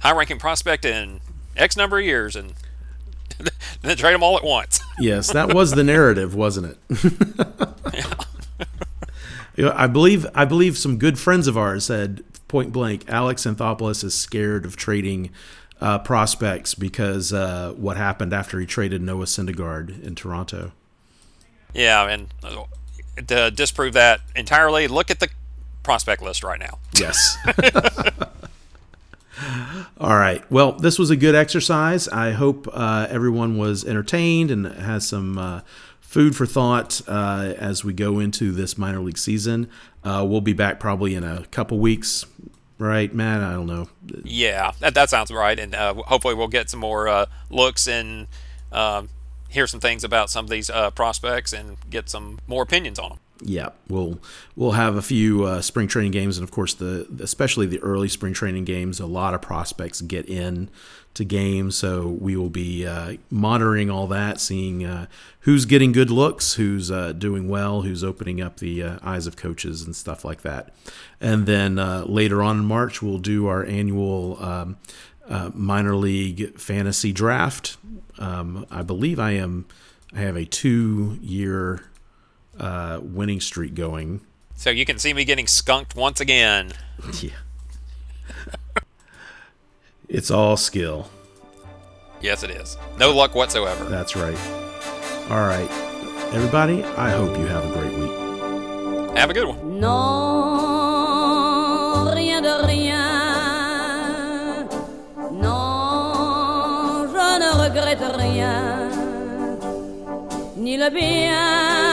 high-ranking 0.00 0.40
prospect 0.40 0.84
in 0.84 1.20
X 1.56 1.76
number 1.76 2.00
of 2.00 2.04
years, 2.04 2.34
and 2.34 2.54
then 3.82 3.96
trade 3.96 4.14
them 4.14 4.22
all 4.22 4.36
at 4.36 4.44
once. 4.44 4.80
Yes, 4.98 5.32
that 5.32 5.54
was 5.54 5.72
the 5.72 5.84
narrative, 5.84 6.34
wasn't 6.34 6.76
it? 6.90 8.04
You 9.56 9.64
know, 9.64 9.74
I 9.76 9.86
believe 9.86 10.26
I 10.34 10.44
believe 10.44 10.78
some 10.78 10.98
good 10.98 11.18
friends 11.18 11.46
of 11.46 11.58
ours 11.58 11.84
said 11.84 12.24
point 12.48 12.72
blank, 12.72 13.04
Alex 13.08 13.44
Anthopoulos 13.44 14.02
is 14.02 14.14
scared 14.14 14.64
of 14.64 14.76
trading 14.76 15.30
uh, 15.80 15.98
prospects 15.98 16.74
because 16.74 17.32
uh, 17.32 17.74
what 17.76 17.96
happened 17.96 18.32
after 18.32 18.58
he 18.60 18.66
traded 18.66 19.02
Noah 19.02 19.24
Syndergaard 19.24 20.02
in 20.02 20.14
Toronto. 20.14 20.72
Yeah, 21.74 22.08
and 22.08 22.28
uh, 22.42 22.64
to 23.26 23.50
disprove 23.50 23.94
that 23.94 24.20
entirely, 24.36 24.88
look 24.88 25.10
at 25.10 25.20
the 25.20 25.28
prospect 25.82 26.22
list 26.22 26.44
right 26.44 26.60
now. 26.60 26.78
Yes. 26.94 27.36
All 29.98 30.16
right. 30.16 30.48
Well, 30.50 30.72
this 30.72 30.98
was 30.98 31.10
a 31.10 31.16
good 31.16 31.34
exercise. 31.34 32.08
I 32.08 32.32
hope 32.32 32.68
uh, 32.72 33.06
everyone 33.10 33.58
was 33.58 33.84
entertained 33.84 34.50
and 34.50 34.66
has 34.66 35.06
some 35.06 35.38
uh, 35.38 35.60
food 36.00 36.36
for 36.36 36.46
thought 36.46 37.00
uh, 37.08 37.54
as 37.56 37.84
we 37.84 37.92
go 37.92 38.18
into 38.18 38.52
this 38.52 38.76
minor 38.76 39.00
league 39.00 39.18
season. 39.18 39.68
Uh, 40.04 40.24
we'll 40.28 40.40
be 40.40 40.52
back 40.52 40.80
probably 40.80 41.14
in 41.14 41.24
a 41.24 41.46
couple 41.46 41.78
weeks, 41.78 42.26
right, 42.78 43.14
Matt? 43.14 43.42
I 43.42 43.52
don't 43.52 43.66
know. 43.66 43.88
Yeah, 44.24 44.72
that, 44.80 44.94
that 44.94 45.10
sounds 45.10 45.30
right. 45.30 45.58
And 45.58 45.74
uh, 45.74 45.94
hopefully, 45.94 46.34
we'll 46.34 46.48
get 46.48 46.68
some 46.68 46.80
more 46.80 47.08
uh, 47.08 47.26
looks 47.50 47.86
and 47.86 48.26
um, 48.70 49.08
hear 49.48 49.66
some 49.66 49.80
things 49.80 50.04
about 50.04 50.28
some 50.28 50.44
of 50.44 50.50
these 50.50 50.70
prospects 50.94 51.52
and 51.52 51.76
get 51.88 52.08
some 52.08 52.38
more 52.46 52.62
opinions 52.62 52.98
on 52.98 53.10
them 53.10 53.18
yeah, 53.44 53.70
we'll 53.88 54.18
we'll 54.56 54.72
have 54.72 54.96
a 54.96 55.02
few 55.02 55.44
uh, 55.44 55.60
spring 55.60 55.88
training 55.88 56.12
games, 56.12 56.38
and 56.38 56.44
of 56.44 56.50
course 56.50 56.74
the 56.74 57.06
especially 57.20 57.66
the 57.66 57.80
early 57.80 58.08
spring 58.08 58.32
training 58.32 58.64
games. 58.64 59.00
A 59.00 59.06
lot 59.06 59.34
of 59.34 59.42
prospects 59.42 60.00
get 60.00 60.28
in 60.28 60.70
to 61.14 61.24
games, 61.24 61.76
so 61.76 62.08
we 62.08 62.36
will 62.36 62.50
be 62.50 62.86
uh, 62.86 63.14
monitoring 63.30 63.90
all 63.90 64.06
that, 64.06 64.40
seeing 64.40 64.84
uh, 64.84 65.06
who's 65.40 65.64
getting 65.64 65.92
good 65.92 66.10
looks, 66.10 66.54
who's 66.54 66.90
uh, 66.90 67.12
doing 67.12 67.48
well, 67.48 67.82
who's 67.82 68.02
opening 68.02 68.40
up 68.40 68.58
the 68.58 68.82
uh, 68.82 68.98
eyes 69.02 69.26
of 69.26 69.36
coaches 69.36 69.82
and 69.82 69.94
stuff 69.94 70.24
like 70.24 70.42
that. 70.42 70.72
And 71.20 71.46
then 71.46 71.78
uh, 71.78 72.04
later 72.06 72.42
on 72.42 72.58
in 72.58 72.64
March, 72.64 73.02
we'll 73.02 73.18
do 73.18 73.46
our 73.46 73.64
annual 73.64 74.42
um, 74.42 74.76
minor 75.54 75.96
league 75.96 76.58
fantasy 76.58 77.12
draft. 77.12 77.76
Um, 78.18 78.66
I 78.70 78.82
believe 78.82 79.18
I 79.18 79.32
am. 79.32 79.66
I 80.14 80.20
have 80.20 80.36
a 80.36 80.44
two 80.44 81.18
year 81.22 81.84
uh, 82.58 82.98
winning 83.02 83.40
streak 83.40 83.74
going. 83.74 84.20
So 84.56 84.70
you 84.70 84.84
can 84.84 84.98
see 84.98 85.12
me 85.14 85.24
getting 85.24 85.46
skunked 85.46 85.94
once 85.96 86.20
again. 86.20 86.72
Yeah. 87.20 87.30
it's 90.08 90.30
all 90.30 90.56
skill. 90.56 91.10
Yes, 92.20 92.42
it 92.44 92.50
is. 92.50 92.76
No 92.98 93.12
luck 93.12 93.34
whatsoever. 93.34 93.84
That's 93.86 94.14
right. 94.14 94.38
All 95.30 95.46
right. 95.48 95.68
Everybody, 96.32 96.84
I 96.84 97.10
hope 97.10 97.36
you 97.38 97.46
have 97.46 97.64
a 97.68 97.72
great 97.72 97.92
week. 97.98 98.12
Have 99.16 99.30
a 99.30 99.34
good 99.34 99.48
one. 99.48 99.80
Non, 99.80 100.94
rien 102.14 102.40
de 102.42 102.62
rien. 102.66 104.68
Non, 105.32 107.08
je 107.12 107.38
ne 107.40 107.50
regrette 107.64 108.04
rien. 108.16 108.90
Ni 110.56 110.76
le 110.76 110.90
bien 110.90 111.91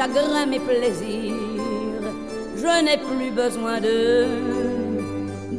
chagrins, 0.00 0.46
mes 0.46 0.60
plaisirs. 0.60 2.04
Je 2.56 2.72
n'ai 2.84 2.98
plus 3.08 3.30
besoin 3.42 3.80
de 3.80 4.26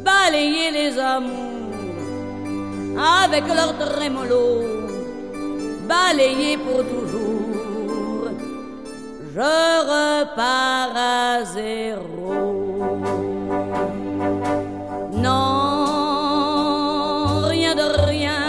balayer 0.08 0.70
les 0.78 0.98
amours 0.98 1.76
avec 3.24 3.44
leur 3.46 3.72
trémolo, 3.78 4.46
balayé 5.88 6.56
pour 6.56 6.80
toujours. 6.92 8.30
Je 9.34 9.60
repars 9.94 10.96
à 10.96 11.44
zéro. 11.44 12.34
Non, 15.26 16.62
rien 17.54 17.74
de 17.82 17.88
rien. 18.10 18.42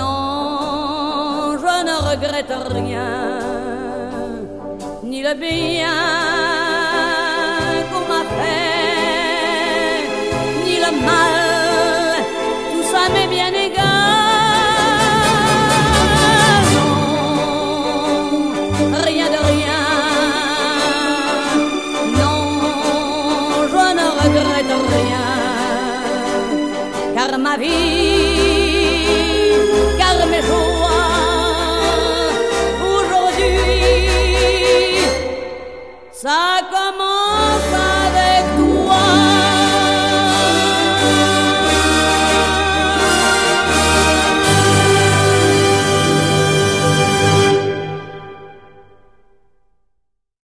Non, 0.00 1.56
je 1.62 1.74
ne 1.88 1.94
regrette 2.10 2.54
rien, 2.78 3.23
bien 5.36 6.43